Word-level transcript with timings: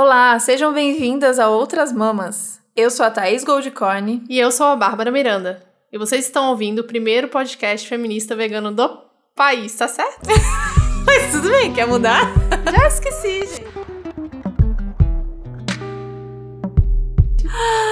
Olá, 0.00 0.38
sejam 0.38 0.72
bem-vindas 0.72 1.40
a 1.40 1.48
Outras 1.48 1.90
Mamas. 1.92 2.60
Eu 2.76 2.88
sou 2.88 3.04
a 3.04 3.10
Thaís 3.10 3.42
Goldcorn. 3.42 4.22
E 4.28 4.38
eu 4.38 4.52
sou 4.52 4.66
a 4.66 4.76
Bárbara 4.76 5.10
Miranda. 5.10 5.60
E 5.92 5.98
vocês 5.98 6.24
estão 6.24 6.50
ouvindo 6.50 6.78
o 6.78 6.84
primeiro 6.84 7.26
podcast 7.26 7.88
feminista 7.88 8.36
vegano 8.36 8.70
do 8.70 8.88
país, 9.34 9.74
tá 9.74 9.88
certo? 9.88 10.28
Mas 11.04 11.32
tudo 11.32 11.50
bem, 11.50 11.72
quer 11.74 11.84
mudar? 11.88 12.30
Já 12.70 12.86
esqueci, 12.86 13.40
gente. 13.40 13.64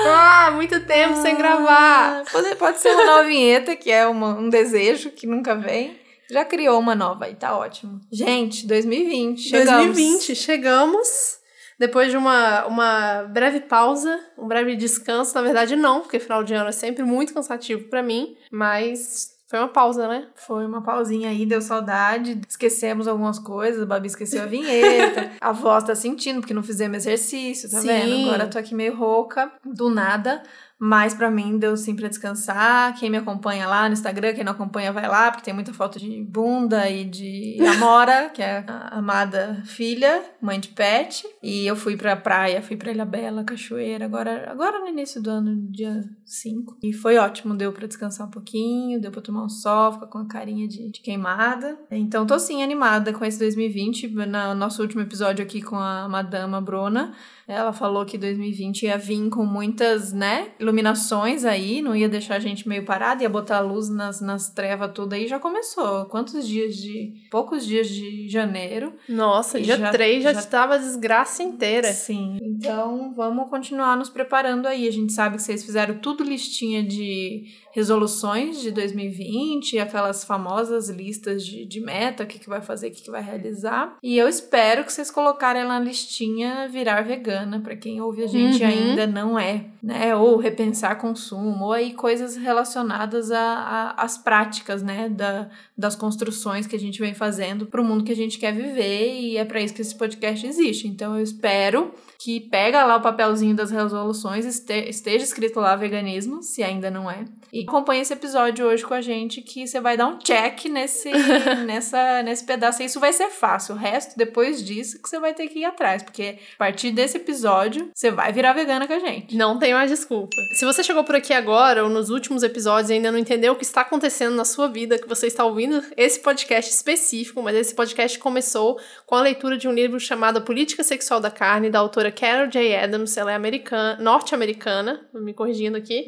Ah, 0.06 0.52
muito 0.54 0.78
tempo 0.86 1.16
sem 1.20 1.36
gravar. 1.36 2.22
Pode, 2.30 2.54
pode 2.54 2.78
ser 2.78 2.90
uma 2.94 3.04
nova 3.04 3.24
vinheta, 3.24 3.74
que 3.74 3.90
é 3.90 4.06
uma- 4.06 4.38
um 4.38 4.48
desejo 4.48 5.10
que 5.10 5.26
nunca 5.26 5.56
vem. 5.56 5.98
Já 6.30 6.44
criou 6.44 6.78
uma 6.78 6.94
nova 6.94 7.24
aí, 7.24 7.34
tá 7.34 7.58
ótimo. 7.58 7.98
Gente, 8.12 8.64
2020, 8.64 9.40
chegamos. 9.40 9.86
2020, 9.96 10.36
chegamos. 10.36 11.44
Depois 11.78 12.10
de 12.10 12.16
uma, 12.16 12.66
uma 12.66 13.22
breve 13.24 13.60
pausa, 13.60 14.18
um 14.38 14.46
breve 14.46 14.76
descanso. 14.76 15.34
Na 15.34 15.42
verdade, 15.42 15.76
não, 15.76 16.00
porque 16.00 16.18
final 16.18 16.42
de 16.42 16.54
ano 16.54 16.68
é 16.68 16.72
sempre 16.72 17.02
muito 17.02 17.34
cansativo 17.34 17.84
pra 17.88 18.02
mim. 18.02 18.36
Mas 18.50 19.36
foi 19.48 19.60
uma 19.60 19.68
pausa, 19.68 20.08
né? 20.08 20.26
Foi 20.34 20.66
uma 20.66 20.82
pausinha 20.82 21.28
aí, 21.30 21.46
deu 21.46 21.62
saudade. 21.62 22.40
Esquecemos 22.48 23.06
algumas 23.06 23.38
coisas, 23.38 23.82
a 23.82 23.86
Babi 23.86 24.08
esqueceu 24.08 24.42
a 24.42 24.46
vinheta. 24.46 25.30
a 25.40 25.52
voz 25.52 25.84
tá 25.84 25.94
sentindo, 25.94 26.40
porque 26.40 26.54
não 26.54 26.64
fizemos 26.64 26.96
exercício, 26.98 27.70
tá 27.70 27.80
Sim. 27.80 27.86
vendo? 27.86 28.28
Agora 28.28 28.48
tô 28.48 28.58
aqui 28.58 28.74
meio 28.74 28.96
rouca, 28.96 29.52
do 29.64 29.88
nada. 29.88 30.42
Mas 30.78 31.14
pra 31.14 31.30
mim 31.30 31.58
deu 31.58 31.76
sim 31.76 31.96
pra 31.96 32.08
descansar. 32.08 32.94
Quem 32.98 33.08
me 33.08 33.16
acompanha 33.16 33.66
lá 33.66 33.88
no 33.88 33.94
Instagram, 33.94 34.34
quem 34.34 34.44
não 34.44 34.52
acompanha 34.52 34.92
vai 34.92 35.08
lá, 35.08 35.30
porque 35.30 35.44
tem 35.44 35.54
muita 35.54 35.72
foto 35.72 35.98
de 35.98 36.22
bunda 36.22 36.88
e 36.90 37.04
de 37.04 37.56
Amora, 37.66 38.28
que 38.28 38.42
é 38.42 38.64
a 38.66 38.98
amada 38.98 39.62
filha, 39.64 40.22
mãe 40.40 40.60
de 40.60 40.68
pet. 40.68 41.26
E 41.42 41.66
eu 41.66 41.74
fui 41.74 41.96
pra 41.96 42.14
praia, 42.14 42.60
fui 42.60 42.76
pra 42.76 42.90
Ilha 42.90 43.06
Bela, 43.06 43.44
Cachoeira, 43.44 44.04
agora, 44.04 44.50
agora 44.50 44.78
no 44.78 44.88
início 44.88 45.22
do 45.22 45.30
ano, 45.30 45.56
dia 45.70 46.04
5. 46.24 46.78
E 46.82 46.92
foi 46.92 47.16
ótimo, 47.16 47.54
deu 47.54 47.72
pra 47.72 47.86
descansar 47.86 48.26
um 48.26 48.30
pouquinho, 48.30 49.00
deu 49.00 49.10
pra 49.10 49.22
tomar 49.22 49.44
um 49.44 49.48
sol, 49.48 49.92
ficar 49.92 50.06
com 50.08 50.18
a 50.18 50.28
carinha 50.28 50.68
de, 50.68 50.90
de 50.90 51.00
queimada. 51.00 51.78
Então 51.90 52.26
tô 52.26 52.38
sim 52.38 52.62
animada 52.62 53.12
com 53.12 53.24
esse 53.24 53.38
2020. 53.38 54.08
No 54.08 54.54
nosso 54.54 54.82
último 54.82 55.00
episódio 55.00 55.42
aqui 55.42 55.62
com 55.62 55.76
a 55.76 56.06
madama 56.08 56.60
Bruna, 56.60 57.14
ela 57.48 57.72
falou 57.72 58.04
que 58.04 58.18
2020 58.18 58.82
ia 58.86 58.98
vir 58.98 59.28
com 59.30 59.44
muitas, 59.44 60.12
né, 60.12 60.48
iluminações 60.58 61.44
aí, 61.44 61.80
não 61.80 61.94
ia 61.94 62.08
deixar 62.08 62.36
a 62.36 62.40
gente 62.40 62.68
meio 62.68 62.84
parada, 62.84 63.22
ia 63.22 63.28
botar 63.28 63.60
luz 63.60 63.88
nas, 63.88 64.20
nas 64.20 64.48
trevas 64.50 64.90
tudo 64.92 65.12
aí. 65.14 65.26
Já 65.28 65.38
começou. 65.38 66.06
Quantos 66.06 66.46
dias 66.46 66.76
de. 66.76 67.12
Poucos 67.30 67.64
dias 67.66 67.88
de 67.88 68.28
janeiro. 68.28 68.92
Nossa, 69.08 69.60
dia 69.60 69.76
já- 69.76 69.90
3 69.90 70.22
já, 70.24 70.32
já- 70.32 70.40
estava 70.40 70.74
a 70.74 70.78
desgraça 70.78 71.42
inteira. 71.42 71.92
Sim. 71.92 72.38
Então 72.42 73.12
vamos 73.14 73.48
continuar 73.48 73.96
nos 73.96 74.08
preparando 74.08 74.66
aí. 74.66 74.88
A 74.88 74.92
gente 74.92 75.12
sabe 75.12 75.36
que 75.36 75.42
vocês 75.42 75.64
fizeram 75.64 75.98
tudo 75.98 76.24
listinha 76.24 76.82
de 76.82 77.44
resoluções 77.76 78.62
de 78.62 78.70
2020, 78.70 79.78
aquelas 79.78 80.24
famosas 80.24 80.88
listas 80.88 81.44
de, 81.44 81.66
de 81.66 81.78
meta, 81.78 82.24
o 82.24 82.26
que, 82.26 82.38
que 82.38 82.48
vai 82.48 82.62
fazer, 82.62 82.88
o 82.88 82.90
que, 82.90 83.02
que 83.02 83.10
vai 83.10 83.22
realizar. 83.22 83.98
E 84.02 84.16
eu 84.16 84.26
espero 84.26 84.82
que 84.82 84.90
vocês 84.90 85.10
colocarem 85.10 85.62
lá 85.62 85.78
na 85.78 85.84
listinha 85.84 86.68
virar 86.70 87.02
vegana, 87.02 87.60
para 87.60 87.76
quem 87.76 88.00
ouve 88.00 88.24
a 88.24 88.26
gente 88.26 88.62
Uhum. 88.62 88.68
ainda 88.68 89.06
não 89.06 89.38
é, 89.38 89.66
né? 89.82 90.16
Ou 90.16 90.38
repensar 90.38 90.96
consumo, 90.98 91.66
ou 91.66 91.72
aí 91.74 91.92
coisas 91.92 92.34
relacionadas 92.34 93.30
às 93.30 94.16
práticas, 94.16 94.82
né? 94.82 95.10
Da, 95.10 95.50
das 95.76 95.94
construções 95.94 96.66
que 96.66 96.76
a 96.76 96.78
gente 96.78 96.98
vem 96.98 97.12
fazendo 97.12 97.66
para 97.66 97.82
o 97.82 97.84
mundo 97.84 98.04
que 98.04 98.12
a 98.12 98.16
gente 98.16 98.38
quer 98.38 98.54
viver 98.54 99.20
e 99.20 99.36
é 99.36 99.44
para 99.44 99.60
isso 99.60 99.74
que 99.74 99.82
esse 99.82 99.94
podcast 99.94 100.46
existe. 100.46 100.88
Então 100.88 101.14
eu 101.14 101.22
espero 101.22 101.92
que 102.18 102.40
pega 102.40 102.84
lá 102.84 102.96
o 102.96 103.00
papelzinho 103.00 103.54
das 103.54 103.70
resoluções, 103.70 104.44
este- 104.46 104.88
esteja 104.88 105.24
escrito 105.24 105.60
lá 105.60 105.76
veganismo, 105.76 106.42
se 106.42 106.62
ainda 106.62 106.90
não 106.90 107.10
é. 107.10 107.24
E 107.52 107.62
acompanhe 107.62 108.02
esse 108.02 108.12
episódio 108.12 108.66
hoje 108.66 108.84
com 108.84 108.94
a 108.94 109.00
gente 109.00 109.40
que 109.42 109.66
você 109.66 109.80
vai 109.80 109.96
dar 109.96 110.06
um 110.08 110.18
check 110.18 110.64
nesse 110.66 111.10
nessa 111.66 112.22
nesse 112.22 112.44
pedaço. 112.44 112.82
Isso 112.82 113.00
vai 113.00 113.12
ser 113.12 113.28
fácil. 113.30 113.74
O 113.74 113.78
resto 113.78 114.16
depois 114.16 114.62
disso 114.64 115.00
que 115.02 115.08
você 115.08 115.18
vai 115.18 115.34
ter 115.34 115.48
que 115.48 115.60
ir 115.60 115.64
atrás, 115.64 116.02
porque 116.02 116.38
a 116.54 116.58
partir 116.58 116.90
desse 116.90 117.16
episódio 117.16 117.90
você 117.94 118.10
vai 118.10 118.32
virar 118.32 118.52
vegana 118.52 118.86
com 118.86 118.92
a 118.92 118.98
gente. 118.98 119.36
Não 119.36 119.58
tem 119.58 119.72
mais 119.72 119.90
desculpa. 119.90 120.36
Se 120.54 120.64
você 120.64 120.82
chegou 120.82 121.04
por 121.04 121.14
aqui 121.14 121.32
agora 121.32 121.84
ou 121.84 121.90
nos 121.90 122.10
últimos 122.10 122.42
episódios 122.42 122.90
e 122.90 122.94
ainda 122.94 123.12
não 123.12 123.18
entendeu 123.18 123.52
o 123.52 123.56
que 123.56 123.64
está 123.64 123.82
acontecendo 123.82 124.34
na 124.34 124.44
sua 124.44 124.68
vida, 124.68 124.98
que 124.98 125.08
você 125.08 125.26
está 125.26 125.44
ouvindo 125.44 125.82
esse 125.96 126.20
podcast 126.20 126.70
específico, 126.72 127.42
mas 127.42 127.56
esse 127.56 127.74
podcast 127.74 128.18
começou 128.18 128.78
com 129.06 129.14
a 129.14 129.20
leitura 129.22 129.56
de 129.56 129.68
um 129.68 129.72
livro 129.72 129.98
chamado 130.00 130.42
Política 130.42 130.82
Sexual 130.82 131.20
da 131.20 131.30
Carne, 131.30 131.70
da 131.70 131.78
autora 131.78 132.05
Carol 132.10 132.48
J. 132.48 132.76
Adams. 132.76 133.16
Ela 133.16 133.32
é 133.32 133.34
americana, 133.34 133.96
norte-americana, 134.00 135.06
me 135.14 135.32
corrigindo 135.32 135.76
aqui, 135.76 136.04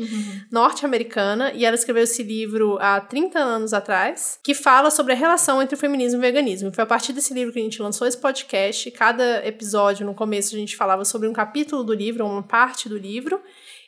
norte-americana, 0.50 1.52
e 1.54 1.64
ela 1.64 1.74
escreveu 1.74 2.04
esse 2.04 2.22
livro 2.22 2.78
há 2.80 3.00
30 3.00 3.38
anos 3.38 3.72
atrás, 3.72 4.38
que 4.42 4.54
fala 4.54 4.90
sobre 4.90 5.12
a 5.12 5.16
relação 5.16 5.62
entre 5.62 5.74
o 5.74 5.78
feminismo 5.78 6.16
e 6.16 6.20
o 6.20 6.22
veganismo. 6.22 6.72
Foi 6.72 6.84
a 6.84 6.86
partir 6.86 7.12
desse 7.12 7.34
livro 7.34 7.52
que 7.52 7.60
a 7.60 7.62
gente 7.62 7.82
lançou 7.82 8.06
esse 8.06 8.18
podcast. 8.18 8.90
Cada 8.92 9.46
episódio, 9.46 10.06
no 10.06 10.14
começo, 10.14 10.54
a 10.54 10.58
gente 10.58 10.76
falava 10.76 11.04
sobre 11.04 11.28
um 11.28 11.32
capítulo 11.32 11.84
do 11.84 11.94
livro, 11.94 12.24
ou 12.24 12.30
uma 12.30 12.42
parte 12.42 12.88
do 12.88 12.96
livro. 12.96 13.40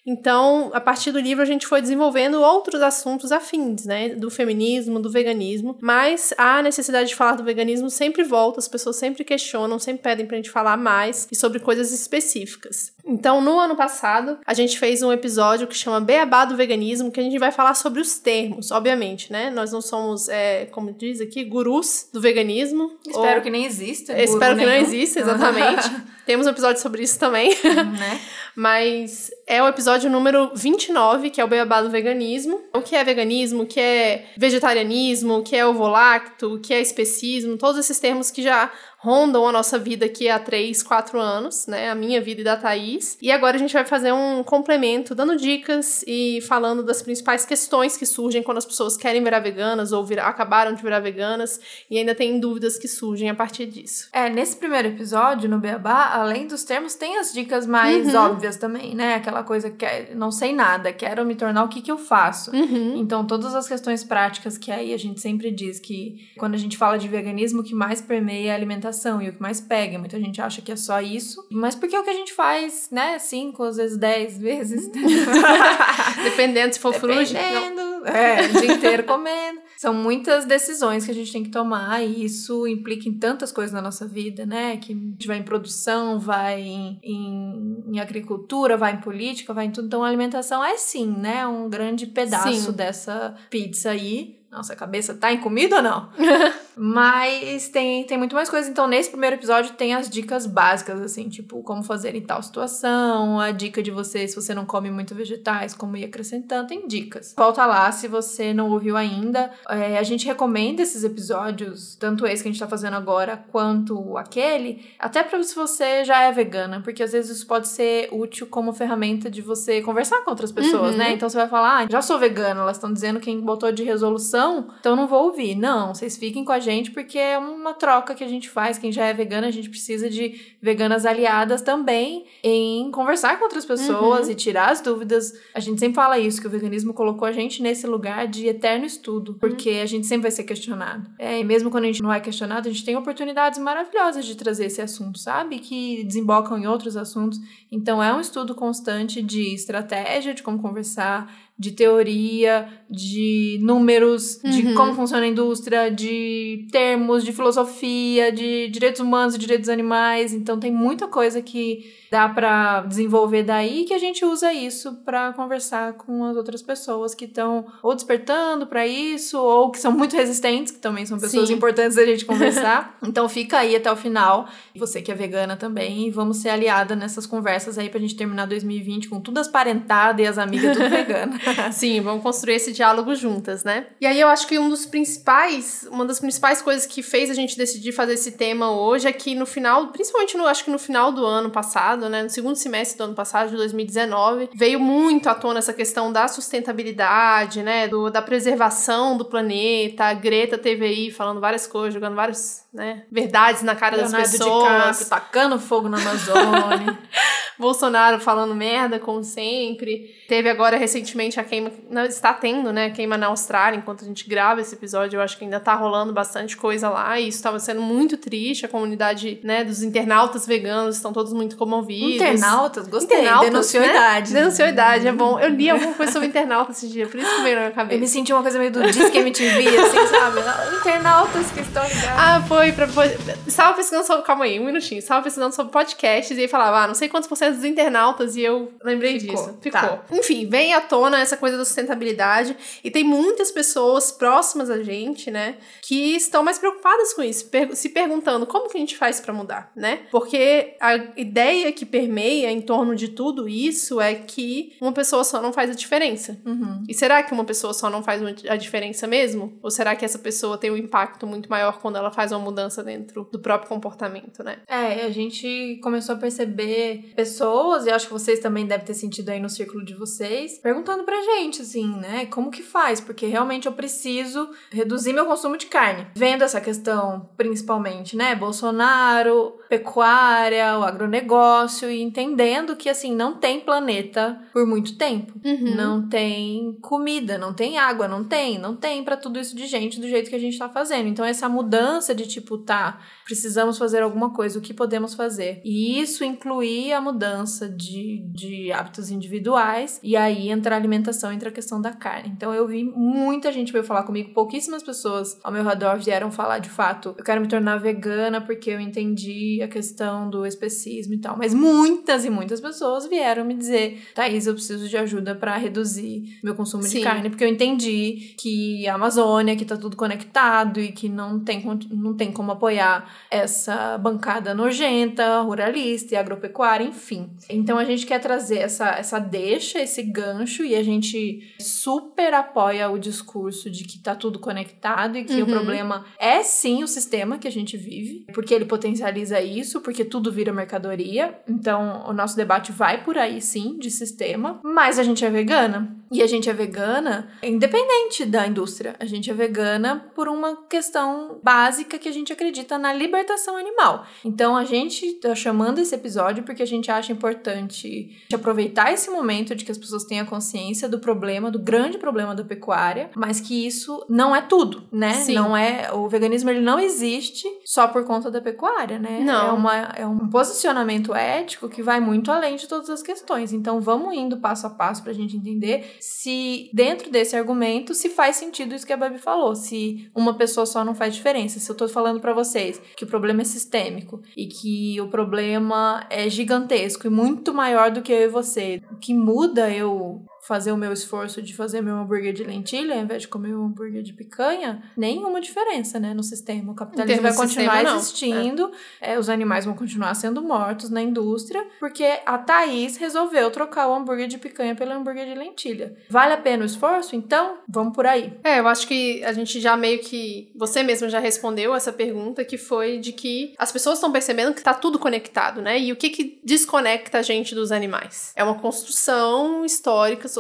Então, 0.07 0.71
a 0.73 0.81
partir 0.81 1.13
do 1.13 1.21
livro, 1.21 1.43
a 1.43 1.47
gente 1.47 1.67
foi 1.67 1.81
desenvolvendo 1.81 2.41
outros 2.41 2.81
assuntos 2.81 3.31
afins, 3.31 3.85
né? 3.85 4.11
Do 4.11 4.31
feminismo, 4.31 5.01
do 5.01 5.11
veganismo. 5.11 5.77
Mas 5.81 6.33
a 6.39 6.63
necessidade 6.63 7.11
de 7.11 7.15
falar 7.15 7.37
do 7.37 7.45
veganismo 7.45 7.91
sempre 7.91 8.23
volta, 8.23 8.59
as 8.59 8.69
pessoas 8.69 8.97
sempre 8.97 9.25
questionam, 9.25 9.79
sempre 9.79 10.03
pedem 10.03 10.27
pra 10.27 10.37
gente 10.37 10.51
falar 10.51 10.77
mais 10.77 11.29
e 11.31 11.37
sobre 11.37 11.61
coisas 11.61 11.93
específicas. 11.93 12.93
Então, 13.05 13.41
no 13.41 13.59
ano 13.59 13.75
passado, 13.77 14.39
a 14.47 14.55
gente 14.55 14.79
fez 14.79 15.03
um 15.03 15.13
episódio 15.13 15.67
que 15.67 15.77
chama 15.77 16.01
Beabá 16.01 16.45
do 16.45 16.57
Veganismo, 16.57 17.11
que 17.11 17.21
a 17.21 17.23
gente 17.23 17.39
vai 17.39 17.51
falar 17.53 17.75
sobre 17.75 18.01
os 18.01 18.19
termos, 18.19 18.71
obviamente, 18.71 19.33
né? 19.33 19.51
Nós 19.51 19.73
não 19.73 19.81
somos, 19.81 20.29
é, 20.29 20.67
como 20.67 20.93
diz 20.93 21.21
aqui, 21.21 21.45
gurus 21.45 22.09
do 22.13 22.21
veganismo. 22.21 22.93
Espero 23.07 23.37
ou- 23.37 23.43
que 23.43 23.51
nem 23.51 23.65
exista. 23.65 24.13
Eu 24.13 24.25
Espero 24.25 24.57
que 24.57 24.67
não 24.67 24.73
exista, 24.73 25.21
exatamente. 25.21 25.91
Temos 26.27 26.47
um 26.47 26.51
episódio 26.51 26.81
sobre 26.81 27.03
isso 27.03 27.19
também. 27.19 27.51
né? 27.65 28.21
Mas 28.55 29.31
é 29.47 29.63
o 29.63 29.67
episódio 29.69 30.11
número 30.11 30.51
29, 30.55 31.31
que 31.31 31.41
é 31.41 31.45
o 31.45 31.49
Beabá 31.49 31.81
do 31.83 31.91
Veganismo. 31.91 32.61
O 32.75 32.83
que 32.83 32.95
é 32.95 33.03
veganismo, 33.03 33.63
o 33.63 33.67
que 33.67 33.81
é 33.81 34.27
vegetarianismo, 34.37 35.39
o 35.39 35.43
que 35.43 35.57
é 35.57 35.65
ovolacto, 35.67 36.55
o 36.55 36.61
que 36.61 36.75
é 36.75 36.81
especismo, 36.81 37.57
todos 37.57 37.79
esses 37.81 37.99
termos 37.99 38.31
que 38.31 38.43
já 38.43 38.71
rondam 39.03 39.49
a 39.49 39.53
nossa 39.53 39.79
vida 39.79 40.05
aqui 40.05 40.29
há 40.29 40.39
3, 40.39 40.83
4 40.83 41.19
anos, 41.19 41.67
né? 41.67 41.89
A 41.89 41.95
minha 41.95 42.21
vida 42.21 42.43
e 42.43 42.45
da 42.45 42.55
Thaís. 42.57 43.17
E 43.23 43.33
agora 43.33 43.57
a 43.57 43.59
gente 43.59 43.73
vai 43.73 43.85
fazer 43.85 44.13
um 44.13 44.43
complemento, 44.43 45.15
dando 45.15 45.37
dicas 45.39 46.05
e 46.07 46.41
falando 46.43 46.83
das 46.83 47.01
principais 47.01 47.47
questões 47.47 47.97
que 47.97 48.05
surgem 48.05 48.43
quando 48.43 48.59
as 48.59 48.67
pessoas 48.67 48.99
querem 48.99 49.25
virar 49.25 49.41
veganas 49.41 49.91
ou 49.93 50.05
virar- 50.05 50.27
acabaram 50.29 50.75
de 50.75 50.83
virar 50.83 51.01
veganas 51.01 51.59
e 51.91 51.97
ainda 51.97 52.15
tem 52.15 52.39
dúvidas 52.39 52.77
que 52.77 52.87
surgem 52.87 53.31
a 53.31 53.35
partir 53.35 53.65
disso. 53.65 54.09
É, 54.13 54.29
nesse 54.29 54.57
primeiro 54.57 54.89
episódio, 54.89 55.49
no 55.49 55.59
Beabá, 55.59 56.11
além 56.13 56.47
dos 56.47 56.63
termos, 56.65 56.95
tem 56.95 57.17
as 57.19 57.33
dicas 57.33 57.67
mais 57.67 58.13
Uhum. 58.13 58.21
óbvias 58.33 58.59
também, 58.59 58.95
né? 58.95 59.15
Aquela 59.15 59.43
coisa 59.43 59.71
que 59.71 59.83
é, 59.87 60.13
não 60.15 60.31
sei 60.31 60.53
nada, 60.53 60.93
quero 60.93 61.25
me 61.25 61.35
tornar 61.35 61.65
o 61.65 61.69
que 61.69 61.81
que 61.81 61.91
eu 61.91 61.97
faço. 61.97 62.55
Uhum. 62.55 62.99
Então, 62.99 63.27
todas 63.27 63.55
as 63.55 63.67
questões 63.67 64.05
práticas 64.05 64.59
que 64.59 64.71
aí 64.71 64.93
a 64.93 64.99
gente 64.99 65.23
sempre 65.23 65.51
diz 65.51 65.81
que 65.81 66.29
quando 66.39 66.55
a 66.55 66.59
gente 66.59 66.77
fala 66.77 66.99
de 66.99 67.09
veganismo, 67.09 67.61
o 67.63 67.65
que 67.65 67.75
mais 67.75 68.03
permeia 68.03 68.51
é 68.51 68.53
a 68.53 68.55
alimentação 68.55 68.90
e 69.21 69.29
o 69.29 69.33
que 69.33 69.41
mais 69.41 69.61
pega. 69.61 69.99
Muita 69.99 70.19
gente 70.19 70.41
acha 70.41 70.63
que 70.63 70.73
é 70.73 70.77
só 70.77 71.01
isso, 71.01 71.47
mas 71.51 71.75
porque 71.75 71.95
é 71.95 72.01
o 72.01 72.05
que 72.05 72.11
a 72.11 72.15
gente 72.15 72.33
faz, 72.33 72.89
né? 72.91 73.19
Cinco, 73.19 73.63
às 73.63 73.77
vezes 73.77 73.97
dez 73.97 74.39
vezes. 74.39 74.91
Dependendo 76.23 76.75
se 76.75 76.81
for 76.81 76.95
fruta. 76.95 77.25
Dependendo. 77.25 78.07
É, 78.07 78.47
o 78.47 78.61
dia 78.61 78.73
inteiro 78.73 79.05
comendo. 79.05 79.61
São 79.77 79.95
muitas 79.95 80.45
decisões 80.45 81.07
que 81.07 81.11
a 81.11 81.15
gente 81.15 81.33
tem 81.33 81.43
que 81.43 81.51
tomar 81.51 82.03
e 82.03 82.25
isso 82.25 82.67
implica 82.67 83.09
em 83.09 83.15
tantas 83.15 83.51
coisas 83.51 83.73
na 83.73 83.81
nossa 83.81 84.07
vida, 84.07 84.45
né? 84.45 84.77
Que 84.77 84.93
a 84.93 84.97
gente 84.97 85.27
vai 85.27 85.39
em 85.39 85.43
produção, 85.43 86.19
vai 86.19 86.61
em, 86.61 86.99
em, 87.03 87.85
em 87.87 88.01
agricultura, 88.01 88.77
vai 88.77 88.93
em 88.93 89.01
política, 89.01 89.55
vai 89.55 89.67
em 89.67 89.71
tudo. 89.71 89.87
Então, 89.87 90.05
a 90.05 90.09
alimentação 90.09 90.63
é 90.63 90.77
sim, 90.77 91.07
né? 91.07 91.47
Um 91.47 91.69
grande 91.69 92.07
pedaço 92.07 92.67
Sim. 92.67 92.73
dessa 92.73 93.35
pizza 93.49 93.91
aí. 93.91 94.40
Nossa, 94.51 94.75
cabeça 94.75 95.15
tá 95.15 95.33
em 95.33 95.39
comida 95.39 95.77
ou 95.77 95.83
não? 95.83 96.09
Mas 96.77 97.69
tem, 97.69 98.05
tem 98.05 98.17
muito 98.19 98.35
mais 98.35 98.49
coisa. 98.49 98.69
Então, 98.69 98.89
nesse 98.89 99.11
primeiro 99.11 99.37
episódio, 99.37 99.75
tem 99.75 99.95
as 99.95 100.09
dicas 100.09 100.47
básicas, 100.47 101.01
assim, 101.01 101.29
tipo, 101.29 101.63
como 101.63 101.83
fazer 101.83 102.15
em 102.17 102.21
tal 102.23 102.43
situação, 102.43 103.39
a 103.39 103.51
dica 103.51 103.83
de 103.83 103.91
você, 103.91 104.27
se 104.27 104.35
você 104.35 104.55
não 104.55 104.65
come 104.65 104.91
muito 104.91 105.15
vegetais, 105.15 105.75
como 105.75 105.97
ir 105.97 106.05
acrescentando, 106.05 106.69
tem 106.69 106.89
dicas. 106.89 107.35
Volta 107.37 107.67
lá 107.67 107.93
se 107.93 108.09
você 108.09 108.55
não 108.55 108.71
ouviu 108.71 108.97
ainda. 108.97 109.51
É, 109.69 109.99
a 109.99 110.03
gente 110.03 110.27
recomenda 110.27 110.83
esses 110.83 111.05
episódios, 111.05 111.95
tanto 111.97 112.27
esse 112.27 112.43
que 112.43 112.49
a 112.49 112.53
gente 112.53 112.61
tá 112.61 112.67
fazendo 112.69 112.97
agora, 112.97 113.45
quanto 113.53 114.17
aquele, 114.17 114.85
até 114.99 115.23
pra 115.23 115.41
se 115.43 115.55
você 115.55 116.03
já 116.05 116.23
é 116.23 116.33
vegana, 116.33 116.81
porque 116.83 117.03
às 117.03 117.13
vezes 117.13 117.37
isso 117.37 117.47
pode 117.47 117.69
ser 117.69 118.09
útil 118.11 118.47
como 118.47 118.73
ferramenta 118.73 119.31
de 119.31 119.43
você 119.43 119.81
conversar 119.83 120.25
com 120.25 120.31
outras 120.31 120.51
pessoas, 120.51 120.93
Uhum. 120.93 120.99
né? 120.99 121.13
Então 121.13 121.29
você 121.29 121.37
vai 121.37 121.49
falar, 121.49 121.85
ah, 121.85 121.87
já 121.91 122.01
sou 122.03 122.19
vegana, 122.19 122.63
elas 122.63 122.77
estão 122.79 122.93
dizendo 122.93 123.21
quem 123.21 123.39
botou 123.41 123.71
de 123.71 123.83
resolução, 123.85 124.40
então 124.81 124.97
não 124.97 125.07
vou 125.07 125.25
ouvir. 125.25 125.55
Não, 125.55 125.95
vocês 125.95 126.17
fiquem 126.17 126.45
com 126.45 126.53
a 126.53 126.59
gente 126.61 126.91
porque 126.91 127.19
é 127.19 127.39
uma 127.39 127.75
troca 127.75 128.15
que 128.15 128.25
a 128.25 128.29
gente 128.29 128.49
faz. 128.49 128.79
Quem 128.79 128.91
já 128.93 129.05
é 129.07 129.13
vegana, 129.13 129.47
a 129.47 129.51
gente 129.51 129.69
precisa 129.69 130.09
de 130.09 130.55
veganas 130.61 131.05
aliadas 131.05 131.63
também 131.63 132.25
em 132.43 132.91
conversar 132.91 133.39
com 133.39 133.45
outras 133.45 133.65
pessoas 133.65 134.27
Uhum. 134.27 134.33
e 134.33 134.35
tirar 134.35 134.71
as 134.71 134.81
dúvidas. 134.81 135.33
A 135.55 135.61
gente 135.61 135.79
sempre 135.81 135.95
fala 135.95 136.19
isso, 136.19 136.41
que 136.41 136.47
o 136.47 136.51
veganismo 136.51 136.93
colocou 136.95 137.27
a 137.27 137.33
gente 137.33 137.63
nesse 137.63 137.87
lugar 137.87 138.27
de 138.27 138.47
eterno 138.47 138.85
estudo, 138.85 139.35
porque 139.41 139.71
a 139.83 139.87
gente 139.87 140.07
sempre 140.07 140.23
vai 140.23 140.31
ser 140.31 140.45
questionado. 140.45 141.11
É, 141.19 141.41
e 141.41 141.45
mesmo 141.45 141.71
quando 141.71 141.85
a 141.85 141.87
gente 141.89 142.03
não 142.03 142.13
é 142.13 142.21
questionado, 142.21 142.69
a 142.69 142.73
gente 142.73 142.85
tem 142.85 142.97
oportunidades 142.97 143.59
maravilhosas 143.59 144.25
de 144.25 144.35
trazer 144.35 144.67
esse 144.67 144.81
assunto, 144.81 145.19
sabe? 145.19 145.59
Que 145.59 146.05
desembocam 146.05 146.59
em 146.59 146.67
outros 146.67 146.97
assuntos. 146.97 147.39
Então 147.71 148.03
é 148.03 148.13
um 148.13 148.21
estudo 148.21 148.55
constante 148.55 149.23
de 149.23 149.55
estratégia, 149.55 150.35
de 150.35 150.43
como 150.43 150.61
conversar, 150.61 151.33
de 151.61 151.73
teoria, 151.73 152.67
de 152.89 153.59
números, 153.61 154.41
de 154.43 154.69
Uhum. 154.69 154.75
como 154.75 154.95
funciona 154.95 155.25
a 155.25 155.29
indústria, 155.29 155.91
de 155.91 156.67
termos, 156.73 157.23
de 157.23 157.33
filosofia, 157.35 158.33
de 158.33 158.69
direitos 158.69 159.03
humanos 159.03 159.35
e 159.35 159.39
direitos 159.39 159.69
animais. 159.69 160.33
Então 160.33 160.59
tem 160.59 160.73
muita 160.73 161.07
coisa 161.07 161.43
que 161.43 161.85
dá 162.11 162.29
pra 162.29 162.81
desenvolver 162.81 163.45
daí 163.45 163.85
que 163.85 163.95
a 163.95 163.99
gente 163.99 164.25
usa 164.25 164.53
isso 164.53 164.95
pra 165.05 165.33
conversar 165.33 165.93
com 165.93 166.25
as 166.25 166.37
outras 166.37 166.61
pessoas 166.61 167.15
que 167.15 167.25
estão 167.25 167.67
ou 167.83 167.95
despertando 167.95 168.67
pra 168.67 168.87
isso 168.87 169.39
ou 169.39 169.71
que 169.71 169.79
são 169.79 169.93
muito 169.93 170.17
resistentes, 170.17 170.73
que 170.73 170.79
também 170.79 171.07
são 171.07 171.19
pessoas 171.19 171.49
Sim. 171.49 171.55
importantes 171.55 171.97
da 171.97 172.05
gente 172.05 172.25
conversar. 172.25 172.99
então 173.07 173.29
fica 173.29 173.59
aí 173.59 173.77
até 173.77 173.91
o 173.91 173.97
final. 173.97 174.49
Você 174.77 175.01
que 175.01 175.13
é 175.13 175.15
vegana 175.15 175.57
também, 175.57 176.09
e 176.09 176.11
vamos 176.11 176.39
ser 176.39 176.49
aliada 176.49 176.97
nessas 176.97 177.27
conversas 177.27 177.79
aí 177.79 177.89
pra 177.89 178.01
gente 178.01 178.17
terminar 178.17 178.47
2020 178.47 179.09
com 179.09 179.21
tudo 179.21 179.39
as 179.39 179.47
parentadas 179.47 180.25
e 180.25 180.29
as 180.29 180.39
amigas 180.39 180.77
tudo 180.77 180.89
vegana. 180.91 181.39
Sim, 181.73 182.01
vamos 182.01 182.23
construir 182.23 182.55
esse 182.55 182.73
diálogo 182.73 183.15
juntas, 183.15 183.63
né? 183.63 183.87
E 184.01 184.07
aí 184.07 184.21
eu 184.21 184.29
acho 184.29 184.49
que 184.49 184.59
um 184.59 184.69
dos 184.69 184.85
principais, 184.85 185.87
uma 185.91 186.05
das 186.05 186.19
principais 186.19 186.61
coisas 186.61 186.87
que 186.87 187.03
fez 187.03 187.31
a 187.31 187.35
gente 187.35 187.57
decidir 187.57 187.93
fazer 187.93 188.15
esse 188.15 188.33
tema 188.33 188.71
hoje 188.71 189.07
é 189.07 189.13
que 189.13 189.35
no 189.35 189.47
final, 189.47 189.89
principalmente 189.89 190.37
no, 190.37 190.47
acho 190.47 190.65
que 190.65 190.71
no 190.71 190.79
final 190.79 191.13
do 191.13 191.25
ano 191.25 191.51
passado, 191.51 192.00
né, 192.09 192.23
no 192.23 192.31
segundo 192.31 192.57
semestre 192.57 192.99
do 192.99 193.05
ano 193.05 193.15
passado, 193.15 193.51
de 193.51 193.57
2019, 193.57 194.51
veio 194.55 194.81
muito 194.81 195.29
à 195.29 195.35
tona 195.35 195.59
essa 195.59 195.73
questão 195.73 196.13
da 196.13 196.29
sustentabilidade, 196.29 197.63
né, 197.63 197.89
do, 197.89 198.11
da 198.11 198.23
preservação 198.23 199.17
do 199.17 199.25
planeta. 199.25 200.05
A 200.05 200.15
Greta 200.15 200.57
teve 200.57 200.85
aí 200.85 201.11
falando 201.11 201.41
várias 201.41 201.67
coisas, 201.67 201.95
jogando 201.95 202.15
várias, 202.15 202.67
né, 202.73 203.05
verdades 203.11 203.63
na 203.63 203.75
cara 203.75 203.97
das 203.97 204.13
Leonardo 204.13 204.33
pessoas. 204.33 204.99
DiCaprio 204.99 205.09
tacando 205.09 205.59
fogo 205.59 205.89
na 205.89 205.99
Amazônia. 205.99 206.99
Bolsonaro 207.61 208.19
falando 208.19 208.55
merda, 208.55 208.99
como 208.99 209.23
sempre. 209.23 210.17
Teve 210.27 210.49
agora 210.49 210.79
recentemente 210.79 211.39
a 211.39 211.45
queima. 211.45 211.71
Não, 211.91 212.05
está 212.07 212.33
tendo, 212.33 212.73
né? 212.73 212.91
Queima 212.91 213.19
na 213.19 213.27
Austrália, 213.27 213.77
enquanto 213.77 214.03
a 214.03 214.07
gente 214.07 214.27
grava 214.27 214.63
esse 214.63 214.75
episódio. 214.75 215.19
Eu 215.19 215.21
acho 215.21 215.37
que 215.37 215.45
ainda 215.45 215.61
tá 215.61 215.75
rolando 215.75 216.13
bastante 216.13 216.57
coisa 216.57 216.89
lá. 216.89 217.21
E 217.21 217.29
isso 217.29 217.37
estava 217.37 217.59
sendo 217.59 217.83
muito 217.83 218.17
triste. 218.17 218.65
A 218.65 218.69
comunidade, 218.69 219.39
né, 219.45 219.63
dos 219.63 219.83
internautas 219.83 220.47
veganos 220.47 220.97
estão 220.97 221.13
todos 221.13 221.35
muito 221.35 221.57
comovidos. 221.57 221.90
Internautas, 221.95 222.87
gostei. 222.89 223.19
Internautas, 223.19 223.51
Denunciou 223.51 223.83
né? 223.85 223.91
idade. 223.91 224.33
Denunciou 224.33 224.69
idade, 224.69 225.09
é 225.09 225.13
bom. 225.13 225.39
Eu 225.41 225.51
li 225.51 225.69
alguma 225.71 225.95
coisa 225.95 226.13
sobre 226.13 226.29
internauta 226.29 226.73
esse 226.73 226.89
dia, 226.89 227.07
por 227.07 227.19
isso 227.19 227.35
que 227.37 227.43
veio 227.43 227.55
na 227.57 227.61
minha 227.63 227.71
Eu 227.71 227.75
cabeça. 227.75 228.01
me 228.01 228.09
senti 228.09 228.33
uma 228.33 228.43
coisa 228.43 228.59
meio 228.59 228.71
do 228.71 228.83
Disque 228.91 229.19
MTV, 229.19 229.69
assim, 229.79 230.07
sabe? 230.09 230.41
Internautas 230.77 231.51
que 231.51 231.61
estão 231.61 231.83
ligados. 231.83 232.09
Ah, 232.17 232.45
foi 232.47 232.73
pra. 232.73 232.87
foi- 232.89 233.17
Estava 233.47 233.75
pesquisando 233.75 234.07
sobre. 234.07 234.25
Calma 234.25 234.45
aí, 234.45 234.59
um 234.61 234.65
minutinho. 234.65 234.99
Estava 234.99 235.23
pesquisando 235.23 235.55
sobre 235.55 235.73
podcasts 235.73 236.37
e 236.37 236.41
aí 236.41 236.49
falava, 236.49 236.85
ah, 236.85 236.87
não 236.87 236.95
sei 236.95 237.09
quantos 237.09 237.29
por 237.29 237.37
cento 237.37 237.57
dos 237.57 237.65
internautas 237.65 238.37
e 238.37 238.43
eu 238.43 238.73
lembrei 238.85 239.19
Ficou, 239.19 239.35
disso. 239.37 239.59
Ficou. 239.61 239.81
tá. 239.81 240.01
Enfim, 240.13 240.49
vem 240.49 240.75
à 240.75 240.81
tona 240.81 241.21
essa 241.21 241.37
coisa 241.37 241.57
da 241.57 241.65
sustentabilidade 241.65 242.57
e 242.83 242.91
tem 242.91 243.05
muitas 243.05 243.51
pessoas 243.51 244.11
próximas 244.13 244.71
a 244.71 244.83
gente, 244.83 245.31
né, 245.31 245.57
que 245.83 246.15
estão 246.17 246.43
mais 246.43 246.59
preocupadas 246.59 247.13
com 247.13 247.23
isso, 247.23 247.47
per- 247.47 247.75
se 247.75 247.89
perguntando 247.89 248.47
como 248.47 248.69
que 248.69 248.77
a 248.77 248.81
gente 248.81 248.97
faz 248.97 249.21
pra 249.21 249.33
mudar, 249.33 249.71
né? 249.75 250.01
Porque 250.11 250.75
a 250.81 250.95
ideia 251.17 251.73
que 251.81 251.87
permeia 251.87 252.53
em 252.53 252.61
torno 252.61 252.95
de 252.95 253.09
tudo 253.09 253.49
isso 253.49 254.03
é 254.03 254.15
que 254.15 254.77
uma 254.83 254.93
pessoa 254.93 255.25
só 255.25 255.41
não 255.41 255.51
faz 255.51 255.71
a 255.71 255.73
diferença. 255.73 256.39
Uhum. 256.45 256.85
E 256.87 256.93
será 256.93 257.23
que 257.23 257.33
uma 257.33 257.43
pessoa 257.43 257.73
só 257.73 257.89
não 257.89 258.03
faz 258.03 258.21
a 258.47 258.57
diferença 258.57 259.07
mesmo? 259.07 259.59
Ou 259.63 259.71
será 259.71 259.97
que 259.97 260.05
essa 260.05 260.19
pessoa 260.19 260.59
tem 260.59 260.71
um 260.71 260.77
impacto 260.77 261.27
muito 261.27 261.49
maior 261.49 261.79
quando 261.79 261.97
ela 261.97 262.11
faz 262.11 262.33
uma 262.33 262.39
mudança 262.39 262.85
dentro 262.85 263.27
do 263.33 263.39
próprio 263.39 263.71
comportamento, 263.71 264.45
né? 264.45 264.59
É, 264.69 265.07
a 265.07 265.11
gente 265.11 265.81
começou 265.83 266.17
a 266.17 266.19
perceber 266.19 267.15
pessoas, 267.17 267.87
e 267.87 267.91
acho 267.91 268.09
que 268.09 268.13
vocês 268.13 268.41
também 268.41 268.67
devem 268.67 268.85
ter 268.85 268.93
sentido 268.93 269.31
aí 269.31 269.41
no 269.41 269.49
círculo 269.49 269.83
de 269.83 269.95
vocês, 269.95 270.59
perguntando 270.59 271.05
pra 271.05 271.19
gente, 271.23 271.63
assim, 271.63 271.89
né? 271.97 272.27
Como 272.27 272.51
que 272.51 272.63
faz? 272.63 273.01
Porque 273.01 273.25
realmente 273.25 273.65
eu 273.65 273.73
preciso 273.73 274.51
reduzir 274.71 275.15
meu 275.15 275.25
consumo 275.25 275.57
de 275.57 275.65
carne. 275.65 276.09
Vendo 276.15 276.45
essa 276.45 276.61
questão, 276.61 277.31
principalmente, 277.39 278.17
né? 278.19 278.35
Bolsonaro, 278.35 279.55
pecuária, 279.71 280.79
o 280.79 280.83
agronegócio, 280.83 281.70
e 281.89 282.01
entendendo 282.01 282.77
que, 282.77 282.89
assim, 282.89 283.15
não 283.15 283.37
tem 283.37 283.61
planeta 283.61 284.41
por 284.53 284.67
muito 284.67 284.97
tempo. 284.97 285.33
Uhum. 285.45 285.75
Não 285.75 286.09
tem 286.09 286.77
comida, 286.81 287.39
não 287.39 287.53
tem 287.53 287.79
água, 287.79 288.09
não 288.09 288.25
tem, 288.25 288.59
não 288.59 288.77
tem 288.77 289.05
pra 289.05 289.17
tudo 289.17 289.39
isso 289.39 289.55
de 289.55 289.67
gente 289.67 290.01
do 290.01 290.09
jeito 290.09 290.31
que 290.31 290.37
a 290.37 290.41
gente 290.41 290.59
tá 290.59 290.69
fazendo. 290.69 291.09
Então 291.09 291.25
essa 291.25 291.49
mudança 291.49 292.15
de 292.15 292.27
tipo, 292.27 292.59
tá, 292.59 293.01
precisamos 293.25 293.79
fazer 293.79 294.03
alguma 294.03 294.33
coisa, 294.33 294.59
o 294.59 294.63
que 294.63 294.75
podemos 294.75 295.15
fazer? 295.15 295.61
E 295.65 296.01
isso 296.01 296.25
incluía 296.25 296.99
a 296.99 297.01
mudança 297.01 297.69
de, 297.69 298.25
de 298.33 298.73
hábitos 298.73 299.11
individuais 299.11 300.01
e 300.03 300.17
aí 300.17 300.51
entra 300.51 300.75
a 300.75 300.79
alimentação, 300.79 301.33
entra 301.33 301.49
a 301.49 301.53
questão 301.53 301.81
da 301.81 301.93
carne. 301.93 302.33
Então 302.35 302.53
eu 302.53 302.67
vi 302.67 302.85
muita 302.85 303.53
gente 303.53 303.73
veio 303.73 303.85
falar 303.85 304.03
comigo, 304.03 304.35
pouquíssimas 304.35 304.83
pessoas 304.83 305.39
ao 305.43 305.53
meu 305.53 305.65
redor 305.65 305.99
vieram 305.99 306.31
falar 306.31 306.59
de 306.59 306.69
fato, 306.69 307.15
eu 307.17 307.25
quero 307.25 307.41
me 307.41 307.49
tornar 307.49 307.79
vegana 307.79 308.41
porque 308.41 308.71
eu 308.71 308.81
entendi 308.81 309.61
a 309.63 309.69
questão 309.69 310.29
do 310.29 310.47
especismo 310.47 311.15
e 311.15 311.19
tal. 311.19 311.37
Mas 311.37 311.55
muitas 311.61 312.25
e 312.25 312.31
muitas 312.31 312.61
pessoas 312.61 313.07
vieram 313.07 313.45
me 313.45 313.55
dizer, 313.55 314.03
Thaís, 314.15 314.47
eu 314.47 314.55
preciso 314.55 314.89
de 314.89 314.97
ajuda 314.97 315.35
pra 315.35 315.57
reduzir 315.57 316.39
meu 316.43 316.55
consumo 316.55 316.83
Sim. 316.83 316.99
de 316.99 317.05
carne, 317.05 317.31
porque 317.31 317.45
eu 317.45 317.49
entendi 317.49 318.35
que 318.39 318.87
a 318.89 318.95
Amazônia, 318.95 319.57
que 319.57 319.65
tá 319.65 319.77
tudo 319.77 319.97
conectado 319.97 320.81
e 320.81 320.93
que 320.93 321.09
não 321.09 321.41
tem, 321.41 321.63
não 321.91 322.15
tem 322.17 322.33
como 322.33 322.53
apoiar 322.53 323.09
essa 323.31 323.99
bancada 323.99 324.55
nojenta, 324.55 325.41
ruralista 325.41 326.15
e 326.15 326.17
agropecuária, 326.17 326.85
enfim. 326.85 327.31
Então 327.49 327.79
a 327.79 327.85
gente 327.85 328.07
quer 328.07 328.21
trazer 328.21 328.59
essa, 328.59 328.91
essa 328.91 329.19
deixa, 329.19 329.81
esse 329.81 330.03
gancho, 330.03 330.65
e 330.65 330.75
a 330.75 330.83
gente 330.83 331.55
super 331.59 332.35
apoia 332.35 332.91
o 332.91 332.99
discurso 332.99 333.71
de 333.71 333.85
que 333.85 333.99
tá 333.99 334.15
tudo 334.15 334.39
conectado 334.39 335.17
e 335.17 335.25
que 335.25 335.41
Uhum. 335.41 335.43
o 335.43 335.47
problema 335.47 336.05
é 336.19 336.43
sim 336.43 336.83
o 336.83 336.89
sistema 336.89 337.39
que 337.39 337.49
a 337.49 337.51
gente 337.53 337.77
vive, 337.77 338.27
porque 338.35 338.53
ele 338.55 338.65
potencializa 338.65 339.41
isso, 339.41 339.81
porque 339.81 340.05
tudo 340.05 340.31
vira 340.31 340.53
mercadoria. 340.53 341.40
Então 341.49 342.05
o 342.07 342.13
nosso 342.13 342.37
debate 342.37 342.73
vai 342.73 343.03
por 343.03 343.19
aí 343.19 343.41
sim, 343.41 343.79
de 343.79 343.91
sistema. 343.91 344.61
Mas 344.63 344.99
a 344.99 345.03
gente 345.03 345.25
é 345.25 345.31
vegana. 345.31 346.00
E 346.11 346.23
a 346.23 346.27
gente 346.27 346.51
é 346.51 346.53
vegana 346.53 347.29
independente 347.43 348.25
da 348.25 348.47
indústria. 348.47 348.97
A 348.99 349.05
gente 349.05 349.31
é 349.31 349.35
vegana 349.35 350.11
por 350.15 350.29
uma 350.29 350.57
questão 350.69 351.39
básica 351.43 351.99
que 351.99 352.09
a 352.09 352.13
gente 352.13 352.33
acredita 352.33 352.77
na 352.77 352.93
libertação 352.93 353.57
animal. 353.57 354.05
Então 354.25 354.57
a 354.57 354.65
gente 354.65 355.15
tá 355.15 355.35
chamando 355.35 355.79
esse 355.79 355.95
episódio 355.95 356.43
porque 356.43 356.63
a 356.63 356.67
gente 356.67 356.91
acha 356.91 357.13
importante 357.13 358.11
aproveitar 358.33 358.93
esse 358.93 359.09
momento 359.09 359.55
de 359.55 359.65
que 359.65 359.71
as 359.71 359.79
pessoas 359.79 360.05
tenham 360.05 360.27
consciência 360.27 360.89
do 360.89 360.99
problema, 360.99 361.51
do 361.51 361.61
grande 361.61 361.97
problema 361.97 362.35
da 362.35 362.43
pecuária, 362.43 363.11
mas 363.15 363.41
que 363.41 363.67
isso 363.67 364.05
não 364.09 364.35
é 364.35 364.43
tudo, 364.43 364.89
né? 364.93 365.15
Sim. 365.15 365.35
Não 365.35 365.57
é 365.57 365.93
o 365.93 366.09
veganismo 366.09 366.51
ele 366.51 366.61
não 366.61 366.81
existe 366.81 367.47
só 367.65 367.87
por 367.87 368.05
conta 368.05 368.31
da 368.31 368.41
pecuária, 368.41 368.99
né? 368.99 369.21
Não. 369.21 369.49
É, 369.49 369.53
uma, 369.53 369.77
é 369.77 370.07
um 370.07 370.29
posicionamento 370.29 371.15
ético 371.15 371.69
que 371.69 371.83
vai 371.83 372.01
muito 372.01 372.33
além 372.33 372.57
de 372.57 372.67
todas 372.67 372.91
as 372.91 373.03
questões. 373.03 373.53
Então 373.53 373.81
vamos 373.81 374.13
indo 374.15 374.39
passo 374.39 374.67
a 374.67 374.71
passo 374.71 375.03
pra 375.05 375.13
gente 375.13 375.37
entender 375.37 375.99
se 376.01 376.71
dentro 376.73 377.11
desse 377.11 377.37
argumento 377.37 377.95
se 377.95 378.09
faz 378.09 378.37
sentido 378.37 378.75
isso 378.75 378.87
que 378.87 378.93
a 378.93 378.97
Babi 378.97 379.19
falou, 379.19 379.55
se 379.55 380.11
uma 380.15 380.35
pessoa 380.35 380.67
só 380.67 380.85
não 380.85 380.95
faz 380.95 381.15
diferença. 381.15 381.61
Se 381.61 381.71
eu 381.71 381.77
tô 381.77 381.89
falando 381.89 382.21
pra 382.21 382.33
vocês 382.33 382.81
que 382.97 383.05
o 383.05 383.09
problema 383.09 383.43
é 383.43 383.45
sistêmico 383.45 384.23
e 384.37 384.47
que 384.47 385.01
o 385.01 385.09
problema 385.09 386.07
é 386.11 386.29
gigantesco 386.29 387.07
e 387.07 387.11
muito 387.11 387.53
maior 387.53 387.91
do 387.91 388.03
que 388.03 388.13
eu 388.13 388.23
e 388.23 388.29
você, 388.29 388.83
o 388.91 388.97
que 388.97 389.15
muda 389.15 389.71
eu 389.71 390.25
fazer 390.51 390.73
o 390.73 390.77
meu 390.77 390.93
esforço 390.93 391.41
de 391.41 391.55
fazer 391.55 391.81
meu 391.81 391.95
hambúrguer 391.95 392.33
de 392.33 392.43
lentilha 392.43 392.97
ao 392.97 393.03
invés 393.03 393.23
de 393.23 393.29
comer 393.29 393.55
um 393.55 393.67
hambúrguer 393.67 394.03
de 394.03 394.13
picanha, 394.13 394.83
nenhuma 394.97 395.41
diferença, 395.41 396.01
né, 396.01 396.13
no 396.13 396.25
sistema. 396.25 396.73
O 396.73 396.75
capitalismo 396.75 397.23
vai 397.23 397.33
continuar 397.33 397.77
sistema, 397.77 397.97
existindo, 397.97 398.73
é, 399.01 399.17
os 399.17 399.29
animais 399.29 399.65
vão 399.65 399.75
continuar 399.75 400.13
sendo 400.15 400.43
mortos 400.43 400.91
na 400.91 401.01
indústria, 401.01 401.65
porque 401.79 402.05
a 402.27 402.37
Thaís 402.37 402.97
resolveu 402.97 403.49
trocar 403.53 403.87
o 403.87 403.95
hambúrguer 403.95 404.27
de 404.27 404.39
picanha 404.39 404.75
pelo 404.75 404.91
hambúrguer 404.91 405.25
de 405.25 405.37
lentilha. 405.37 405.97
Vale 406.09 406.33
a 406.33 406.37
pena 406.37 406.65
o 406.65 406.67
esforço? 406.67 407.15
Então, 407.15 407.59
vamos 407.69 407.95
por 407.95 408.05
aí. 408.05 408.37
É, 408.43 408.59
eu 408.59 408.67
acho 408.67 408.89
que 408.89 409.23
a 409.23 409.33
gente 409.33 409.61
já 409.61 409.77
meio 409.77 410.01
que. 410.01 410.51
Você 410.57 410.83
mesmo 410.83 411.09
já 411.09 411.21
respondeu 411.21 411.77
essa 411.77 411.93
pergunta, 411.93 412.45
que 412.45 412.59
foi 412.59 412.99
de 412.99 413.13
que 413.13 413.55
as 413.57 413.71
pessoas 413.71 413.99
estão 413.99 414.11
percebendo 414.11 414.53
que 414.53 414.65
tá 414.65 414.75
tudo 414.75 414.99
conectado, 414.99 415.63
né? 415.63 415.79
E 415.79 415.93
o 415.93 415.97
que 415.97 416.11
que 416.11 416.41
desconecta 416.43 417.19
a 417.19 417.23
gente 417.23 417.55
dos 417.55 417.71
animais? 417.71 418.33
É 418.35 418.43
uma 418.43 418.59
construção 418.59 419.65
histórica, 419.65 420.27
social 420.27 420.40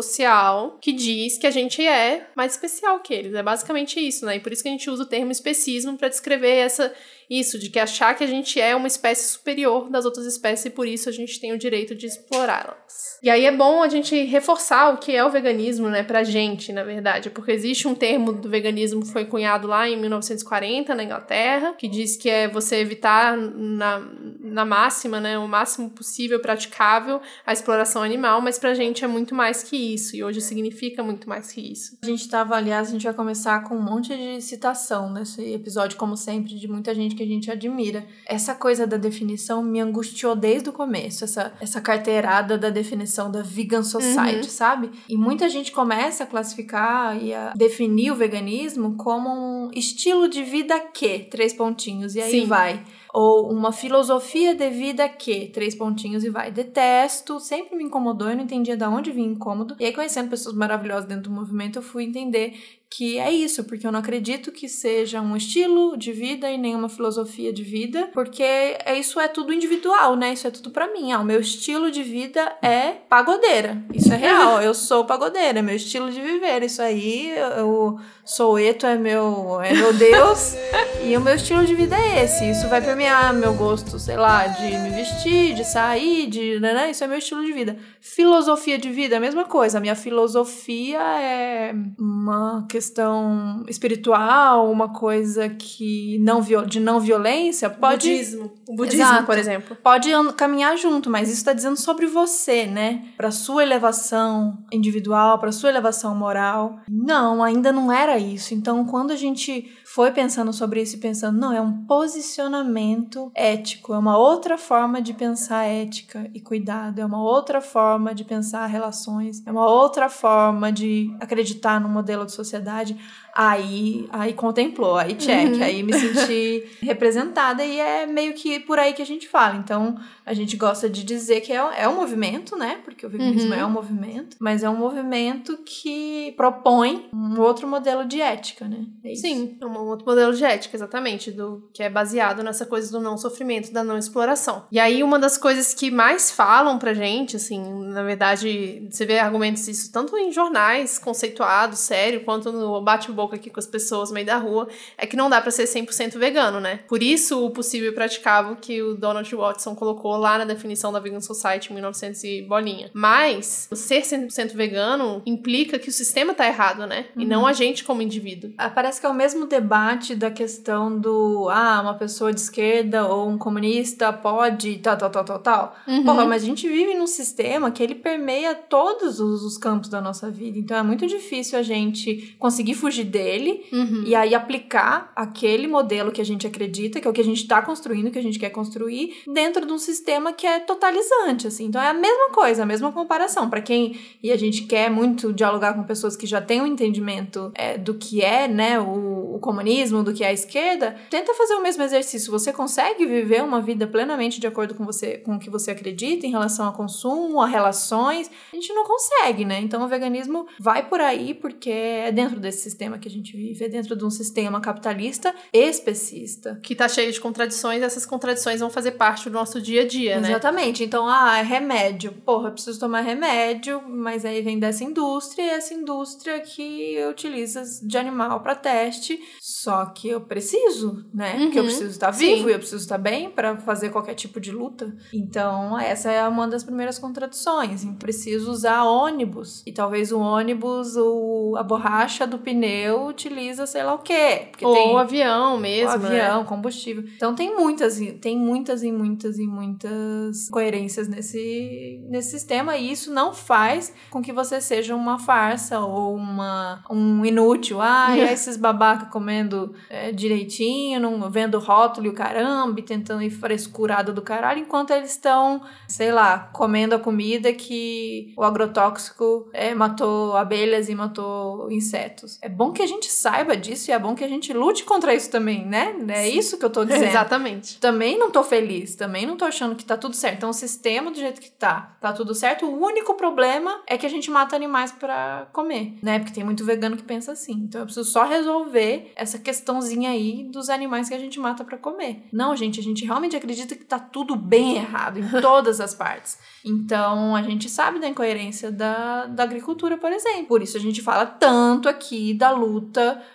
que 0.80 0.92
diz 0.92 1.38
que 1.38 1.46
a 1.46 1.50
gente 1.50 1.86
é 1.86 2.28
mais 2.34 2.52
especial 2.52 3.00
que 3.00 3.14
eles. 3.14 3.34
É 3.34 3.42
basicamente 3.42 4.00
isso, 4.00 4.24
né? 4.24 4.36
E 4.36 4.40
por 4.40 4.52
isso 4.52 4.62
que 4.62 4.68
a 4.68 4.72
gente 4.72 4.88
usa 4.90 5.02
o 5.02 5.06
termo 5.06 5.32
especismo 5.32 5.96
para 5.96 6.08
descrever 6.08 6.56
essa 6.56 6.92
isso, 7.30 7.60
de 7.60 7.70
que 7.70 7.78
achar 7.78 8.14
que 8.14 8.24
a 8.24 8.26
gente 8.26 8.60
é 8.60 8.74
uma 8.74 8.88
espécie 8.88 9.28
superior 9.28 9.88
das 9.88 10.04
outras 10.04 10.26
espécies 10.26 10.66
e 10.66 10.70
por 10.70 10.88
isso 10.88 11.08
a 11.08 11.12
gente 11.12 11.38
tem 11.38 11.52
o 11.52 11.58
direito 11.58 11.94
de 11.94 12.06
explorá-las. 12.06 13.18
E 13.22 13.30
aí 13.30 13.44
é 13.44 13.52
bom 13.52 13.82
a 13.82 13.88
gente 13.88 14.24
reforçar 14.24 14.92
o 14.92 14.98
que 14.98 15.14
é 15.14 15.24
o 15.24 15.30
veganismo, 15.30 15.88
né, 15.88 16.02
pra 16.02 16.24
gente, 16.24 16.72
na 16.72 16.82
verdade, 16.82 17.30
porque 17.30 17.52
existe 17.52 17.86
um 17.86 17.94
termo 17.94 18.32
do 18.32 18.48
veganismo 18.48 19.02
que 19.02 19.12
foi 19.12 19.26
cunhado 19.26 19.68
lá 19.68 19.88
em 19.88 19.96
1940 19.96 20.94
na 20.94 21.04
Inglaterra, 21.04 21.74
que 21.74 21.86
diz 21.86 22.16
que 22.16 22.28
é 22.28 22.48
você 22.48 22.76
evitar 22.76 23.36
na, 23.36 24.02
na 24.40 24.64
máxima, 24.64 25.20
né, 25.20 25.38
o 25.38 25.46
máximo 25.46 25.90
possível 25.90 26.40
praticável 26.40 27.20
a 27.46 27.52
exploração 27.52 28.02
animal, 28.02 28.40
mas 28.40 28.58
pra 28.58 28.74
gente 28.74 29.04
é 29.04 29.08
muito 29.08 29.34
mais 29.34 29.62
que 29.62 29.76
isso, 29.76 30.16
e 30.16 30.24
hoje 30.24 30.40
significa 30.40 31.02
muito 31.02 31.28
mais 31.28 31.52
que 31.52 31.60
isso. 31.60 31.96
A 32.02 32.06
gente 32.06 32.28
tava, 32.28 32.56
aliás, 32.56 32.88
a 32.88 32.92
gente 32.92 33.04
vai 33.04 33.14
começar 33.14 33.62
com 33.64 33.76
um 33.76 33.82
monte 33.82 34.16
de 34.16 34.40
citação 34.40 35.12
nesse 35.12 35.52
episódio, 35.52 35.96
como 35.96 36.16
sempre, 36.16 36.54
de 36.54 36.66
muita 36.66 36.94
gente 36.94 37.19
que 37.20 37.24
a 37.24 37.26
gente 37.26 37.50
admira. 37.50 38.06
Essa 38.26 38.54
coisa 38.54 38.86
da 38.86 38.96
definição 38.96 39.62
me 39.62 39.78
angustiou 39.78 40.34
desde 40.34 40.70
o 40.70 40.72
começo, 40.72 41.22
essa, 41.24 41.52
essa 41.60 41.78
carteirada 41.78 42.56
da 42.56 42.70
definição 42.70 43.30
da 43.30 43.42
vegan 43.42 43.82
society, 43.82 44.44
uhum. 44.44 44.48
sabe? 44.48 44.90
E 45.06 45.18
muita 45.18 45.46
gente 45.50 45.70
começa 45.70 46.24
a 46.24 46.26
classificar 46.26 47.22
e 47.22 47.34
a 47.34 47.52
definir 47.54 48.10
o 48.10 48.16
veganismo 48.16 48.96
como 48.96 49.28
um 49.28 49.70
estilo 49.74 50.28
de 50.28 50.42
vida 50.42 50.80
que, 50.80 51.20
três 51.30 51.52
pontinhos, 51.52 52.14
e 52.14 52.22
aí 52.22 52.30
Sim. 52.30 52.46
vai 52.46 52.82
ou 53.12 53.50
uma 53.50 53.72
filosofia 53.72 54.54
de 54.54 54.70
vida 54.70 55.08
que, 55.08 55.48
três 55.48 55.74
pontinhos 55.74 56.24
e 56.24 56.30
vai. 56.30 56.50
Detesto, 56.50 57.40
sempre 57.40 57.76
me 57.76 57.84
incomodou, 57.84 58.30
eu 58.30 58.36
não 58.36 58.44
entendia 58.44 58.76
de 58.76 58.84
onde 58.84 59.10
vinha 59.10 59.28
incômodo. 59.28 59.76
E 59.80 59.84
aí, 59.84 59.92
conhecendo 59.92 60.30
pessoas 60.30 60.54
maravilhosas 60.54 61.06
dentro 61.06 61.24
do 61.24 61.30
movimento, 61.30 61.80
eu 61.80 61.82
fui 61.82 62.04
entender 62.04 62.54
que 62.92 63.20
é 63.20 63.30
isso, 63.30 63.62
porque 63.62 63.86
eu 63.86 63.92
não 63.92 64.00
acredito 64.00 64.50
que 64.50 64.68
seja 64.68 65.20
um 65.20 65.36
estilo 65.36 65.96
de 65.96 66.12
vida 66.12 66.50
e 66.50 66.58
nenhuma 66.58 66.88
filosofia 66.88 67.52
de 67.52 67.62
vida, 67.62 68.10
porque 68.12 68.42
é, 68.42 68.98
isso 68.98 69.20
é 69.20 69.28
tudo 69.28 69.52
individual, 69.52 70.16
né? 70.16 70.32
Isso 70.32 70.48
é 70.48 70.50
tudo 70.50 70.70
para 70.70 70.92
mim. 70.92 71.12
Ah, 71.12 71.20
o 71.20 71.24
meu 71.24 71.38
estilo 71.38 71.88
de 71.88 72.02
vida 72.02 72.52
é 72.60 72.96
pagodeira. 73.08 73.80
Isso 73.94 74.12
é 74.12 74.16
real. 74.16 74.58
eu 74.60 74.74
sou 74.74 75.04
pagodeira, 75.04 75.60
é 75.60 75.62
meu 75.62 75.76
estilo 75.76 76.10
de 76.10 76.20
viver. 76.20 76.64
Isso 76.64 76.82
aí, 76.82 77.32
o 77.64 77.96
Soueto 78.24 78.84
é 78.86 78.96
meu, 78.96 79.60
é 79.62 79.72
meu 79.72 79.92
Deus 79.92 80.56
e 81.04 81.16
o 81.16 81.20
meu 81.20 81.36
estilo 81.36 81.64
de 81.64 81.76
vida 81.76 81.96
é 81.96 82.24
esse. 82.24 82.50
Isso 82.50 82.68
vai 82.68 82.82
permear 82.82 83.32
meu 83.32 83.54
gosto, 83.54 84.00
sei 84.00 84.16
lá, 84.16 84.48
de 84.48 84.66
me 84.78 84.90
vestir, 84.90 85.54
de 85.54 85.64
sair, 85.64 86.26
de. 86.26 86.58
Né, 86.58 86.74
né? 86.74 86.90
Isso 86.90 87.04
é 87.04 87.06
meu 87.06 87.18
estilo 87.18 87.44
de 87.44 87.52
vida. 87.52 87.78
Filosofia 88.00 88.76
de 88.76 88.90
vida, 88.90 89.16
a 89.16 89.20
mesma 89.20 89.44
coisa. 89.44 89.78
A 89.78 89.80
minha 89.80 89.94
filosofia 89.94 91.00
é 91.00 91.72
uma 91.96 92.66
questão 92.68 92.79
questão 92.80 93.62
espiritual, 93.68 94.72
uma 94.72 94.88
coisa 94.88 95.50
que 95.50 96.18
não 96.20 96.40
de 96.66 96.80
não 96.80 96.98
violência, 96.98 97.68
pode. 97.68 98.08
Budismo. 98.08 98.52
O 98.66 98.74
budismo, 98.74 99.02
Exato. 99.02 99.26
por 99.26 99.36
exemplo. 99.36 99.76
Pode 99.82 100.08
caminhar 100.36 100.78
junto, 100.78 101.10
mas 101.10 101.28
isso 101.28 101.38
está 101.38 101.52
dizendo 101.52 101.76
sobre 101.76 102.06
você, 102.06 102.66
né? 102.66 103.04
Para 103.18 103.30
sua 103.30 103.62
elevação 103.62 104.64
individual, 104.72 105.38
para 105.38 105.52
sua 105.52 105.68
elevação 105.68 106.14
moral. 106.14 106.80
Não, 106.88 107.42
ainda 107.42 107.70
não 107.70 107.92
era 107.92 108.16
isso. 108.16 108.54
Então, 108.54 108.84
quando 108.86 109.10
a 109.10 109.16
gente 109.16 109.70
foi 109.92 110.12
pensando 110.12 110.52
sobre 110.52 110.80
isso 110.80 110.94
e 110.94 111.00
pensando, 111.00 111.36
não, 111.36 111.52
é 111.52 111.60
um 111.60 111.84
posicionamento 111.84 113.32
ético, 113.34 113.92
é 113.92 113.98
uma 113.98 114.16
outra 114.16 114.56
forma 114.56 115.02
de 115.02 115.12
pensar 115.12 115.64
ética 115.64 116.30
e 116.32 116.40
cuidado, 116.40 117.00
é 117.00 117.04
uma 117.04 117.20
outra 117.20 117.60
forma 117.60 118.14
de 118.14 118.22
pensar 118.22 118.64
relações, 118.66 119.44
é 119.44 119.50
uma 119.50 119.68
outra 119.68 120.08
forma 120.08 120.70
de 120.70 121.12
acreditar 121.18 121.80
no 121.80 121.88
modelo 121.88 122.24
de 122.24 122.30
sociedade. 122.30 122.96
Aí, 123.34 124.08
aí 124.10 124.32
contemplou, 124.32 124.96
aí 124.96 125.14
check, 125.14 125.54
uhum. 125.54 125.62
aí 125.62 125.82
me 125.82 125.92
senti 125.92 126.66
representada 126.82 127.64
e 127.64 127.78
é 127.78 128.06
meio 128.06 128.34
que 128.34 128.60
por 128.60 128.78
aí 128.78 128.92
que 128.92 129.02
a 129.02 129.06
gente 129.06 129.28
fala. 129.28 129.56
Então, 129.56 129.96
a 130.26 130.34
gente 130.34 130.56
gosta 130.56 130.88
de 130.88 131.04
dizer 131.04 131.40
que 131.40 131.52
é, 131.52 131.56
é 131.56 131.88
um 131.88 131.96
movimento, 131.96 132.56
né? 132.56 132.80
Porque 132.84 133.06
o 133.06 133.08
veganismo 133.08 133.52
uhum. 133.52 133.60
é 133.60 133.64
um 133.64 133.70
movimento, 133.70 134.36
mas 134.38 134.62
é 134.62 134.70
um 134.70 134.76
movimento 134.76 135.58
que 135.64 136.32
propõe 136.36 137.08
um 137.12 137.40
outro 137.40 137.66
modelo 137.66 138.04
de 138.04 138.20
ética, 138.20 138.66
né? 138.66 138.84
É 139.04 139.14
Sim, 139.14 139.58
um 139.62 139.78
outro 139.88 140.06
modelo 140.06 140.32
de 140.34 140.44
ética, 140.44 140.76
exatamente, 140.76 141.30
do 141.30 141.68
que 141.72 141.82
é 141.82 141.90
baseado 141.90 142.42
nessa 142.42 142.66
coisa 142.66 142.90
do 142.90 143.00
não 143.00 143.16
sofrimento, 143.16 143.72
da 143.72 143.82
não 143.82 143.98
exploração. 143.98 144.64
E 144.70 144.78
aí, 144.78 145.02
uma 145.02 145.18
das 145.18 145.36
coisas 145.36 145.74
que 145.74 145.90
mais 145.90 146.30
falam 146.30 146.78
pra 146.78 146.94
gente, 146.94 147.36
assim, 147.36 147.60
na 147.88 148.02
verdade, 148.02 148.88
você 148.90 149.04
vê 149.04 149.18
argumentos 149.18 149.66
isso 149.68 149.90
tanto 149.92 150.16
em 150.16 150.32
jornais 150.32 150.98
conceituados, 150.98 151.78
sério, 151.80 152.24
quanto 152.24 152.52
no 152.52 152.80
bate 152.80 153.10
boca 153.20 153.36
aqui 153.36 153.50
com 153.50 153.60
as 153.60 153.66
pessoas 153.66 154.08
no 154.08 154.14
meio 154.14 154.26
da 154.26 154.36
rua, 154.36 154.68
é 154.96 155.06
que 155.06 155.16
não 155.16 155.28
dá 155.28 155.40
para 155.40 155.50
ser 155.50 155.64
100% 155.64 156.18
vegano, 156.18 156.60
né? 156.60 156.80
Por 156.88 157.02
isso 157.02 157.44
o 157.44 157.50
possível 157.50 157.90
e 157.90 157.94
praticável 157.94 158.56
que 158.56 158.82
o 158.82 158.94
Donald 158.94 159.34
Watson 159.34 159.74
colocou 159.74 160.16
lá 160.16 160.38
na 160.38 160.44
definição 160.44 160.92
da 160.92 161.00
Vegan 161.00 161.20
Society 161.20 161.70
em 161.70 161.74
1900 161.74 162.24
e 162.24 162.42
bolinha. 162.42 162.90
Mas 162.94 163.68
ser 163.72 164.02
100% 164.02 164.54
vegano 164.54 165.22
implica 165.26 165.78
que 165.78 165.88
o 165.88 165.92
sistema 165.92 166.34
tá 166.34 166.46
errado, 166.46 166.86
né? 166.86 167.06
Uhum. 167.14 167.22
E 167.22 167.26
não 167.26 167.46
a 167.46 167.52
gente 167.52 167.84
como 167.84 168.02
indivíduo. 168.02 168.52
Ah, 168.56 168.70
parece 168.70 169.00
que 169.00 169.06
é 169.06 169.08
o 169.08 169.14
mesmo 169.14 169.46
debate 169.46 170.14
da 170.14 170.30
questão 170.30 170.98
do 170.98 171.48
ah, 171.50 171.80
uma 171.82 171.94
pessoa 171.94 172.32
de 172.32 172.40
esquerda 172.40 173.06
ou 173.06 173.28
um 173.28 173.36
comunista 173.36 174.12
pode 174.12 174.78
tal, 174.78 174.96
tal, 174.96 175.10
tal, 175.10 175.24
tal, 175.24 175.38
tal. 175.38 175.76
Uhum. 175.86 176.04
Porra, 176.04 176.24
mas 176.24 176.42
a 176.42 176.46
gente 176.46 176.68
vive 176.68 176.94
num 176.94 177.06
sistema 177.06 177.70
que 177.70 177.82
ele 177.82 177.94
permeia 177.94 178.54
todos 178.54 179.20
os, 179.20 179.42
os 179.42 179.58
campos 179.58 179.88
da 179.88 180.00
nossa 180.00 180.30
vida. 180.30 180.58
Então 180.58 180.76
é 180.76 180.82
muito 180.82 181.06
difícil 181.06 181.58
a 181.58 181.62
gente 181.62 182.34
conseguir 182.38 182.74
fugir 182.74 183.04
dele 183.10 183.66
uhum. 183.72 184.04
e 184.06 184.14
aí 184.14 184.34
aplicar 184.34 185.12
aquele 185.14 185.66
modelo 185.66 186.12
que 186.12 186.20
a 186.20 186.24
gente 186.24 186.46
acredita, 186.46 187.00
que 187.00 187.06
é 187.06 187.10
o 187.10 187.12
que 187.12 187.20
a 187.20 187.24
gente 187.24 187.42
está 187.42 187.60
construindo, 187.60 188.10
que 188.10 188.18
a 188.18 188.22
gente 188.22 188.38
quer 188.38 188.50
construir, 188.50 189.22
dentro 189.26 189.66
de 189.66 189.72
um 189.72 189.78
sistema 189.78 190.32
que 190.32 190.46
é 190.46 190.60
totalizante, 190.60 191.46
assim. 191.46 191.66
Então 191.66 191.80
é 191.80 191.88
a 191.88 191.94
mesma 191.94 192.30
coisa, 192.30 192.62
a 192.62 192.66
mesma 192.66 192.92
comparação. 192.92 193.50
para 193.50 193.60
quem. 193.60 193.98
E 194.22 194.32
a 194.32 194.36
gente 194.36 194.62
quer 194.64 194.90
muito 194.90 195.32
dialogar 195.32 195.74
com 195.74 195.82
pessoas 195.82 196.16
que 196.16 196.26
já 196.26 196.40
têm 196.40 196.60
um 196.60 196.66
entendimento 196.66 197.50
é, 197.54 197.76
do 197.76 197.94
que 197.94 198.22
é, 198.22 198.46
né, 198.46 198.78
o, 198.78 199.34
o 199.34 199.38
comunismo, 199.40 200.02
do 200.02 200.12
que 200.12 200.22
é 200.22 200.28
a 200.28 200.32
esquerda, 200.32 200.96
tenta 201.10 201.34
fazer 201.34 201.54
o 201.54 201.62
mesmo 201.62 201.82
exercício. 201.82 202.30
Você 202.30 202.52
consegue 202.52 203.06
viver 203.06 203.42
uma 203.42 203.60
vida 203.60 203.86
plenamente 203.86 204.40
de 204.40 204.46
acordo 204.46 204.74
com 204.74 204.84
você, 204.84 205.18
com 205.18 205.36
o 205.36 205.38
que 205.38 205.50
você 205.50 205.70
acredita 205.70 206.26
em 206.26 206.30
relação 206.30 206.68
a 206.68 206.72
consumo, 206.72 207.40
a 207.40 207.46
relações? 207.46 208.30
A 208.52 208.56
gente 208.56 208.72
não 208.72 208.84
consegue, 208.84 209.44
né? 209.44 209.60
Então 209.60 209.82
o 209.82 209.88
veganismo 209.88 210.46
vai 210.58 210.88
por 210.88 211.00
aí 211.00 211.34
porque 211.34 211.70
é 211.70 212.12
dentro 212.12 212.38
desse 212.38 212.62
sistema 212.62 212.98
que 213.00 213.08
a 213.08 213.10
gente 213.10 213.36
vive, 213.36 213.64
é 213.64 213.68
dentro 213.68 213.96
de 213.96 214.04
um 214.04 214.10
sistema 214.10 214.60
capitalista 214.60 215.34
especista. 215.52 216.60
Que 216.62 216.74
tá 216.74 216.88
cheio 216.88 217.12
de 217.12 217.20
contradições, 217.20 217.80
e 217.80 217.84
essas 217.84 218.06
contradições 218.06 218.60
vão 218.60 218.70
fazer 218.70 218.92
parte 218.92 219.28
do 219.28 219.32
nosso 219.32 219.60
dia 219.60 219.82
a 219.82 219.86
dia, 219.86 220.20
né? 220.20 220.30
Exatamente. 220.30 220.84
Então, 220.84 221.08
ah, 221.08 221.38
é 221.38 221.42
remédio. 221.42 222.12
Porra, 222.24 222.48
eu 222.48 222.52
preciso 222.52 222.78
tomar 222.78 223.00
remédio, 223.00 223.82
mas 223.88 224.24
aí 224.24 224.42
vem 224.42 224.58
dessa 224.58 224.84
indústria, 224.84 225.42
e 225.42 225.50
essa 225.50 225.74
indústria 225.74 226.40
que 226.40 226.98
utiliza 227.08 227.62
de 227.82 227.96
animal 227.96 228.40
para 228.40 228.54
teste. 228.54 229.18
Só 229.40 229.86
que 229.86 230.08
eu 230.08 230.20
preciso, 230.20 231.04
né? 231.12 231.34
Uhum. 231.34 231.44
Porque 231.44 231.58
eu 231.58 231.64
preciso 231.64 231.90
estar 231.90 232.10
vivo 232.10 232.42
Sim. 232.42 232.48
e 232.48 232.52
eu 232.52 232.58
preciso 232.58 232.82
estar 232.82 232.98
bem 232.98 233.30
para 233.30 233.56
fazer 233.56 233.90
qualquer 233.90 234.14
tipo 234.14 234.40
de 234.40 234.52
luta. 234.52 234.94
Então, 235.12 235.78
essa 235.78 236.10
é 236.10 236.26
uma 236.28 236.46
das 236.46 236.62
primeiras 236.62 236.98
contradições. 236.98 237.84
Eu 237.84 237.94
preciso 237.94 238.50
usar 238.50 238.84
ônibus. 238.84 239.62
E 239.66 239.72
talvez 239.72 240.12
o 240.12 240.18
ônibus, 240.18 240.96
o, 240.96 241.54
a 241.56 241.62
borracha 241.62 242.26
do 242.26 242.38
pneu 242.38 242.89
utiliza 242.90 243.66
sei 243.66 243.82
lá 243.82 243.94
o 243.94 243.98
quê. 243.98 244.48
Ou 244.62 244.74
tem, 244.74 244.96
avião 244.98 245.58
mesmo. 245.58 245.98
Né? 245.98 246.20
avião, 246.20 246.40
né? 246.40 246.46
combustível. 246.46 247.04
Então 247.16 247.34
tem 247.34 247.54
muitas, 247.56 247.98
tem 248.20 248.38
muitas 248.38 248.82
e 248.82 248.92
muitas 248.92 249.38
e 249.38 249.46
muitas 249.46 250.48
coerências 250.50 251.08
nesse, 251.08 252.00
nesse 252.08 252.30
sistema 252.30 252.76
e 252.76 252.90
isso 252.90 253.12
não 253.12 253.32
faz 253.32 253.92
com 254.10 254.22
que 254.22 254.32
você 254.32 254.60
seja 254.60 254.94
uma 254.94 255.18
farsa 255.18 255.80
ou 255.80 256.14
uma, 256.14 256.82
um 256.90 257.24
inútil. 257.24 257.80
Ah, 257.80 258.16
e 258.16 258.20
esses 258.20 258.56
babaca 258.56 259.06
comendo 259.06 259.74
é, 259.88 260.12
direitinho, 260.12 261.00
não, 261.00 261.30
vendo 261.30 261.58
rótulo 261.58 262.06
e 262.06 262.10
o 262.10 262.14
caramba, 262.14 262.80
e 262.80 262.82
tentando 262.82 263.22
ir 263.22 263.30
frescurado 263.30 264.12
do 264.12 264.22
caralho, 264.22 264.60
enquanto 264.60 264.90
eles 264.90 265.10
estão, 265.10 265.62
sei 265.88 266.12
lá, 266.12 266.50
comendo 266.52 266.94
a 266.94 266.98
comida 266.98 267.52
que 267.52 268.32
o 268.36 268.42
agrotóxico 268.42 269.48
é, 269.52 269.74
matou 269.74 270.36
abelhas 270.36 270.88
e 270.88 270.94
matou 270.94 271.70
insetos. 271.70 272.38
É 272.42 272.48
bom 272.48 272.72
que 272.72 272.79
que 272.80 272.84
a 272.84 272.88
gente 272.88 273.12
saiba 273.12 273.54
disso 273.54 273.90
e 273.90 273.92
é 273.92 273.98
bom 273.98 274.14
que 274.14 274.24
a 274.24 274.28
gente 274.28 274.54
lute 274.54 274.84
contra 274.84 275.14
isso 275.14 275.30
também, 275.30 275.66
né? 275.66 275.94
É 276.08 276.22
Sim. 276.22 276.38
isso 276.38 276.56
que 276.56 276.64
eu 276.64 276.70
tô 276.70 276.82
dizendo. 276.86 277.04
Exatamente. 277.04 277.78
Também 277.78 278.18
não 278.18 278.30
tô 278.30 278.42
feliz, 278.42 278.94
também 278.94 279.26
não 279.26 279.36
tô 279.36 279.44
achando 279.44 279.76
que 279.76 279.84
tá 279.84 279.98
tudo 279.98 280.16
certo. 280.16 280.38
Então, 280.38 280.48
o 280.48 280.54
sistema 280.54 281.10
do 281.10 281.18
jeito 281.18 281.42
que 281.42 281.50
tá, 281.50 281.96
tá 282.00 282.10
tudo 282.14 282.34
certo. 282.34 282.64
O 282.64 282.82
único 282.82 283.12
problema 283.14 283.82
é 283.86 283.98
que 283.98 284.06
a 284.06 284.08
gente 284.08 284.30
mata 284.30 284.56
animais 284.56 284.92
para 284.92 285.46
comer, 285.52 285.98
né? 286.02 286.18
Porque 286.18 286.32
tem 286.32 286.42
muito 286.42 286.64
vegano 286.64 286.96
que 286.96 287.02
pensa 287.02 287.32
assim. 287.32 287.52
Então, 287.52 287.82
eu 287.82 287.84
preciso 287.84 288.10
só 288.10 288.24
resolver 288.24 289.12
essa 289.14 289.38
questãozinha 289.38 290.10
aí 290.10 290.44
dos 290.44 290.70
animais 290.70 291.08
que 291.08 291.14
a 291.14 291.18
gente 291.18 291.38
mata 291.38 291.62
para 291.62 291.76
comer. 291.76 292.24
Não, 292.32 292.56
gente, 292.56 292.80
a 292.80 292.82
gente 292.82 293.04
realmente 293.04 293.36
acredita 293.36 293.76
que 293.76 293.84
tá 293.84 293.98
tudo 293.98 294.34
bem 294.34 294.76
errado 294.76 295.18
em 295.18 295.28
todas 295.42 295.80
as 295.82 295.94
partes. 295.94 296.38
Então, 296.64 297.36
a 297.36 297.42
gente 297.42 297.68
sabe 297.68 297.98
da 297.98 298.08
incoerência 298.08 298.72
da, 298.72 299.26
da 299.26 299.42
agricultura, 299.42 299.98
por 299.98 300.10
exemplo. 300.10 300.46
Por 300.46 300.62
isso 300.62 300.78
a 300.78 300.80
gente 300.80 301.02
fala 301.02 301.26
tanto 301.26 301.86
aqui 301.86 302.32
da 302.32 302.50
luta 302.50 302.69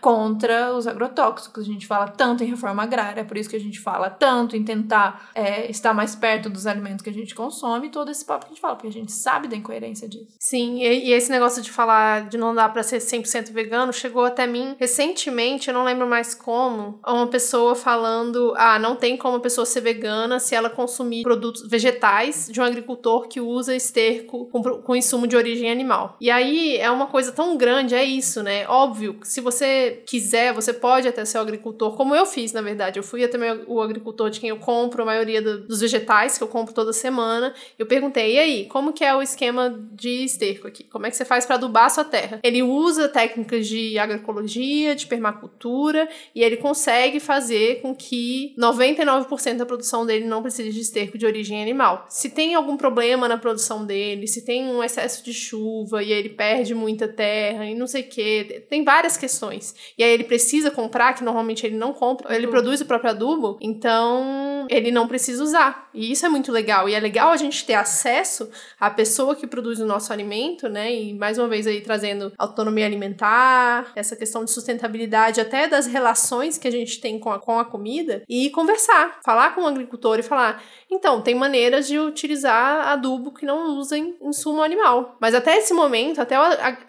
contra 0.01 0.75
os 0.75 0.87
agrotóxicos, 0.87 1.63
a 1.63 1.67
gente 1.67 1.87
fala 1.87 2.07
tanto 2.07 2.43
em 2.43 2.47
reforma 2.47 2.83
agrária, 2.83 3.25
por 3.25 3.37
isso 3.37 3.49
que 3.49 3.55
a 3.55 3.59
gente 3.59 3.79
fala 3.79 4.09
tanto 4.09 4.55
em 4.55 4.63
tentar 4.63 5.29
é, 5.33 5.69
estar 5.69 5.93
mais 5.93 6.15
perto 6.15 6.49
dos 6.49 6.67
alimentos 6.67 7.03
que 7.03 7.09
a 7.09 7.13
gente 7.13 7.35
consome, 7.35 7.89
todo 7.89 8.11
esse 8.11 8.23
papo 8.23 8.45
que 8.45 8.51
a 8.51 8.53
gente 8.53 8.61
fala, 8.61 8.75
porque 8.75 8.87
a 8.87 8.91
gente 8.91 9.11
sabe 9.11 9.47
da 9.47 9.55
incoerência 9.55 10.07
disso. 10.07 10.33
Sim, 10.39 10.81
e, 10.81 11.09
e 11.09 11.13
esse 11.13 11.31
negócio 11.31 11.61
de 11.61 11.71
falar 11.71 12.27
de 12.29 12.37
não 12.37 12.53
dar 12.53 12.69
para 12.69 12.83
ser 12.83 12.97
100% 12.97 13.51
vegano 13.51 13.91
chegou 13.91 14.25
até 14.25 14.45
mim 14.47 14.75
recentemente, 14.79 15.67
eu 15.67 15.73
não 15.73 15.83
lembro 15.83 16.07
mais 16.07 16.33
como, 16.33 16.99
uma 17.05 17.27
pessoa 17.27 17.75
falando: 17.75 18.53
ah, 18.57 18.77
não 18.79 18.95
tem 18.95 19.17
como 19.17 19.37
a 19.37 19.39
pessoa 19.39 19.65
ser 19.65 19.81
vegana 19.81 20.39
se 20.39 20.55
ela 20.55 20.69
consumir 20.69 21.23
produtos 21.23 21.67
vegetais 21.67 22.47
de 22.51 22.59
um 22.59 22.63
agricultor 22.63 23.27
que 23.27 23.41
usa 23.41 23.75
esterco 23.75 24.45
com, 24.45 24.61
com 24.61 24.95
insumo 24.95 25.27
de 25.27 25.35
origem 25.35 25.71
animal. 25.71 26.15
E 26.19 26.29
aí 26.29 26.77
é 26.77 26.89
uma 26.89 27.07
coisa 27.07 27.31
tão 27.31 27.57
grande, 27.57 27.95
é 27.95 28.03
isso, 28.03 28.43
né? 28.43 28.67
Óbvio, 28.67 29.19
se 29.25 29.41
você 29.41 30.03
quiser, 30.05 30.53
você 30.53 30.71
pode 30.71 31.07
até 31.07 31.25
ser 31.25 31.37
o 31.37 31.41
agricultor, 31.41 31.95
como 31.95 32.15
eu 32.15 32.25
fiz, 32.25 32.53
na 32.53 32.61
verdade. 32.61 32.99
Eu 32.99 33.03
fui 33.03 33.23
até 33.23 33.37
o 33.67 33.81
agricultor 33.81 34.29
de 34.29 34.39
quem 34.39 34.49
eu 34.49 34.57
compro 34.57 35.03
a 35.03 35.05
maioria 35.05 35.41
do, 35.41 35.61
dos 35.67 35.81
vegetais 35.81 36.37
que 36.37 36.43
eu 36.43 36.47
compro 36.47 36.73
toda 36.73 36.93
semana. 36.93 37.53
Eu 37.77 37.85
perguntei, 37.85 38.35
e 38.35 38.39
aí, 38.39 38.65
como 38.65 38.93
que 38.93 39.03
é 39.03 39.15
o 39.15 39.21
esquema 39.21 39.77
de 39.91 40.23
esterco 40.23 40.67
aqui? 40.67 40.83
Como 40.83 41.05
é 41.05 41.09
que 41.09 41.17
você 41.17 41.25
faz 41.25 41.45
para 41.45 41.55
adubar 41.55 41.85
a 41.85 41.89
sua 41.89 42.03
terra? 42.03 42.39
Ele 42.43 42.61
usa 42.61 43.09
técnicas 43.09 43.67
de 43.67 43.97
agroecologia, 43.97 44.95
de 44.95 45.07
permacultura, 45.07 46.07
e 46.33 46.43
ele 46.43 46.57
consegue 46.57 47.19
fazer 47.19 47.81
com 47.81 47.95
que 47.95 48.53
99% 48.57 49.57
da 49.57 49.65
produção 49.65 50.05
dele 50.05 50.25
não 50.25 50.41
precise 50.41 50.71
de 50.71 50.79
esterco 50.81 51.17
de 51.17 51.25
origem 51.25 51.61
animal. 51.61 52.05
Se 52.09 52.29
tem 52.29 52.53
algum 52.53 52.77
problema 52.77 53.27
na 53.27 53.37
produção 53.37 53.85
dele, 53.85 54.27
se 54.27 54.45
tem 54.45 54.65
um 54.65 54.83
excesso 54.83 55.23
de 55.23 55.33
chuva 55.33 56.03
e 56.03 56.11
ele 56.11 56.29
perde 56.29 56.75
muita 56.75 57.07
terra 57.07 57.65
e 57.65 57.73
não 57.75 57.87
sei 57.87 58.01
o 58.01 58.07
que, 58.07 58.65
tem 58.69 58.83
várias 58.83 59.14
questões. 59.17 59.75
E 59.97 60.03
aí 60.03 60.11
ele 60.11 60.23
precisa 60.23 60.71
comprar, 60.71 61.13
que 61.13 61.23
normalmente 61.23 61.65
ele 61.65 61.75
não 61.75 61.93
compra, 61.93 62.35
ele 62.35 62.47
produz 62.47 62.81
o 62.81 62.85
próprio 62.85 63.11
adubo, 63.11 63.57
então 63.61 64.67
ele 64.69 64.91
não 64.91 65.07
precisa 65.07 65.43
usar. 65.43 65.84
E 65.95 66.11
isso 66.11 66.25
é 66.25 66.29
muito 66.29 66.51
legal. 66.51 66.87
E 66.89 66.93
é 66.93 66.99
legal 66.99 67.29
a 67.29 67.37
gente 67.37 67.65
ter 67.65 67.73
acesso 67.73 68.49
à 68.79 68.89
pessoa 68.89 69.35
que 69.35 69.47
produz 69.47 69.79
o 69.79 69.85
nosso 69.85 70.11
alimento, 70.11 70.67
né? 70.67 70.93
E 70.93 71.13
mais 71.13 71.37
uma 71.37 71.47
vez 71.47 71.65
aí 71.65 71.81
trazendo 71.81 72.33
autonomia 72.37 72.85
alimentar, 72.85 73.91
essa 73.95 74.15
questão 74.15 74.43
de 74.43 74.51
sustentabilidade, 74.51 75.41
até 75.41 75.67
das 75.67 75.87
relações 75.87 76.57
que 76.57 76.67
a 76.67 76.71
gente 76.71 76.99
tem 76.99 77.19
com 77.19 77.31
a, 77.31 77.39
com 77.39 77.57
a 77.59 77.65
comida, 77.65 78.23
e 78.27 78.49
conversar, 78.49 79.19
falar 79.23 79.55
com 79.55 79.61
o 79.61 79.67
agricultor 79.67 80.19
e 80.19 80.23
falar: 80.23 80.61
então, 80.91 81.21
tem 81.21 81.35
maneiras 81.35 81.87
de 81.87 81.97
utilizar 81.99 82.87
adubo 82.87 83.33
que 83.33 83.45
não 83.45 83.77
usem 83.77 84.15
insumo 84.21 84.61
animal. 84.61 85.17
Mas 85.19 85.33
até 85.33 85.57
esse 85.57 85.73
momento, 85.73 86.21
até 86.21 86.35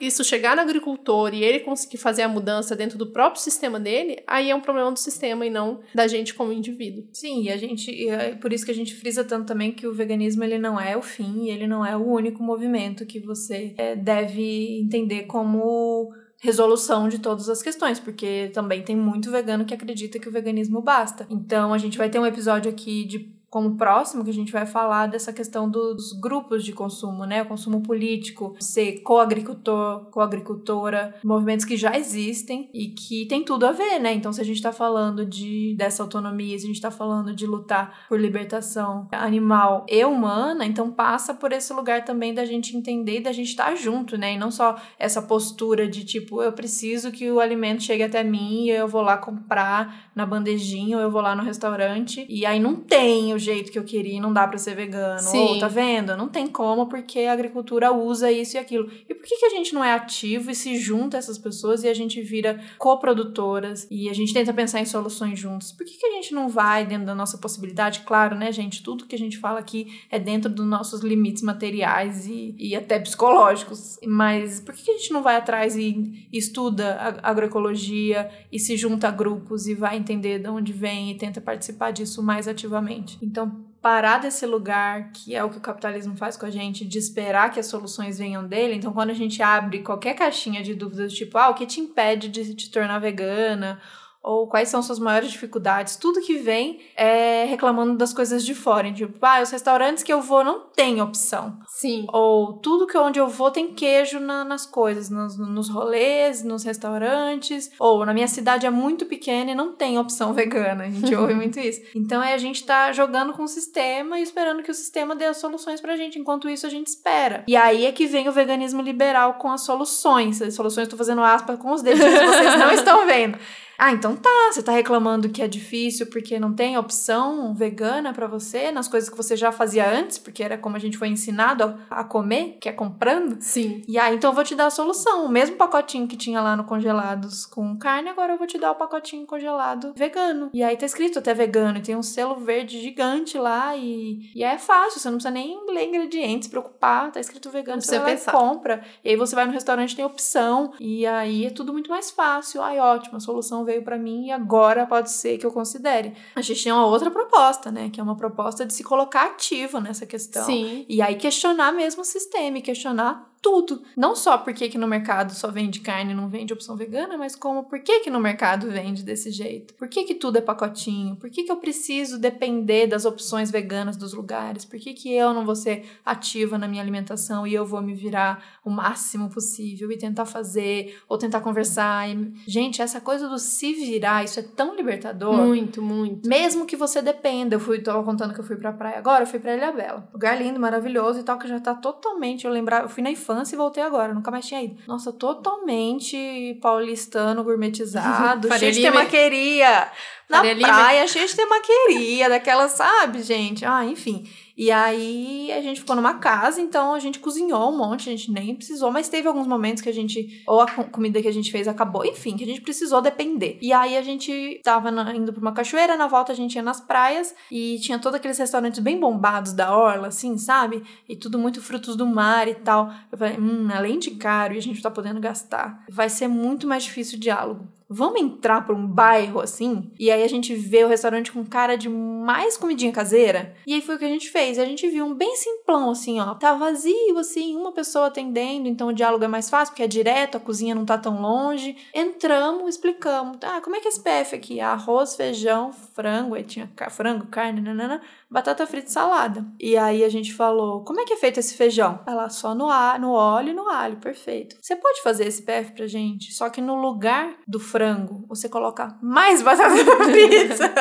isso 0.01 0.25
chegar 0.25 0.57
no 0.57 0.63
agricultor 0.63 1.35
e 1.35 1.43
ele 1.43 1.61
conseguir 1.61 1.97
fazer 1.97 2.23
a 2.23 2.29
mudança 2.29 2.77
dentro 2.77 2.99
do 2.99 3.07
próprio 3.07 3.41
sistema 3.41 3.81
dele, 3.81 4.23
aí 4.27 4.51
é 4.51 4.55
um 4.55 4.61
problema 4.61 4.93
do 4.93 4.99
sistema 4.99 5.47
e 5.47 5.51
não 5.51 5.81
da 5.95 6.07
gente 6.07 6.35
como 6.35 6.53
indivíduo. 6.53 7.05
Sim, 7.13 7.45
e 7.45 7.51
a 7.51 7.57
gente, 7.57 8.09
é 8.09 8.35
por 8.35 8.53
isso 8.53 8.65
que 8.65 8.71
a 8.71 8.75
gente 8.75 8.95
frisa 8.97 9.25
tanto 9.25 9.47
também 9.47 9.73
que 9.73 9.87
o 9.87 9.95
veganismo 9.95 10.43
ele 10.43 10.59
não 10.59 10.81
é 10.81 10.97
o 10.97 11.03
fim, 11.03 11.49
ele 11.49 11.67
não 11.67 11.85
é 11.85 11.97
o 11.97 12.05
único 12.05 12.43
movimento 12.43 13.07
que 13.07 13.21
você 13.21 13.75
é, 13.77 13.95
deve 13.95 14.81
entender 14.81 15.25
como 15.25 16.13
resolução 16.41 17.09
de 17.09 17.19
todas 17.19 17.49
as 17.49 17.63
questões, 17.63 17.99
porque 17.99 18.51
também 18.53 18.83
tem 18.83 18.97
muito 18.97 19.31
vegano 19.31 19.65
que 19.65 19.75
acredita 19.75 20.19
que 20.19 20.29
o 20.29 20.33
veganismo 20.33 20.81
basta. 20.83 21.27
Então 21.31 21.73
a 21.73 21.79
gente 21.79 21.97
vai 21.97 22.11
ter 22.11 22.19
um 22.19 22.27
episódio 22.27 22.71
aqui 22.71 23.05
de 23.05 23.36
como 23.49 23.77
próximo 23.77 24.25
que 24.25 24.31
a 24.31 24.35
gente 24.35 24.53
vai 24.53 24.67
falar 24.67 25.07
dessa 25.07 25.33
questão 25.33 25.69
dos 25.69 26.13
grupos 26.13 26.65
de 26.65 26.73
consumo, 26.73 27.25
né? 27.25 27.43
O 27.43 27.47
consumo 27.47 27.81
político, 27.81 28.57
ser 28.59 29.01
co-agricultor, 29.01 30.07
co-agricultora, 30.11 31.15
movimentos 31.25 31.65
que 31.65 31.77
já 31.77 31.97
existem 31.97 32.69
e 32.75 32.89
que 32.89 33.27
tem 33.27 33.45
tudo 33.45 33.67
a 33.67 33.73
ver, 33.73 33.99
né? 34.01 34.13
Então, 34.13 34.33
se 34.33 34.41
a 34.41 34.45
gente 34.45 34.57
está 34.57 34.73
falando 34.73 35.25
de 35.25 35.75
dessa 35.77 36.03
autonomia, 36.03 36.59
se 36.59 36.65
a 36.65 36.67
gente 36.67 36.77
está 36.77 36.91
falando 36.91 37.35
de 37.35 37.47
lutar 37.47 38.07
por 38.09 38.21
libertação 38.21 39.09
animal 39.13 39.87
e 39.89 40.05
humana, 40.05 40.67
então 40.67 40.91
passa 40.91 41.33
por 41.33 41.53
esse 41.53 41.73
lugar 41.73 42.05
também 42.05 42.35
da 42.35 42.45
gente 42.45 42.77
entender 42.77 43.19
e 43.19 43.23
da 43.23 43.33
gente 43.33 43.51
estar 43.51 43.67
tá 43.67 43.75
junto, 43.75 44.19
né? 44.19 44.35
E 44.35 44.39
não 44.39 44.51
só 44.51 44.77
essa 44.99 45.23
postura 45.23 45.89
de 45.89 46.05
tipo, 46.05 46.43
eu 46.43 46.53
preciso 46.53 47.13
que 47.13 47.31
o 47.31 47.41
alimento 47.41 47.85
chegue 47.85 48.03
até 48.03 48.25
mim 48.25 48.65
e 48.65 48.71
eu 48.71 48.89
vou 48.89 49.03
lá 49.03 49.17
comprar 49.17 50.11
na 50.15 50.27
bandejinha 50.27 50.97
ou 50.97 51.03
eu 51.03 51.11
vou 51.11 51.21
lá 51.21 51.37
no 51.37 51.43
restaurante 51.43 52.27
e 52.29 52.45
aí 52.45 52.59
não 52.59 52.75
tem 52.75 53.36
o 53.37 53.39
jeito 53.39 53.71
que 53.71 53.79
eu 53.79 53.85
queria 53.85 54.17
e 54.17 54.21
não 54.21 54.33
dá 54.33 54.47
para 54.47 54.59
ser 54.59 54.75
vegano. 54.75 55.21
Sim. 55.21 55.39
Ou, 55.39 55.59
tá 55.59 55.69
vendo? 55.69 56.17
Não 56.17 56.29
tem 56.29 56.47
como 56.47 56.87
porque 56.87 57.21
a 57.21 57.33
agricultura 57.33 57.93
usa 57.93 58.31
isso 58.33 58.57
e 58.57 58.59
aquilo. 58.59 58.91
E 59.09 59.15
por 59.15 59.25
que, 59.25 59.37
que 59.37 59.47
a 59.47 59.51
gente 59.51 59.75
não 59.75 59.85
é 59.85 59.93
ativo 59.93 60.51
e 60.51 60.55
se 60.55 60.77
junta 60.77 61.17
a 61.17 61.19
essas 61.19 61.39
pessoas 61.39 61.85
e 61.85 61.89
a 61.89 61.95
gente 61.95 62.21
vira 62.21 62.61
coprodutoras 62.79 63.87
e 63.91 64.09
a 64.09 64.13
gente 64.13 64.33
tenta 64.33 64.53
pensar 64.53 64.81
em 64.81 64.87
soluções 64.87 65.39
juntos? 65.39 65.73
Por 65.73 65.87
que, 65.87 65.97
que 65.97 66.07
a 66.07 66.13
gente 66.13 66.35
não 66.35 66.49
vai 66.49 66.87
dentro 66.87 67.07
da 67.07 67.15
nossa 67.15 67.39
possibilidade? 67.39 68.01
Claro, 68.01 68.37
né, 68.37 68.51
gente? 68.51 68.83
Tudo 68.83 69.07
que 69.07 69.15
a 69.15 69.19
gente 69.19 69.39
fala 69.39 69.59
aqui 69.59 70.01
é 70.11 70.19
dentro 70.19 70.51
dos 70.51 70.67
nossos 70.67 71.01
limites 71.03 71.43
materiais 71.43 72.27
e, 72.27 72.55
e 72.59 72.75
até 72.75 72.99
psicológicos. 72.99 73.99
Mas 74.07 74.61
por 74.61 74.75
que, 74.75 74.83
que 74.83 74.91
a 74.91 74.97
gente 74.97 75.13
não 75.13 75.23
vai 75.23 75.37
atrás 75.37 75.77
e, 75.77 76.27
e 76.33 76.39
estuda 76.39 77.21
agroecologia 77.23 78.31
e 78.51 78.59
se 78.59 78.77
junta 78.77 79.09
a 79.09 79.11
grupos 79.11 79.67
e 79.67 79.75
vai 79.75 79.97
entender 79.97 80.39
de 80.39 80.49
onde 80.49 80.73
vem 80.73 81.11
e 81.11 81.15
tenta 81.15 81.41
participar 81.41 81.91
disso 81.91 82.23
mais 82.23 82.49
ativamente? 82.49 83.19
Então, 83.27 83.67
parar 83.83 84.19
desse 84.19 84.47
lugar, 84.47 85.11
que 85.13 85.35
é 85.35 85.43
o 85.43 85.51
que 85.51 85.59
o 85.59 85.61
capitalismo 85.61 86.17
faz 86.17 86.37
com 86.37 86.47
a 86.47 86.51
gente, 86.51 86.85
de 86.85 86.99
esperar 86.99 87.51
que 87.51 87.61
as 87.61 87.67
soluções 87.67 88.19
venham 88.19 88.47
dele. 88.47 88.75
Então, 88.75 88.93
quando 88.93 89.11
a 89.11 89.15
gente 89.15 89.43
abre 89.43 89.83
qualquer 89.83 90.15
caixinha 90.15 90.63
de 90.63 90.75
dúvidas, 90.75 91.13
tipo, 91.13 91.37
ah, 91.37 91.51
o 91.51 91.55
que 91.55 91.67
te 91.67 91.81
impede 91.81 92.29
de 92.29 92.55
te 92.55 92.71
tornar 92.71 92.99
vegana? 92.99 93.81
ou 94.27 94.49
quais 94.49 94.69
são 94.69 94.83
suas 94.83 94.99
maiores 94.99 95.31
dificuldades, 95.31 95.95
tudo 95.95 96.21
que 96.21 96.37
vem 96.37 96.81
é 96.97 97.45
reclamando 97.45 97.97
das 97.97 98.13
coisas 98.13 98.45
de 98.45 98.57
fora. 98.57 98.93
Tipo, 98.93 99.25
ah, 99.25 99.41
os 99.41 99.53
restaurantes 99.53 100.03
que 100.03 100.13
eu 100.13 100.21
vou 100.21 100.43
não 100.43 100.69
tem 100.69 101.01
opção. 101.01 101.57
Sim. 101.77 102.07
Ou 102.11 102.55
tudo 102.55 102.87
que 102.87 102.97
onde 102.97 103.19
eu 103.19 103.29
vou 103.29 103.51
tem 103.51 103.75
queijo 103.75 104.19
na, 104.19 104.47
nas 104.47 104.65
coisas, 104.65 105.11
nos, 105.11 105.37
nos 105.37 105.69
rolês, 105.69 106.43
nos 106.43 106.65
restaurantes. 106.65 107.71
Ou 107.79 108.07
na 108.07 108.15
minha 108.15 108.27
cidade 108.27 108.65
é 108.65 108.71
muito 108.71 109.05
pequena 109.05 109.51
e 109.51 109.55
não 109.55 109.75
tem 109.75 109.99
opção 109.99 110.33
vegana. 110.35 110.85
A 110.85 110.89
gente 110.89 111.15
ouve 111.15 111.35
muito 111.35 111.61
isso. 111.61 111.83
Então 111.95 112.23
é 112.23 112.33
a 112.33 112.39
gente 112.39 112.65
tá 112.65 112.93
jogando 112.93 113.35
com 113.35 113.43
o 113.43 113.49
sistema 113.49 114.19
e 114.19 114.23
esperando 114.23 114.63
que 114.63 114.71
o 114.71 114.75
sistema 114.75 115.15
dê 115.15 115.27
as 115.27 115.37
soluções 115.37 115.79
pra 115.79 115.99
gente. 115.99 116.19
Enquanto 116.19 116.49
isso, 116.49 116.67
a 116.67 116.71
gente 116.71 116.87
espera. 116.87 117.45
E 117.47 117.55
aí 117.55 117.85
é 117.85 117.93
que 117.93 118.07
vem 118.07 118.27
o 118.27 118.33
veganismo 118.33 118.81
liberal 118.81 119.35
com 119.35 119.53
as 119.53 119.61
soluções. 119.61 120.41
As 120.41 120.55
soluções, 120.55 120.89
tô 120.89 120.97
fazendo 120.97 121.21
aspas 121.21 121.59
com 121.59 121.71
os 121.73 121.83
dedos, 121.83 122.01
vocês 122.01 122.59
não 122.59 122.73
estão 122.73 123.07
vendo. 123.07 123.39
Ah, 123.79 123.93
então 123.93 124.17
tá, 124.17 124.31
você 124.51 124.63
tá 124.63 124.73
reclamando 124.73 125.29
que 125.29 125.43
é 125.43 125.49
difícil 125.49 126.07
porque 126.07 126.41
não 126.41 126.55
tem 126.55 126.79
opção 126.79 127.55
vegana 127.55 128.13
para 128.13 128.27
você 128.27 128.73
nas 128.73 128.89
coisas 128.89 129.11
que 129.11 129.17
você 129.17 129.37
já 129.37 129.53
fazia 129.53 129.87
antes, 129.89 130.17
porque 130.17 130.43
era 130.43 130.57
como 130.57 130.77
a 130.77 130.79
gente 130.79 130.97
foi 130.97 131.09
ensinado 131.09 131.63
a, 131.91 132.05
comer, 132.05 132.59
que 132.61 132.69
é 132.69 132.73
comprando? 132.73 133.41
Sim. 133.41 133.83
E 133.87 133.99
aí, 133.99 134.17
então 134.17 134.31
eu 134.31 134.35
vou 134.35 134.45
te 134.45 134.55
dar 134.55 134.67
a 134.67 134.71
solução. 134.71 135.25
O 135.25 135.29
mesmo 135.29 135.57
pacotinho 135.57 136.07
que 136.07 136.17
tinha 136.17 136.41
lá 136.41 136.57
no 136.57 136.65
congelados 136.65 137.47
com 137.47 137.77
carne, 137.79 138.09
agora 138.09 138.33
eu 138.35 138.39
vou 138.39 138.47
te 138.47 138.59
dar 138.59 138.73
o 138.73 138.75
pacotinho 138.75 139.27
congelado 139.27 139.93
vegano. 139.97 140.51
E 140.53 140.63
aí 140.63 140.77
tá 140.77 140.87
escrito 140.87 141.19
até 141.19 141.35
vegano, 141.35 141.79
e 141.79 141.83
tem 141.83 141.97
um 141.97 142.03
selo 142.03 142.37
verde 142.37 142.81
gigante 142.81 143.39
lá 143.39 143.77
e, 143.77 144.31
e 144.35 144.43
é 144.43 144.59
fácil, 144.59 145.01
você 145.01 145.09
não 145.09 145.17
precisa 145.17 145.33
nem 145.33 145.59
ler 145.69 145.89
ingredientes, 145.89 146.49
preocupar, 146.49 147.11
tá 147.11 147.21
escrito 147.21 147.51
vegano, 147.51 147.81
você 147.81 147.99
vai 147.99 148.13
pensar. 148.13 148.33
compra. 148.33 148.83
E 149.05 149.11
aí 149.11 149.17
você 149.17 149.35
vai 149.35 149.47
no 149.47 149.53
restaurante, 149.53 149.97
tem 149.97 150.05
opção, 150.05 150.73
e 150.81 151.07
aí 151.07 151.47
é 151.47 151.51
tudo 151.51 151.73
muito 151.73 151.91
mais 151.91 152.11
fácil. 152.11 152.63
Ai, 152.63 152.79
ótimo, 152.79 153.17
a 153.17 153.21
solução 153.21 153.65
veio 153.65 153.83
para 153.83 153.99
mim 153.99 154.27
e 154.27 154.33
agora 154.33 154.87
pode 154.87 155.11
ser 155.11 155.39
que 155.39 155.47
eu 155.47 155.53
considere. 155.53 156.15
A 156.35 156.41
gente 156.41 156.63
tem 156.63 156.73
uma 156.73 156.87
outra 156.87 157.11
proposta, 157.11 157.71
né? 157.71 157.91
Que 157.91 158.01
é 158.01 158.03
uma 158.03 158.17
proposta 158.17 158.65
de 158.65 158.73
se 158.73 158.85
colocar 158.85 159.27
ativo 159.27 159.81
nessa 159.81 160.07
questão. 160.07 160.45
Sim. 160.45 160.85
E 160.89 161.01
aí 161.03 161.17
questionar 161.17 161.56
mesmo 161.73 162.03
o 162.03 162.05
sistema 162.05 162.59
e 162.59 162.63
questionar 162.63 163.31
tudo. 163.41 163.83
Não 163.97 164.17
só 164.17 164.39
porque 164.39 164.69
que 164.69 164.79
no 164.79 164.89
mercado 164.89 165.33
só 165.33 165.51
vende 165.51 165.81
carne 165.81 166.13
e 166.13 166.17
não 166.17 166.29
vende 166.29 166.53
opção 166.53 166.77
vegana, 166.77 167.17
mas 167.17 167.37
como 167.37 167.65
por 167.65 167.81
que 167.81 168.01
que 168.01 168.11
no 168.11 168.21
mercado 168.21 168.71
vende 168.71 169.03
desse 169.03 169.31
jeito? 169.31 169.75
Por 169.75 169.89
que 169.89 170.05
que 170.05 170.15
tudo 170.15 170.39
é 170.39 170.41
pacotinho? 170.41 171.17
Por 171.17 171.31
que 171.31 171.45
que 171.45 171.53
eu 171.53 171.57
preciso 171.57 172.19
depender 172.19 172.87
das 172.87 173.05
opções 173.05 173.51
veganas 173.51 173.97
dos 173.97 174.13
lugares? 174.13 174.65
Por 174.65 174.79
que 174.79 174.93
que 174.93 175.13
eu 175.13 175.33
não 175.33 175.45
vou 175.45 175.55
ser 175.55 175.87
ativa 176.05 176.59
na 176.59 176.69
minha 176.69 176.83
alimentação 176.83 177.47
e 177.47 177.55
eu 177.55 177.65
vou 177.65 177.81
me 177.81 177.95
virar 177.95 178.59
o 178.65 178.71
máximo 178.71 179.31
possível 179.31 179.91
e 179.93 179.99
tentar 179.99 180.27
fazer 180.27 181.01
ou 181.09 181.19
tentar 181.19 181.41
conversar? 181.41 182.09
E... 182.09 182.33
Gente, 182.47 182.83
essa 182.83 183.01
coisa 183.01 183.29
do 183.29 183.39
se 183.39 183.73
virar, 183.73 184.25
isso 184.25 184.41
é 184.41 184.43
tão 184.43 184.75
libertador. 184.75 185.35
Muito, 185.37 185.81
muito. 185.81 186.29
Mesmo 186.29 186.67
que 186.67 186.77
você 186.77 187.01
dependa. 187.01 187.55
Eu 187.57 187.61
fui, 187.61 187.81
tava 187.81 188.03
contando 188.03 188.35
que 188.35 188.41
eu 188.41 188.45
fui 188.45 188.57
pra 188.57 188.73
praia 188.73 188.99
agora, 188.99 189.23
eu 189.23 189.27
fui 189.27 189.39
pra 189.39 189.57
Ilha 189.57 189.73
Bela. 189.73 190.09
Lugar 190.13 190.41
lindo, 190.41 190.59
maravilhoso 190.59 191.21
e 191.21 191.23
tal, 191.23 191.39
que 191.39 191.49
já 191.49 191.61
tá 191.61 191.75
totalmente. 191.75 192.45
Eu 192.45 192.53
lembrava, 192.53 192.85
eu 192.85 192.89
fui 192.89 193.03
na 193.03 193.11
infância 193.27 193.57
e 193.57 193.59
voltei 193.59 193.83
agora, 193.83 194.15
nunca 194.15 194.31
mais 194.31 194.47
tinha 194.47 194.63
ido. 194.63 194.77
Nossa, 194.87 195.13
totalmente 195.13 196.57
paulistano, 196.63 197.43
gourmetizado, 197.43 198.49
cheio 198.57 198.73
de 198.73 198.83
temaqueria. 198.83 199.91
Na 200.29 200.43
praia, 200.67 201.07
cheio 201.07 201.27
de 201.27 201.37
temaqueria, 201.37 202.29
daquela, 202.29 202.69
sabe, 202.69 203.23
gente? 203.23 203.65
Ah, 203.65 203.85
enfim. 203.85 204.29
E 204.59 204.71
aí 204.71 205.53
a 205.53 205.61
gente 205.61 205.81
ficou 205.81 205.95
numa 205.95 206.15
casa, 206.15 206.61
então 206.63 206.95
a 206.95 206.99
gente 206.99 207.19
cozinhou 207.19 207.71
um 207.71 207.77
monte, 207.77 208.09
a 208.09 208.13
gente 208.13 208.33
nem 208.33 208.55
precisou, 208.55 208.91
mas 208.91 209.07
teve 209.07 209.29
alguns 209.29 209.47
momentos 209.47 209.83
que 209.83 209.89
a 209.91 209.93
gente, 209.93 210.43
ou 210.49 210.63
a 210.63 210.67
co- 210.71 210.85
comida 210.85 211.21
que 211.21 211.29
a 211.29 211.33
gente 211.33 211.53
fez 211.53 211.69
acabou, 211.69 212.07
enfim, 212.07 212.39
que 212.39 212.43
a 212.45 212.47
gente 212.47 212.63
precisou 212.63 213.03
depender. 213.03 213.59
E 213.61 213.71
aí 213.71 213.95
a 213.99 214.03
gente 214.03 214.59
tava 214.65 214.91
na- 214.91 215.15
indo 215.15 215.31
pra 215.31 215.43
uma 215.43 215.53
cachoeira, 215.53 215.95
na 215.95 216.07
volta 216.07 216.33
a 216.33 216.35
gente 216.35 216.55
ia 216.55 216.63
nas 216.63 216.81
praias 216.81 217.35
e 217.51 217.79
tinha 217.81 217.99
todos 217.99 218.17
aqueles 218.17 218.39
restaurantes 218.39 218.81
bem 218.81 218.99
bombados 218.99 219.53
da 219.53 219.77
orla, 219.77 220.09
assim, 220.09 220.39
sabe? 220.39 220.83
E 221.07 221.15
tudo 221.15 221.39
muito 221.39 221.61
frutos 221.61 221.95
do 221.95 222.07
mar 222.07 222.49
e 222.49 222.55
tal. 222.55 222.91
Eu 223.13 223.19
falei, 223.19 223.37
hum, 223.39 223.69
além 223.75 223.99
de 223.99 224.13
caro 224.13 224.55
e 224.55 224.59
a 224.59 224.63
gente 224.63 224.81
tá 224.81 224.91
podendo 224.91 225.21
gastar, 225.21 225.85
vai 225.91 226.09
ser 226.09 226.29
muito 226.29 226.67
mais 226.67 226.83
difícil 226.83 227.19
o 227.19 227.21
diálogo. 227.21 227.69
Vamos 227.89 228.21
entrar 228.21 228.65
pra 228.65 228.75
um 228.75 228.87
bairro 228.87 229.41
assim? 229.41 229.93
E 229.99 230.11
aí 230.11 230.23
a 230.25 230.29
gente 230.29 230.55
vê 230.55 230.85
o 230.85 230.89
restaurante 230.89 231.31
com 231.31 231.45
cara 231.45 231.77
de 231.77 231.89
mais 231.89 232.57
comidinha 232.57 232.91
caseira? 232.91 233.55
E 233.65 233.75
aí 233.75 233.81
foi 233.81 233.95
o 233.95 233.99
que 233.99 234.05
a 234.05 234.09
gente 234.09 234.29
fez. 234.29 234.59
A 234.59 234.65
gente 234.65 234.89
viu 234.89 235.07
um 235.07 235.15
bem 235.15 235.37
simplão 235.37 235.91
assim, 235.91 236.19
ó. 236.19 236.35
Tá 236.35 236.55
vazio, 236.55 237.17
assim, 237.19 237.55
uma 237.55 237.71
pessoa 237.71 238.07
atendendo, 238.07 238.69
então 238.69 238.89
o 238.89 238.93
diálogo 238.93 239.25
é 239.25 239.29
mais 239.29 239.49
fácil, 239.49 239.73
porque 239.73 239.85
é 239.85 239.89
direto, 239.89 240.37
a 240.37 240.41
cozinha 240.41 240.75
não 240.75 240.85
tá 240.85 240.99
tão 240.99 241.21
longe. 241.21 241.77
Entramos, 241.95 242.69
explicamos. 242.71 243.39
Ah, 243.43 243.61
como 243.61 243.77
é 243.77 243.81
que 243.81 243.87
é 243.87 243.91
esse 243.91 244.01
PF 244.01 244.35
aqui? 244.35 244.61
Arroz, 244.61 245.15
feijão, 245.15 245.73
frango, 245.73 246.35
aí 246.35 246.43
tinha 246.43 246.69
frango, 246.91 247.27
carne, 247.27 247.61
nanana, 247.61 248.03
batata 248.31 248.67
frita 248.67 248.89
e 248.89 248.93
salada. 248.93 249.47
E 249.61 249.77
aí 249.77 250.05
a 250.05 250.09
gente 250.09 250.35
falou: 250.35 250.85
como 250.85 251.01
é 251.01 251.05
que 251.05 251.13
é 251.13 251.17
feito 251.17 251.41
esse 251.41 251.57
feijão? 251.57 252.01
Ela 252.07 252.29
só 252.29 252.55
no, 252.55 252.71
a, 252.71 252.99
no 252.99 253.13
óleo 253.13 253.51
e 253.51 253.55
no 253.55 253.69
alho, 253.69 253.97
perfeito. 253.97 254.57
Você 254.61 254.77
pode 254.77 255.03
fazer 255.03 255.27
esse 255.27 255.43
PF 255.43 255.73
pra 255.73 255.87
gente? 255.87 256.33
Só 256.33 256.51
que 256.51 256.61
no 256.61 256.75
lugar 256.75 257.37
do 257.47 257.61
frango, 257.61 258.25
você 258.29 258.49
coloca 258.49 258.99
mais 259.03 259.41
batata 259.43 259.75
frita. 260.05 260.75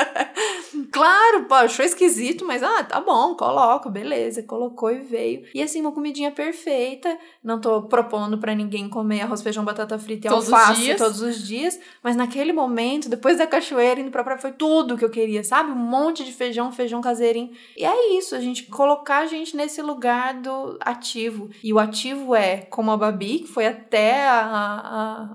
Claro, 0.91 1.45
pô, 1.45 1.53
achou 1.55 1.85
esquisito, 1.85 2.45
mas 2.45 2.61
ah, 2.63 2.83
tá 2.83 2.99
bom, 2.99 3.35
coloca, 3.35 3.89
beleza. 3.89 4.43
Colocou 4.43 4.91
e 4.91 4.99
veio. 4.99 5.45
E 5.53 5.61
assim, 5.61 5.81
uma 5.81 5.91
comidinha 5.91 6.31
perfeita. 6.31 7.17
Não 7.43 7.59
tô 7.59 7.83
propondo 7.83 8.37
pra 8.37 8.53
ninguém 8.55 8.89
comer 8.89 9.21
arroz, 9.21 9.41
feijão, 9.41 9.63
batata 9.63 9.97
frita 9.99 10.27
e 10.27 10.29
Todos 10.29 10.47
os 10.47 10.53
alface 10.53 10.81
dias. 10.81 10.97
todos 10.97 11.21
os 11.21 11.45
dias. 11.45 11.79
Mas 12.03 12.15
naquele 12.15 12.51
momento, 12.53 13.09
depois 13.09 13.37
da 13.37 13.47
cachoeira, 13.47 13.99
indo 13.99 14.11
pra 14.11 14.23
praia, 14.23 14.39
foi 14.39 14.51
tudo 14.51 14.97
que 14.97 15.05
eu 15.05 15.09
queria, 15.09 15.43
sabe? 15.43 15.71
Um 15.71 15.75
monte 15.75 16.23
de 16.23 16.31
feijão, 16.31 16.71
feijão 16.71 17.01
caseirinho. 17.01 17.51
E 17.77 17.85
é 17.85 18.17
isso, 18.17 18.35
a 18.35 18.39
gente 18.39 18.63
colocar 18.63 19.19
a 19.19 19.25
gente 19.25 19.55
nesse 19.55 19.81
lugar 19.81 20.33
do 20.35 20.77
ativo. 20.81 21.49
E 21.63 21.73
o 21.73 21.79
ativo 21.79 22.35
é, 22.35 22.57
como 22.57 22.91
a 22.91 22.97
Babi, 22.97 23.39
que 23.39 23.47
foi 23.47 23.65
até 23.67 24.27
a, 24.27 24.39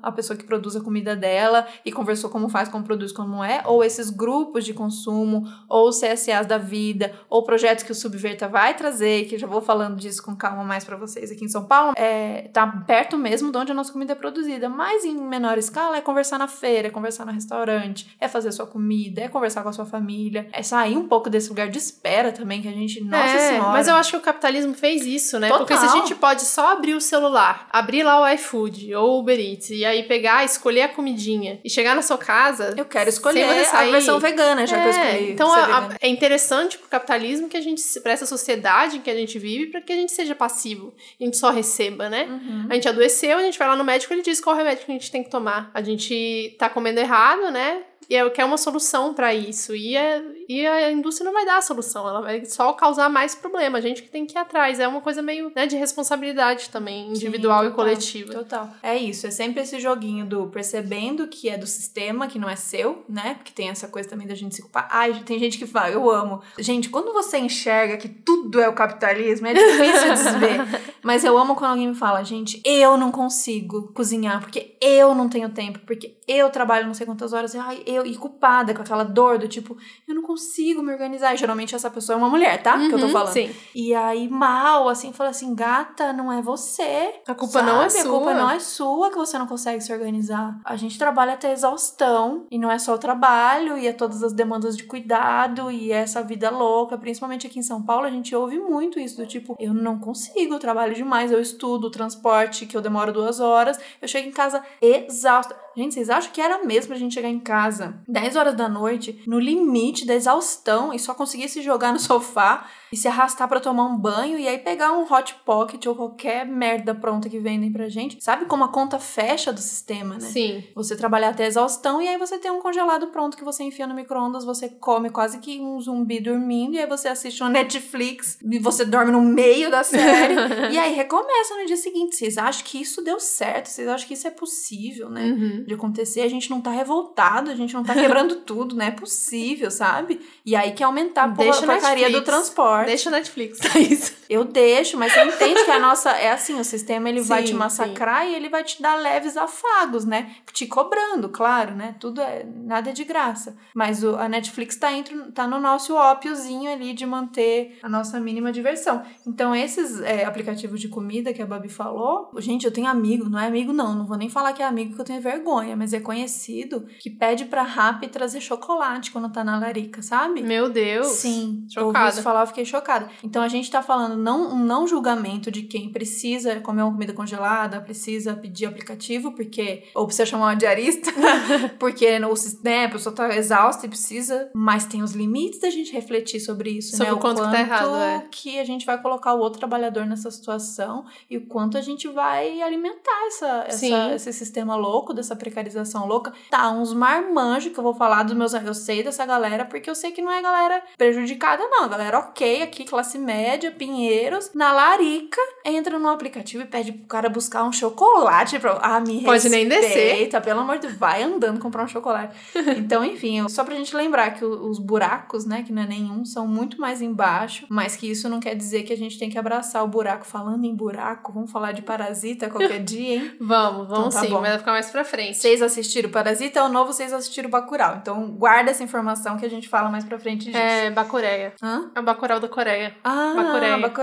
a, 0.02 0.08
a 0.08 0.12
pessoa 0.12 0.36
que 0.36 0.44
produz 0.44 0.76
a 0.76 0.80
comida 0.80 1.14
dela 1.16 1.66
e 1.84 1.92
conversou 1.92 2.30
como 2.30 2.48
faz, 2.48 2.68
como 2.68 2.84
produz, 2.84 3.12
como 3.12 3.42
é, 3.42 3.62
ou 3.66 3.82
esses 3.84 4.10
grupos 4.10 4.64
de 4.64 4.74
consumo, 4.74 5.39
ou 5.68 5.90
CSAs 5.90 6.46
da 6.46 6.58
vida, 6.58 7.12
ou 7.28 7.42
projetos 7.42 7.84
que 7.84 7.92
o 7.92 7.94
Subverta 7.94 8.48
vai 8.48 8.74
trazer, 8.74 9.24
que 9.26 9.34
eu 9.34 9.38
já 9.38 9.46
vou 9.46 9.60
falando 9.60 9.96
disso 9.96 10.22
com 10.22 10.34
calma 10.36 10.64
mais 10.64 10.84
pra 10.84 10.96
vocês 10.96 11.30
aqui 11.30 11.44
em 11.44 11.48
São 11.48 11.64
Paulo, 11.64 11.92
é, 11.96 12.48
tá 12.52 12.66
perto 12.86 13.16
mesmo 13.16 13.50
de 13.52 13.58
onde 13.58 13.72
a 13.72 13.74
nossa 13.74 13.92
comida 13.92 14.12
é 14.12 14.16
produzida, 14.16 14.68
mas 14.68 15.04
em 15.04 15.16
menor 15.16 15.58
escala 15.58 15.96
é 15.96 16.00
conversar 16.00 16.38
na 16.38 16.48
feira, 16.48 16.88
é 16.88 16.90
conversar 16.90 17.24
no 17.24 17.32
restaurante, 17.32 18.08
é 18.20 18.28
fazer 18.28 18.52
sua 18.52 18.66
comida, 18.66 19.22
é 19.22 19.28
conversar 19.28 19.62
com 19.62 19.68
a 19.68 19.72
sua 19.72 19.86
família, 19.86 20.48
é 20.52 20.62
sair 20.62 20.96
um 20.96 21.06
pouco 21.08 21.28
desse 21.30 21.48
lugar 21.48 21.68
de 21.68 21.78
espera 21.78 22.32
também, 22.32 22.62
que 22.62 22.68
a 22.68 22.72
gente, 22.72 23.02
nossa 23.02 23.24
é, 23.24 23.48
senhora. 23.50 23.70
mas 23.70 23.88
eu 23.88 23.94
acho 23.94 24.10
que 24.10 24.16
o 24.16 24.20
capitalismo 24.20 24.74
fez 24.74 25.04
isso, 25.04 25.38
né? 25.38 25.48
Total. 25.48 25.66
Porque 25.66 25.76
se 25.76 25.84
a 25.84 25.88
gente 25.88 26.14
pode 26.14 26.42
só 26.42 26.72
abrir 26.72 26.94
o 26.94 27.00
celular, 27.00 27.68
abrir 27.70 28.02
lá 28.02 28.22
o 28.22 28.28
iFood 28.34 28.94
ou 28.94 29.16
o 29.16 29.20
Uber 29.20 29.38
Eats, 29.38 29.70
e 29.70 29.84
aí 29.84 30.02
pegar, 30.04 30.44
escolher 30.44 30.82
a 30.82 30.88
comidinha 30.88 31.60
e 31.64 31.70
chegar 31.70 31.94
na 31.94 32.02
sua 32.02 32.18
casa. 32.18 32.74
Eu 32.76 32.84
quero 32.84 33.08
escolher 33.08 33.44
a 33.44 33.84
versão 33.84 34.18
vegana, 34.18 34.66
já 34.66 34.76
que 34.76 34.88
eu 34.88 34.92
É, 34.92 35.12
escolhi. 35.12 35.29
Então 35.34 35.52
a- 35.52 35.78
a- 35.92 35.96
é 36.00 36.08
interessante 36.08 36.78
pro 36.78 36.88
capitalismo 36.88 37.48
que 37.48 37.56
a 37.56 37.60
gente, 37.60 37.82
pra 38.00 38.12
essa 38.12 38.26
sociedade 38.26 38.96
em 38.98 39.00
que 39.00 39.10
a 39.10 39.14
gente 39.14 39.38
vive, 39.38 39.66
para 39.66 39.80
que 39.80 39.92
a 39.92 39.96
gente 39.96 40.12
seja 40.12 40.34
passivo, 40.34 40.92
a 41.20 41.24
gente 41.24 41.36
só 41.36 41.50
receba, 41.50 42.08
né? 42.08 42.24
Uhum. 42.24 42.66
A 42.70 42.74
gente 42.74 42.88
adoeceu, 42.88 43.38
a 43.38 43.42
gente 43.42 43.58
vai 43.58 43.68
lá 43.68 43.76
no 43.76 43.84
médico, 43.84 44.12
ele 44.12 44.22
diz 44.22 44.40
qual 44.40 44.54
remédio 44.56 44.84
que 44.84 44.90
a 44.92 44.94
gente 44.94 45.10
tem 45.10 45.22
que 45.24 45.30
tomar. 45.30 45.70
A 45.74 45.82
gente 45.82 46.54
tá 46.58 46.68
comendo 46.68 47.00
errado, 47.00 47.50
né? 47.50 47.82
E 48.10 48.16
eu 48.16 48.28
quero 48.32 48.48
uma 48.48 48.58
solução 48.58 49.14
pra 49.14 49.32
isso. 49.32 49.74
E 49.74 49.96
a, 49.96 50.20
e 50.48 50.66
a 50.66 50.90
indústria 50.90 51.24
não 51.24 51.32
vai 51.32 51.46
dar 51.46 51.58
a 51.58 51.62
solução, 51.62 52.08
ela 52.08 52.20
vai 52.20 52.44
só 52.44 52.72
causar 52.72 53.08
mais 53.08 53.36
problema. 53.36 53.78
A 53.78 53.80
gente 53.80 54.02
que 54.02 54.08
tem 54.08 54.26
que 54.26 54.34
ir 54.34 54.38
atrás. 54.38 54.80
É 54.80 54.88
uma 54.88 55.00
coisa 55.00 55.22
meio 55.22 55.52
né, 55.54 55.64
de 55.64 55.76
responsabilidade 55.76 56.70
também, 56.70 57.08
individual 57.08 57.60
Sim, 57.60 57.66
e 57.66 57.70
total, 57.70 57.84
coletiva. 57.84 58.32
Total. 58.32 58.70
É 58.82 58.96
isso, 58.96 59.28
é 59.28 59.30
sempre 59.30 59.62
esse 59.62 59.78
joguinho 59.78 60.26
do 60.26 60.48
percebendo 60.48 61.28
que 61.28 61.48
é 61.48 61.56
do 61.56 61.66
sistema, 61.66 62.26
que 62.26 62.38
não 62.38 62.50
é 62.50 62.56
seu, 62.56 63.04
né? 63.08 63.34
Porque 63.34 63.52
tem 63.52 63.68
essa 63.68 63.86
coisa 63.86 64.08
também 64.08 64.26
da 64.26 64.34
gente 64.34 64.56
se 64.56 64.62
culpar. 64.62 64.88
Ai, 64.90 65.22
tem 65.24 65.38
gente 65.38 65.56
que 65.56 65.66
fala, 65.66 65.90
eu 65.90 66.10
amo. 66.10 66.42
Gente, 66.58 66.88
quando 66.88 67.12
você 67.12 67.38
enxerga 67.38 67.96
que 67.96 68.08
tudo 68.08 68.60
é 68.60 68.68
o 68.68 68.72
capitalismo, 68.72 69.46
é 69.46 69.54
difícil 69.54 70.08
desver. 70.08 70.80
Mas 71.02 71.24
eu 71.24 71.38
amo 71.38 71.54
quando 71.54 71.70
alguém 71.70 71.88
me 71.88 71.94
fala, 71.94 72.22
gente, 72.24 72.60
eu 72.64 72.96
não 72.96 73.12
consigo 73.12 73.92
cozinhar, 73.92 74.40
porque 74.40 74.76
eu 74.80 75.14
não 75.14 75.28
tenho 75.28 75.48
tempo, 75.50 75.78
porque 75.86 76.16
eu 76.26 76.50
trabalho 76.50 76.86
não 76.86 76.94
sei 76.94 77.06
quantas 77.06 77.32
horas, 77.32 77.54
ai, 77.54 77.82
eu, 77.86 77.99
e 78.06 78.16
culpada 78.16 78.74
com 78.74 78.82
aquela 78.82 79.04
dor 79.04 79.38
do 79.38 79.48
tipo, 79.48 79.76
eu 80.08 80.14
não 80.14 80.22
consigo 80.22 80.82
me 80.82 80.92
organizar. 80.92 81.34
E 81.34 81.36
geralmente 81.36 81.74
essa 81.74 81.90
pessoa 81.90 82.14
é 82.14 82.18
uma 82.18 82.28
mulher, 82.28 82.62
tá? 82.62 82.78
que 82.78 82.86
eu 82.94 82.98
tô 82.98 83.06
Uhum, 83.06 83.12
falando. 83.12 83.32
Sim. 83.32 83.50
E 83.74 83.94
aí, 83.94 84.28
mal, 84.28 84.88
assim, 84.88 85.12
fala 85.12 85.30
assim, 85.30 85.54
gata, 85.54 86.12
não 86.12 86.32
é 86.32 86.40
você. 86.42 87.14
A 87.26 87.34
culpa 87.34 87.62
não 87.62 87.82
é 87.82 87.88
Sabe? 87.88 88.02
sua. 88.02 88.10
A 88.10 88.18
culpa 88.18 88.34
não 88.34 88.50
é 88.50 88.58
sua 88.60 89.10
que 89.10 89.16
você 89.16 89.38
não 89.38 89.46
consegue 89.46 89.80
se 89.80 89.92
organizar. 89.92 90.58
A 90.64 90.76
gente 90.76 90.98
trabalha 90.98 91.34
até 91.34 91.52
exaustão. 91.52 92.46
E 92.50 92.58
não 92.58 92.70
é 92.70 92.78
só 92.78 92.94
o 92.94 92.98
trabalho, 92.98 93.76
e 93.78 93.86
é 93.86 93.92
todas 93.92 94.22
as 94.22 94.32
demandas 94.32 94.76
de 94.76 94.84
cuidado, 94.84 95.70
e 95.70 95.92
é 95.92 95.96
essa 95.96 96.22
vida 96.22 96.50
louca. 96.50 96.96
Principalmente 96.98 97.46
aqui 97.46 97.58
em 97.58 97.62
São 97.62 97.82
Paulo, 97.82 98.06
a 98.06 98.10
gente 98.10 98.34
ouve 98.34 98.58
muito 98.58 98.98
isso, 98.98 99.16
do 99.16 99.26
tipo, 99.26 99.56
eu 99.58 99.72
não 99.74 99.98
consigo, 99.98 100.54
eu 100.54 100.58
trabalho 100.58 100.94
demais, 100.94 101.30
eu 101.32 101.40
estudo, 101.40 101.90
transporte, 101.90 102.66
que 102.66 102.76
eu 102.76 102.80
demoro 102.80 103.12
duas 103.12 103.40
horas, 103.40 103.78
eu 104.00 104.08
chego 104.08 104.28
em 104.28 104.32
casa 104.32 104.62
exausta. 104.80 105.56
Gente, 105.80 105.94
vocês 105.94 106.10
acham 106.10 106.30
que 106.30 106.42
era 106.42 106.62
mesmo 106.62 106.92
a 106.92 106.98
gente 106.98 107.14
chegar 107.14 107.30
em 107.30 107.40
casa 107.40 107.94
10 108.06 108.36
horas 108.36 108.54
da 108.54 108.68
noite, 108.68 109.22
no 109.26 109.40
limite 109.40 110.04
da 110.04 110.14
exaustão, 110.14 110.92
e 110.92 110.98
só 110.98 111.14
conseguir 111.14 111.48
se 111.48 111.62
jogar 111.62 111.90
no 111.90 111.96
sofá 111.98 112.68
e 112.92 112.96
se 112.96 113.06
arrastar 113.08 113.48
pra 113.48 113.60
tomar 113.60 113.84
um 113.84 113.96
banho 113.96 114.38
e 114.38 114.46
aí 114.48 114.58
pegar 114.58 114.92
um 114.92 115.02
hot 115.12 115.34
pocket 115.44 115.84
ou 115.86 115.94
qualquer 115.94 116.46
merda 116.46 116.94
pronta 116.94 117.28
que 117.28 117.38
vendem 117.38 117.70
pra 117.72 117.88
gente? 117.88 118.16
Sabe 118.22 118.44
como 118.46 118.64
a 118.64 118.68
conta 118.68 118.98
fecha 118.98 119.52
do 119.52 119.60
sistema, 119.60 120.14
né? 120.14 120.20
Sim. 120.20 120.64
Você 120.74 120.96
trabalhar 120.96 121.30
até 121.30 121.46
exaustão 121.46 122.00
e 122.02 122.08
aí 122.08 122.16
você 122.18 122.38
tem 122.38 122.50
um 122.50 122.60
congelado 122.60 123.08
pronto 123.08 123.36
que 123.36 123.44
você 123.44 123.62
enfia 123.64 123.86
no 123.86 123.94
micro-ondas, 123.94 124.44
você 124.44 124.68
come 124.68 125.10
quase 125.10 125.38
que 125.38 125.60
um 125.60 125.80
zumbi 125.80 126.20
dormindo, 126.20 126.74
e 126.74 126.78
aí 126.80 126.86
você 126.86 127.08
assiste 127.08 127.42
uma 127.42 127.50
Netflix 127.50 128.38
e 128.42 128.58
você 128.58 128.84
dorme 128.84 129.12
no 129.12 129.20
meio 129.20 129.70
da 129.70 129.82
série. 129.84 130.34
e 130.74 130.78
aí 130.78 130.94
recomeça 130.94 131.54
no 131.56 131.66
dia 131.66 131.76
seguinte. 131.76 132.16
Vocês 132.16 132.36
acham 132.38 132.64
que 132.64 132.80
isso 132.80 133.02
deu 133.02 133.20
certo? 133.20 133.66
Vocês 133.66 133.86
acham 133.88 134.06
que 134.08 134.14
isso 134.14 134.26
é 134.26 134.30
possível, 134.30 135.08
né? 135.08 135.24
Uhum. 135.26 135.64
De 135.66 135.74
acontecer, 135.74 136.22
a 136.22 136.28
gente 136.28 136.50
não 136.50 136.60
tá 136.60 136.70
revoltado, 136.70 137.50
a 137.50 137.54
gente 137.54 137.72
não 137.74 137.82
tá 137.84 137.94
quebrando 137.94 138.36
tudo, 138.44 138.74
não 138.74 138.84
é 138.84 138.90
possível, 138.90 139.70
sabe? 139.70 140.20
E 140.44 140.56
aí 140.56 140.72
quer 140.72 140.84
aumentar 140.84 141.24
a 141.24 141.28
porra- 141.28 141.66
porcaria 141.74 142.10
do 142.10 142.22
transporte. 142.24 142.79
Deixa 142.86 143.08
o 143.08 143.12
Netflix, 143.12 143.58
é 143.74 143.78
isso. 143.78 144.19
Eu 144.30 144.44
deixo, 144.44 144.96
mas 144.96 145.12
você 145.12 145.24
entende 145.24 145.64
que 145.64 145.70
a 145.72 145.80
nossa. 145.80 146.10
É 146.12 146.30
assim, 146.30 146.60
o 146.60 146.64
sistema 146.64 147.08
ele 147.08 147.20
vai 147.20 147.40
Sim, 147.40 147.48
te 147.48 147.54
massacrar 147.54 148.28
e 148.28 148.32
ele 148.36 148.48
vai 148.48 148.62
te 148.62 148.80
dar 148.80 148.94
leves 148.94 149.36
afagos, 149.36 150.04
né? 150.04 150.30
Te 150.52 150.68
cobrando, 150.68 151.28
claro, 151.28 151.74
né? 151.74 151.96
Tudo 151.98 152.20
é. 152.20 152.46
Nada 152.64 152.90
é 152.90 152.92
de 152.92 153.02
graça. 153.02 153.56
Mas 153.74 154.04
o, 154.04 154.14
a 154.14 154.28
Netflix 154.28 154.76
tá, 154.76 154.92
entre, 154.92 155.16
tá 155.32 155.48
no 155.48 155.58
nosso 155.58 155.96
ópiozinho 155.96 156.70
ali 156.70 156.94
de 156.94 157.04
manter 157.04 157.76
a 157.82 157.88
nossa 157.88 158.20
mínima 158.20 158.52
diversão. 158.52 159.02
Então, 159.26 159.52
esses 159.52 160.00
é, 160.00 160.24
aplicativos 160.24 160.80
de 160.80 160.86
comida 160.86 161.32
que 161.32 161.42
a 161.42 161.46
Babi 161.46 161.68
falou, 161.68 162.30
gente, 162.38 162.64
eu 162.64 162.72
tenho 162.72 162.86
amigo, 162.86 163.28
não 163.28 163.38
é 163.38 163.48
amigo, 163.48 163.72
não. 163.72 163.96
Não 163.96 164.06
vou 164.06 164.16
nem 164.16 164.30
falar 164.30 164.52
que 164.52 164.62
é 164.62 164.64
amigo 164.64 164.94
que 164.94 165.00
eu 165.00 165.04
tenho 165.04 165.20
vergonha, 165.20 165.74
mas 165.74 165.92
é 165.92 165.98
conhecido 165.98 166.86
que 167.00 167.10
pede 167.10 167.46
pra 167.46 167.64
Rappi 167.64 168.06
trazer 168.06 168.40
chocolate 168.40 169.10
quando 169.10 169.32
tá 169.32 169.42
na 169.42 169.58
larica, 169.58 170.02
sabe? 170.02 170.40
Meu 170.40 170.70
Deus. 170.70 171.08
Sim, 171.08 171.66
eu 171.74 171.86
ouvi 171.86 171.96
Chocada. 171.98 172.08
isso 172.10 172.22
falar, 172.22 172.42
eu 172.42 172.46
fiquei 172.46 172.64
chocada. 172.64 173.08
Então 173.24 173.42
a 173.42 173.48
gente 173.48 173.68
tá 173.68 173.82
falando 173.82 174.19
não, 174.20 174.52
um 174.52 174.64
não 174.64 174.86
julgamento 174.86 175.50
de 175.50 175.62
quem 175.62 175.90
precisa 175.90 176.60
comer 176.60 176.82
uma 176.82 176.92
comida 176.92 177.12
congelada, 177.12 177.80
precisa 177.80 178.34
pedir 178.34 178.66
aplicativo, 178.66 179.32
porque. 179.32 179.84
Ou 179.94 180.06
precisa 180.06 180.26
chamar 180.26 180.46
uma 180.46 180.54
diarista, 180.54 181.10
porque 181.78 182.18
no, 182.18 182.32
né, 182.62 182.86
a 182.86 182.88
pessoa 182.88 183.14
tá 183.14 183.34
exausta 183.36 183.86
e 183.86 183.88
precisa. 183.88 184.50
Mas 184.54 184.84
tem 184.84 185.02
os 185.02 185.12
limites 185.12 185.60
da 185.60 185.70
gente 185.70 185.92
refletir 185.92 186.40
sobre 186.40 186.70
isso, 186.70 186.96
Sobre 186.96 187.06
né? 187.06 187.12
o 187.12 187.18
quanto 187.18 187.42
que 187.42 187.50
tá 187.50 187.60
errado, 187.60 187.96
é. 187.96 188.26
que 188.30 188.58
a 188.58 188.64
gente 188.64 188.84
vai 188.86 189.00
colocar 189.00 189.34
o 189.34 189.38
outro 189.38 189.58
trabalhador 189.58 190.06
nessa 190.06 190.30
situação 190.30 191.04
e 191.28 191.36
o 191.36 191.46
quanto 191.46 191.78
a 191.78 191.80
gente 191.80 192.08
vai 192.08 192.60
alimentar 192.62 193.26
essa, 193.26 193.64
essa, 193.66 194.14
esse 194.14 194.32
sistema 194.32 194.76
louco, 194.76 195.12
dessa 195.12 195.34
precarização 195.34 196.06
louca. 196.06 196.32
Tá, 196.50 196.70
uns 196.70 196.92
marmanjos 196.92 197.72
que 197.72 197.78
eu 197.78 197.84
vou 197.84 197.94
falar 197.94 198.22
dos 198.22 198.36
meus. 198.36 198.52
Eu 198.54 198.74
sei 198.74 199.02
dessa 199.02 199.24
galera, 199.24 199.64
porque 199.64 199.88
eu 199.88 199.94
sei 199.94 200.10
que 200.12 200.20
não 200.20 200.30
é 200.30 200.42
galera 200.42 200.82
prejudicada, 200.98 201.62
não. 201.68 201.84
A 201.84 201.88
galera 201.88 202.18
ok 202.18 202.62
aqui, 202.62 202.84
classe 202.84 203.18
média, 203.18 203.70
Pinheiros, 204.10 204.50
na 204.54 204.72
larica, 204.72 205.40
entra 205.64 205.98
no 205.98 206.08
aplicativo 206.08 206.64
e 206.64 206.66
pede 206.66 206.92
pro 206.92 207.06
cara 207.06 207.28
buscar 207.28 207.62
um 207.64 207.72
chocolate 207.72 208.58
pra. 208.58 208.78
Ah, 208.82 209.00
me 209.00 209.22
Pode 209.22 209.48
nem 209.48 209.68
descer. 209.68 209.88
respeita, 209.88 210.40
pelo 210.40 210.60
amor 210.60 210.76
de 210.78 210.88
Deus, 210.88 210.98
vai 210.98 211.22
andando 211.22 211.60
comprar 211.60 211.84
um 211.84 211.88
chocolate. 211.88 212.34
Então, 212.80 213.04
enfim, 213.04 213.46
só 213.48 213.62
pra 213.62 213.74
gente 213.74 213.94
lembrar 213.94 214.30
que 214.32 214.44
os 214.44 214.78
buracos, 214.78 215.44
né, 215.44 215.62
que 215.62 215.72
não 215.72 215.82
é 215.82 215.86
nenhum, 215.86 216.24
são 216.24 216.46
muito 216.46 216.80
mais 216.80 217.00
embaixo, 217.02 217.66
mas 217.68 217.94
que 217.94 218.10
isso 218.10 218.28
não 218.28 218.40
quer 218.40 218.54
dizer 218.56 218.82
que 218.82 218.92
a 218.92 218.96
gente 218.96 219.18
tem 219.18 219.28
que 219.30 219.38
abraçar 219.38 219.84
o 219.84 219.88
buraco. 219.88 220.24
Falando 220.26 220.64
em 220.64 220.74
buraco, 220.74 221.32
vamos 221.32 221.50
falar 221.52 221.72
de 221.72 221.82
Parasita 221.82 222.48
qualquer 222.48 222.80
dia, 222.82 223.16
hein? 223.16 223.32
Vamos, 223.40 223.86
vamos 223.88 224.06
Então 224.08 224.10
tá 224.10 224.20
sim, 224.26 224.32
bom. 224.32 224.40
vai 224.40 224.58
ficar 224.58 224.72
mais 224.72 224.90
pra 224.90 225.04
frente. 225.04 225.36
Vocês 225.36 225.62
assistiram 225.62 226.10
Parasita, 226.10 226.58
é 226.60 226.62
o 226.62 226.68
novo 226.68 226.92
vocês 226.92 227.12
assistiram 227.12 227.50
Bacurau. 227.50 227.96
Então, 228.00 228.28
guarda 228.30 228.70
essa 228.70 228.82
informação 228.82 229.36
que 229.36 229.46
a 229.46 229.50
gente 229.50 229.68
fala 229.68 229.88
mais 229.88 230.04
pra 230.04 230.18
frente 230.18 230.46
disso. 230.46 230.56
É 230.58 230.90
Bacureia. 230.90 231.52
Hã? 231.62 231.90
É 231.94 232.00
o 232.00 232.02
Bacurau 232.02 232.40
da 232.40 232.48
Coreia. 232.48 232.96
Ah, 233.04 233.34
Bacureia. 233.36 233.78
Bacureia. 233.78 233.99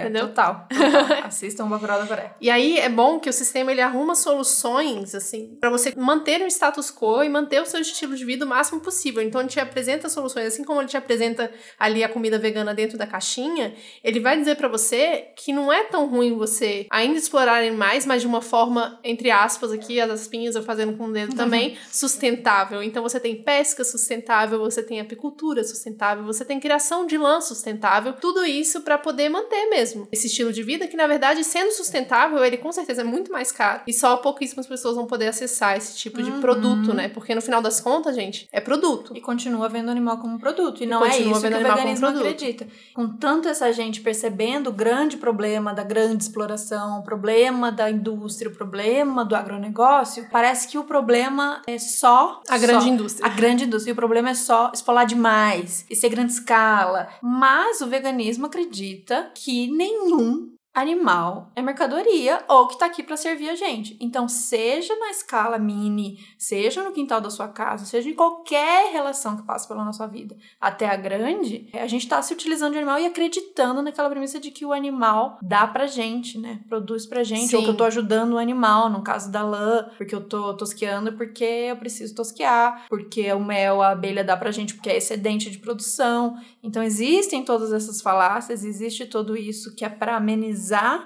Entendeu? 0.00 0.28
Total. 0.28 0.66
total. 0.68 1.18
Assistam 1.24 1.64
o 1.64 1.68
Bacurau 1.68 2.00
da 2.00 2.06
Coreia. 2.06 2.34
E 2.40 2.50
aí 2.50 2.78
é 2.78 2.88
bom 2.88 3.18
que 3.18 3.28
o 3.28 3.32
sistema 3.32 3.70
ele 3.70 3.80
arruma 3.80 4.14
soluções 4.14 5.14
assim 5.14 5.56
pra 5.60 5.70
você 5.70 5.94
manter 5.96 6.42
o 6.42 6.46
status 6.46 6.90
quo 6.90 7.22
e 7.22 7.28
manter 7.28 7.60
o 7.62 7.66
seu 7.66 7.80
estilo 7.80 8.16
de 8.16 8.24
vida 8.24 8.44
o 8.44 8.48
máximo 8.48 8.80
possível. 8.80 9.22
Então 9.22 9.40
ele 9.40 9.50
te 9.50 9.60
apresenta 9.60 10.08
soluções, 10.08 10.46
assim 10.46 10.64
como 10.64 10.80
ele 10.80 10.88
te 10.88 10.96
apresenta 10.96 11.50
ali 11.78 12.04
a 12.04 12.08
comida 12.08 12.38
vegana 12.38 12.74
dentro 12.74 12.98
da 12.98 13.06
caixinha, 13.06 13.74
ele 14.02 14.20
vai 14.20 14.36
dizer 14.38 14.56
pra 14.56 14.68
você 14.68 15.28
que 15.36 15.52
não 15.52 15.72
é 15.72 15.84
tão 15.84 16.06
ruim 16.06 16.36
você 16.36 16.86
ainda 16.90 17.18
explorar 17.18 17.58
animais, 17.58 18.06
mas 18.06 18.22
de 18.22 18.26
uma 18.26 18.42
forma 18.42 18.98
entre 19.02 19.30
aspas 19.30 19.72
aqui 19.72 20.00
as 20.00 20.10
aspinhas 20.10 20.54
eu 20.54 20.62
fazendo 20.62 20.96
com 20.96 21.06
o 21.06 21.12
dedo 21.12 21.34
também 21.34 21.76
sustentável. 21.90 22.82
Então 22.82 23.02
você 23.02 23.18
tem 23.18 23.42
pesca 23.42 23.84
sustentável, 23.84 24.58
você 24.58 24.82
tem 24.82 25.00
apicultura 25.00 25.64
sustentável, 25.64 26.24
você 26.24 26.44
tem 26.44 26.60
criação 26.60 27.06
de 27.06 27.16
lã 27.16 27.40
sustentável, 27.40 28.12
tudo 28.14 28.44
isso 28.44 28.82
pra 28.82 28.98
poder 28.98 29.28
manter 29.30 29.66
mesmo 29.70 30.08
esse 30.12 30.26
estilo 30.26 30.52
de 30.52 30.62
vida 30.62 30.86
que 30.86 30.96
na 30.96 31.06
verdade 31.06 31.42
sendo 31.44 31.70
sustentável 31.72 32.44
ele 32.44 32.56
com 32.56 32.72
certeza 32.72 33.00
é 33.02 33.04
muito 33.04 33.30
mais 33.32 33.50
caro 33.52 33.82
e 33.86 33.92
só 33.92 34.16
pouquíssimas 34.16 34.66
pessoas 34.66 34.96
vão 34.96 35.06
poder 35.06 35.28
acessar 35.28 35.76
esse 35.76 35.96
tipo 35.96 36.22
de 36.22 36.30
Uhum. 36.30 36.40
produto, 36.40 36.92
né? 36.94 37.08
Porque 37.08 37.34
no 37.34 37.40
final 37.40 37.62
das 37.62 37.80
contas, 37.80 38.14
gente, 38.14 38.48
é 38.52 38.60
produto. 38.60 39.12
E 39.16 39.20
continua 39.20 39.68
vendo 39.68 39.88
o 39.88 39.90
animal 39.90 40.18
como 40.18 40.38
produto. 40.38 40.80
E, 40.80 40.84
E 40.84 40.86
não 40.86 41.04
é 41.04 41.08
isso 41.18 41.34
que 41.34 41.40
vendo 41.40 41.52
o 41.52 41.56
animal 41.56 41.72
como 41.72 41.76
veganismo 41.88 42.06
acredita. 42.08 42.66
Com 42.94 43.08
tanto 43.16 43.48
essa 43.48 43.72
gente 43.72 44.00
percebendo 44.00 44.70
o 44.70 44.72
grande 44.72 45.16
problema 45.16 45.72
da 45.72 45.82
grande 45.82 46.22
exploração, 46.24 47.00
o 47.00 47.02
problema 47.02 47.70
da 47.72 47.90
indústria, 47.90 48.50
o 48.50 48.54
problema 48.54 49.24
do 49.24 49.34
agronegócio, 49.36 50.26
parece 50.30 50.68
que 50.68 50.78
o 50.78 50.84
problema 50.84 51.62
é 51.66 51.78
só 51.78 52.40
A 52.48 52.58
grande 52.58 52.84
só- 52.84 52.90
indústria. 52.90 53.26
A 53.26 53.28
grande 53.34 53.64
indústria. 53.64 53.90
E 53.90 53.92
o 53.92 53.96
problema 53.96 54.30
é 54.30 54.34
só 54.34 54.70
explorar 54.74 55.04
demais 55.04 55.84
e 55.90 55.94
ser 55.96 56.08
grande 56.08 56.32
escala. 56.32 57.08
Mas 57.22 57.80
o 57.80 57.86
veganismo 57.86 58.46
acredita 58.46 59.19
que 59.22 59.66
nenhum 59.66 60.54
animal 60.72 61.50
é 61.56 61.62
mercadoria 61.62 62.42
ou 62.48 62.68
que 62.68 62.78
tá 62.78 62.86
aqui 62.86 63.02
para 63.02 63.16
servir 63.16 63.50
a 63.50 63.54
gente. 63.54 63.96
Então, 64.00 64.28
seja 64.28 64.94
na 64.96 65.10
escala 65.10 65.58
mini, 65.58 66.18
seja 66.38 66.82
no 66.82 66.92
quintal 66.92 67.20
da 67.20 67.30
sua 67.30 67.48
casa, 67.48 67.84
seja 67.84 68.08
em 68.08 68.14
qualquer 68.14 68.92
relação 68.92 69.36
que 69.36 69.42
passa 69.42 69.66
pela 69.66 69.84
nossa 69.84 70.06
vida, 70.06 70.36
até 70.60 70.86
a 70.88 70.96
grande, 70.96 71.68
a 71.72 71.86
gente 71.86 72.08
tá 72.08 72.22
se 72.22 72.32
utilizando 72.32 72.72
de 72.72 72.78
animal 72.78 72.98
e 72.98 73.06
acreditando 73.06 73.82
naquela 73.82 74.08
premissa 74.08 74.38
de 74.38 74.50
que 74.50 74.64
o 74.64 74.72
animal 74.72 75.38
dá 75.42 75.66
pra 75.66 75.86
gente, 75.86 76.38
né? 76.38 76.60
Produz 76.68 77.04
pra 77.06 77.24
gente, 77.24 77.54
ou 77.54 77.60
Sim. 77.60 77.66
que 77.66 77.70
eu 77.70 77.76
tô 77.76 77.84
ajudando 77.84 78.34
o 78.34 78.38
animal, 78.38 78.88
no 78.88 79.02
caso 79.02 79.30
da 79.30 79.42
lã, 79.42 79.88
porque 79.96 80.14
eu 80.14 80.22
tô 80.22 80.54
tosqueando 80.54 81.12
porque 81.14 81.44
eu 81.44 81.76
preciso 81.76 82.14
tosquear, 82.14 82.86
porque 82.88 83.32
o 83.32 83.40
mel, 83.40 83.82
a 83.82 83.90
abelha 83.90 84.22
dá 84.22 84.36
pra 84.36 84.50
gente 84.50 84.74
porque 84.74 84.90
é 84.90 84.96
excedente 84.96 85.50
de 85.50 85.58
produção. 85.58 86.38
Então 86.62 86.82
existem 86.82 87.44
todas 87.44 87.72
essas 87.72 88.00
falácias, 88.00 88.64
existe 88.64 89.06
tudo 89.06 89.36
isso 89.36 89.74
que 89.74 89.84
é 89.84 89.88
para 89.88 90.16
amenizar, 90.16 90.59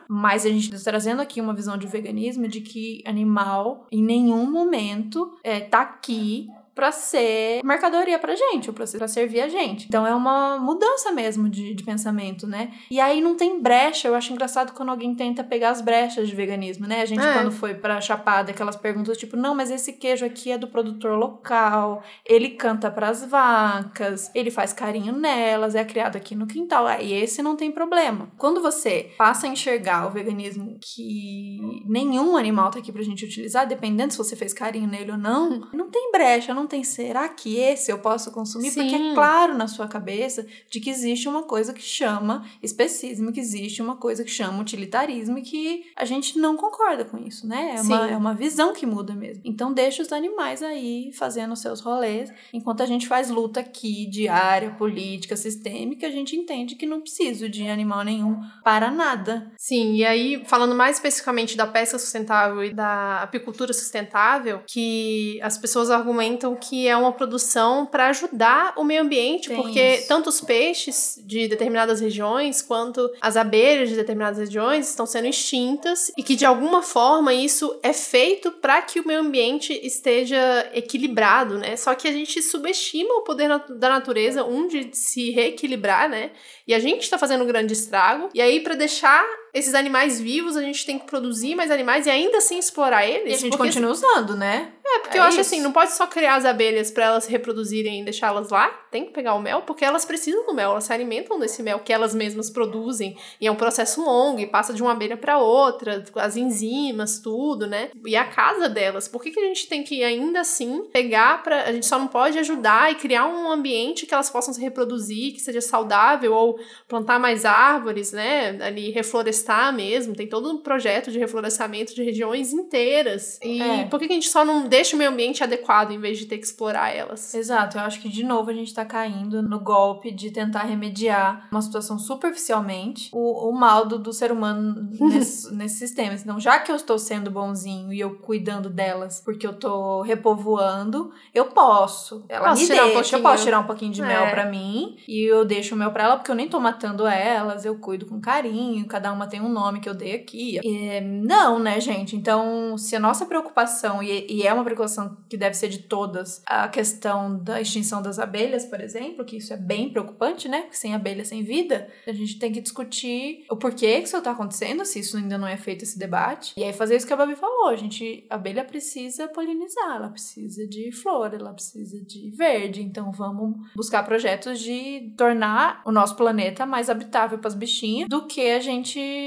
mas 0.08 0.44
a 0.44 0.48
gente 0.48 0.74
está 0.74 0.90
trazendo 0.90 1.22
aqui 1.22 1.40
uma 1.40 1.54
visão 1.54 1.76
de 1.76 1.86
veganismo 1.86 2.48
de 2.48 2.60
que 2.60 3.02
animal 3.06 3.86
em 3.90 4.02
nenhum 4.02 4.50
momento 4.50 5.38
é, 5.42 5.60
tá 5.60 5.80
aqui 5.80 6.48
para 6.74 6.90
ser 6.92 7.62
mercadoria 7.64 8.18
pra 8.18 8.34
gente, 8.34 8.68
ou 8.68 8.74
pra, 8.74 8.87
ser- 8.87 8.98
pra 8.98 9.08
servir 9.08 9.40
a 9.40 9.48
gente. 9.48 9.87
Então 9.87 10.06
é 10.06 10.14
uma 10.14 10.58
mudança 10.58 11.12
mesmo 11.12 11.48
de, 11.48 11.74
de 11.74 11.84
pensamento, 11.84 12.46
né? 12.46 12.72
E 12.90 12.98
aí 13.00 13.20
não 13.20 13.37
tem 13.37 13.60
brecha. 13.60 14.08
Eu 14.08 14.14
acho 14.14 14.32
engraçado 14.32 14.72
quando 14.72 14.88
alguém 14.90 15.14
tenta 15.14 15.44
pegar 15.44 15.70
as 15.70 15.80
brechas 15.80 16.28
de 16.28 16.34
veganismo, 16.34 16.87
né? 16.87 17.02
A 17.02 17.06
gente, 17.06 17.20
É. 17.24 17.32
quando 17.34 17.52
foi 17.52 17.74
pra 17.74 18.00
Chapada, 18.00 18.50
aquelas 18.50 18.76
perguntas 18.76 19.16
tipo, 19.18 19.37
não, 19.37 19.54
mas 19.54 19.70
esse 19.70 19.92
queijo 19.92 20.24
aqui 20.26 20.50
é 20.50 20.58
do 20.58 20.66
produtor 20.68 21.16
local, 21.18 22.02
ele 22.26 22.50
canta 22.50 22.90
pras 22.90 23.24
vacas, 23.24 24.30
ele 24.34 24.50
faz 24.50 24.72
carinho 24.72 25.12
nelas, 25.12 25.74
é 25.74 25.84
criado 25.84 26.16
aqui 26.16 26.34
no 26.34 26.46
quintal. 26.46 26.87
Aí 26.87 27.12
esse 27.12 27.42
não 27.42 27.56
tem 27.56 27.70
problema. 27.70 28.28
Quando 28.37 28.60
você 28.60 29.10
passa 29.16 29.46
a 29.46 29.50
enxergar 29.50 30.06
o 30.06 30.10
veganismo 30.10 30.78
que 30.80 31.58
nenhum 31.87 32.37
animal 32.37 32.70
tá 32.70 32.78
aqui 32.78 32.92
pra 32.92 33.02
gente 33.02 33.24
utilizar, 33.24 33.66
dependendo 33.66 34.12
se 34.12 34.18
você 34.18 34.34
fez 34.37 34.52
carinho 34.52 34.88
nele 34.88 35.12
ou 35.12 35.18
não, 35.18 35.68
não 35.72 35.88
tem 35.90 36.10
brecha, 36.10 36.52
não 36.54 36.63
tem 36.66 36.85
será 36.85 37.29
que 37.29 37.57
esse 37.57 37.90
eu 37.90 37.98
posso 37.98 38.31
consumir? 38.31 38.72
Porque 38.72 38.90
Sim. 38.90 39.11
é 39.11 39.14
claro 39.14 39.57
na 39.57 39.66
sua 39.66 39.88
cabeça 39.88 40.46
de 40.70 40.81
que 40.81 40.90
existe 40.90 41.29
uma 41.29 41.42
coisa 41.42 41.72
que 41.72 41.83
chama 41.83 42.44
especismo, 42.62 43.33
que 43.33 43.40
existe 43.40 43.83
uma 43.83 43.96
coisa 43.96 44.24
que 44.24 44.31
chama 44.31 44.61
utilitarismo 44.61 45.38
e 45.38 45.42
que 45.42 45.87
a 45.96 46.05
gente 46.05 46.38
não 46.38 46.57
concorda 46.57 47.05
com 47.05 47.18
isso, 47.18 47.46
né? 47.46 47.74
É 47.77 47.81
uma, 47.81 48.11
é 48.11 48.16
uma 48.16 48.35
visão 48.35 48.72
que 48.72 48.87
muda 48.87 49.14
mesmo. 49.14 49.42
Então 49.44 49.72
deixa 49.72 50.03
os 50.03 50.12
animais 50.12 50.62
aí 50.62 51.11
fazendo 51.12 51.57
seus 51.57 51.81
rolês, 51.81 52.33
enquanto 52.53 52.83
a 52.83 52.87
gente 52.87 53.07
faz 53.07 53.31
luta 53.31 53.61
aqui 53.61 54.07
diária, 54.07 54.70
política, 54.72 55.37
sistêmica, 55.37 56.07
a 56.07 56.11
gente 56.11 56.37
entende 56.37 56.74
que 56.74 56.87
não 56.87 57.00
preciso 57.00 57.48
de 57.48 57.66
animal 57.68 58.05
nenhum 58.05 58.40
para 58.62 58.90
nada. 58.90 59.53
Sim, 59.59 59.94
e 59.94 60.05
aí, 60.05 60.42
falando 60.46 60.74
mais 60.74 60.96
especificamente 60.96 61.57
da 61.57 61.66
pesca 61.66 61.98
sustentável 61.98 62.64
e 62.64 62.72
da 62.72 63.22
apicultura 63.22 63.72
sustentável, 63.72 64.62
que 64.66 65.40
as 65.42 65.59
pessoas 65.59 65.90
argumentam 65.90 66.53
que 66.54 66.86
é 66.88 66.96
uma 66.96 67.12
produção 67.12 67.86
para 67.86 68.08
ajudar 68.08 68.74
o 68.76 68.84
meio 68.84 69.02
ambiente, 69.02 69.48
Tem 69.48 69.56
porque 69.56 69.96
isso. 69.96 70.08
tanto 70.08 70.28
os 70.28 70.40
peixes 70.40 71.20
de 71.24 71.48
determinadas 71.48 72.00
regiões 72.00 72.62
quanto 72.62 73.10
as 73.20 73.36
abelhas 73.36 73.88
de 73.88 73.96
determinadas 73.96 74.38
regiões 74.38 74.88
estão 74.88 75.06
sendo 75.06 75.26
extintas 75.26 76.10
e 76.16 76.22
que 76.22 76.36
de 76.36 76.44
alguma 76.44 76.82
forma 76.82 77.32
isso 77.32 77.78
é 77.82 77.92
feito 77.92 78.50
para 78.52 78.80
que 78.82 79.00
o 79.00 79.06
meio 79.06 79.20
ambiente 79.20 79.72
esteja 79.84 80.68
equilibrado, 80.72 81.58
né? 81.58 81.76
Só 81.76 81.94
que 81.94 82.08
a 82.08 82.12
gente 82.12 82.40
subestima 82.42 83.14
o 83.14 83.22
poder 83.22 83.48
da 83.70 83.88
natureza, 83.88 84.44
um 84.44 84.66
de 84.66 84.90
se 84.92 85.30
reequilibrar, 85.30 86.08
né? 86.08 86.30
E 86.66 86.74
a 86.74 86.78
gente 86.78 87.08
tá 87.08 87.18
fazendo 87.18 87.44
um 87.44 87.46
grande 87.46 87.72
estrago. 87.72 88.28
E 88.34 88.40
aí, 88.40 88.60
para 88.60 88.74
deixar 88.74 89.24
esses 89.54 89.72
animais 89.72 90.20
vivos, 90.20 90.56
a 90.56 90.62
gente 90.62 90.84
tem 90.84 90.98
que 90.98 91.06
produzir 91.06 91.54
mais 91.54 91.70
animais 91.70 92.06
e 92.06 92.10
ainda 92.10 92.38
assim 92.38 92.58
explorar 92.58 93.06
eles. 93.06 93.30
E 93.30 93.34
a 93.34 93.38
gente 93.38 93.50
porque, 93.56 93.68
continua 93.68 93.92
usando, 93.92 94.34
né? 94.34 94.72
É, 94.84 94.98
porque 94.98 95.16
é 95.16 95.20
eu 95.20 95.24
acho 95.24 95.40
isso. 95.40 95.54
assim, 95.54 95.62
não 95.62 95.70
pode 95.70 95.92
só 95.92 96.08
criar 96.08 96.34
as 96.34 96.44
abelhas 96.44 96.90
para 96.90 97.04
elas 97.04 97.24
se 97.24 97.30
reproduzirem 97.30 98.00
e 98.00 98.04
deixá-las 98.04 98.50
lá. 98.50 98.68
Tem 98.90 99.04
que 99.06 99.12
pegar 99.12 99.34
o 99.34 99.40
mel, 99.40 99.62
porque 99.62 99.84
elas 99.84 100.04
precisam 100.04 100.44
do 100.44 100.52
mel, 100.52 100.72
elas 100.72 100.84
se 100.84 100.92
alimentam 100.92 101.38
desse 101.38 101.62
mel 101.62 101.78
que 101.78 101.92
elas 101.92 102.14
mesmas 102.14 102.50
produzem. 102.50 103.16
E 103.40 103.46
é 103.46 103.50
um 103.50 103.54
processo 103.54 104.04
longo 104.04 104.40
e 104.40 104.46
passa 104.46 104.74
de 104.74 104.82
uma 104.82 104.90
abelha 104.90 105.16
para 105.16 105.38
outra, 105.38 106.04
as 106.16 106.36
enzimas, 106.36 107.20
tudo, 107.20 107.68
né? 107.68 107.90
E 108.04 108.16
a 108.16 108.24
casa 108.24 108.68
delas. 108.68 109.06
Por 109.06 109.22
que, 109.22 109.30
que 109.30 109.38
a 109.38 109.44
gente 109.44 109.68
tem 109.68 109.84
que 109.84 110.02
ainda 110.02 110.40
assim 110.40 110.84
pegar 110.92 111.44
para 111.44 111.62
A 111.62 111.72
gente 111.72 111.86
só 111.86 111.96
não 111.96 112.08
pode 112.08 112.38
ajudar 112.40 112.90
e 112.90 112.96
criar 112.96 113.26
um 113.26 113.52
ambiente 113.52 114.04
que 114.04 114.12
elas 114.12 114.30
possam 114.30 114.52
se 114.52 114.60
reproduzir, 114.60 115.32
que 115.32 115.40
seja 115.40 115.60
saudável, 115.60 116.32
ou 116.32 116.58
plantar 116.88 117.20
mais 117.20 117.44
árvores, 117.44 118.10
né? 118.10 118.58
Ali 118.60 118.90
reflorestar 118.90 119.43
mesmo, 119.72 120.14
tem 120.14 120.26
todo 120.28 120.50
um 120.50 120.59
projeto 120.59 121.11
de 121.11 121.18
reflorestamento 121.18 121.94
de 121.94 122.02
regiões 122.02 122.52
inteiras. 122.52 123.38
E 123.42 123.61
É. 123.61 123.85
por 123.87 123.98
que 124.00 124.07
que 124.07 124.12
a 124.12 124.16
gente 124.16 124.28
só 124.28 124.44
não 124.44 124.66
deixa 124.68 124.94
o 124.94 124.98
meio 124.98 125.11
ambiente 125.11 125.42
adequado 125.42 125.90
em 125.90 125.98
vez 125.98 126.18
de 126.18 126.26
ter 126.26 126.38
que 126.38 126.44
explorar 126.46 126.94
elas? 126.94 127.35
Exato, 127.35 127.76
eu 127.78 127.83
acho 127.83 128.00
que 128.00 128.09
de 128.09 128.24
novo 128.24 128.50
a 128.50 128.54
gente 128.54 128.72
tá 128.74 128.85
caindo 128.85 129.42
no 129.42 129.61
golpe 129.61 130.11
de 130.11 130.30
tentar 130.30 130.62
remediar 130.64 131.48
uma 131.50 131.62
situação 131.62 131.98
superficialmente 131.98 133.11
o, 133.12 133.48
o 133.48 133.52
mal 133.52 133.87
do, 133.87 133.98
do 133.98 134.12
ser 134.12 134.30
humano 134.33 134.88
nesse, 135.00 135.52
nesse 135.54 135.76
sistema. 135.78 136.14
Então, 136.14 136.38
já 136.40 136.59
que 136.59 136.70
eu 136.70 136.76
estou 136.76 136.98
sendo 136.98 137.30
bonzinho 137.30 137.92
e 137.92 138.00
eu 138.00 138.16
cuidando 138.16 138.68
delas 138.70 139.20
porque 139.24 139.46
eu 139.46 139.52
tô 139.54 140.02
repovoando, 140.02 141.12
eu 141.35 141.46
posso. 141.46 142.24
Ela 142.28 142.50
Posso 142.50 142.62
me 142.62 142.66
tirar 142.66 142.83
um 142.83 142.85
deixa, 142.87 142.98
eu 142.98 143.02
pouquinho. 143.02 143.22
posso 143.22 143.44
tirar 143.44 143.61
um 143.61 143.64
pouquinho 143.66 143.92
de 143.92 144.02
É. 144.02 144.07
mel 144.07 144.30
pra 144.30 144.46
mim 144.46 144.96
e 145.09 145.24
eu 145.24 145.44
deixo 145.44 145.74
o 145.74 145.78
mel 145.78 145.90
pra 145.90 146.04
ela 146.04 146.16
porque 146.16 146.30
eu 146.30 146.35
nem 146.35 146.48
tô 146.48 146.59
matando 146.61 147.07
elas, 147.07 147.64
eu 147.64 147.76
cuido 147.78 148.07
com 148.07 148.20
carinho, 148.20 148.87
cada 148.87 149.12
uma 149.12 149.26
tem 149.35 149.40
um 149.40 149.49
nome 149.49 149.81
que 149.81 149.88
eu 149.88 149.94
dei 149.94 150.14
aqui. 150.14 150.61
E, 150.62 151.01
não, 151.01 151.59
né, 151.59 151.81
gente? 151.81 152.14
Então, 152.14 152.79
se 152.79 152.94
a 152.94 153.01
nossa 153.01 153.27
preocupação, 153.27 154.01
e, 154.01 154.25
e 154.31 154.47
é 154.47 154.53
uma 154.53 154.62
preocupação 154.62 155.16
que 155.29 155.37
deve 155.37 155.57
ser 155.57 155.68
de 155.68 155.81
todas, 155.81 156.40
a 156.47 156.68
questão 156.68 157.37
da 157.42 157.61
extinção 157.61 158.01
das 158.01 158.20
abelhas, 158.20 158.64
por 158.64 158.81
exemplo, 158.81 159.25
que 159.25 159.38
isso 159.38 159.53
é 159.53 159.57
bem 159.57 159.90
preocupante, 159.90 160.49
né? 160.49 160.62
Porque 160.62 160.77
sem 160.77 160.94
abelha, 160.94 161.25
sem 161.25 161.42
vida, 161.42 161.88
a 162.07 162.12
gente 162.12 162.38
tem 162.38 162.53
que 162.53 162.61
discutir 162.61 163.44
o 163.51 163.57
porquê 163.57 164.01
que 164.01 164.07
isso 164.07 164.23
tá 164.23 164.31
acontecendo, 164.31 164.85
se 164.85 165.01
isso 165.01 165.16
ainda 165.16 165.37
não 165.37 165.49
é 165.49 165.57
feito 165.57 165.83
esse 165.83 165.99
debate. 165.99 166.55
E 166.57 166.62
aí 166.62 166.73
fazer 166.73 166.94
isso 166.94 167.07
que 167.07 167.12
a 167.12 167.16
Babi 167.16 167.35
falou, 167.35 167.70
a 167.70 167.77
gente, 167.77 168.25
a 168.31 168.37
abelha 168.37 168.64
precisa 168.64 169.27
polinizar, 169.27 169.97
ela 169.97 170.11
precisa 170.11 170.64
de 170.64 170.92
flor, 170.92 171.35
ela 171.35 171.53
precisa 171.53 172.01
de 172.01 172.31
verde, 172.31 172.83
então 172.83 173.11
vamos 173.11 173.57
buscar 173.75 174.05
projetos 174.05 174.61
de 174.61 175.12
tornar 175.16 175.83
o 175.85 175.90
nosso 175.90 176.14
planeta 176.14 176.64
mais 176.64 176.88
habitável 176.88 177.37
para 177.37 177.49
as 177.49 177.55
bichinhas 177.57 178.09
do 178.09 178.29
que 178.29 178.49
a 178.53 178.61
gente 178.61 179.23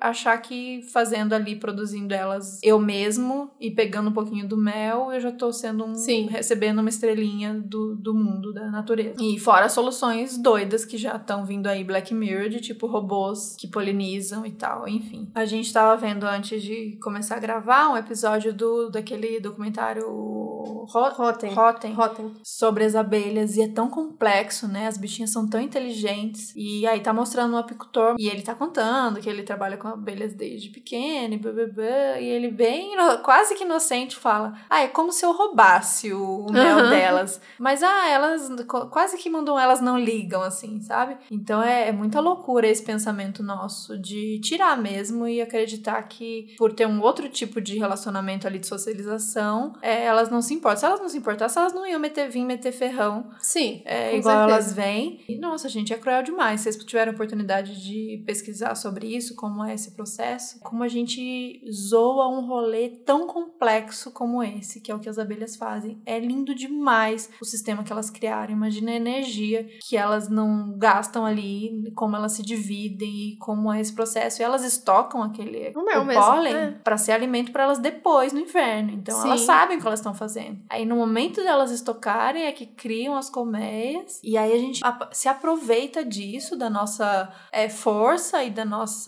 achar 0.00 0.36
que 0.38 0.82
fazendo 0.92 1.32
ali, 1.32 1.56
produzindo 1.56 2.12
elas 2.14 2.58
eu 2.62 2.78
mesmo 2.78 3.50
e 3.60 3.70
pegando 3.70 4.10
um 4.10 4.12
pouquinho 4.12 4.46
do 4.46 4.56
mel, 4.56 5.12
eu 5.12 5.20
já 5.20 5.32
tô 5.32 5.52
sendo 5.52 5.84
um. 5.84 5.94
Sim. 5.94 6.26
recebendo 6.26 6.80
uma 6.80 6.88
estrelinha 6.88 7.54
do, 7.54 7.94
do 7.96 8.14
mundo, 8.14 8.52
da 8.52 8.70
natureza. 8.70 9.16
E 9.20 9.38
fora 9.38 9.68
soluções 9.68 10.36
doidas 10.38 10.84
que 10.84 10.96
já 10.98 11.16
estão 11.16 11.44
vindo 11.44 11.66
aí, 11.66 11.82
Black 11.84 12.12
Mirror, 12.14 12.48
de 12.48 12.60
tipo 12.60 12.86
robôs 12.86 13.56
que 13.58 13.66
polinizam 13.68 14.44
e 14.44 14.50
tal, 14.52 14.86
enfim. 14.88 15.30
A 15.34 15.44
gente 15.44 15.72
tava 15.72 15.96
vendo 15.96 16.24
antes 16.24 16.62
de 16.62 16.98
começar 17.02 17.36
a 17.36 17.40
gravar 17.40 17.88
um 17.90 17.96
episódio 17.96 18.52
do 18.52 18.90
daquele 18.90 19.40
documentário 19.40 20.04
Ro- 20.06 21.12
Rotem. 21.14 21.52
Rotem 21.54 21.92
Rotem. 21.92 22.32
sobre 22.44 22.84
as 22.84 22.94
abelhas 22.94 23.56
e 23.56 23.62
é 23.62 23.68
tão 23.68 23.88
complexo, 23.88 24.68
né? 24.68 24.86
As 24.86 24.96
bichinhas 24.96 25.30
são 25.30 25.48
tão 25.48 25.60
inteligentes. 25.60 26.52
E 26.54 26.86
aí 26.86 27.00
tá 27.00 27.12
mostrando 27.12 27.54
um 27.54 27.58
apicultor 27.58 28.14
e 28.18 28.28
ele 28.28 28.42
tá 28.42 28.54
contando 28.54 29.20
que 29.20 29.28
ele 29.28 29.35
trabalha 29.42 29.76
com 29.76 29.88
abelhas 29.88 30.34
desde 30.34 30.70
pequeno 30.70 31.34
e 31.34 31.38
blá, 31.38 31.52
blá, 31.52 31.66
blá, 31.66 32.20
e 32.20 32.28
ele 32.28 32.50
bem 32.50 32.94
quase 33.22 33.54
que 33.54 33.64
inocente 33.64 34.16
fala: 34.16 34.54
"Ah, 34.68 34.82
é 34.82 34.88
como 34.88 35.12
se 35.12 35.24
eu 35.24 35.32
roubasse 35.32 36.12
o, 36.12 36.46
mel 36.50 36.78
Aham. 36.80 36.90
delas". 36.90 37.40
Mas 37.58 37.82
ah, 37.82 38.08
elas 38.08 38.48
quase 38.90 39.16
que 39.16 39.30
mandam 39.30 39.58
elas 39.58 39.80
não 39.80 39.98
ligam 39.98 40.42
assim, 40.42 40.80
sabe? 40.80 41.16
Então 41.30 41.62
é, 41.62 41.88
é 41.88 41.92
muita 41.92 42.20
loucura 42.20 42.66
esse 42.66 42.82
pensamento 42.82 43.42
nosso 43.42 43.98
de 43.98 44.40
tirar 44.40 44.76
mesmo 44.76 45.26
e 45.26 45.40
acreditar 45.40 46.02
que 46.04 46.54
por 46.58 46.72
ter 46.72 46.86
um 46.86 47.00
outro 47.00 47.28
tipo 47.28 47.60
de 47.60 47.78
relacionamento 47.78 48.46
ali 48.46 48.58
de 48.58 48.66
socialização, 48.66 49.72
é, 49.82 50.04
elas 50.04 50.28
não 50.30 50.42
se 50.42 50.54
importam. 50.54 50.76
Se 50.80 50.86
elas 50.86 51.00
não 51.00 51.08
se 51.08 51.18
importassem, 51.18 51.60
elas 51.60 51.72
não 51.72 51.86
iam 51.86 52.00
meter, 52.00 52.28
vir 52.28 52.44
meter 52.44 52.72
ferrão 52.72 53.30
Sim. 53.38 53.82
é, 53.84 54.16
igual 54.16 54.36
certeza. 54.36 54.52
elas 54.52 54.72
vêm. 54.72 55.20
E, 55.28 55.38
nossa, 55.38 55.68
gente, 55.68 55.92
é 55.92 55.98
cruel 55.98 56.22
demais. 56.22 56.60
Vocês 56.60 56.76
tiveram 56.76 57.12
oportunidade 57.12 57.82
de 57.82 58.22
pesquisar 58.26 58.74
sobre 58.74 59.06
isso, 59.16 59.25
como 59.34 59.64
é 59.64 59.74
esse 59.74 59.92
processo, 59.92 60.60
como 60.60 60.82
a 60.82 60.88
gente 60.88 61.60
zoa 61.70 62.28
um 62.28 62.46
rolê 62.46 62.88
tão 62.88 63.26
complexo 63.26 64.10
como 64.10 64.42
esse, 64.42 64.80
que 64.80 64.90
é 64.90 64.94
o 64.94 64.98
que 64.98 65.08
as 65.08 65.18
abelhas 65.18 65.56
fazem. 65.56 66.00
É 66.04 66.18
lindo 66.18 66.54
demais 66.54 67.30
o 67.40 67.44
sistema 67.44 67.82
que 67.82 67.92
elas 67.92 68.10
criaram. 68.10 68.52
Imagina 68.52 68.92
a 68.92 68.96
energia 68.96 69.66
que 69.80 69.96
elas 69.96 70.28
não 70.28 70.76
gastam 70.78 71.24
ali, 71.24 71.90
como 71.94 72.16
elas 72.16 72.32
se 72.32 72.42
dividem 72.42 73.32
e 73.32 73.36
como 73.38 73.72
é 73.72 73.80
esse 73.80 73.92
processo. 73.92 74.40
E 74.40 74.44
elas 74.44 74.64
estocam 74.64 75.22
aquele 75.22 75.72
O 75.74 75.80
o 75.80 76.04
mesmo, 76.04 76.22
pólen 76.22 76.54
é. 76.54 76.70
para 76.82 76.96
ser 76.96 77.12
alimento 77.12 77.52
para 77.52 77.64
elas 77.64 77.78
depois 77.78 78.32
no 78.32 78.40
inverno. 78.40 78.90
Então 78.92 79.20
elas 79.24 79.40
Sim. 79.40 79.46
sabem 79.46 79.78
o 79.78 79.80
que 79.80 79.86
elas 79.86 80.00
estão 80.00 80.14
fazendo. 80.14 80.60
Aí 80.68 80.84
no 80.84 80.96
momento 80.96 81.42
delas 81.42 81.70
estocarem 81.70 82.44
é 82.44 82.52
que 82.52 82.66
criam 82.66 83.16
as 83.16 83.30
colmeias 83.30 84.20
e 84.22 84.36
aí 84.36 84.52
a 84.52 84.58
gente 84.58 84.80
se 85.12 85.28
aproveita 85.28 86.04
disso 86.04 86.56
da 86.56 86.68
nossa 86.68 87.32
é, 87.52 87.68
força 87.68 88.42
e 88.44 88.50
da 88.50 88.64
nossa 88.64 89.05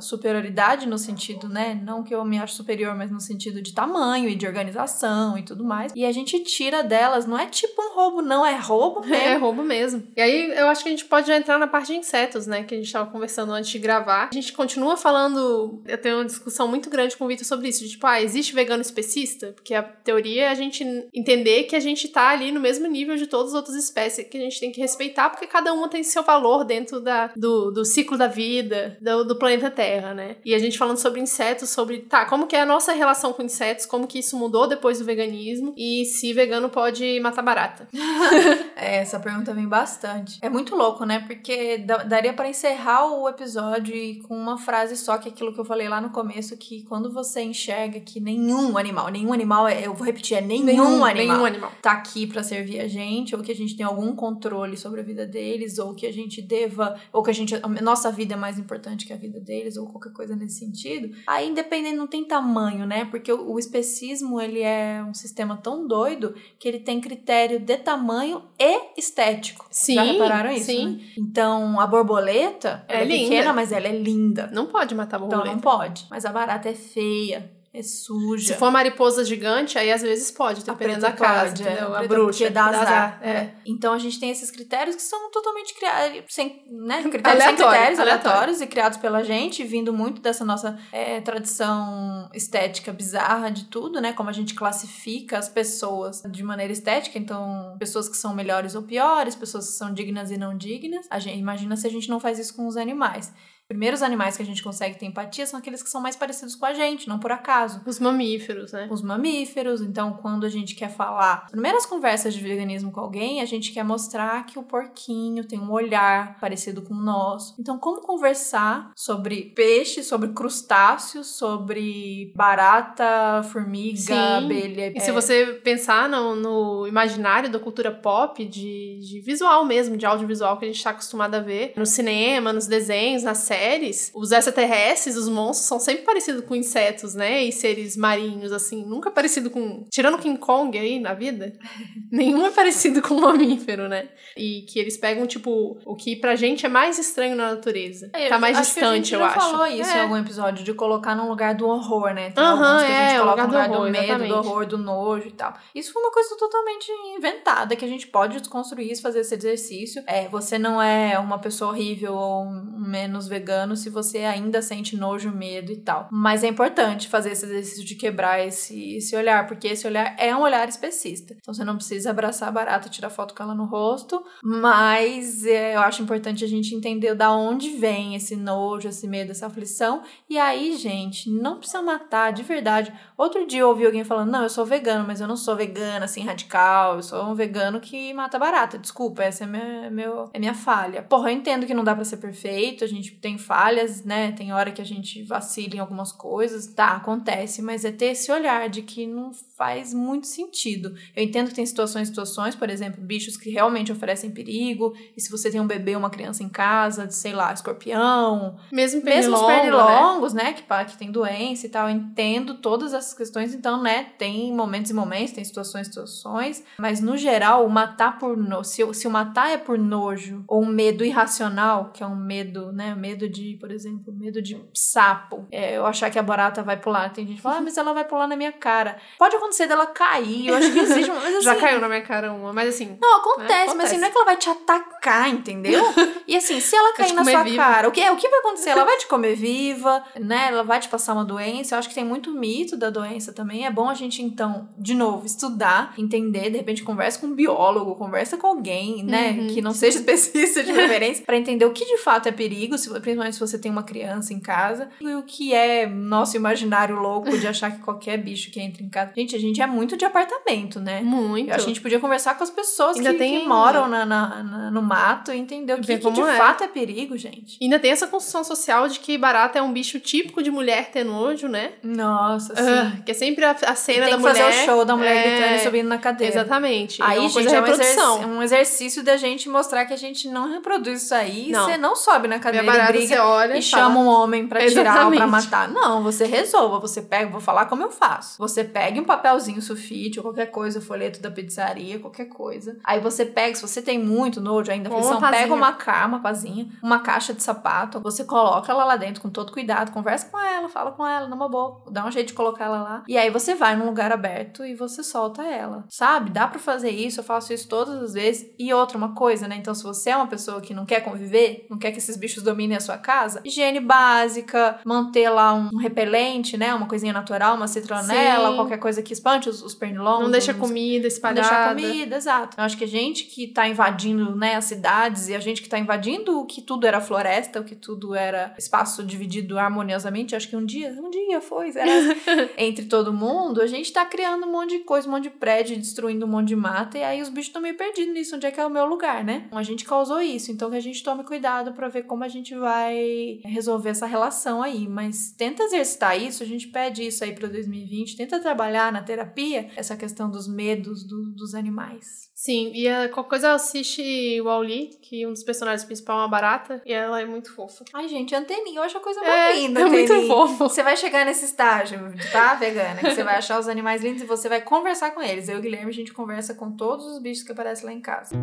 superioridade 0.00 0.86
no 0.86 0.98
sentido, 0.98 1.48
né? 1.48 1.80
Não 1.84 2.02
que 2.02 2.14
eu 2.14 2.24
me 2.24 2.38
acho 2.38 2.54
superior, 2.54 2.94
mas 2.94 3.10
no 3.10 3.20
sentido 3.20 3.60
de 3.60 3.72
tamanho 3.72 4.28
e 4.28 4.34
de 4.34 4.46
organização 4.46 5.36
e 5.38 5.42
tudo 5.42 5.64
mais. 5.64 5.92
E 5.94 6.04
a 6.04 6.12
gente 6.12 6.38
tira 6.40 6.82
delas, 6.82 7.26
não 7.26 7.38
é 7.38 7.46
tipo 7.46 7.80
um 7.80 7.94
roubo, 7.94 8.22
não 8.22 8.44
é 8.44 8.56
roubo 8.56 9.00
mesmo. 9.06 9.16
É 9.16 9.36
roubo 9.36 9.62
mesmo. 9.62 10.02
E 10.16 10.20
aí 10.20 10.50
eu 10.56 10.68
acho 10.68 10.82
que 10.82 10.88
a 10.88 10.92
gente 10.92 11.04
pode 11.04 11.26
já 11.26 11.36
entrar 11.36 11.58
na 11.58 11.66
parte 11.66 11.88
de 11.88 11.98
insetos, 11.98 12.46
né? 12.46 12.64
Que 12.64 12.74
a 12.74 12.78
gente 12.78 12.92
tava 12.92 13.10
conversando 13.10 13.52
antes 13.52 13.70
de 13.70 13.78
gravar. 13.78 14.28
A 14.30 14.34
gente 14.34 14.52
continua 14.52 14.96
falando. 14.96 15.82
Eu 15.86 15.98
tenho 15.98 16.16
uma 16.16 16.24
discussão 16.24 16.68
muito 16.68 16.90
grande 16.90 17.16
com 17.16 17.24
o 17.24 17.28
Vitor 17.28 17.44
sobre 17.44 17.68
isso. 17.68 17.82
De, 17.82 17.90
tipo, 17.90 18.06
ah, 18.06 18.20
existe 18.20 18.54
vegano 18.54 18.82
especista? 18.82 19.52
Porque 19.52 19.74
a 19.74 19.82
teoria 19.82 20.44
é 20.44 20.48
a 20.48 20.54
gente 20.54 20.84
entender 21.12 21.64
que 21.64 21.76
a 21.76 21.80
gente 21.80 22.08
tá 22.08 22.28
ali 22.28 22.52
no 22.52 22.60
mesmo 22.60 22.86
nível 22.86 23.16
de 23.16 23.26
todas 23.26 23.48
as 23.48 23.54
outras 23.54 23.76
espécies 23.76 24.26
que 24.26 24.36
a 24.36 24.40
gente 24.40 24.60
tem 24.60 24.72
que 24.72 24.80
respeitar, 24.80 25.30
porque 25.30 25.46
cada 25.46 25.72
uma 25.72 25.88
tem 25.88 26.02
seu 26.02 26.22
valor 26.22 26.64
dentro 26.64 27.00
da, 27.00 27.32
do, 27.36 27.70
do 27.70 27.84
ciclo 27.84 28.16
da 28.16 28.26
vida, 28.26 28.96
do, 29.00 29.24
do 29.24 29.31
planeta 29.36 29.70
Terra, 29.70 30.14
né? 30.14 30.36
E 30.44 30.54
a 30.54 30.58
gente 30.58 30.78
falando 30.78 30.96
sobre 30.98 31.20
insetos, 31.20 31.70
sobre, 31.70 31.98
tá, 31.98 32.24
como 32.26 32.46
que 32.46 32.56
é 32.56 32.60
a 32.62 32.66
nossa 32.66 32.92
relação 32.92 33.32
com 33.32 33.42
insetos, 33.42 33.86
como 33.86 34.06
que 34.06 34.18
isso 34.18 34.36
mudou 34.36 34.66
depois 34.66 34.98
do 34.98 35.04
veganismo 35.04 35.74
e 35.76 36.04
se 36.04 36.32
vegano 36.32 36.68
pode 36.68 37.18
matar 37.20 37.42
barata. 37.42 37.88
É, 38.74 38.96
essa 38.96 39.20
pergunta 39.20 39.54
vem 39.54 39.66
bastante. 39.68 40.38
É 40.42 40.48
muito 40.48 40.74
louco, 40.74 41.04
né? 41.04 41.20
Porque 41.26 41.78
da- 41.78 42.02
daria 42.02 42.32
pra 42.32 42.48
encerrar 42.48 43.06
o 43.12 43.28
episódio 43.28 43.94
com 44.26 44.36
uma 44.36 44.58
frase 44.58 44.96
só, 44.96 45.18
que 45.18 45.28
é 45.28 45.32
aquilo 45.32 45.52
que 45.52 45.60
eu 45.60 45.64
falei 45.64 45.88
lá 45.88 46.00
no 46.00 46.10
começo, 46.10 46.56
que 46.56 46.82
quando 46.84 47.12
você 47.12 47.42
enxerga 47.42 48.00
que 48.00 48.18
nenhum 48.18 48.76
animal, 48.76 49.08
nenhum 49.08 49.32
animal, 49.32 49.68
é, 49.68 49.86
eu 49.86 49.94
vou 49.94 50.04
repetir, 50.04 50.36
é 50.36 50.40
nenhum, 50.40 51.04
animal, 51.04 51.14
Nenhum 51.14 51.44
animal. 51.44 51.72
tá 51.80 51.92
aqui 51.92 52.26
pra 52.26 52.42
servir 52.42 52.80
a 52.80 52.88
gente, 52.88 53.36
ou 53.36 53.42
que 53.42 53.52
a 53.52 53.54
gente 53.54 53.76
tem 53.76 53.84
algum 53.86 54.14
controle 54.16 54.76
sobre 54.76 55.00
a 55.00 55.04
vida 55.04 55.26
deles, 55.26 55.78
ou 55.78 55.94
que 55.94 56.06
a 56.06 56.12
gente 56.12 56.42
deva, 56.42 56.96
ou 57.12 57.22
que 57.22 57.30
a 57.30 57.34
gente 57.34 57.54
a 57.54 57.68
nossa 57.68 58.10
vida 58.10 58.34
é 58.34 58.36
mais 58.36 58.58
importante 58.58 59.06
que 59.06 59.12
a 59.12 59.16
vida 59.22 59.40
deles, 59.40 59.76
ou 59.76 59.86
qualquer 59.86 60.12
coisa 60.12 60.36
nesse 60.36 60.58
sentido. 60.58 61.14
Aí 61.26 61.48
independente 61.48 61.96
não 61.96 62.06
tem 62.06 62.24
tamanho, 62.24 62.84
né? 62.86 63.04
Porque 63.06 63.32
o, 63.32 63.52
o 63.52 63.58
especismo, 63.58 64.40
ele 64.40 64.60
é 64.60 65.02
um 65.08 65.14
sistema 65.14 65.56
tão 65.56 65.86
doido 65.86 66.34
que 66.58 66.68
ele 66.68 66.78
tem 66.80 67.00
critério 67.00 67.58
de 67.58 67.76
tamanho 67.78 68.42
e 68.58 68.98
estético. 68.98 69.66
Sim, 69.70 69.94
Já 69.94 70.02
repararam 70.02 70.50
isso? 70.52 70.66
sim. 70.66 70.86
né? 70.96 71.00
Então, 71.18 71.80
a 71.80 71.86
borboleta, 71.86 72.84
É 72.88 72.94
ela 72.96 73.02
é, 73.02 73.04
linda. 73.06 73.22
pequena, 73.30 73.52
mas 73.52 73.72
ela 73.72 73.86
é 73.88 73.98
linda. 73.98 74.50
Não 74.52 74.66
pode 74.66 74.94
matar 74.94 75.16
Então 75.16 75.28
borboleta. 75.28 75.54
não 75.54 75.60
pode. 75.60 76.06
Mas 76.10 76.24
a 76.24 76.32
barata 76.32 76.68
é 76.68 76.74
feia, 76.74 77.50
é 77.74 77.82
suja. 77.82 78.48
Se 78.52 78.54
for 78.58 78.70
mariposa 78.70 79.24
gigante, 79.24 79.78
aí 79.78 79.90
às 79.90 80.02
vezes 80.02 80.30
pode, 80.30 80.60
A 80.60 80.72
dependendo 80.72 81.00
da 81.00 81.12
casa, 81.12 81.48
pode, 81.48 81.62
entendeu? 81.62 81.78
é, 81.78 81.90
a 81.90 81.98
preta 82.00 82.08
bruxa. 82.14 82.38
porque 82.38 82.50
dá 82.50 82.66
azar. 82.66 83.18
É. 83.22 83.30
É. 83.30 83.54
Então 83.64 83.94
a 83.94 83.98
gente 83.98 84.20
tem 84.20 84.30
esses 84.30 84.50
critérios 84.50 84.94
que 84.94 85.00
são 85.02 85.30
totalmente 85.30 85.72
criados, 85.74 86.22
sem, 86.28 86.62
né? 86.68 87.02
Critérios 87.08 87.42
Aleatório, 87.42 87.56
sem 87.56 87.56
critérios, 87.56 87.98
aleatório. 87.98 88.30
aleatórios 88.30 88.60
e 88.60 88.66
criados 88.66 88.98
pela 88.98 89.24
gente, 89.24 89.64
vindo 89.64 89.92
muito 89.92 90.20
dessa 90.20 90.44
nossa 90.44 90.78
é, 90.92 91.20
tradição 91.22 92.30
estética 92.34 92.92
bizarra 92.92 93.50
de 93.50 93.64
tudo, 93.64 94.00
né? 94.00 94.12
Como 94.12 94.28
a 94.28 94.32
gente 94.32 94.54
classifica 94.54 95.38
as 95.38 95.48
pessoas 95.48 96.22
de 96.30 96.42
maneira 96.42 96.72
estética, 96.72 97.18
então 97.18 97.74
pessoas 97.78 98.06
que 98.06 98.16
são 98.18 98.34
melhores 98.34 98.74
ou 98.74 98.82
piores, 98.82 99.34
pessoas 99.34 99.66
que 99.68 99.76
são 99.76 99.94
dignas 99.94 100.30
e 100.30 100.36
não 100.36 100.54
dignas. 100.56 101.06
A 101.10 101.18
gente 101.18 101.38
imagina 101.38 101.74
se 101.76 101.86
a 101.86 101.90
gente 101.90 102.10
não 102.10 102.20
faz 102.20 102.38
isso 102.38 102.54
com 102.54 102.66
os 102.66 102.76
animais. 102.76 103.32
Primeiros 103.72 104.02
animais 104.02 104.36
que 104.36 104.42
a 104.42 104.46
gente 104.46 104.62
consegue 104.62 104.98
ter 104.98 105.06
empatia 105.06 105.46
são 105.46 105.58
aqueles 105.58 105.82
que 105.82 105.88
são 105.88 105.98
mais 105.98 106.14
parecidos 106.14 106.54
com 106.54 106.66
a 106.66 106.74
gente, 106.74 107.08
não 107.08 107.18
por 107.18 107.32
acaso 107.32 107.80
Os 107.86 107.98
mamíferos, 107.98 108.70
né? 108.70 108.86
os 108.90 109.00
mamíferos. 109.00 109.80
Então, 109.80 110.12
quando 110.20 110.44
a 110.44 110.48
gente 110.50 110.74
quer 110.74 110.90
falar, 110.90 111.46
primeiras 111.50 111.86
conversas 111.86 112.34
de 112.34 112.40
veganismo 112.42 112.92
com 112.92 113.00
alguém, 113.00 113.40
a 113.40 113.46
gente 113.46 113.72
quer 113.72 113.82
mostrar 113.82 114.44
que 114.44 114.58
o 114.58 114.62
porquinho 114.62 115.42
tem 115.46 115.58
um 115.58 115.72
olhar 115.72 116.38
parecido 116.38 116.82
com 116.82 116.92
o 116.92 117.02
nosso. 117.02 117.54
Então, 117.58 117.78
como 117.78 118.02
conversar 118.02 118.92
sobre 118.94 119.54
peixe, 119.56 120.02
sobre 120.02 120.28
crustáceos, 120.34 121.28
sobre 121.28 122.30
barata, 122.36 123.42
formiga, 123.44 123.96
Sim. 123.96 124.12
abelha? 124.12 124.88
E 124.88 124.98
é, 124.98 125.00
se 125.00 125.10
você 125.12 125.46
pensar 125.64 126.10
no, 126.10 126.36
no 126.36 126.86
imaginário 126.86 127.50
da 127.50 127.58
cultura 127.58 127.90
pop, 127.90 128.44
de, 128.44 128.98
de 129.00 129.22
visual 129.22 129.64
mesmo, 129.64 129.96
de 129.96 130.04
audiovisual 130.04 130.58
que 130.58 130.66
a 130.66 130.68
gente 130.68 130.84
tá 130.84 130.90
acostumado 130.90 131.36
a 131.36 131.40
ver, 131.40 131.72
no 131.74 131.86
cinema, 131.86 132.52
nos 132.52 132.66
desenhos, 132.66 133.22
nas 133.22 133.38
séries, 133.38 133.61
séries, 133.62 134.10
os 134.14 134.32
extraterrestres, 134.32 135.16
os 135.16 135.28
monstros, 135.28 135.68
são 135.68 135.78
sempre 135.78 136.02
parecidos 136.02 136.44
com 136.44 136.54
insetos, 136.56 137.14
né? 137.14 137.44
E 137.44 137.52
seres 137.52 137.96
marinhos, 137.96 138.50
assim. 138.52 138.84
Nunca 138.84 139.10
parecido 139.10 139.50
com. 139.50 139.84
Tirando 139.88 140.18
King 140.18 140.38
Kong 140.38 140.76
aí 140.76 140.98
na 140.98 141.14
vida, 141.14 141.52
nenhum 142.10 142.44
é 142.44 142.50
parecido 142.50 143.00
com 143.00 143.14
um 143.14 143.20
mamífero, 143.20 143.88
né? 143.88 144.08
E 144.36 144.62
que 144.62 144.78
eles 144.80 144.96
pegam, 144.96 145.26
tipo, 145.26 145.78
o 145.84 145.94
que 145.94 146.16
pra 146.16 146.34
gente 146.34 146.66
é 146.66 146.68
mais 146.68 146.98
estranho 146.98 147.36
na 147.36 147.54
natureza. 147.54 148.10
É, 148.12 148.28
tá 148.28 148.38
mais 148.38 148.58
acho 148.58 148.70
a 148.70 148.74
distante, 148.74 148.96
gente 149.10 149.14
eu 149.14 149.24
acho. 149.24 149.38
falou 149.40 149.66
isso 149.66 149.90
É. 149.90 149.98
em 149.98 150.00
algum 150.00 150.16
episódio, 150.16 150.64
de 150.64 150.74
colocar 150.74 151.14
no 151.14 151.28
lugar 151.28 151.54
do 151.54 151.66
horror, 151.68 152.12
né? 152.12 152.30
Tem 152.30 152.42
Aham, 152.42 152.52
alguns 152.66 152.86
que 152.86 152.92
a 152.92 153.08
gente 153.08 153.14
é, 153.14 153.18
coloca 153.20 153.42
lugar 153.42 153.46
no 153.46 153.48
do 153.48 153.52
lugar 153.52 153.68
do, 153.68 153.74
horror, 153.74 153.90
medo, 153.90 154.04
exatamente. 154.04 154.28
do 154.28 154.36
horror, 154.38 154.66
do 154.66 154.78
nojo 154.78 155.28
e 155.28 155.32
tal. 155.32 155.54
Isso 155.74 155.92
foi 155.92 156.02
uma 156.02 156.10
coisa 156.12 156.36
totalmente 156.36 156.90
inventada, 157.16 157.76
que 157.76 157.84
a 157.84 157.88
gente 157.88 158.06
pode 158.08 158.38
desconstruir 158.38 158.90
isso, 158.90 159.02
fazer 159.02 159.20
esse 159.20 159.34
exercício. 159.34 160.02
É, 160.06 160.28
você 160.28 160.58
não 160.58 160.80
é 160.82 161.16
uma 161.18 161.38
pessoa 161.38 161.70
horrível 161.70 162.14
ou 162.14 162.42
um 162.44 162.84
menos 162.88 163.28
vegano 163.28 163.41
se 163.76 163.90
você 163.90 164.18
ainda 164.18 164.62
sente 164.62 164.96
nojo, 164.96 165.30
medo 165.30 165.72
e 165.72 165.76
tal. 165.76 166.08
Mas 166.10 166.44
é 166.44 166.48
importante 166.48 167.08
fazer 167.08 167.32
esse 167.32 167.44
exercício 167.44 167.84
de 167.84 167.94
quebrar 167.94 168.44
esse, 168.46 168.96
esse 168.96 169.14
olhar, 169.16 169.46
porque 169.46 169.68
esse 169.68 169.86
olhar 169.86 170.14
é 170.18 170.34
um 170.34 170.40
olhar 170.40 170.68
especista. 170.68 171.34
Então 171.38 171.52
você 171.52 171.64
não 171.64 171.76
precisa 171.76 172.10
abraçar 172.10 172.48
a 172.48 172.52
barata 172.52 172.88
tirar 172.88 173.10
foto 173.10 173.34
com 173.34 173.42
ela 173.42 173.54
no 173.54 173.64
rosto, 173.64 174.22
mas 174.42 175.44
é, 175.44 175.74
eu 175.76 175.80
acho 175.80 176.02
importante 176.02 176.44
a 176.44 176.48
gente 176.48 176.74
entender 176.74 177.14
da 177.14 177.32
onde 177.32 177.70
vem 177.70 178.14
esse 178.14 178.36
nojo, 178.36 178.88
esse 178.88 179.06
medo, 179.06 179.32
essa 179.32 179.46
aflição. 179.46 180.02
E 180.28 180.38
aí, 180.38 180.76
gente, 180.76 181.30
não 181.30 181.58
precisa 181.58 181.82
matar, 181.82 182.32
de 182.32 182.42
verdade. 182.42 182.92
Outro 183.16 183.46
dia 183.46 183.60
eu 183.60 183.68
ouvi 183.68 183.86
alguém 183.86 184.04
falando: 184.04 184.30
não, 184.30 184.42
eu 184.42 184.50
sou 184.50 184.64
vegano, 184.64 185.04
mas 185.06 185.20
eu 185.20 185.28
não 185.28 185.36
sou 185.36 185.56
vegana 185.56 186.04
assim 186.04 186.22
radical, 186.24 186.96
eu 186.96 187.02
sou 187.02 187.24
um 187.24 187.34
vegano 187.34 187.80
que 187.80 188.12
mata 188.14 188.38
barata. 188.38 188.78
Desculpa, 188.78 189.22
essa 189.22 189.44
é 189.44 189.46
minha, 189.46 189.90
meu, 189.90 190.30
é 190.32 190.38
minha 190.38 190.54
falha. 190.54 191.02
Porra, 191.02 191.30
eu 191.30 191.36
entendo 191.36 191.66
que 191.66 191.74
não 191.74 191.84
dá 191.84 191.94
pra 191.94 192.04
ser 192.04 192.18
perfeito, 192.18 192.84
a 192.84 192.86
gente 192.86 193.12
tem 193.16 193.31
falhas, 193.38 194.04
né? 194.04 194.32
Tem 194.32 194.52
hora 194.52 194.72
que 194.72 194.82
a 194.82 194.84
gente 194.84 195.22
vacila 195.22 195.76
em 195.76 195.78
algumas 195.78 196.12
coisas, 196.12 196.66
tá, 196.66 196.96
acontece, 196.96 197.62
mas 197.62 197.84
é 197.84 197.92
ter 197.92 198.06
esse 198.06 198.30
olhar 198.30 198.68
de 198.68 198.82
que 198.82 199.06
não 199.06 199.32
faz 199.62 199.94
muito 199.94 200.26
sentido. 200.26 200.92
Eu 201.14 201.22
entendo 201.22 201.48
que 201.50 201.54
tem 201.54 201.64
situações, 201.64 202.08
situações, 202.08 202.56
por 202.56 202.68
exemplo, 202.68 203.00
bichos 203.00 203.36
que 203.36 203.48
realmente 203.48 203.92
oferecem 203.92 204.28
perigo, 204.32 204.92
e 205.16 205.20
se 205.20 205.30
você 205.30 205.52
tem 205.52 205.60
um 205.60 205.66
bebê 205.68 205.92
ou 205.92 206.00
uma 206.00 206.10
criança 206.10 206.42
em 206.42 206.48
casa, 206.48 207.06
de, 207.06 207.14
sei 207.14 207.32
lá, 207.32 207.52
escorpião, 207.52 208.56
Mesmo 208.72 209.04
mesmo 209.04 209.34
os 209.36 209.40
né? 209.42 209.46
pernilongos, 209.46 210.32
né? 210.32 210.52
Que, 210.52 210.62
pá, 210.62 210.84
que 210.84 210.96
tem 210.98 211.12
doença 211.12 211.64
e 211.64 211.68
tal, 211.68 211.88
eu 211.88 211.94
entendo 211.94 212.54
todas 212.54 212.92
essas 212.92 213.14
questões, 213.14 213.54
então, 213.54 213.80
né? 213.80 214.06
Tem 214.18 214.52
momentos 214.52 214.90
e 214.90 214.94
momentos, 214.94 215.32
tem 215.32 215.44
situações 215.44 215.86
e 215.86 215.90
situações, 215.90 216.64
mas 216.76 217.00
no 217.00 217.16
geral, 217.16 217.64
o 217.64 217.70
matar 217.70 218.18
por 218.18 218.36
no... 218.36 218.64
se, 218.64 218.82
o- 218.82 218.92
se 218.92 219.06
o 219.06 219.10
matar 219.12 219.50
é 219.50 219.58
por 219.58 219.78
nojo 219.78 220.42
ou 220.48 220.62
um 220.62 220.66
medo 220.66 221.04
irracional, 221.04 221.90
que 221.92 222.02
é 222.02 222.06
um 222.06 222.16
medo, 222.16 222.72
né? 222.72 222.96
Medo 222.96 223.28
de, 223.28 223.56
por 223.60 223.70
exemplo, 223.70 224.12
medo 224.12 224.42
de 224.42 224.60
sapo, 224.74 225.46
é, 225.52 225.76
eu 225.76 225.86
achar 225.86 226.10
que 226.10 226.18
a 226.18 226.22
barata 226.22 226.64
vai 226.64 226.76
pular. 226.76 227.12
Tem 227.12 227.24
gente 227.24 227.36
que 227.36 227.42
fala, 227.42 227.58
ah, 227.58 227.60
mas 227.60 227.76
ela 227.76 227.92
vai 227.92 228.04
pular 228.04 228.26
na 228.26 228.34
minha 228.34 228.50
cara. 228.50 228.96
Pode 229.18 229.36
acontecer 229.36 229.51
dela 229.66 229.86
cair, 229.86 230.48
eu 230.48 230.54
acho 230.56 230.72
que 230.72 230.78
existe 230.78 231.10
uma. 231.10 231.20
Mas, 231.20 231.42
Já 231.44 231.52
assim, 231.52 231.60
caiu 231.60 231.80
na 231.80 231.88
minha 231.88 232.02
cara 232.02 232.32
uma, 232.32 232.52
mas 232.52 232.68
assim. 232.74 232.96
não, 233.00 233.16
acontece, 233.18 233.52
É, 233.52 233.74
mas 233.74 233.86
assim, 233.86 233.96
acontece. 233.96 233.98
não 233.98 234.06
é 234.06 234.10
que 234.10 234.16
ela 234.16 234.24
vai 234.24 234.36
te 234.36 234.50
atacar, 234.50 235.28
entendeu? 235.28 235.82
E 236.24 236.36
assim, 236.36 236.60
se 236.60 236.74
ela 236.74 236.94
cair 236.94 237.12
na 237.12 237.24
sua 237.24 237.42
viva. 237.42 237.56
cara, 237.56 237.88
o 237.88 237.90
que, 237.90 238.00
o 238.08 238.16
que 238.16 238.28
vai 238.28 238.38
acontecer? 238.38 238.70
Ela 238.70 238.84
vai 238.84 238.96
te 238.96 239.06
comer 239.06 239.34
viva, 239.34 240.02
né? 240.18 240.46
Ela 240.48 240.62
vai 240.62 240.80
te 240.80 240.88
passar 240.88 241.12
uma 241.12 241.24
doença. 241.24 241.74
Eu 241.74 241.78
acho 241.80 241.88
que 241.88 241.94
tem 241.94 242.04
muito 242.04 242.30
mito 242.32 242.76
da 242.76 242.88
doença 242.90 243.32
também. 243.32 243.66
É 243.66 243.70
bom 243.70 243.88
a 243.88 243.94
gente, 243.94 244.22
então, 244.22 244.68
de 244.78 244.94
novo, 244.94 245.26
estudar, 245.26 245.92
entender, 245.98 246.48
de 246.48 246.56
repente 246.56 246.82
conversa 246.84 247.18
com 247.18 247.26
um 247.26 247.34
biólogo, 247.34 247.96
conversa 247.96 248.36
com 248.38 248.46
alguém, 248.46 249.02
né? 249.04 249.32
Uhum. 249.32 249.46
Que 249.48 249.60
não 249.60 249.72
seja 249.74 249.98
especialista 249.98 250.62
de 250.62 250.72
preferência, 250.72 251.24
pra 251.26 251.36
entender 251.36 251.66
o 251.66 251.72
que 251.72 251.84
de 251.84 251.98
fato 251.98 252.28
é 252.28 252.32
perigo, 252.32 252.78
se, 252.78 252.88
principalmente 252.88 253.34
se 253.34 253.40
você 253.40 253.58
tem 253.58 253.70
uma 253.70 253.82
criança 253.82 254.32
em 254.32 254.40
casa, 254.40 254.88
e 255.00 255.14
o 255.14 255.22
que 255.24 255.52
é 255.52 255.86
nosso 255.86 256.36
imaginário 256.36 256.96
louco 256.96 257.36
de 257.36 257.46
achar 257.46 257.72
que 257.72 257.80
qualquer 257.82 258.16
bicho 258.16 258.50
que 258.50 258.60
entra 258.60 258.82
em 258.82 258.88
casa. 258.88 259.12
Gente, 259.14 259.31
a 259.36 259.38
gente 259.40 259.60
é 259.62 259.66
muito 259.66 259.96
de 259.96 260.04
apartamento, 260.04 260.80
né? 260.80 261.00
Muito. 261.02 261.48
Eu 261.50 261.54
acho 261.54 261.64
que 261.64 261.70
a 261.70 261.74
gente 261.74 261.80
podia 261.82 262.00
conversar 262.00 262.36
com 262.36 262.44
as 262.44 262.50
pessoas 262.50 262.96
Ainda 262.96 263.12
que, 263.12 263.18
tem- 263.18 263.40
que 263.40 263.46
moram 263.46 263.88
na, 263.88 264.04
na- 264.06 264.42
na- 264.42 264.70
no 264.70 264.82
mato 264.82 265.32
e 265.32 265.38
entender 265.38 265.74
o 265.74 265.80
que, 265.80 265.98
que 265.98 266.10
de 266.10 266.20
é. 266.20 266.36
fato 266.36 266.64
é 266.64 266.68
perigo, 266.68 267.16
gente. 267.16 267.58
Ainda 267.62 267.78
tem 267.78 267.90
essa 267.90 268.06
construção 268.06 268.44
social 268.44 268.88
de 268.88 268.98
que 269.00 269.16
barata 269.18 269.58
é 269.58 269.62
um 269.62 269.72
bicho 269.72 269.98
típico 270.00 270.42
de 270.42 270.50
mulher 270.50 270.90
ter 270.90 271.04
nojo, 271.04 271.48
né? 271.48 271.72
Nossa, 271.82 272.54
sim. 272.54 272.62
Ah, 272.62 272.92
que 273.04 273.10
é 273.10 273.14
sempre 273.14 273.44
a, 273.44 273.50
a 273.66 273.72
E 273.72 273.76
cena 273.76 274.04
tem 274.06 274.10
da 274.12 274.16
que 274.16 274.22
mulher. 274.22 274.34
fazer 274.44 274.62
o 274.62 274.64
show 274.64 274.84
da 274.84 274.96
mulher 274.96 275.16
é, 275.16 275.30
gritando 275.36 275.54
e 275.56 275.58
subindo 275.60 275.88
na 275.88 275.98
cadeira. 275.98 276.34
Exatamente. 276.34 277.02
Aí, 277.02 277.18
é 277.24 277.28
gente, 277.28 277.54
é 277.54 277.60
um, 277.60 277.66
exerc- 277.66 278.26
um 278.26 278.42
exercício 278.42 279.02
da 279.02 279.16
gente 279.16 279.48
mostrar 279.48 279.84
que 279.86 279.92
a 279.92 279.96
gente 279.96 280.28
não 280.28 280.50
reproduz 280.50 281.02
isso 281.02 281.14
aí. 281.14 281.50
Não. 281.50 281.64
Você 281.64 281.76
não 281.76 281.96
sobe 281.96 282.28
na 282.28 282.38
cadeira 282.38 282.66
e 282.66 282.70
barata, 282.70 282.92
briga 282.92 283.06
você 283.08 283.18
olha 283.18 283.56
e 283.58 283.62
fala, 283.62 283.82
chama 283.84 284.00
um 284.00 284.06
homem 284.06 284.46
pra 284.46 284.60
tirar 284.66 285.06
ou 285.06 285.12
Exatamente. 285.12 285.16
pra 285.18 285.26
matar. 285.26 285.68
Não, 285.68 286.02
você 286.02 286.24
resolva. 286.26 286.78
Você 286.80 287.02
pega, 287.02 287.30
vou 287.30 287.40
falar 287.40 287.66
como 287.66 287.82
eu 287.82 287.90
faço. 287.90 288.36
Você 288.38 288.64
pega 288.64 289.00
um 289.00 289.04
papelzinho 289.22 289.62
sulfite 289.62 290.18
ou 290.18 290.24
qualquer 290.24 290.46
coisa, 290.46 290.80
folheto 290.80 291.22
da 291.22 291.30
pizzaria, 291.30 292.00
qualquer 292.00 292.26
coisa. 292.26 292.76
Aí 292.82 292.98
você 292.98 293.24
pega, 293.24 293.54
se 293.54 293.62
você 293.62 293.80
tem 293.80 293.98
muito 293.98 294.40
nojo 294.40 294.70
ainda, 294.70 294.90
uma 294.90 294.98
aflição, 294.98 295.20
pazinha. 295.20 295.42
pega 295.42 295.54
uma 295.54 295.72
cá, 295.72 296.06
uma 296.06 296.20
pazinha, 296.20 296.68
uma 296.82 296.98
caixa 296.98 297.32
de 297.32 297.42
sapato, 297.42 298.00
você 298.00 298.24
coloca 298.24 298.72
ela 298.72 298.84
lá 298.84 298.96
dentro 298.96 299.22
com 299.22 299.30
todo 299.30 299.52
cuidado, 299.52 299.92
conversa 299.92 300.28
com 300.28 300.38
ela, 300.38 300.68
fala 300.68 300.90
com 300.90 301.06
ela 301.06 301.28
numa 301.28 301.48
boa, 301.48 301.82
dá 301.90 302.04
um 302.04 302.10
jeito 302.10 302.28
de 302.28 302.34
colocar 302.34 302.64
ela 302.64 302.82
lá. 302.82 303.04
E 303.06 303.16
aí 303.16 303.30
você 303.30 303.54
vai 303.54 303.76
num 303.76 303.86
lugar 303.86 304.10
aberto 304.10 304.64
e 304.64 304.74
você 304.74 305.02
solta 305.02 305.42
ela. 305.42 305.84
Sabe? 305.88 306.30
Dá 306.30 306.48
pra 306.48 306.58
fazer 306.58 306.90
isso, 306.90 307.20
eu 307.20 307.24
faço 307.24 307.52
isso 307.52 307.68
todas 307.68 308.02
as 308.02 308.14
vezes. 308.14 308.50
E 308.58 308.74
outra, 308.74 308.98
uma 308.98 309.14
coisa, 309.14 309.46
né? 309.46 309.56
Então, 309.56 309.74
se 309.74 309.84
você 309.84 310.10
é 310.10 310.16
uma 310.16 310.26
pessoa 310.26 310.60
que 310.60 310.74
não 310.74 310.84
quer 310.84 311.00
conviver, 311.00 311.66
não 311.70 311.78
quer 311.78 311.92
que 311.92 311.98
esses 311.98 312.16
bichos 312.16 312.42
dominem 312.42 312.76
a 312.76 312.80
sua 312.80 312.98
casa, 312.98 313.40
higiene 313.44 313.80
básica, 313.80 314.80
manter 314.84 315.28
lá 315.28 315.52
um 315.54 315.76
repelente, 315.76 316.56
né? 316.56 316.74
Uma 316.74 316.86
coisinha 316.86 317.12
natural, 317.12 317.56
uma 317.56 317.68
citronela, 317.68 318.50
Sim. 318.50 318.56
qualquer 318.56 318.78
coisa 318.78 319.02
que 319.02 319.11
espante 319.12 319.48
os, 319.48 319.62
os 319.62 319.74
pernilongos. 319.74 320.22
Não 320.24 320.30
deixa 320.30 320.52
os- 320.52 320.58
comida 320.58 321.02
não 321.02 321.08
espalhada. 321.08 321.74
deixar 321.74 321.74
comida, 321.92 322.16
exato. 322.16 322.56
Eu 322.58 322.64
acho 322.64 322.76
que 322.76 322.84
a 322.84 322.88
gente 322.88 323.24
que 323.24 323.46
tá 323.48 323.68
invadindo, 323.68 324.34
né, 324.36 324.54
as 324.56 324.64
cidades 324.64 325.28
e 325.28 325.34
a 325.34 325.40
gente 325.40 325.62
que 325.62 325.68
tá 325.68 325.78
invadindo 325.78 326.38
o 326.40 326.46
que 326.46 326.60
tudo 326.62 326.86
era 326.86 327.00
floresta, 327.00 327.60
o 327.60 327.64
que 327.64 327.74
tudo 327.74 328.14
era 328.14 328.54
espaço 328.58 329.02
dividido 329.02 329.58
harmoniosamente, 329.58 330.34
acho 330.36 330.48
que 330.48 330.56
um 330.56 330.64
dia, 330.64 330.90
um 331.02 331.10
dia 331.10 331.40
foi, 331.40 331.72
será? 331.72 331.86
entre 332.56 332.84
todo 332.86 333.12
mundo, 333.12 333.60
a 333.60 333.66
gente 333.66 333.92
tá 333.92 334.04
criando 334.04 334.46
um 334.46 334.50
monte 334.52 334.70
de 334.78 334.84
coisa, 334.84 335.08
um 335.08 335.12
monte 335.12 335.24
de 335.24 335.30
prédio, 335.30 335.76
destruindo 335.76 336.26
um 336.26 336.28
monte 336.28 336.48
de 336.48 336.56
mata, 336.56 336.98
e 336.98 337.02
aí 337.04 337.20
os 337.20 337.28
bichos 337.28 337.48
estão 337.48 337.60
meio 337.62 337.76
perdidos 337.76 338.12
nisso, 338.14 338.36
onde 338.36 338.46
é 338.46 338.50
que 338.50 338.60
é 338.60 338.66
o 338.66 338.70
meu 338.70 338.86
lugar, 338.86 339.24
né? 339.24 339.46
A 339.52 339.62
gente 339.62 339.84
causou 339.84 340.20
isso, 340.20 340.50
então 340.50 340.70
que 340.70 340.76
a 340.76 340.80
gente 340.80 341.02
tome 341.02 341.24
cuidado 341.24 341.72
pra 341.72 341.88
ver 341.88 342.04
como 342.04 342.24
a 342.24 342.28
gente 342.28 342.54
vai 342.54 343.40
resolver 343.44 343.90
essa 343.90 344.06
relação 344.06 344.62
aí, 344.62 344.86
mas 344.88 345.32
tenta 345.36 345.62
exercitar 345.64 346.20
isso, 346.20 346.42
a 346.42 346.46
gente 346.46 346.68
pede 346.68 347.06
isso 347.06 347.22
aí 347.24 347.32
pra 347.32 347.48
2020, 347.48 348.16
tenta 348.16 348.38
trabalhar 348.40 348.92
na 348.92 349.01
terapia 349.02 349.68
essa 349.76 349.96
questão 349.96 350.30
dos 350.30 350.46
medos 350.48 351.04
do- 351.06 351.32
dos 351.34 351.54
animais. 351.54 352.30
Sim, 352.34 352.72
e 352.74 352.88
a, 352.88 353.08
qualquer 353.08 353.28
coisa 353.30 353.52
assiste 353.52 354.40
o 354.40 354.44
Wall-E, 354.46 354.98
que 355.00 355.24
um 355.26 355.32
dos 355.32 355.44
personagens 355.44 355.84
principais 355.84 356.16
é 356.18 356.22
uma 356.22 356.28
barata, 356.28 356.82
e 356.84 356.92
ela 356.92 357.20
é 357.20 357.24
muito 357.24 357.54
fofa. 357.54 357.84
Ai, 357.94 358.08
gente, 358.08 358.34
anteninha, 358.34 358.78
eu 358.80 358.82
acho 358.82 358.96
a 358.98 359.00
coisa 359.00 359.20
É, 359.20 359.26
mais 359.28 359.58
linda, 359.58 359.80
é 359.80 359.84
muito 359.84 360.26
fofo. 360.26 360.68
Você 360.68 360.82
vai 360.82 360.96
chegar 360.96 361.24
nesse 361.24 361.44
estágio, 361.44 362.00
tá, 362.32 362.54
vegana? 362.54 363.00
Que 363.00 363.10
você 363.14 363.22
vai 363.22 363.36
achar 363.36 363.60
os 363.60 363.68
animais 363.68 364.02
lindos 364.02 364.22
e 364.22 364.26
você 364.26 364.48
vai 364.48 364.60
conversar 364.60 365.12
com 365.12 365.22
eles. 365.22 365.48
Eu 365.48 365.56
e 365.56 365.58
o 365.58 365.62
Guilherme, 365.62 365.90
a 365.90 365.94
gente 365.94 366.12
conversa 366.12 366.52
com 366.54 366.72
todos 366.72 367.06
os 367.06 367.20
bichos 367.22 367.44
que 367.44 367.52
aparecem 367.52 367.86
lá 367.86 367.92
em 367.92 368.00
casa. 368.00 368.34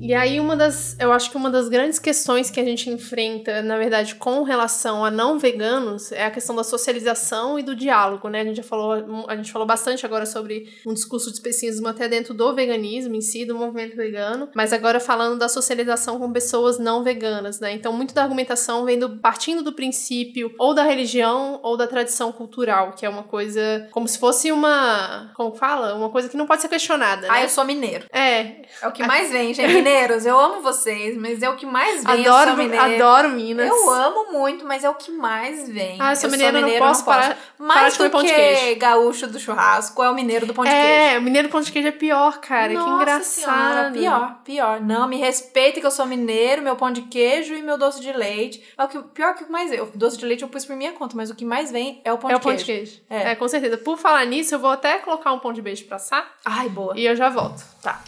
E 0.00 0.14
aí, 0.14 0.40
uma 0.40 0.56
das. 0.56 0.96
Eu 0.98 1.12
acho 1.12 1.30
que 1.30 1.36
uma 1.36 1.50
das 1.50 1.68
grandes 1.68 1.98
questões 1.98 2.50
que 2.50 2.58
a 2.58 2.64
gente 2.64 2.88
enfrenta, 2.88 3.62
na 3.62 3.76
verdade, 3.76 4.14
com 4.14 4.42
relação 4.42 5.04
a 5.04 5.10
não 5.10 5.38
veganos, 5.38 6.10
é 6.10 6.24
a 6.24 6.30
questão 6.30 6.56
da 6.56 6.64
socialização 6.64 7.58
e 7.58 7.62
do 7.62 7.76
diálogo, 7.76 8.28
né? 8.28 8.40
A 8.40 8.44
gente 8.44 8.56
já 8.56 8.62
falou, 8.62 9.26
a 9.28 9.36
gente 9.36 9.52
falou 9.52 9.66
bastante 9.66 10.06
agora 10.06 10.24
sobre 10.24 10.72
um 10.86 10.94
discurso 10.94 11.28
de 11.28 11.34
especismo 11.34 11.86
até 11.86 12.08
dentro 12.08 12.32
do 12.32 12.54
veganismo 12.54 13.14
em 13.14 13.20
si, 13.20 13.44
do 13.44 13.54
movimento 13.54 13.94
vegano, 13.94 14.48
mas 14.54 14.72
agora 14.72 14.98
falando 14.98 15.38
da 15.38 15.48
socialização 15.48 16.18
com 16.18 16.32
pessoas 16.32 16.78
não 16.78 17.04
veganas, 17.04 17.60
né? 17.60 17.72
Então, 17.72 17.92
muito 17.92 18.14
da 18.14 18.22
argumentação 18.22 18.86
vem 18.86 18.98
do, 18.98 19.18
partindo 19.18 19.62
do 19.62 19.72
princípio 19.72 20.54
ou 20.58 20.74
da 20.74 20.82
religião 20.82 21.60
ou 21.62 21.76
da 21.76 21.86
tradição 21.86 22.32
cultural, 22.32 22.92
que 22.92 23.04
é 23.04 23.08
uma 23.08 23.24
coisa 23.24 23.86
como 23.90 24.08
se 24.08 24.18
fosse 24.18 24.50
uma. 24.50 25.30
Como 25.36 25.54
fala? 25.54 25.94
Uma 25.94 26.08
coisa 26.08 26.28
que 26.28 26.36
não 26.36 26.46
pode 26.46 26.62
ser 26.62 26.68
questionada. 26.68 27.26
Ah, 27.28 27.34
né? 27.34 27.44
eu 27.44 27.48
sou 27.50 27.64
mineiro. 27.64 28.06
É, 28.10 28.62
É 28.82 28.88
o 28.88 28.92
que 28.92 29.06
mais 29.06 29.30
vem, 29.30 29.52
gente. 29.52 29.89
Mineiros, 29.90 30.26
eu 30.26 30.38
amo 30.38 30.60
vocês, 30.62 31.16
mas 31.16 31.42
é 31.42 31.48
o 31.50 31.56
que 31.56 31.66
mais 31.66 32.04
vem. 32.04 32.24
eu 32.24 32.32
adoro, 32.34 32.56
sou 32.56 32.80
adoro 32.80 33.30
Minas. 33.30 33.68
Eu 33.68 33.90
amo 33.90 34.32
muito, 34.32 34.64
mas 34.64 34.84
é 34.84 34.90
o 34.90 34.94
que 34.94 35.10
mais 35.10 35.68
vem. 35.68 35.96
Ah, 36.00 36.12
eu 36.12 36.16
sou 36.16 36.30
mineira, 36.30 36.52
não 36.52 36.62
mineiro, 36.62 36.84
posso 36.86 37.04
parar- 37.04 37.28
parar 37.28 37.38
Mais 37.58 37.92
de 37.92 37.98
comer 37.98 38.08
do 38.08 38.12
pão 38.12 38.22
de 38.22 38.28
que 38.28 38.34
queijo. 38.34 38.78
gaúcho 38.78 39.26
do 39.26 39.38
churrasco, 39.38 40.02
é 40.02 40.10
o 40.10 40.14
mineiro 40.14 40.46
do 40.46 40.54
pão 40.54 40.64
de 40.64 40.70
queijo. 40.70 40.86
É, 40.86 41.18
o 41.18 41.22
mineiro 41.22 41.48
pão 41.48 41.60
de 41.60 41.72
queijo 41.72 41.88
é 41.88 41.92
pior, 41.92 42.38
cara. 42.38 42.72
Nossa 42.72 42.86
que 42.88 42.94
engraçado. 42.94 43.24
Senhora, 43.24 43.90
pior, 43.92 44.34
pior. 44.44 44.80
Não, 44.80 45.08
me 45.08 45.16
respeita 45.16 45.80
que 45.80 45.86
eu 45.86 45.90
sou 45.90 46.06
mineiro, 46.06 46.62
meu 46.62 46.76
pão 46.76 46.90
de 46.90 47.02
queijo 47.02 47.54
e 47.54 47.62
meu 47.62 47.76
doce 47.76 48.00
de 48.00 48.12
leite. 48.12 48.62
É 48.78 48.84
o 48.84 48.88
que, 48.88 48.98
pior 49.02 49.34
que 49.34 49.42
o 49.42 49.46
que 49.46 49.52
mais 49.52 49.70
vem. 49.70 49.80
O 49.80 49.86
doce 49.94 50.16
de 50.16 50.24
leite 50.24 50.42
eu 50.42 50.48
pus 50.48 50.64
por 50.64 50.76
minha 50.76 50.92
conta, 50.92 51.16
mas 51.16 51.30
o 51.30 51.34
que 51.34 51.44
mais 51.44 51.70
vem 51.70 52.00
é 52.04 52.12
o 52.12 52.18
pão 52.18 52.30
é 52.30 52.34
de 52.34 52.38
o 52.38 52.42
pão 52.42 52.52
queijo. 52.52 52.64
de 52.64 52.72
queijo. 52.72 53.00
É. 53.10 53.30
É. 53.32 53.34
com 53.34 53.48
certeza. 53.48 53.76
Por 53.78 53.98
falar 53.98 54.24
nisso, 54.24 54.54
eu 54.54 54.58
vou 54.58 54.70
até 54.70 54.98
colocar 54.98 55.32
um 55.32 55.38
pão 55.38 55.52
de 55.52 55.60
beijo 55.62 55.84
pra 55.86 55.96
assar 55.96 56.26
Ai, 56.44 56.68
boa. 56.68 56.92
e 56.96 57.04
eu 57.06 57.16
já 57.16 57.28
volto. 57.28 57.62
Tá. 57.82 58.00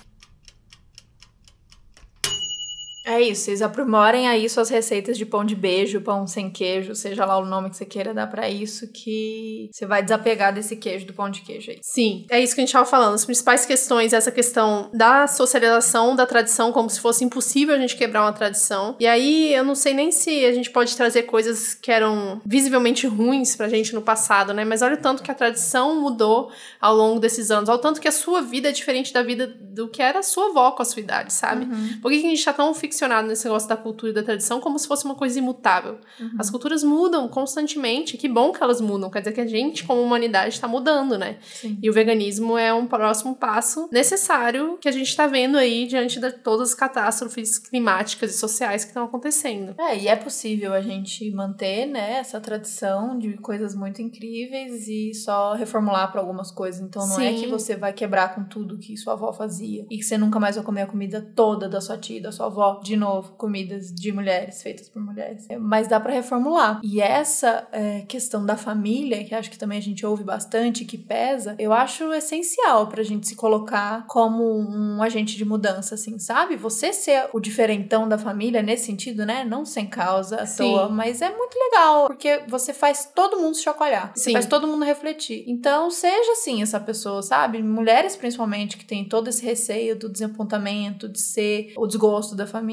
É 3.04 3.20
isso, 3.20 3.44
vocês 3.44 3.62
aprimorem 3.62 4.28
aí 4.28 4.48
suas 4.48 4.68
receitas 4.68 5.18
de 5.18 5.26
pão 5.26 5.44
de 5.44 5.56
beijo, 5.56 6.00
pão 6.00 6.26
sem 6.26 6.50
queijo, 6.50 6.94
seja 6.94 7.24
lá 7.24 7.36
o 7.38 7.44
nome 7.44 7.70
que 7.70 7.76
você 7.76 7.84
queira 7.84 8.14
dar 8.14 8.28
para 8.28 8.48
isso, 8.48 8.86
que 8.92 9.68
você 9.72 9.86
vai 9.86 10.02
desapegar 10.02 10.54
desse 10.54 10.76
queijo, 10.76 11.06
do 11.06 11.12
pão 11.12 11.28
de 11.28 11.40
queijo 11.40 11.70
aí. 11.70 11.78
Sim, 11.82 12.26
é 12.30 12.40
isso 12.40 12.54
que 12.54 12.60
a 12.60 12.64
gente 12.64 12.72
tava 12.72 12.86
falando. 12.86 13.14
As 13.14 13.24
principais 13.24 13.66
questões, 13.66 14.12
essa 14.12 14.30
questão 14.30 14.90
da 14.94 15.26
socialização 15.26 16.14
da 16.14 16.26
tradição, 16.26 16.72
como 16.72 16.88
se 16.88 17.00
fosse 17.00 17.24
impossível 17.24 17.74
a 17.74 17.78
gente 17.78 17.96
quebrar 17.96 18.22
uma 18.22 18.32
tradição. 18.32 18.96
E 19.00 19.06
aí, 19.06 19.52
eu 19.52 19.64
não 19.64 19.74
sei 19.74 19.94
nem 19.94 20.12
se 20.12 20.44
a 20.44 20.52
gente 20.52 20.70
pode 20.70 20.96
trazer 20.96 21.24
coisas 21.24 21.74
que 21.74 21.90
eram 21.90 22.40
visivelmente 22.46 23.06
ruins 23.06 23.56
pra 23.56 23.68
gente 23.68 23.94
no 23.94 24.02
passado, 24.02 24.54
né? 24.54 24.64
Mas 24.64 24.82
olha 24.82 24.94
o 24.94 25.00
tanto 25.00 25.22
que 25.22 25.30
a 25.30 25.34
tradição 25.34 26.00
mudou 26.00 26.50
ao 26.80 26.94
longo 26.94 27.18
desses 27.18 27.50
anos, 27.50 27.68
ao 27.68 27.78
tanto 27.78 28.00
que 28.00 28.08
a 28.08 28.12
sua 28.12 28.42
vida 28.42 28.68
é 28.68 28.72
diferente 28.72 29.12
da 29.12 29.22
vida 29.22 29.46
do 29.46 29.88
que 29.88 30.02
era 30.02 30.20
a 30.20 30.22
sua 30.22 30.50
avó 30.50 30.70
com 30.72 30.82
a 30.82 30.84
sua 30.84 31.00
idade, 31.00 31.32
sabe? 31.32 31.64
Uhum. 31.64 31.98
Por 32.00 32.10
que 32.10 32.18
a 32.18 32.20
gente 32.20 32.44
tá 32.44 32.52
tão 32.52 32.72
ficcionado 32.92 33.26
nesse 33.26 33.44
negócio 33.44 33.68
da 33.68 33.76
cultura 33.76 34.12
e 34.12 34.14
da 34.14 34.22
tradição 34.22 34.60
como 34.60 34.78
se 34.78 34.86
fosse 34.86 35.04
uma 35.04 35.14
coisa 35.14 35.38
imutável? 35.38 35.98
Uhum. 36.20 36.36
As 36.38 36.50
culturas 36.50 36.84
mudam 36.84 37.26
constantemente, 37.26 38.16
que 38.16 38.28
bom 38.28 38.52
que 38.52 38.62
elas 38.62 38.80
mudam, 38.80 39.10
quer 39.10 39.20
dizer 39.20 39.32
que 39.32 39.40
a 39.40 39.46
gente, 39.46 39.84
como 39.84 40.00
humanidade, 40.02 40.60
tá 40.60 40.68
mudando, 40.68 41.18
né? 41.18 41.38
Sim. 41.42 41.78
E 41.82 41.88
o 41.88 41.92
veganismo 41.92 42.58
é 42.58 42.72
um 42.72 42.86
próximo 42.86 43.34
passo 43.34 43.88
necessário 43.90 44.78
que 44.80 44.88
a 44.88 44.92
gente 44.92 45.16
tá 45.16 45.26
vendo 45.26 45.56
aí 45.56 45.86
diante 45.86 46.20
de 46.20 46.32
todas 46.32 46.70
as 46.70 46.74
catástrofes 46.74 47.58
climáticas 47.58 48.34
e 48.34 48.38
sociais 48.38 48.84
que 48.84 48.90
estão 48.90 49.04
acontecendo. 49.04 49.74
É, 49.78 49.96
e 49.96 50.08
é 50.08 50.16
possível 50.16 50.74
a 50.74 50.82
gente 50.82 51.30
manter, 51.30 51.86
né, 51.86 52.18
essa 52.18 52.40
tradição 52.40 53.18
de 53.18 53.36
coisas 53.38 53.74
muito 53.74 54.02
incríveis 54.02 54.86
e 54.86 55.14
só 55.14 55.54
reformular 55.54 56.12
para 56.12 56.20
algumas 56.20 56.50
coisas. 56.50 56.80
Então 56.80 57.06
não 57.06 57.16
Sim. 57.16 57.26
é 57.26 57.32
que 57.34 57.46
você 57.46 57.74
vai 57.74 57.92
quebrar 57.92 58.34
com 58.34 58.44
tudo 58.44 58.78
que 58.78 58.96
sua 58.96 59.14
avó 59.14 59.32
fazia 59.32 59.86
e 59.90 59.96
que 59.96 60.04
você 60.04 60.18
nunca 60.18 60.38
mais 60.38 60.56
vai 60.56 60.64
comer 60.64 60.82
a 60.82 60.86
comida 60.86 61.20
toda 61.34 61.68
da 61.68 61.80
sua 61.80 61.96
tia, 61.96 62.20
da 62.20 62.32
sua 62.32 62.46
avó, 62.46 62.80
de 62.82 62.96
novo, 62.96 63.32
comidas 63.32 63.92
de 63.92 64.12
mulheres, 64.12 64.62
feitas 64.62 64.88
por 64.88 65.02
mulheres. 65.02 65.48
É, 65.48 65.58
mas 65.58 65.88
dá 65.88 66.00
para 66.00 66.12
reformular. 66.12 66.80
E 66.82 67.00
essa 67.00 67.66
é, 67.72 68.00
questão 68.02 68.44
da 68.44 68.56
família, 68.56 69.24
que 69.24 69.34
acho 69.34 69.50
que 69.50 69.58
também 69.58 69.78
a 69.78 69.82
gente 69.82 70.04
ouve 70.04 70.24
bastante, 70.24 70.84
que 70.84 70.98
pesa, 70.98 71.54
eu 71.58 71.72
acho 71.72 72.12
essencial 72.12 72.86
pra 72.88 73.02
gente 73.02 73.28
se 73.28 73.36
colocar 73.36 74.06
como 74.06 74.42
um 74.44 75.02
agente 75.02 75.36
de 75.36 75.44
mudança, 75.44 75.94
assim, 75.94 76.18
sabe? 76.18 76.56
Você 76.56 76.92
ser 76.92 77.28
o 77.32 77.40
diferentão 77.40 78.08
da 78.08 78.18
família 78.18 78.62
nesse 78.62 78.86
sentido, 78.86 79.24
né? 79.24 79.44
Não 79.44 79.64
sem 79.64 79.86
causa 79.86 80.42
à 80.42 80.46
Sim. 80.46 80.64
toa, 80.64 80.88
mas 80.88 81.22
é 81.22 81.30
muito 81.30 81.56
legal, 81.56 82.06
porque 82.06 82.42
você 82.48 82.72
faz 82.72 83.10
todo 83.14 83.38
mundo 83.38 83.54
se 83.54 83.62
chacoalhar. 83.62 84.12
Você 84.14 84.24
Sim. 84.24 84.32
faz 84.32 84.46
todo 84.46 84.66
mundo 84.66 84.84
refletir. 84.84 85.44
Então, 85.46 85.90
seja 85.90 86.32
assim 86.32 86.62
essa 86.62 86.80
pessoa, 86.80 87.22
sabe? 87.22 87.62
Mulheres, 87.62 88.16
principalmente, 88.16 88.76
que 88.76 88.84
tem 88.84 89.04
todo 89.04 89.28
esse 89.28 89.44
receio 89.44 89.96
do 89.98 90.08
desapontamento, 90.08 91.08
de 91.08 91.20
ser 91.20 91.72
o 91.76 91.86
desgosto 91.86 92.34
da 92.34 92.46
família. 92.46 92.71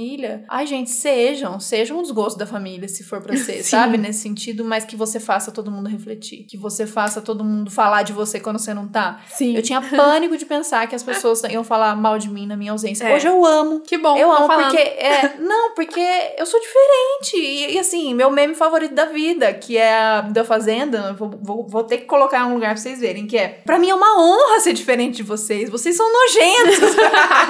Ai, 0.49 0.65
gente, 0.65 0.89
sejam, 0.89 1.59
sejam 1.59 1.99
o 1.99 2.01
desgosto 2.01 2.37
da 2.37 2.45
família, 2.45 2.87
se 2.87 3.03
for 3.03 3.21
pra 3.21 3.35
ser, 3.35 3.61
sabe? 3.63 3.97
Nesse 3.97 4.21
sentido, 4.21 4.63
mas 4.63 4.85
que 4.85 4.95
você 4.95 5.19
faça 5.19 5.51
todo 5.51 5.71
mundo 5.71 5.89
refletir. 5.89 6.45
Que 6.45 6.57
você 6.57 6.85
faça 6.85 7.21
todo 7.21 7.43
mundo 7.43 7.69
falar 7.69 8.03
de 8.03 8.13
você 8.13 8.39
quando 8.39 8.59
você 8.59 8.73
não 8.73 8.87
tá. 8.87 9.21
Sim. 9.29 9.55
Eu 9.55 9.61
tinha 9.61 9.81
pânico 9.81 10.37
de 10.37 10.45
pensar 10.47 10.87
que 10.87 10.95
as 10.95 11.03
pessoas 11.03 11.43
iam 11.43 11.63
falar 11.63 11.95
mal 11.95 12.17
de 12.17 12.29
mim 12.29 12.45
na 12.45 12.55
minha 12.55 12.71
ausência. 12.71 13.05
É. 13.05 13.15
Hoje 13.15 13.27
eu 13.27 13.45
amo. 13.45 13.81
Que 13.81 13.97
bom. 13.97 14.17
Eu 14.17 14.31
amo 14.31 14.47
falando. 14.47 14.71
porque 14.71 14.81
é, 14.81 15.37
não, 15.39 15.73
porque 15.73 16.05
eu 16.37 16.45
sou 16.45 16.59
diferente. 16.59 17.37
E, 17.37 17.75
e, 17.75 17.79
assim, 17.79 18.13
meu 18.13 18.31
meme 18.31 18.55
favorito 18.55 18.93
da 18.93 19.05
vida, 19.05 19.53
que 19.53 19.77
é 19.77 19.97
a 19.97 20.21
da 20.21 20.43
fazenda, 20.43 21.13
vou, 21.13 21.29
vou, 21.41 21.67
vou 21.67 21.83
ter 21.83 21.99
que 21.99 22.05
colocar 22.05 22.41
em 22.41 22.51
um 22.51 22.53
lugar 22.53 22.73
pra 22.73 22.81
vocês 22.81 22.99
verem, 22.99 23.27
que 23.27 23.37
é, 23.37 23.47
para 23.65 23.79
mim 23.79 23.89
é 23.89 23.95
uma 23.95 24.19
honra 24.19 24.59
ser 24.59 24.73
diferente 24.73 25.17
de 25.17 25.23
vocês. 25.23 25.69
Vocês 25.69 25.95
são 25.95 26.07
nojentos. 26.11 26.95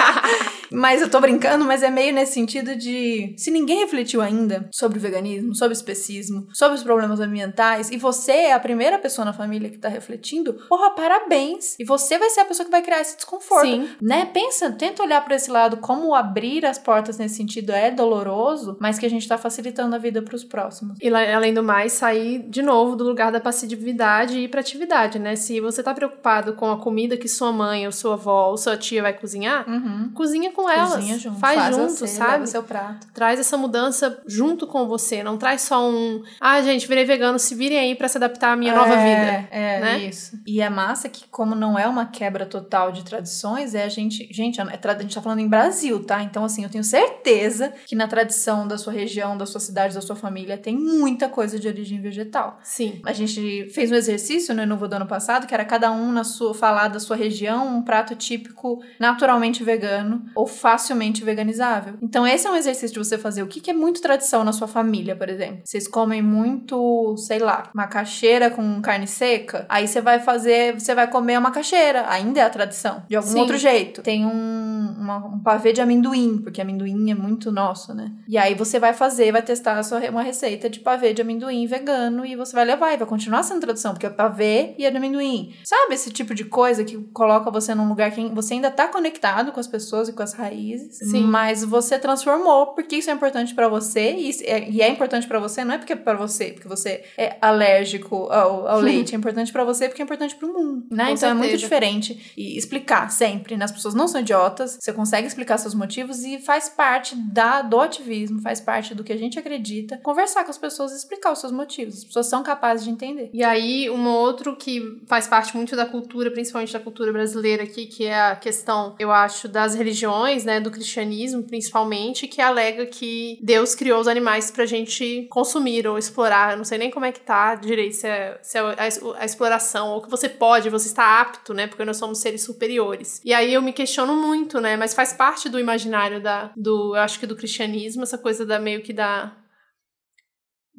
mas 0.70 1.00
eu 1.00 1.10
tô 1.10 1.20
brincando, 1.20 1.64
mas 1.64 1.82
é 1.82 1.90
meio 1.90 2.12
nesse 2.12 2.39
sentido 2.40 2.74
de 2.74 3.34
se 3.36 3.50
ninguém 3.50 3.80
refletiu 3.80 4.20
ainda 4.20 4.68
sobre 4.72 4.98
o 4.98 5.00
veganismo, 5.00 5.54
sobre 5.54 5.74
o 5.74 5.78
especismo, 5.78 6.46
sobre 6.52 6.76
os 6.76 6.82
problemas 6.82 7.20
ambientais, 7.20 7.90
e 7.90 7.96
você 7.96 8.32
é 8.32 8.52
a 8.52 8.60
primeira 8.60 8.98
pessoa 8.98 9.24
na 9.24 9.32
família 9.32 9.70
que 9.70 9.78
tá 9.78 9.88
refletindo, 9.88 10.54
porra, 10.68 10.90
parabéns. 10.90 11.76
E 11.78 11.84
você 11.84 12.18
vai 12.18 12.30
ser 12.30 12.40
a 12.40 12.44
pessoa 12.44 12.64
que 12.64 12.70
vai 12.70 12.82
criar 12.82 13.00
esse 13.00 13.16
desconforto. 13.16 13.66
Sim. 13.66 13.88
Né? 14.00 14.26
Pensa, 14.26 14.70
tenta 14.70 15.02
olhar 15.02 15.24
para 15.24 15.34
esse 15.34 15.50
lado 15.50 15.76
como 15.78 16.14
abrir 16.14 16.64
as 16.64 16.78
portas 16.78 17.18
nesse 17.18 17.36
sentido 17.36 17.70
é 17.72 17.90
doloroso, 17.90 18.76
mas 18.80 18.98
que 18.98 19.06
a 19.06 19.10
gente 19.10 19.28
tá 19.28 19.36
facilitando 19.36 19.94
a 19.94 19.98
vida 19.98 20.22
para 20.22 20.34
os 20.34 20.44
próximos. 20.44 20.96
E 21.00 21.08
além 21.08 21.52
do 21.52 21.62
mais, 21.62 21.92
sair 21.92 22.38
de 22.48 22.62
novo 22.62 22.96
do 22.96 23.04
lugar 23.04 23.30
da 23.30 23.40
passividade 23.40 24.38
e 24.38 24.44
ir 24.44 24.48
pra 24.48 24.60
atividade, 24.60 25.18
né? 25.18 25.36
Se 25.36 25.60
você 25.60 25.82
tá 25.82 25.92
preocupado 25.92 26.54
com 26.54 26.70
a 26.70 26.78
comida 26.78 27.16
que 27.16 27.28
sua 27.28 27.52
mãe 27.52 27.86
ou 27.86 27.92
sua 27.92 28.14
avó 28.14 28.50
ou 28.50 28.56
sua 28.56 28.76
tia 28.76 29.02
vai 29.02 29.12
cozinhar, 29.12 29.68
uhum. 29.68 30.10
cozinha 30.14 30.50
com 30.52 30.68
elas. 30.68 30.94
Cozinha 30.94 31.18
junto. 31.18 31.38
Faz, 31.38 31.60
Faz 31.60 31.76
junto, 31.76 31.92
você, 31.92 32.06
sabe? 32.32 32.48
seu 32.48 32.62
prato. 32.62 33.06
Traz 33.12 33.40
essa 33.40 33.56
mudança 33.56 34.22
junto 34.26 34.66
com 34.66 34.86
você. 34.86 35.22
Não 35.22 35.36
traz 35.36 35.62
só 35.62 35.88
um. 35.88 36.22
Ah, 36.40 36.60
gente, 36.62 36.86
virei 36.86 37.04
vegano, 37.04 37.38
se 37.38 37.54
virem 37.54 37.78
aí 37.78 37.94
para 37.94 38.08
se 38.08 38.16
adaptar 38.16 38.52
à 38.52 38.56
minha 38.56 38.72
é, 38.72 38.76
nova 38.76 38.96
vida. 38.96 39.48
É, 39.50 39.80
né? 39.80 39.98
isso. 39.98 40.38
E 40.46 40.60
é 40.60 40.68
massa 40.68 41.08
que, 41.08 41.26
como 41.28 41.54
não 41.54 41.78
é 41.78 41.86
uma 41.86 42.06
quebra 42.06 42.46
total 42.46 42.92
de 42.92 43.04
tradições, 43.04 43.74
é 43.74 43.84
a 43.84 43.88
gente. 43.88 44.28
Gente, 44.32 44.60
é 44.60 44.62
a 44.62 44.98
gente 45.02 45.14
tá 45.14 45.22
falando 45.22 45.40
em 45.40 45.48
Brasil, 45.48 46.04
tá? 46.04 46.22
Então, 46.22 46.44
assim, 46.44 46.64
eu 46.64 46.70
tenho 46.70 46.84
certeza 46.84 47.72
que 47.86 47.94
na 47.94 48.06
tradição 48.08 48.66
da 48.66 48.76
sua 48.76 48.92
região, 48.92 49.36
da 49.36 49.46
sua 49.46 49.60
cidade, 49.60 49.94
da 49.94 50.00
sua 50.00 50.16
família, 50.16 50.58
tem 50.58 50.76
muita 50.76 51.28
coisa 51.28 51.58
de 51.58 51.68
origem 51.68 52.00
vegetal. 52.00 52.58
Sim. 52.62 53.00
A 53.04 53.12
gente 53.12 53.68
fez 53.70 53.90
um 53.90 53.94
exercício 53.94 54.54
no 54.54 54.62
Inuvo 54.62 54.88
do 54.88 54.94
ano 54.94 55.06
passado, 55.06 55.46
que 55.46 55.54
era 55.54 55.64
cada 55.64 55.90
um 55.90 56.12
na 56.12 56.24
sua 56.24 56.54
falar 56.54 56.88
da 56.88 57.00
sua 57.00 57.16
região, 57.16 57.66
um 57.78 57.82
prato 57.82 58.14
típico 58.14 58.82
naturalmente 58.98 59.64
vegano 59.64 60.24
ou 60.34 60.46
facilmente 60.46 61.24
veganizável. 61.24 61.94
Então, 62.02 62.19
esse 62.26 62.46
é 62.46 62.50
um 62.50 62.56
exercício 62.56 62.94
de 62.94 62.98
você 62.98 63.18
fazer 63.18 63.42
o 63.42 63.46
que, 63.46 63.60
que 63.60 63.70
é 63.70 63.74
muito 63.74 64.00
tradição 64.00 64.44
na 64.44 64.52
sua 64.52 64.68
família, 64.68 65.16
por 65.16 65.28
exemplo. 65.28 65.60
Vocês 65.64 65.86
comem 65.86 66.22
muito, 66.22 67.16
sei 67.16 67.38
lá, 67.38 67.70
macaxeira 67.74 68.50
com 68.50 68.80
carne 68.80 69.06
seca, 69.06 69.66
aí 69.68 69.86
você 69.86 70.00
vai 70.00 70.20
fazer, 70.20 70.78
você 70.78 70.94
vai 70.94 71.08
comer 71.08 71.34
a 71.34 71.40
macaxeira, 71.40 72.06
ainda 72.08 72.40
é 72.40 72.42
a 72.42 72.50
tradição, 72.50 73.02
de 73.08 73.16
algum 73.16 73.30
Sim. 73.30 73.40
outro 73.40 73.58
jeito. 73.58 74.02
Tem 74.02 74.24
um, 74.24 74.94
uma, 74.98 75.16
um 75.18 75.38
pavê 75.40 75.72
de 75.72 75.80
amendoim, 75.80 76.38
porque 76.38 76.60
amendoim 76.60 77.10
é 77.10 77.14
muito 77.14 77.50
nosso, 77.52 77.94
né? 77.94 78.12
E 78.28 78.38
aí 78.38 78.54
você 78.54 78.78
vai 78.78 78.92
fazer, 78.92 79.32
vai 79.32 79.42
testar 79.42 79.78
a 79.78 79.82
sua, 79.82 80.00
uma 80.10 80.22
receita 80.22 80.68
de 80.68 80.80
pavê 80.80 81.12
de 81.12 81.22
amendoim 81.22 81.66
vegano 81.66 82.24
e 82.24 82.36
você 82.36 82.54
vai 82.54 82.64
levar 82.64 82.92
e 82.92 82.96
vai 82.96 83.06
continuar 83.06 83.42
sendo 83.42 83.60
tradição, 83.60 83.92
porque 83.92 84.06
é 84.06 84.10
pavê 84.10 84.74
e 84.78 84.84
é 84.84 84.90
de 84.90 84.96
amendoim. 84.96 85.54
Sabe 85.64 85.94
esse 85.94 86.10
tipo 86.10 86.34
de 86.34 86.44
coisa 86.44 86.84
que 86.84 86.98
coloca 87.12 87.50
você 87.50 87.74
num 87.74 87.88
lugar 87.88 88.10
que 88.10 88.28
você 88.30 88.54
ainda 88.54 88.70
tá 88.70 88.88
conectado 88.88 89.52
com 89.52 89.60
as 89.60 89.66
pessoas 89.66 90.08
e 90.08 90.12
com 90.12 90.22
as 90.22 90.32
raízes, 90.32 90.98
Sim. 90.98 91.22
mas 91.22 91.64
você 91.64 91.98
transformou 92.10 92.68
porque 92.68 92.96
isso 92.96 93.10
é 93.10 93.12
importante 93.12 93.54
para 93.54 93.68
você 93.68 94.12
e 94.12 94.30
é, 94.44 94.68
e 94.68 94.82
é 94.82 94.88
importante 94.88 95.26
para 95.26 95.38
você 95.38 95.64
não 95.64 95.74
é 95.74 95.78
porque 95.78 95.92
é 95.92 95.96
para 95.96 96.16
você, 96.16 96.52
porque 96.52 96.68
você 96.68 97.04
é 97.16 97.36
alérgico 97.40 98.28
ao, 98.30 98.66
ao 98.66 98.80
leite, 98.80 99.14
é 99.14 99.18
importante 99.18 99.52
para 99.52 99.64
você 99.64 99.88
porque 99.88 100.02
é 100.02 100.04
importante 100.04 100.34
para 100.34 100.48
o 100.48 100.52
mundo, 100.52 100.86
né? 100.90 101.06
Com 101.06 101.10
então 101.10 101.16
certeza. 101.16 101.30
é 101.30 101.34
muito 101.34 101.56
diferente 101.56 102.32
e 102.36 102.56
explicar 102.56 103.10
sempre, 103.10 103.56
né? 103.56 103.64
As 103.64 103.72
pessoas 103.72 103.94
não 103.94 104.08
são 104.08 104.20
idiotas, 104.20 104.78
você 104.80 104.92
consegue 104.92 105.26
explicar 105.26 105.58
seus 105.58 105.74
motivos 105.74 106.24
e 106.24 106.38
faz 106.38 106.68
parte 106.68 107.14
da 107.14 107.62
do 107.62 107.80
ativismo, 107.80 108.40
faz 108.40 108.60
parte 108.60 108.94
do 108.94 109.04
que 109.04 109.12
a 109.12 109.16
gente 109.16 109.38
acredita, 109.38 109.98
conversar 109.98 110.44
com 110.44 110.50
as 110.50 110.58
pessoas 110.58 110.92
e 110.92 110.96
explicar 110.96 111.32
os 111.32 111.38
seus 111.38 111.52
motivos. 111.52 111.98
As 111.98 112.04
pessoas 112.04 112.26
são 112.26 112.42
capazes 112.42 112.84
de 112.84 112.90
entender. 112.90 113.30
E 113.32 113.44
aí, 113.44 113.90
um 113.90 114.08
outro 114.08 114.56
que 114.56 115.00
faz 115.06 115.26
parte 115.26 115.56
muito 115.56 115.76
da 115.76 115.86
cultura, 115.86 116.30
principalmente 116.30 116.72
da 116.72 116.80
cultura 116.80 117.12
brasileira 117.12 117.62
aqui, 117.62 117.86
que 117.86 118.06
é 118.06 118.20
a 118.20 118.36
questão, 118.36 118.94
eu 118.98 119.10
acho, 119.10 119.46
das 119.48 119.74
religiões, 119.74 120.44
né, 120.44 120.60
do 120.60 120.70
cristianismo 120.70 121.42
principalmente, 121.42 121.99
que 122.26 122.40
alega 122.40 122.86
que 122.86 123.38
Deus 123.42 123.74
criou 123.74 124.00
os 124.00 124.08
animais 124.08 124.50
pra 124.50 124.66
gente 124.66 125.26
consumir 125.30 125.86
ou 125.86 125.98
explorar. 125.98 126.52
Eu 126.52 126.58
não 126.58 126.64
sei 126.64 126.78
nem 126.78 126.90
como 126.90 127.06
é 127.06 127.12
que 127.12 127.20
tá 127.20 127.54
direito, 127.54 127.94
se 127.94 128.06
é, 128.06 128.38
se 128.42 128.58
é 128.58 128.60
a, 128.60 128.76
a, 129.18 129.24
exploração, 129.24 129.90
ou 129.90 130.02
que 130.02 130.10
você 130.10 130.28
pode, 130.28 130.70
você 130.70 130.88
está 130.88 131.20
apto, 131.20 131.54
né, 131.54 131.66
porque 131.66 131.84
nós 131.84 131.96
somos 131.96 132.18
seres 132.18 132.42
superiores. 132.42 133.20
E 133.24 133.32
aí 133.32 133.52
eu 133.52 133.62
me 133.62 133.72
questiono 133.72 134.14
muito, 134.16 134.60
né, 134.60 134.76
mas 134.76 134.94
faz 134.94 135.12
parte 135.12 135.48
do 135.48 135.58
imaginário 135.58 136.20
da, 136.20 136.50
do, 136.56 136.96
eu 136.96 137.00
acho 137.00 137.18
que 137.20 137.26
do 137.26 137.36
cristianismo, 137.36 138.02
essa 138.02 138.18
coisa 138.18 138.44
da 138.46 138.58
meio 138.58 138.82
que 138.82 138.92
da 138.92 139.36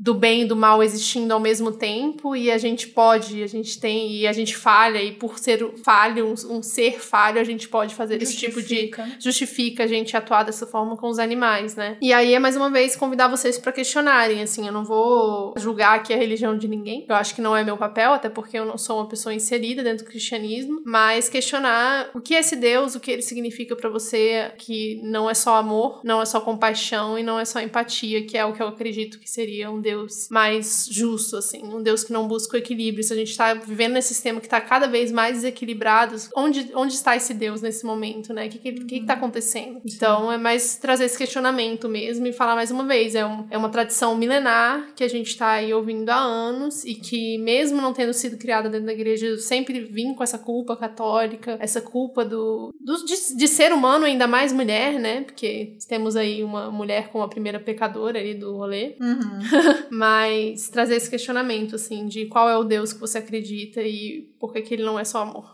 do 0.02 0.16
bem 0.16 0.42
e 0.42 0.46
do 0.46 0.56
mal 0.56 0.82
existindo 0.82 1.32
ao 1.32 1.40
mesmo 1.40 1.72
tempo 1.72 2.36
e 2.36 2.50
a 2.50 2.58
gente 2.58 2.88
pode, 2.88 3.44
a 3.44 3.48
gente 3.48 3.80
tem 3.80 4.12
e 4.12 4.26
a 4.26 4.34
gente 4.34 4.58
falha 4.58 5.00
e 5.00 5.12
por 5.12 5.38
ser 5.38 5.76
falho, 5.84 6.26
um, 6.26 6.58
um 6.58 6.64
ser 6.64 7.00
falho, 7.00 7.40
a 7.40 7.44
gente 7.44 7.70
pode 7.70 7.94
fazer 7.94 8.20
justifica. 8.20 8.48
esse 8.48 8.88
tipo 8.88 9.16
de 9.16 9.24
justifica 9.24 9.84
a 9.84 9.88
gente 9.88 10.18
atuar 10.18 10.42
dessa 10.42 10.66
forma 10.66 10.98
com 10.98 11.08
os 11.08 11.20
animais, 11.20 11.76
né? 11.76 11.98
E 12.02 12.12
aí 12.12 12.34
é 12.34 12.40
mais 12.40 12.56
uma 12.56 12.72
vez 12.72 12.96
convidar 12.96 13.28
vocês 13.28 13.60
para 13.60 13.72
questionarem, 13.72 14.42
assim, 14.42 14.66
eu 14.66 14.74
não 14.74 14.84
vou 14.84 15.54
julgar 15.56 15.98
aqui 15.98 16.12
a 16.16 16.18
religião 16.18 16.58
de 16.58 16.68
ninguém. 16.68 17.06
Eu 17.08 17.16
acho 17.16 17.36
que 17.36 17.42
não 17.42 17.56
é 17.56 17.64
meu 17.64 17.78
papel, 17.78 18.12
até 18.12 18.28
porque 18.28 18.58
eu 18.58 18.66
não 18.66 18.80
sou 18.80 18.98
uma 18.98 19.08
pessoa 19.08 19.36
inserida 19.36 19.84
dentro 19.84 20.04
do 20.04 20.10
cristianismo, 20.10 20.82
mas 20.84 21.30
questionar 21.30 22.10
o 22.16 22.20
que 22.20 22.34
é 22.34 22.40
esse 22.40 22.56
Deus, 22.56 22.96
o 22.96 23.00
que 23.00 23.12
ele 23.12 23.22
significa 23.22 23.76
para 23.76 23.90
você, 23.90 24.52
que 24.58 25.00
não 25.04 25.30
é 25.30 25.36
só 25.36 25.58
amor, 25.58 26.02
não 26.04 26.24
é 26.24 26.26
só 26.26 26.42
compaixão 26.42 27.20
e 27.20 27.22
não 27.24 27.40
é 27.40 27.46
só 27.46 27.60
empatia, 27.60 28.26
que 28.26 28.36
é 28.36 28.44
o 28.44 28.52
que 28.52 28.64
eu 28.64 28.68
acredito 28.68 29.20
que 29.20 29.30
seria 29.30 29.70
um 29.70 29.80
Deus 29.80 29.91
Deus 29.92 30.28
mais 30.30 30.88
justo, 30.90 31.36
assim, 31.36 31.64
um 31.64 31.82
Deus 31.82 32.04
que 32.04 32.14
não 32.14 32.28
busca 32.28 32.56
o 32.56 32.60
equilíbrio. 32.60 33.04
Se 33.04 33.14
a 33.14 33.16
gente 33.16 33.36
tá 33.36 33.54
vivendo 33.54 33.94
nesse 33.94 34.14
sistema 34.14 34.40
que 34.40 34.48
tá 34.48 34.62
cada 34.62 34.88
vez 34.88 35.12
mais 35.12 35.38
desequilibrado, 35.38 36.16
onde, 36.36 36.72
onde 36.74 36.94
está 36.94 37.16
esse 37.16 37.34
Deus 37.34 37.62
nesse 37.62 37.86
momento, 37.86 38.34
né? 38.34 38.48
O 38.48 38.50
que, 38.50 38.58
que, 38.58 38.72
que, 38.72 39.00
que 39.02 39.06
tá 39.06 39.14
acontecendo? 39.14 39.82
Sim. 39.86 39.96
Então 39.96 40.32
é 40.32 40.38
mais 40.38 40.78
trazer 40.78 41.06
esse 41.06 41.18
questionamento 41.18 41.90
mesmo 41.90 42.26
e 42.26 42.34
falar 42.34 42.56
mais 42.56 42.72
uma 42.72 42.86
vez, 42.86 43.16
é, 43.16 43.26
um, 43.26 43.46
é 43.50 43.58
uma 43.58 43.70
tradição 43.70 44.16
milenar 44.16 44.94
que 44.96 45.04
a 45.04 45.08
gente 45.08 45.38
tá 45.38 45.52
aí 45.52 45.74
ouvindo 45.74 46.10
há 46.10 46.20
anos 46.20 46.86
e 46.86 46.96
que 46.96 47.38
mesmo 47.40 47.82
não 47.82 47.94
tendo 47.94 48.14
sido 48.14 48.38
criada 48.38 48.70
dentro 48.70 48.86
da 48.86 48.94
igreja, 48.94 49.38
sempre 49.38 49.82
vim 49.82 50.14
com 50.14 50.24
essa 50.24 50.38
culpa 50.38 50.76
católica, 50.78 51.58
essa 51.60 51.82
culpa 51.82 52.24
do, 52.24 52.74
do 52.80 53.06
de, 53.06 53.36
de 53.36 53.48
ser 53.48 53.74
humano, 53.74 54.06
ainda 54.06 54.28
mais 54.28 54.54
mulher, 54.54 55.00
né? 55.00 55.22
Porque 55.22 55.76
temos 55.88 56.16
aí 56.16 56.44
uma 56.44 56.72
mulher 56.72 57.10
como 57.10 57.24
a 57.24 57.28
primeira 57.28 57.60
pecadora 57.60 58.20
ali 58.20 58.34
do 58.34 58.56
rolê. 58.56 58.96
Uhum. 59.00 59.40
Mas 59.90 60.70
trazer 60.70 60.96
esse 60.96 61.10
questionamento, 61.10 61.76
assim, 61.76 62.08
de 62.08 62.26
qual 62.26 62.50
é 62.50 62.58
o 62.58 62.64
Deus 62.64 62.94
que 62.94 63.00
você 63.00 63.18
acredita 63.18 63.82
e 63.82 64.30
por 64.40 64.54
que, 64.54 64.62
que 64.62 64.74
ele 64.74 64.84
não 64.84 65.00
é 65.00 65.04
só 65.04 65.22
amor. 65.22 65.54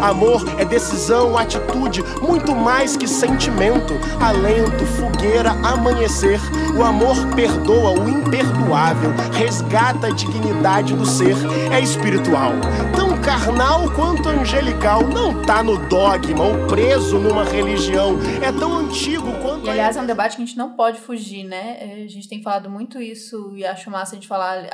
Amor 0.00 0.44
é 0.60 0.64
decisão, 0.64 1.36
atitude, 1.36 2.04
muito 2.22 2.54
mais 2.54 2.96
que 2.96 3.08
sentimento. 3.08 3.94
Alento, 4.20 4.86
fogueira, 4.86 5.50
amanhecer. 5.50 6.38
O 6.78 6.84
amor 6.84 7.16
perdoa 7.34 7.98
o 7.98 8.08
imperdoável, 8.08 9.10
resgata 9.32 10.06
a 10.06 10.10
dignidade 10.10 10.94
do 10.94 11.04
ser. 11.04 11.34
É 11.72 11.80
espiritual, 11.80 12.52
tão 12.94 13.07
carnal 13.24 13.92
quanto 13.94 14.28
angelical. 14.28 15.02
Não 15.02 15.42
tá 15.42 15.62
no 15.62 15.78
dogma 15.88 16.44
ou 16.44 16.66
preso 16.66 17.18
numa 17.18 17.44
religião. 17.44 18.16
É 18.42 18.52
tão 18.52 18.78
antigo 18.78 19.32
quanto. 19.42 19.66
E 19.66 19.70
aliás, 19.70 19.96
é 19.96 20.00
um 20.00 20.06
debate 20.06 20.36
que 20.36 20.42
a 20.42 20.46
gente 20.46 20.56
não 20.56 20.74
pode 20.74 21.00
fugir, 21.00 21.44
né? 21.44 21.76
É, 21.80 22.04
a 22.04 22.08
gente 22.08 22.28
tem 22.28 22.42
falado 22.42 22.70
muito 22.70 23.00
isso 23.00 23.52
e 23.56 23.64
acho 23.64 23.90
massa 23.90 24.12
a 24.12 24.14
gente 24.16 24.28
falar 24.28 24.64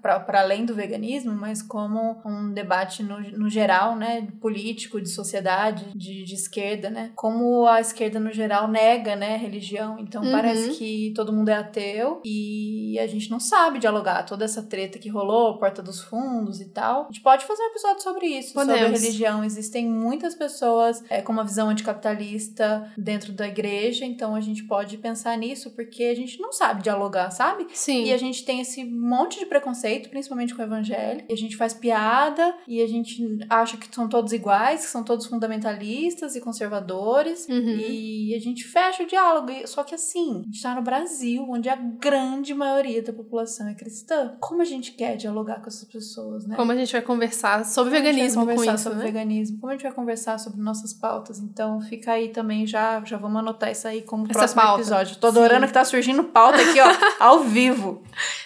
para 0.00 0.40
além 0.40 0.64
do 0.64 0.74
veganismo, 0.74 1.32
mas 1.32 1.62
como 1.62 2.20
um 2.24 2.52
debate 2.52 3.02
no, 3.02 3.20
no 3.20 3.48
geral, 3.48 3.96
né? 3.96 4.26
Político 4.40 4.64
político, 4.64 5.00
de 5.00 5.08
sociedade, 5.08 5.86
de, 5.94 6.24
de 6.24 6.34
esquerda, 6.34 6.90
né? 6.90 7.12
Como 7.14 7.66
a 7.66 7.80
esquerda, 7.80 8.18
no 8.18 8.32
geral, 8.32 8.68
nega, 8.68 9.16
né, 9.16 9.36
religião. 9.36 9.98
Então 9.98 10.22
uhum. 10.22 10.32
parece 10.32 10.70
que 10.70 11.12
todo 11.14 11.32
mundo 11.32 11.48
é 11.48 11.54
ateu 11.54 12.20
e 12.24 12.98
a 12.98 13.06
gente 13.06 13.30
não 13.30 13.40
sabe 13.40 13.78
dialogar. 13.78 14.24
Toda 14.24 14.44
essa 14.44 14.62
treta 14.62 14.98
que 14.98 15.08
rolou, 15.08 15.58
Porta 15.58 15.82
dos 15.82 16.00
Fundos 16.00 16.60
e 16.60 16.66
tal. 16.66 17.02
A 17.02 17.04
gente 17.06 17.22
pode 17.22 17.44
fazer 17.44 17.62
um 17.62 17.66
episódio 17.66 17.93
sobre 18.02 18.26
isso, 18.26 18.54
Podemos. 18.54 18.80
sobre 18.80 18.98
religião. 18.98 19.44
Existem 19.44 19.86
muitas 19.86 20.34
pessoas 20.34 21.02
é, 21.08 21.20
com 21.20 21.32
uma 21.32 21.44
visão 21.44 21.68
anticapitalista 21.68 22.90
dentro 22.96 23.32
da 23.32 23.46
igreja, 23.46 24.04
então 24.04 24.34
a 24.34 24.40
gente 24.40 24.64
pode 24.64 24.96
pensar 24.98 25.36
nisso 25.36 25.70
porque 25.70 26.04
a 26.04 26.14
gente 26.14 26.40
não 26.40 26.52
sabe 26.52 26.82
dialogar, 26.82 27.30
sabe? 27.30 27.66
Sim. 27.72 28.04
E 28.04 28.12
a 28.12 28.16
gente 28.16 28.44
tem 28.44 28.60
esse 28.60 28.84
monte 28.84 29.38
de 29.38 29.46
preconceito, 29.46 30.08
principalmente 30.08 30.54
com 30.54 30.62
o 30.62 30.64
evangelho, 30.64 31.24
e 31.28 31.32
a 31.32 31.36
gente 31.36 31.56
faz 31.56 31.74
piada 31.74 32.54
e 32.66 32.80
a 32.80 32.86
gente 32.86 33.22
acha 33.48 33.76
que 33.76 33.92
são 33.94 34.08
todos 34.08 34.32
iguais 34.32 34.44
iguais, 34.44 34.84
que 34.84 34.90
são 34.90 35.02
todos 35.02 35.26
fundamentalistas 35.26 36.36
e 36.36 36.40
conservadores, 36.40 37.46
uhum. 37.48 37.76
e 37.78 38.34
a 38.34 38.38
gente 38.38 38.64
fecha 38.64 39.02
o 39.02 39.06
diálogo. 39.06 39.50
Só 39.66 39.82
que 39.82 39.94
assim, 39.94 40.40
a 40.40 40.44
gente 40.44 40.62
tá 40.62 40.74
no 40.74 40.82
Brasil, 40.82 41.46
onde 41.48 41.68
a 41.68 41.76
grande 41.76 42.54
maioria 42.54 43.02
da 43.02 43.12
população 43.12 43.68
é 43.68 43.74
cristã. 43.74 44.36
Como 44.40 44.62
a 44.62 44.64
gente 44.64 44.92
quer 44.92 45.16
dialogar 45.16 45.60
com 45.60 45.68
essas 45.68 45.84
pessoas, 45.84 46.46
né? 46.46 46.56
Como 46.56 46.70
a 46.70 46.76
gente 46.76 46.92
vai 46.92 47.02
conversar 47.02 47.64
sobre 47.74 47.90
Como 47.90 48.02
veganismo 48.02 48.42
a 48.42 48.44
gente 48.44 48.46
vai 48.46 48.54
conversar 48.54 48.70
com 48.70 48.74
isso, 48.74 48.82
sobre 48.84 48.98
né? 48.98 49.04
veganismo? 49.04 49.58
Como 49.58 49.70
a 49.70 49.74
gente 49.74 49.82
vai 49.82 49.92
conversar 49.92 50.38
sobre 50.38 50.60
nossas 50.60 50.92
pautas? 50.94 51.40
Então 51.40 51.80
fica 51.80 52.12
aí 52.12 52.28
também, 52.28 52.66
já, 52.66 53.02
já 53.04 53.16
vamos 53.16 53.38
anotar 53.38 53.72
isso 53.72 53.88
aí 53.88 54.02
como 54.02 54.24
Essa 54.24 54.32
próximo 54.38 54.62
pauta. 54.62 54.80
episódio. 54.80 55.16
Tô 55.16 55.26
adorando 55.26 55.62
Sim. 55.62 55.66
que 55.66 55.72
tá 55.72 55.84
surgindo 55.84 56.22
pauta 56.24 56.60
aqui, 56.60 56.78
ó, 56.80 56.86
ao 57.18 57.40
vivo. 57.40 58.02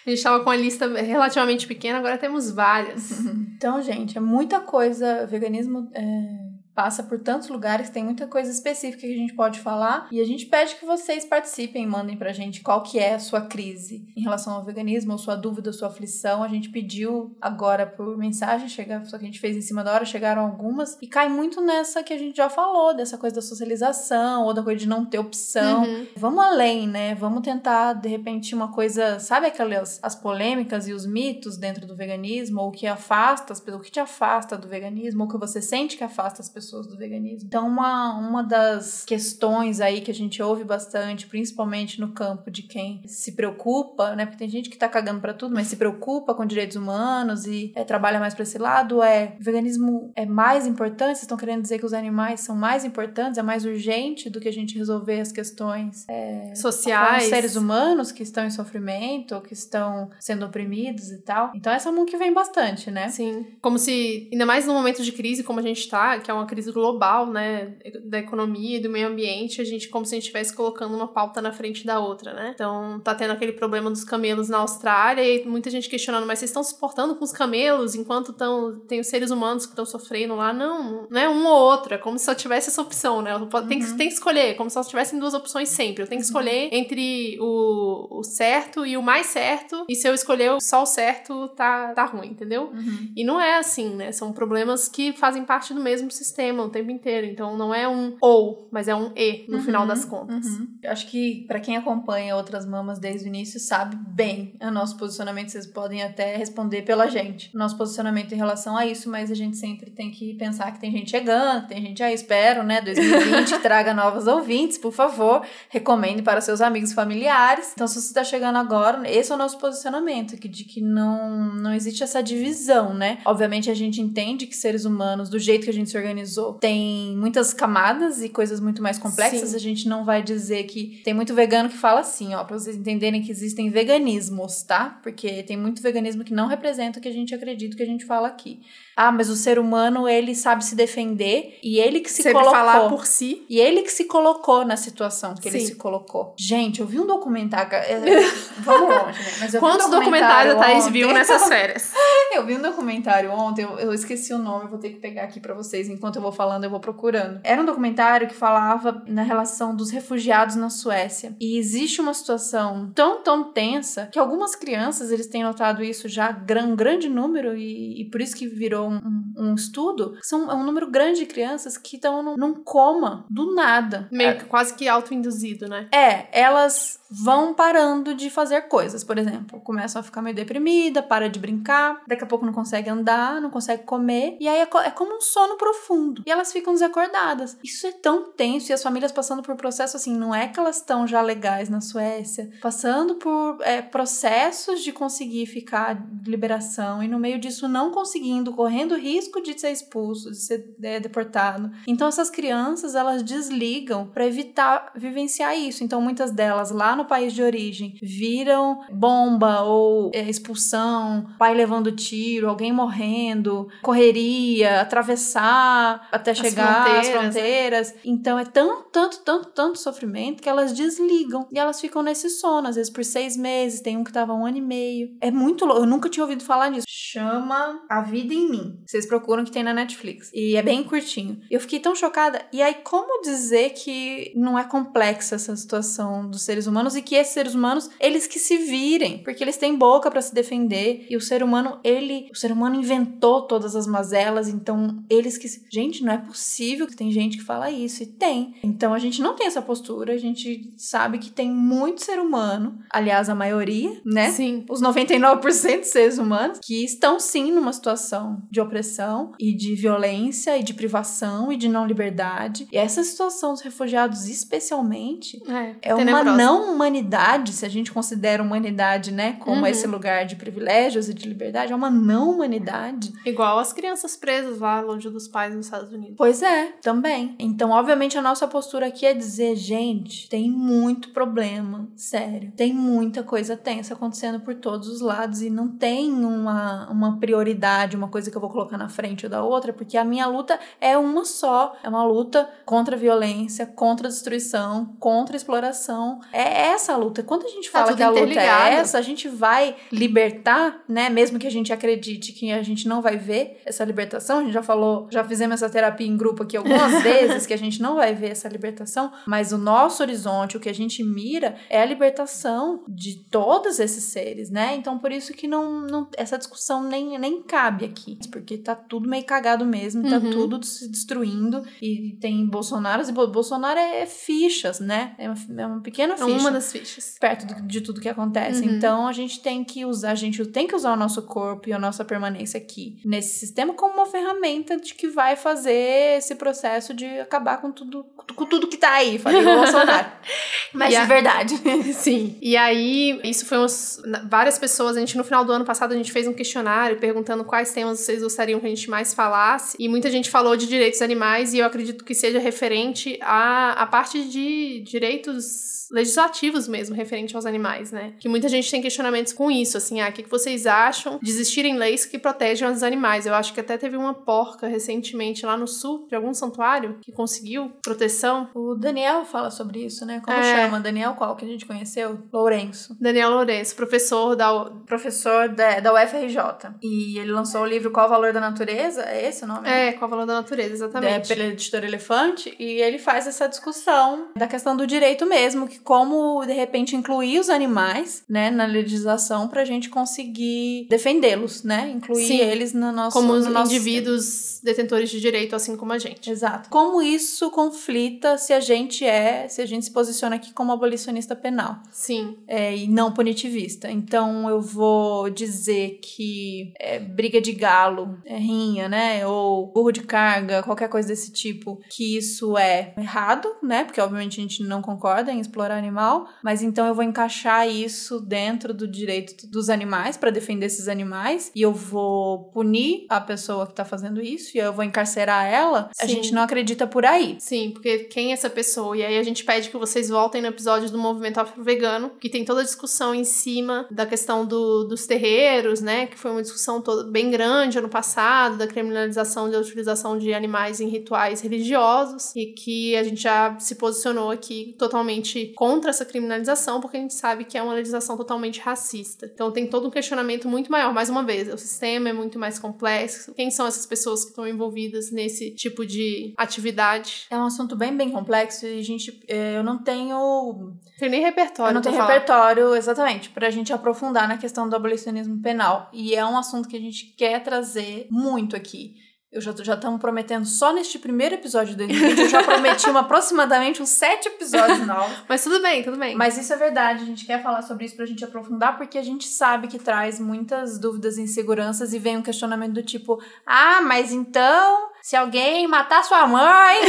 A 0.07 0.11
gente 0.11 0.23
tava 0.23 0.43
com 0.43 0.49
uma 0.49 0.57
lista 0.57 0.89
relativamente 0.89 1.67
pequena, 1.67 1.99
agora 1.99 2.17
temos 2.17 2.51
várias. 2.51 3.11
então, 3.55 3.83
gente, 3.83 4.17
é 4.17 4.21
muita 4.21 4.61
coisa. 4.61 5.27
Veganismo 5.27 5.91
é, 5.93 6.48
passa 6.79 7.03
por 7.03 7.19
tantos 7.19 7.49
lugares, 7.49 7.91
tem 7.91 8.05
muita 8.05 8.25
coisa 8.29 8.53
específica 8.53 9.01
que 9.01 9.13
a 9.13 9.17
gente 9.17 9.35
pode 9.35 9.59
falar 9.59 10.07
e 10.13 10.21
a 10.21 10.25
gente 10.25 10.47
pede 10.47 10.77
que 10.77 10.87
vocês 10.87 11.25
participem, 11.25 11.85
mandem 11.85 12.17
pra 12.17 12.33
gente 12.33 12.61
qual 12.61 12.85
que 12.85 13.01
é 13.01 13.15
a 13.15 13.19
sua 13.19 13.41
crise 13.41 14.07
em 14.17 14.23
relação 14.23 14.55
ao 14.55 14.65
veganismo, 14.65 15.11
ou 15.11 15.19
sua 15.19 15.35
dúvida, 15.35 15.73
sua 15.73 15.89
aflição. 15.89 16.41
A 16.41 16.47
gente 16.47 16.69
pediu 16.69 17.37
agora 17.41 17.85
por 17.85 18.17
mensagem, 18.17 18.69
chega, 18.69 19.05
só 19.07 19.19
que 19.19 19.25
a 19.25 19.27
gente 19.27 19.41
fez 19.41 19.57
em 19.57 19.61
cima 19.61 19.83
da 19.83 19.93
hora, 19.93 20.05
chegaram 20.05 20.43
algumas 20.43 20.97
e 21.03 21.09
cai 21.09 21.29
muito 21.29 21.61
nessa 21.61 22.01
que 22.05 22.13
a 22.13 22.17
gente 22.17 22.37
já 22.37 22.49
falou, 22.49 22.95
dessa 22.95 23.19
coisa 23.19 23.35
da 23.35 23.43
socialização 23.43 24.45
ou 24.45 24.55
da 24.55 24.63
coisa 24.63 24.79
de 24.79 24.87
não 24.87 25.05
ter 25.05 25.19
opção. 25.19 25.83
Uhum. 25.83 26.07
Vamos 26.15 26.45
além, 26.45 26.87
né? 26.87 27.13
Vamos 27.17 27.43
tentar 27.43 27.95
de 27.95 28.09
repente 28.09 28.55
uma 28.55 28.71
coisa, 28.71 29.19
sabe 29.19 29.49
aquelas 29.49 29.99
as 30.01 30.15
polêmicas 30.15 30.87
e 30.87 30.93
os 30.93 31.05
mitos 31.05 31.57
dentro 31.57 31.89
do 31.89 31.97
veganismo 31.97 32.61
ou 32.61 32.69
o 32.69 32.71
que 32.71 32.87
afasta 32.87 33.53
o 33.53 33.81
que 33.81 33.91
te 33.91 33.99
afasta 33.99 34.57
do 34.57 34.69
veganismo, 34.69 35.25
ou 35.25 35.29
que 35.29 35.37
você 35.37 35.61
sente 35.61 35.97
que 35.97 36.05
afasta 36.05 36.41
as 36.41 36.49
pessoas 36.49 36.68
pessoas 36.69 36.87
do 36.87 36.97
veganismo. 36.97 37.47
Então, 37.49 37.67
uma, 37.67 38.15
uma 38.19 38.43
das 38.43 39.05
questões 39.05 39.81
aí 39.81 40.03
que 40.03 40.11
a 40.11 40.15
gente 40.15 40.43
ouve 40.43 40.65
bastante, 40.65 41.27
principalmente 41.27 41.99
no 41.99 42.13
campo 42.13 42.51
de 42.51 42.63
quem 42.63 43.03
se 43.07 43.33
preocupa, 43.33 44.15
né? 44.15 44.27
Porque 44.27 44.39
tem 44.39 44.49
gente 44.49 44.69
que 44.69 44.77
tá 44.77 44.89
cagando 44.89 45.21
para 45.21 45.33
tudo, 45.33 45.55
mas 45.55 45.69
se 45.69 45.77
preocupa 45.77 46.35
com 46.35 46.45
direitos 46.45 46.77
humanos 46.77 47.47
e 47.47 47.73
é, 47.75 47.85
trabalha 47.85 48.21
mais 48.21 48.35
para 48.35 48.43
esse 48.43 48.59
lado, 48.59 49.03
é 49.03 49.37
o 49.41 49.43
veganismo 49.43 50.13
é 50.15 50.27
mais 50.27 50.67
importante? 50.67 51.17
Vocês 51.17 51.23
estão 51.23 51.39
querendo 51.39 51.63
dizer 51.63 51.79
que 51.79 51.87
os 51.87 51.95
animais 51.95 52.41
são 52.41 52.55
mais 52.55 52.85
importantes, 52.85 53.39
é 53.39 53.43
mais 53.43 53.65
urgente 53.65 54.29
do 54.29 54.39
que 54.39 54.49
a 54.49 54.53
gente 54.53 54.77
resolver 54.77 55.21
as 55.21 55.33
questões 55.33 56.05
é, 56.09 56.55
sociais, 56.55 57.25
com 57.25 57.31
seres 57.31 57.57
humanos 57.57 58.13
que 58.13 58.23
estão 58.23 58.45
em 58.45 58.51
sofrimento 58.51 59.35
ou 59.35 59.41
que 59.41 59.55
estão 59.55 60.11
sendo 60.21 60.45
oprimidos 60.45 61.11
e 61.11 61.19
tal. 61.19 61.51
Então, 61.55 61.73
essa 61.73 61.89
é 61.89 61.93
uma 61.93 62.05
que 62.05 62.17
vem 62.17 62.33
bastante, 62.33 62.91
né? 62.91 63.09
Sim. 63.09 63.47
Como 63.61 63.79
se, 63.79 64.29
ainda 64.31 64.45
mais 64.45 64.67
no 64.67 64.75
momento 64.75 65.03
de 65.03 65.13
crise 65.13 65.43
como 65.43 65.61
a 65.61 65.63
gente 65.63 65.89
tá, 65.89 66.19
que 66.19 66.31
é 66.31 66.35
uma 66.35 66.47
crise 66.47 66.58
crise 66.59 66.73
global, 66.73 67.27
né, 67.27 67.77
da 68.05 68.19
economia 68.19 68.79
e 68.79 68.81
do 68.81 68.91
meio 68.91 69.07
ambiente, 69.07 69.61
a 69.61 69.65
gente 69.65 69.89
como 69.89 70.05
se 70.05 70.15
a 70.15 70.17
gente 70.17 70.25
estivesse 70.25 70.53
colocando 70.55 70.95
uma 70.95 71.07
pauta 71.07 71.41
na 71.41 71.53
frente 71.53 71.87
da 71.87 72.01
outra, 72.01 72.35
né? 72.35 72.51
Então, 72.53 73.01
tá 73.01 73.15
tendo 73.15 73.33
aquele 73.33 73.53
problema 73.53 73.89
dos 73.89 74.03
camelos 74.03 74.49
na 74.49 74.59
Austrália 74.59 75.23
e 75.23 75.47
muita 75.47 75.71
gente 75.71 75.89
questionando, 75.89 76.27
mas 76.27 76.41
vocês 76.41 76.51
estão 76.51 76.65
se 76.65 76.79
portando 76.79 77.15
com 77.15 77.25
os 77.25 77.31
camelos 77.31 77.95
enquanto 77.95 78.33
tão, 78.33 78.81
tem 78.89 78.99
os 78.99 79.07
seres 79.07 79.31
humanos 79.31 79.67
que 79.67 79.73
estão 79.73 79.87
sofrendo 79.87 80.35
lá? 80.35 80.53
Não, 80.53 81.07
não 81.09 81.21
é 81.21 81.29
um 81.29 81.47
ou 81.47 81.57
outro, 81.57 81.95
é 81.95 81.99
como 81.99 82.19
se 82.19 82.25
só 82.25 82.35
tivesse 82.35 82.71
essa 82.71 82.83
opção, 82.83 83.23
né? 83.23 83.33
Tem, 83.69 83.79
que, 83.79 83.87
uhum. 83.87 83.97
tem 83.97 84.09
que 84.09 84.15
escolher, 84.15 84.57
como 84.57 84.69
se 84.69 84.75
só 84.75 84.83
tivessem 84.83 85.19
duas 85.19 85.35
opções 85.35 85.69
sempre. 85.69 86.03
Eu 86.03 86.09
tenho 86.09 86.21
que 86.21 86.27
uhum. 86.27 86.41
escolher 86.41 86.69
entre 86.73 87.39
o, 87.41 88.19
o 88.19 88.25
certo 88.25 88.85
e 88.85 88.97
o 88.97 89.03
mais 89.03 89.27
certo, 89.27 89.85
e 89.89 89.95
se 89.95 90.09
eu 90.09 90.15
escolher 90.15 90.61
só 90.61 90.83
o 90.83 90.87
certo, 90.87 91.49
tá, 91.51 91.93
tá 91.95 92.05
ruim, 92.05 92.29
entendeu? 92.29 92.71
Uhum. 92.73 93.13
E 93.17 93.23
não 93.23 93.41
é 93.41 93.59
assim, 93.59 93.95
né? 93.95 94.11
São 94.11 94.33
problemas 94.33 94.89
que 94.89 95.13
fazem 95.13 95.45
parte 95.45 95.73
do 95.73 95.81
mesmo 95.81 96.11
sistema 96.11 96.38
tema 96.39 96.63
o 96.63 96.71
tempo 96.71 96.89
inteiro. 96.93 97.27
Então 97.27 97.57
não 97.57 97.75
é 97.75 97.89
um 97.89 98.17
ou, 98.21 98.69
mas 98.71 98.87
é 98.87 98.95
um 98.95 99.11
e 99.17 99.45
no 99.49 99.57
uhum, 99.57 99.63
final 99.65 99.85
das 99.85 100.05
contas. 100.05 100.47
Uhum. 100.47 100.69
Eu 100.81 100.93
acho 100.93 101.09
que 101.09 101.45
para 101.49 101.59
quem 101.59 101.77
acompanha 101.77 102.37
outras 102.37 102.65
mamas 102.65 103.01
desde 103.01 103.27
o 103.27 103.29
início 103.29 103.59
sabe 103.59 103.97
bem 103.97 104.55
o 104.63 104.71
nosso 104.71 104.97
posicionamento. 104.97 105.49
Vocês 105.49 105.67
podem 105.67 106.01
até 106.01 106.37
responder 106.37 106.83
pela 106.83 107.09
gente. 107.09 107.51
Nosso 107.57 107.77
posicionamento 107.77 108.33
em 108.33 108.37
relação 108.37 108.77
a 108.77 108.87
isso, 108.87 109.11
mas 109.11 109.33
a 109.33 109.35
gente 109.35 109.57
sempre 109.57 109.91
tem 109.91 110.13
que 110.13 110.35
pensar 110.35 110.71
que 110.71 110.79
tem 110.79 110.93
gente 110.93 111.11
chegando, 111.11 111.63
que 111.63 111.71
tem 111.71 111.83
gente 111.83 112.01
aí, 112.05 112.15
espero, 112.15 112.63
né? 112.63 112.81
2020 112.83 113.55
que 113.55 113.59
traga 113.59 113.93
novos 113.93 114.29
ouvintes, 114.29 114.79
por 114.79 114.93
favor. 114.93 115.45
Recomende 115.69 116.23
para 116.23 116.41
seus 116.41 116.61
amigos 116.61 116.93
familiares. 116.93 117.73
Então, 117.75 117.89
se 117.89 117.95
você 117.95 118.07
está 118.07 118.23
chegando 118.23 118.59
agora, 118.59 119.03
esse 119.11 119.33
é 119.33 119.35
o 119.35 119.39
nosso 119.39 119.59
posicionamento, 119.59 120.37
que 120.37 120.47
de 120.47 120.63
que 120.63 120.81
não, 120.81 121.53
não 121.57 121.75
existe 121.75 122.05
essa 122.05 122.23
divisão, 122.23 122.95
né? 122.95 123.19
Obviamente 123.25 123.69
a 123.69 123.75
gente 123.75 124.01
entende 124.01 124.47
que 124.47 124.55
seres 124.55 124.85
humanos, 124.85 125.29
do 125.29 125.39
jeito 125.39 125.65
que 125.65 125.71
a 125.71 125.75
gente 125.75 125.91
se 125.91 125.99
organizou, 126.29 126.55
tem 126.55 127.17
muitas 127.17 127.55
camadas 127.55 128.23
e 128.23 128.29
coisas 128.29 128.61
muito 128.61 128.83
mais 128.83 128.99
complexas. 128.99 129.51
Sim. 129.51 129.57
A 129.57 129.59
gente 129.59 129.89
não 129.89 130.05
vai 130.05 130.23
dizer 130.23 130.65
que. 130.65 131.01
Tem 131.05 131.15
muito 131.15 131.35
vegano 131.35 131.69
que 131.69 131.77
fala 131.77 132.01
assim, 132.01 132.35
ó, 132.35 132.45
pra 132.45 132.59
vocês 132.59 132.77
entenderem 132.77 133.23
que 133.23 133.31
existem 133.31 133.71
veganismos, 133.71 134.63
tá? 134.63 134.99
Porque 135.03 135.43
tem 135.43 135.57
muito 135.57 135.83
veganismo 135.83 136.25
que 136.25 136.33
não 136.33 136.47
representa 136.47 136.99
o 136.99 137.03
que 137.03 137.09
a 137.09 137.13
gente 137.13 137.35
acredita, 137.35 137.75
o 137.75 137.77
que 137.77 137.83
a 137.83 137.87
gente 137.87 138.05
fala 138.05 138.29
aqui. 138.29 138.61
Ah, 138.97 139.13
mas 139.13 139.29
o 139.31 139.37
ser 139.37 139.59
humano, 139.59 140.09
ele 140.09 140.35
sabe 140.35 140.65
se 140.65 140.75
defender 140.75 141.59
e 141.63 141.79
ele 141.79 142.01
que 142.01 142.11
se 142.11 142.23
Sempre 142.23 142.41
colocou. 142.41 142.53
falar 142.53 142.89
por 142.89 143.07
si. 143.07 143.47
E 143.49 143.61
ele 143.61 143.83
que 143.83 143.93
se 143.93 144.05
colocou 144.05 144.65
na 144.65 144.77
situação 144.77 145.35
que 145.35 145.51
Sim. 145.51 145.57
ele 145.57 145.67
se 145.67 145.75
colocou. 145.77 146.35
Gente, 146.37 146.81
eu 146.81 146.87
vi 146.87 146.99
um 146.99 147.07
documentário. 147.07 147.75
É, 147.75 148.01
vamos 148.59 148.89
longe, 148.89 149.19
né? 149.19 149.33
Mas 149.41 149.55
eu 149.55 149.61
Quantos 149.61 149.87
um 149.87 149.91
documentários 149.91 150.57
a 150.57 150.59
Thaís 150.59 150.89
viu 150.89 151.13
nessas 151.13 151.47
férias? 151.47 151.93
Eu 152.33 152.45
vi 152.45 152.57
um 152.57 152.63
documentário 152.63 153.31
ontem, 153.31 153.63
eu, 153.63 153.79
eu 153.79 153.93
esqueci 153.93 154.33
o 154.33 154.39
nome, 154.39 154.69
vou 154.69 154.79
ter 154.79 154.91
que 154.91 155.01
pegar 155.01 155.25
aqui 155.25 155.41
pra 155.41 155.55
vocês. 155.55 155.89
Enquanto 155.89 156.17
eu 156.17 156.23
vou 156.23 156.33
falando, 156.33 156.65
eu 156.65 156.71
vou 156.71 156.81
procurando. 156.81 157.41
Era 157.43 157.61
um 157.61 157.65
documentário 157.65 158.29
que 158.29 158.35
falava 158.35 159.03
na 159.07 159.23
relação 159.23 159.75
dos 159.75 159.91
refugiados 159.91 160.57
na 160.57 160.71
Suécia. 160.71 161.37
E 161.41 161.59
existe 161.59 162.01
uma 162.01 162.15
situação 162.15 162.91
tão, 162.95 163.23
tão 163.23 163.53
tensa 163.53 164.07
que 164.07 164.19
algumas 164.19 164.55
crianças, 164.55 165.11
eles 165.11 165.27
têm 165.27 165.43
notado 165.43 165.83
isso 165.83 166.09
já, 166.09 166.31
um 166.65 166.77
grande 166.77 167.09
número, 167.09 167.57
e, 167.57 168.03
e 168.03 168.05
por 168.11 168.21
isso 168.21 168.37
que 168.37 168.47
virou 168.47 168.89
um, 168.89 169.01
um 169.37 169.55
estudo. 169.55 170.17
São 170.23 170.51
é 170.51 170.55
um 170.55 170.65
número 170.65 170.91
grande 170.91 171.21
de 171.21 171.27
crianças 171.27 171.77
que 171.77 171.97
estão 171.97 172.23
num, 172.23 172.37
num 172.37 172.55
coma 172.55 173.25
do 173.31 173.55
nada. 173.55 174.09
Meio 174.13 174.39
que 174.39 174.45
quase 174.45 174.75
que 174.75 174.89
auto-induzido, 174.89 175.69
né? 175.69 175.89
É, 175.93 176.29
elas 176.33 176.98
vão 177.11 177.55
parando 177.55 178.15
de 178.15 178.29
fazer 178.29 178.63
coisas, 178.63 179.03
por 179.03 179.19
exemplo, 179.19 179.61
começam 179.61 180.01
a 180.01 180.03
ficar 180.03 180.21
meio 180.21 180.37
deprimida, 180.37 181.03
para 181.03 181.29
de 181.29 181.39
brincar, 181.39 182.03
daqui 182.07 182.25
a 182.25 182.27
pouco 182.27 182.45
não 182.45 182.53
consegue 182.53 182.91
andar, 182.91 183.41
não 183.41 183.51
consegue 183.51 183.85
comer, 183.85 184.37
e 184.39 184.49
aí 184.49 184.59
é, 184.61 184.69
é 184.85 184.91
como 184.91 185.17
um 185.17 185.21
sono 185.21 185.57
profundo. 185.57 186.23
E 186.27 186.31
elas 186.31 186.53
ficam 186.53 186.75
desacordadas. 186.75 187.57
Isso 187.63 187.87
é 187.87 187.93
tão 187.93 188.31
tenso 188.33 188.71
e 188.71 188.73
as 188.73 188.83
famílias 188.83 189.13
passando 189.13 189.43
por 189.43 189.57
processo 189.57 189.97
assim, 189.97 190.15
não 190.17 190.35
é 190.35 190.49
que 190.49 190.61
elas 190.61 190.77
estão 190.77 191.07
já 191.07 191.23
legais 191.23 191.69
na 191.69 191.81
Suécia, 191.81 192.51
passando 192.61 193.15
por 193.15 193.59
é, 193.63 193.81
processos 193.81 194.83
de 194.83 194.93
conseguir 194.93 195.47
ficar 195.47 195.95
de 195.95 196.31
liberação 196.31 197.03
e 197.03 197.09
no 197.09 197.19
meio 197.19 197.39
disso 197.39 197.69
não 197.69 197.91
conseguindo, 197.91 198.53
correndo 198.53 198.97
risco 198.97 199.41
de 199.41 199.59
ser 199.59 199.71
expulso, 199.71 200.31
de 200.31 200.37
ser 200.37 200.77
é, 200.83 201.01
deportado. 201.01 201.71
Então 201.87 202.09
essas 202.09 202.29
crianças, 202.29 202.95
elas 202.95 203.23
desligam 203.23 204.07
para 204.07 204.27
evitar 204.27 204.93
vivenciar 204.95 205.57
isso. 205.57 205.83
Então 205.83 206.01
muitas 206.01 206.31
delas 206.31 206.71
lá 206.71 206.98
no 206.99 207.07
país 207.07 207.33
de 207.33 207.43
origem 207.43 207.95
viram 208.03 208.81
bomba 208.93 209.63
ou 209.63 210.11
é, 210.15 210.29
expulsão, 210.29 211.27
pai 211.39 211.55
levando 211.55 211.93
tiro, 211.93 212.49
alguém 212.49 212.73
morrendo, 212.73 213.69
correria, 213.83 214.81
atravessar 214.81 216.09
até 216.13 216.33
as 216.33 216.39
chegar 216.39 216.85
fronteiras, 216.85 217.07
às 217.07 217.13
fronteiras. 217.13 217.93
Né? 217.93 218.01
Então 218.05 218.39
é 218.39 218.45
tão, 218.45 218.83
tanto, 218.91 219.21
tanto, 219.25 219.49
tanto 219.51 219.79
sofrimento 219.79 220.43
que 220.43 220.49
elas 220.49 220.73
desligam 220.73 221.47
e 221.51 221.59
elas 221.59 221.81
ficam 221.81 222.03
nesse 222.03 222.29
sono, 222.29 222.69
às 222.69 222.77
vezes 222.77 222.91
por 222.91 223.05
seis 223.05 223.37
meses, 223.37 223.81
tem 223.81 223.97
um 223.97 224.05
que 224.05 224.13
tava 224.13 224.35
um 224.35 224.45
ano 224.45 224.59
e 224.59 224.63
meio. 224.63 225.17
É 225.21 225.31
muito 225.31 225.65
louco, 225.65 225.83
eu 225.83 225.87
nunca 225.87 226.09
tinha 226.09 226.25
ouvido 226.25 226.45
falar 226.45 226.71
nisso. 226.71 226.87
Chama 226.89 227.83
A 227.89 228.03
Vida 228.03 228.35
em 228.35 228.51
Mim. 228.51 228.83
Vocês 228.87 229.07
procuram 229.07 229.45
que 229.45 229.51
tem 229.51 229.63
na 229.63 229.73
Netflix. 229.73 230.31
E 230.35 230.57
é 230.57 230.63
bem 230.63 230.83
curtinho. 230.83 231.41
Eu 231.51 231.61
fiquei 231.61 231.81
tão 231.81 231.95
chocada. 231.95 232.45
E 232.53 232.61
aí, 232.61 232.75
como 232.75 233.23
dizer 233.23 233.71
que 233.71 234.33
não 234.35 234.59
é 234.59 234.65
complexa 234.65 235.37
essa 235.37 235.55
situação 235.57 236.29
dos 236.29 236.43
seres 236.43 236.67
humanos? 236.67 236.88
Humanos 236.89 236.97
e 236.97 237.03
que 237.03 237.15
esses 237.15 237.33
seres 237.33 237.55
humanos, 237.55 237.91
eles 238.01 238.27
que 238.27 238.39
se 238.39 238.57
virem, 238.57 239.19
porque 239.23 239.45
eles 239.45 239.57
têm 239.57 239.77
boca 239.77 240.11
para 240.11 240.23
se 240.23 240.35
defender 240.35 241.07
e 241.09 241.17
o 241.17 241.21
ser 241.21 241.43
humano, 241.43 241.79
ele, 241.85 242.29
o 242.33 242.37
ser 242.37 242.51
humano 242.51 242.77
inventou 242.77 243.43
todas 243.43 243.77
as 243.77 243.87
mazelas, 243.87 244.49
então 244.49 245.03
eles 245.11 245.37
que 245.37 245.49
se... 245.49 245.65
gente, 245.71 246.03
não 246.03 246.13
é 246.13 246.19
possível 246.19 246.87
que 246.87 246.97
tem 246.97 247.11
gente 247.11 247.37
que 247.37 247.45
fala 247.45 247.71
isso 247.71 248.03
e 248.03 248.07
tem. 248.07 248.55
Então 248.63 248.95
a 248.95 248.99
gente 248.99 249.21
não 249.21 249.35
tem 249.35 249.47
essa 249.47 249.63
postura, 249.63 250.15
a 250.15 250.19
gente 250.19 250.73
sabe 250.77 251.19
que 251.19 251.31
tem 251.31 251.51
muito 251.51 252.03
ser 252.03 252.19
humano, 252.19 252.79
aliás 252.91 253.29
a 253.29 253.35
maioria, 253.35 254.01
né? 254.05 254.31
Sim. 254.31 254.65
Os 254.69 254.81
99% 254.81 255.81
de 255.81 255.87
seres 255.87 256.19
humanos 256.19 256.59
que 256.63 256.85
estão 256.85 257.21
sim 257.21 257.53
numa 257.53 257.73
situação 257.73 258.43
de 258.51 258.61
opressão 258.61 259.33
e 259.39 259.55
de 259.55 259.75
violência 259.75 260.57
e 260.57 260.63
de 260.63 260.75
privação 260.75 261.53
e 261.53 261.57
de 261.57 261.69
não 261.69 261.87
liberdade. 261.87 262.67
E 262.73 262.77
essa 262.77 263.03
situação 263.03 263.53
dos 263.53 263.63
refugiados 263.63 264.29
especialmente 264.29 265.39
é, 265.49 265.77
é 265.83 265.95
uma 265.95 266.25
não 266.25 266.78
humanidade, 266.79 267.53
se 267.53 267.67
a 267.67 267.69
gente 267.69 267.93
considera 267.93 268.43
humanidade, 268.43 269.11
né, 269.13 269.33
como 269.41 269.63
Uhum. 269.63 269.67
esse 269.67 269.87
lugar 269.87 270.25
de 270.25 270.37
privilégios 270.37 271.09
e 271.09 271.15
de 271.15 271.29
liberdade, 271.29 271.73
é 271.73 271.77
uma 271.77 271.91
não 271.91 272.31
humanidade. 272.31 273.13
Igual 273.27 273.59
as 273.59 273.73
crianças 273.73 274.17
presas 274.17 274.61
lá 274.61 274.81
longe 274.81 275.11
dos 275.11 275.27
pais 275.27 275.55
nos 275.55 275.67
Estados 275.67 275.93
Unidos. 275.93 276.15
Pois 276.17 276.43
é, 276.43 276.67
também. 276.81 277.35
Então, 277.39 277.71
obviamente, 277.71 278.17
a 278.17 278.23
nossa 278.23 278.47
postura 278.47 278.87
aqui 278.87 279.05
é 279.05 279.13
dizer, 279.13 279.57
gente, 279.57 280.29
tem 280.29 280.51
muito 280.51 281.11
problema, 281.11 281.89
sério. 281.97 282.53
Tem 282.57 282.73
muita 282.73 283.23
coisa 283.23 283.57
tensa 283.57 283.95
acontecendo 283.95 284.41
por 284.41 284.55
todos 284.55 284.89
os 284.89 285.01
lados 285.01 285.43
e 285.43 285.51
não 285.51 285.69
tem 285.69 286.13
uma, 286.13 286.89
uma 286.91 287.19
prioridade, 287.19 287.97
uma 287.97 288.09
coisa 288.09 288.31
que 288.31 288.37
eu 288.37 288.41
vou 288.41 288.51
colocar 288.51 288.79
na 288.79 288.89
frente 288.89 289.27
ou 289.27 289.31
da 289.31 289.43
outra, 289.43 289.73
porque 289.73 289.97
a 289.97 290.05
minha 290.05 290.27
luta 290.27 290.59
é 290.81 290.97
uma 290.97 291.25
só. 291.25 291.75
É 291.83 291.89
uma 291.89 292.05
luta 292.05 292.49
contra 292.65 292.95
a 292.95 292.99
violência, 292.99 293.67
contra 293.67 294.07
a 294.07 294.11
destruição, 294.11 294.95
contra 295.01 295.35
a 295.35 295.39
exploração. 295.39 296.21
É 296.33 296.68
essa 296.69 296.93
a 296.93 296.97
luta. 296.97 297.23
Quando 297.23 297.45
a 297.47 297.49
gente 297.49 297.71
Tá 297.71 297.79
fala 297.81 297.87
tudo 297.89 297.97
que 297.97 298.03
a 298.03 298.11
luta 298.11 298.41
é 298.41 298.75
essa, 298.75 298.99
a 298.99 299.03
gente 299.03 299.29
vai 299.29 299.75
libertar, 300.13 300.83
né? 300.89 301.09
Mesmo 301.11 301.39
que 301.39 301.47
a 301.47 301.51
gente 301.51 301.73
acredite 301.73 302.33
que 302.33 302.51
a 302.53 302.63
gente 302.63 302.89
não 302.89 303.03
vai 303.03 303.17
ver 303.17 303.61
essa 303.65 303.85
libertação. 303.85 304.39
A 304.39 304.43
gente 304.45 304.53
já 304.53 304.63
falou, 304.63 305.07
já 305.11 305.23
fizemos 305.25 305.55
essa 305.63 305.71
terapia 305.73 306.07
em 306.07 306.17
grupo 306.17 306.43
aqui 306.43 306.57
algumas 306.57 307.03
vezes, 307.03 307.47
que 307.47 307.53
a 307.55 307.59
gente 307.59 307.81
não 307.83 307.95
vai 307.97 308.15
ver 308.15 308.31
essa 308.31 308.49
libertação, 308.49 309.13
mas 309.27 309.53
o 309.53 309.59
nosso 309.59 310.03
horizonte, 310.03 310.57
o 310.57 310.61
que 310.61 310.69
a 310.69 310.75
gente 310.75 311.03
mira, 311.03 311.57
é 311.69 311.81
a 311.81 311.85
libertação 311.85 312.83
de 312.89 313.17
todos 313.31 313.79
esses 313.79 314.05
seres, 314.05 314.51
né? 314.51 314.75
Então, 314.77 314.99
por 314.99 315.13
isso 315.13 315.33
que 315.33 315.47
não, 315.47 315.81
não 315.83 316.09
essa 316.17 316.39
discussão 316.39 316.83
nem, 316.83 317.19
nem 317.19 317.43
cabe 317.43 317.85
aqui, 317.85 318.19
porque 318.31 318.57
tá 318.59 318.75
tudo 318.75 319.09
meio 319.09 319.25
cagado 319.25 319.65
mesmo, 319.65 320.09
tá 320.09 320.19
Uhum. 320.19 320.31
tudo 320.31 320.65
se 320.65 320.89
destruindo 320.91 321.63
e 321.81 322.17
tem 322.21 322.45
Bolsonaros 322.47 323.09
e 323.09 323.13
Bo- 323.13 323.27
Bolsonaro 323.29 323.79
é, 323.79 324.01
é 324.03 324.07
fichas, 324.07 324.81
né? 324.81 325.15
É 325.19 325.29
uma, 325.29 325.63
é 325.63 325.67
uma 325.67 325.81
pequena 325.81 326.15
É 326.15 326.17
ficha 326.17 326.31
uma 326.39 326.51
das 326.59 326.73
fichas. 326.73 327.17
perto 327.21 327.47
do- 327.47 327.63
de 327.67 327.81
tudo 327.81 328.01
que 328.01 328.09
acontece. 328.09 328.63
Uhum. 328.65 328.77
Então 328.77 329.07
a 329.07 329.13
gente 329.13 329.41
tem 329.41 329.65
que 329.65 329.85
usar, 329.85 330.11
a 330.13 330.15
gente 330.15 330.45
tem 330.47 330.67
que 330.67 330.75
usar 330.75 330.93
o 330.93 330.97
nosso 330.97 331.23
corpo 331.23 331.69
e 331.69 331.73
a 331.73 331.79
nossa 331.79 332.05
permanência 332.05 332.59
aqui 332.59 332.99
nesse 333.05 333.39
sistema 333.39 333.75
como 333.75 333.95
uma 333.95 334.07
ferramenta 334.07 334.77
de 334.77 334.95
que 334.95 335.09
vai 335.09 335.37
fazer 335.37 336.19
esse 336.19 336.35
processo 336.35 336.93
de 336.95 337.07
acabar 337.21 337.61
com 337.61 337.71
tudo, 337.73 338.05
com 338.35 338.45
tudo 338.47 338.67
que 338.69 338.77
tá 338.77 338.93
aí, 338.95 339.19
falei 339.19 339.43
Bolsonaro. 339.43 340.09
Mas 340.73 340.95
de 340.95 341.07
verdade. 341.07 341.55
Sim. 341.95 342.37
E 342.43 342.57
aí, 342.57 343.19
isso 343.25 343.47
foi 343.47 343.59
umas. 343.59 344.01
Várias 344.29 344.59
pessoas, 344.59 344.97
a 344.97 345.01
gente 345.01 345.17
no 345.17 345.25
final 345.25 345.45
do 345.45 345.53
ano 345.53 345.65
passado, 345.65 345.93
a 345.93 345.97
gente 345.97 346.13
fez 346.13 346.27
um 346.29 346.33
questionário 346.35 346.99
perguntando 346.99 347.43
quais 347.45 347.73
temas 347.73 348.01
vocês 348.01 348.23
gostariam 348.23 348.61
que 348.61 348.67
a 348.67 348.69
gente 348.69 348.91
mais 348.91 349.15
falasse. 349.15 349.77
E 349.81 349.89
muita 349.89 350.11
gente 350.11 350.29
falou 350.31 350.57
de 350.57 350.67
direitos 350.67 351.01
animais, 351.01 351.55
e 351.55 351.59
eu 351.59 351.67
acredito 351.67 352.05
que 352.05 352.15
seja 352.15 352.39
referente 352.39 353.19
à, 353.23 353.83
à 353.83 353.87
parte 353.87 354.25
de 354.29 354.81
direitos 354.81 355.89
legislativos 355.91 356.38
mesmo, 356.69 356.95
referente 356.95 357.35
aos 357.35 357.47
animais, 357.47 357.91
né? 357.93 358.15
Que 358.19 358.29
muita 358.29 358.49
gente 358.49 358.71
tem 358.71 358.81
questionamentos 358.81 359.33
com 359.33 359.51
isso, 359.51 359.77
assim, 359.77 360.01
ah, 360.01 360.09
o 360.09 360.13
que, 360.13 360.23
que 360.23 360.31
vocês 360.31 360.67
acham 360.67 361.19
de 361.23 361.31
existirem 361.31 361.77
leis 361.77 362.05
que 362.05 362.19
protejam 362.19 362.73
os 362.73 362.83
animais? 362.83 363.27
Eu 363.27 363.35
acho 363.35 363.53
que 363.53 363.61
até 363.61 363.77
teve 363.77 363.97
uma 363.97 364.15
porca 364.15 364.67
recentemente 364.67 365.45
lá 365.45 365.57
no 365.57 365.67
sul, 365.67 366.07
de 366.09 366.15
algum 366.15 366.33
santuário, 366.35 366.99
que 367.01 367.13
conseguiu 367.13 367.73
proteção. 367.83 368.49
O 368.55 368.75
Daniel 368.75 369.25
fala 369.25 369.51
sobre 369.51 369.85
isso, 369.85 370.05
né? 370.07 370.21
Como 370.25 370.37
É. 370.37 370.43
chama? 370.57 370.81
Daniel 370.81 371.15
qual 371.15 371.35
que 371.37 371.45
a 371.45 371.49
gente 371.49 371.67
conheceu? 371.67 372.19
Lourenço. 372.33 372.97
Daniel 373.01 373.31
Lourenço, 373.31 373.75
professor 373.77 374.35
da 374.37 374.49
Professor 374.87 375.49
da, 375.49 375.81
da 375.81 375.93
UFRJ. 375.93 376.39
E 376.83 377.19
ele 377.19 377.31
lançou 377.33 377.63
o 377.63 377.67
livro 377.67 377.91
Qual 377.91 378.07
o 378.07 378.09
Valor 378.09 378.33
da 378.33 378.41
Natureza? 378.41 379.03
É 379.03 379.29
esse 379.29 379.45
o 379.45 379.47
nome? 379.47 379.69
É, 379.69 379.93
qual 379.93 380.09
o 380.09 380.11
valor 380.11 380.27
da 380.27 380.35
natureza, 380.35 380.71
É, 380.71 380.75
exatamente. 380.75 381.29
pela 381.29 381.45
editora 381.45 381.87
Elefante, 381.87 382.55
e 382.59 382.81
ele 382.81 382.99
faz 382.99 383.27
essa 383.27 383.47
discussão 383.49 384.29
da 384.37 384.47
questão 384.47 384.77
do 384.77 384.87
direito 384.87 385.27
mesmo, 385.27 385.67
que 385.69 385.79
como 385.79 386.28
de 386.47 386.53
repente 386.53 386.97
incluir 386.97 387.39
os 387.39 387.49
animais, 387.49 388.23
né, 388.29 388.51
na 388.51 388.67
legislação 388.67 389.49
pra 389.49 389.65
gente 389.65 389.89
conseguir 389.89 390.87
defendê-los, 390.89 391.63
né, 391.63 391.91
incluir 391.95 392.27
Sim. 392.27 392.39
eles 392.39 392.73
no 392.73 392.93
nosso 392.93 393.19
Como 393.19 393.33
os 393.33 393.47
nosso 393.47 393.73
indivíduos 393.73 394.61
detentores 394.63 395.11
de 395.11 395.21
direito, 395.21 395.55
assim 395.55 395.77
como 395.77 395.93
a 395.93 395.99
gente. 395.99 396.31
Exato. 396.31 396.69
Como 396.69 397.01
isso 397.03 397.51
conflita 397.51 398.37
se 398.39 398.53
a 398.53 398.61
gente 398.61 399.05
é, 399.05 399.49
se 399.49 399.61
a 399.61 399.67
gente 399.67 399.87
se 399.87 399.91
posiciona 399.91 400.37
aqui 400.37 400.53
como 400.53 400.73
abolicionista 400.73 401.35
penal 401.35 401.77
Sim. 401.91 402.37
é, 402.47 402.77
e 402.77 402.89
não 402.89 403.13
punitivista. 403.13 403.91
Então 403.91 404.49
eu 404.49 404.61
vou 404.61 405.31
dizer 405.31 405.99
que 406.03 406.73
é, 406.79 406.99
briga 406.99 407.41
de 407.41 407.53
galo, 407.53 408.19
é, 408.25 408.37
rinha, 408.37 408.89
né? 408.89 409.27
Ou 409.27 409.67
burro 409.73 409.93
de 409.93 410.03
carga, 410.03 410.63
qualquer 410.63 410.89
coisa 410.89 411.09
desse 411.09 411.33
tipo, 411.33 411.81
que 411.91 412.17
isso 412.17 412.57
é 412.57 412.93
errado, 412.97 413.49
né? 413.63 413.85
Porque 413.85 414.01
obviamente 414.01 414.41
a 414.41 414.43
gente 414.43 414.63
não 414.63 414.83
concorda 414.83 415.33
em 415.33 415.41
explorar 415.41 415.77
animal, 415.77 416.18
mas 416.43 416.63
então 416.63 416.87
eu 416.87 416.95
vou 416.95 417.05
encaixar 417.05 417.69
isso 417.69 418.21
dentro 418.21 418.73
do 418.73 418.87
direito 418.87 419.47
dos 419.47 419.69
animais 419.69 420.17
para 420.17 420.31
defender 420.31 420.67
esses 420.67 420.89
animais 420.89 421.51
e 421.55 421.63
eu 421.63 421.73
vou 421.73 422.45
punir 422.51 423.07
a 423.09 423.21
pessoa 423.21 423.67
que 423.67 423.75
tá 423.75 423.85
fazendo 423.85 424.21
isso 424.21 424.57
e 424.57 424.61
eu 424.61 424.73
vou 424.73 424.85
encarcerar 424.85 425.47
ela. 425.47 425.91
A 426.01 426.07
Sim. 426.07 426.15
gente 426.15 426.33
não 426.33 426.43
acredita 426.43 426.87
por 426.87 427.05
aí. 427.05 427.37
Sim, 427.39 427.71
porque 427.73 428.01
quem 428.05 428.31
é 428.31 428.33
essa 428.33 428.51
pessoa? 428.51 428.97
E 428.97 429.05
aí 429.05 429.19
a 429.19 429.23
gente 429.23 429.45
pede 429.45 429.69
que 429.69 429.77
vocês 429.77 430.09
voltem 430.09 430.43
no 430.43 430.49
episódio 430.49 430.91
do 430.91 430.99
Movimento 430.99 431.39
Afro-Vegano, 431.39 432.11
que 432.21 432.29
tem 432.29 432.45
toda 432.45 432.61
a 432.61 432.65
discussão 432.65 433.15
em 433.15 433.25
cima 433.25 433.87
da 433.91 434.07
questão 434.07 434.47
do, 434.47 434.85
dos 434.85 435.07
terreiros, 435.07 435.81
né? 435.81 436.07
Que 436.07 436.19
foi 436.19 436.31
uma 436.31 436.43
discussão 436.43 436.81
toda 436.81 437.11
bem 437.11 437.31
grande 437.31 437.79
ano 437.79 437.89
passado, 437.89 438.57
da 438.57 438.67
criminalização 438.67 439.51
da 439.51 439.59
utilização 439.59 440.19
de 440.19 440.33
animais 440.33 440.81
em 440.81 440.89
rituais 440.89 441.41
religiosos, 441.41 442.35
e 442.35 442.47
que 442.47 442.97
a 442.97 443.03
gente 443.03 443.21
já 443.21 443.59
se 443.59 443.75
posicionou 443.75 444.31
aqui 444.31 444.75
totalmente 444.79 445.53
contra 445.55 445.91
essa 445.91 446.05
criminalização, 446.09 446.81
porque 446.81 446.97
a 446.97 447.01
gente 447.01 447.15
sabe 447.15 447.45
que 447.45 447.59
é 447.59 447.63
uma 447.63 447.75
legislação 447.75 448.17
totalmente 448.17 448.61
racista. 448.61 449.31
Então 449.33 449.53
tem 449.53 449.67
todo 449.67 449.89
um 449.89 449.91
questionamento 449.91 450.49
muito 450.49 450.73
maior. 450.73 450.93
Mas 450.93 451.11
o 451.11 451.19
uma 451.19 451.25
vez, 451.25 451.53
o 451.53 451.59
sistema 451.59 452.09
é 452.09 452.13
muito 452.13 452.39
mais 452.39 452.59
complexo. 452.59 453.35
Quem 453.35 453.51
são 453.51 453.67
essas 453.67 453.85
pessoas 453.85 454.23
que 454.23 454.31
estão 454.31 454.47
envolvidas 454.47 455.11
nesse 455.11 455.51
tipo 455.51 455.85
de 455.85 456.33
atividade? 456.37 457.27
É 457.29 457.37
um 457.37 457.45
assunto 457.45 457.75
bem, 457.75 457.97
bem 457.97 458.11
complexo 458.11 458.67
e 458.67 458.79
a 458.79 458.83
gente, 458.83 459.21
é, 459.27 459.57
eu 459.57 459.65
não 459.65 459.83
tenho... 459.83 460.77
Tem 460.99 461.09
nem 461.09 461.21
repertório 461.21 461.71
Eu 461.71 461.75
não 461.75 461.83
tenho 461.83 461.97
falar. 461.97 462.09
repertório, 462.13 462.75
exatamente, 462.75 463.31
pra 463.31 463.51
gente 463.51 463.73
aprofundar 463.73 464.29
na 464.29 464.39
questão 464.39 464.69
do 464.69 464.77
abolicionismo 464.77 465.41
penal. 465.43 465.89
E 465.93 466.15
é 466.15 466.25
um 466.25 466.39
assunto 466.39 466.69
que 466.69 466.77
a 466.77 466.81
gente 466.81 467.07
quer 467.17 467.43
trazer 467.43 468.07
muito 468.11 468.55
aqui. 468.55 468.95
Eu 469.31 469.43
já 469.43 469.53
já 469.63 469.75
estamos 469.75 470.01
prometendo 470.01 470.47
só 470.47 470.73
neste 470.73 470.99
primeiro 470.99 471.35
episódio 471.35 471.75
do 471.75 471.87
2020, 471.87 472.19
eu 472.19 472.29
já 472.31 472.43
prometi 472.43 472.89
uma, 472.89 473.01
aproximadamente 473.01 473.83
uns 473.83 473.91
sete 473.91 474.27
episódios 474.27 474.87
novos. 474.87 475.25
Mas 475.29 475.45
tudo 475.45 475.61
bem, 475.61 475.83
tudo 475.83 475.99
bem. 475.99 476.17
Mas 476.17 476.39
isso 476.39 476.51
é 476.51 476.57
verdade, 476.57 477.03
a 477.03 477.07
gente 477.07 477.27
quer 477.27 477.43
falar 477.43 477.61
sobre 477.61 477.85
isso 477.85 477.95
pra 477.95 478.07
gente 478.07 478.25
aprofundar, 478.25 478.79
porque 478.79 478.97
a 478.97 479.03
gente 479.03 479.29
sabe 479.29 479.69
que 479.69 479.79
traz 479.79 480.19
muitas 480.19 480.79
dúvidas 480.79 481.19
e 481.19 481.23
inseguranças 481.23 481.93
e 481.93 481.99
vem 481.99 482.17
um 482.17 482.23
questionamento 482.23 482.73
do 482.73 482.83
tipo: 482.83 483.23
ah, 483.45 483.83
mas 483.83 484.13
então, 484.13 484.89
se 485.09 485.17
alguém 485.17 485.67
matar 485.67 486.05
sua 486.05 486.27
mãe, 486.27 486.81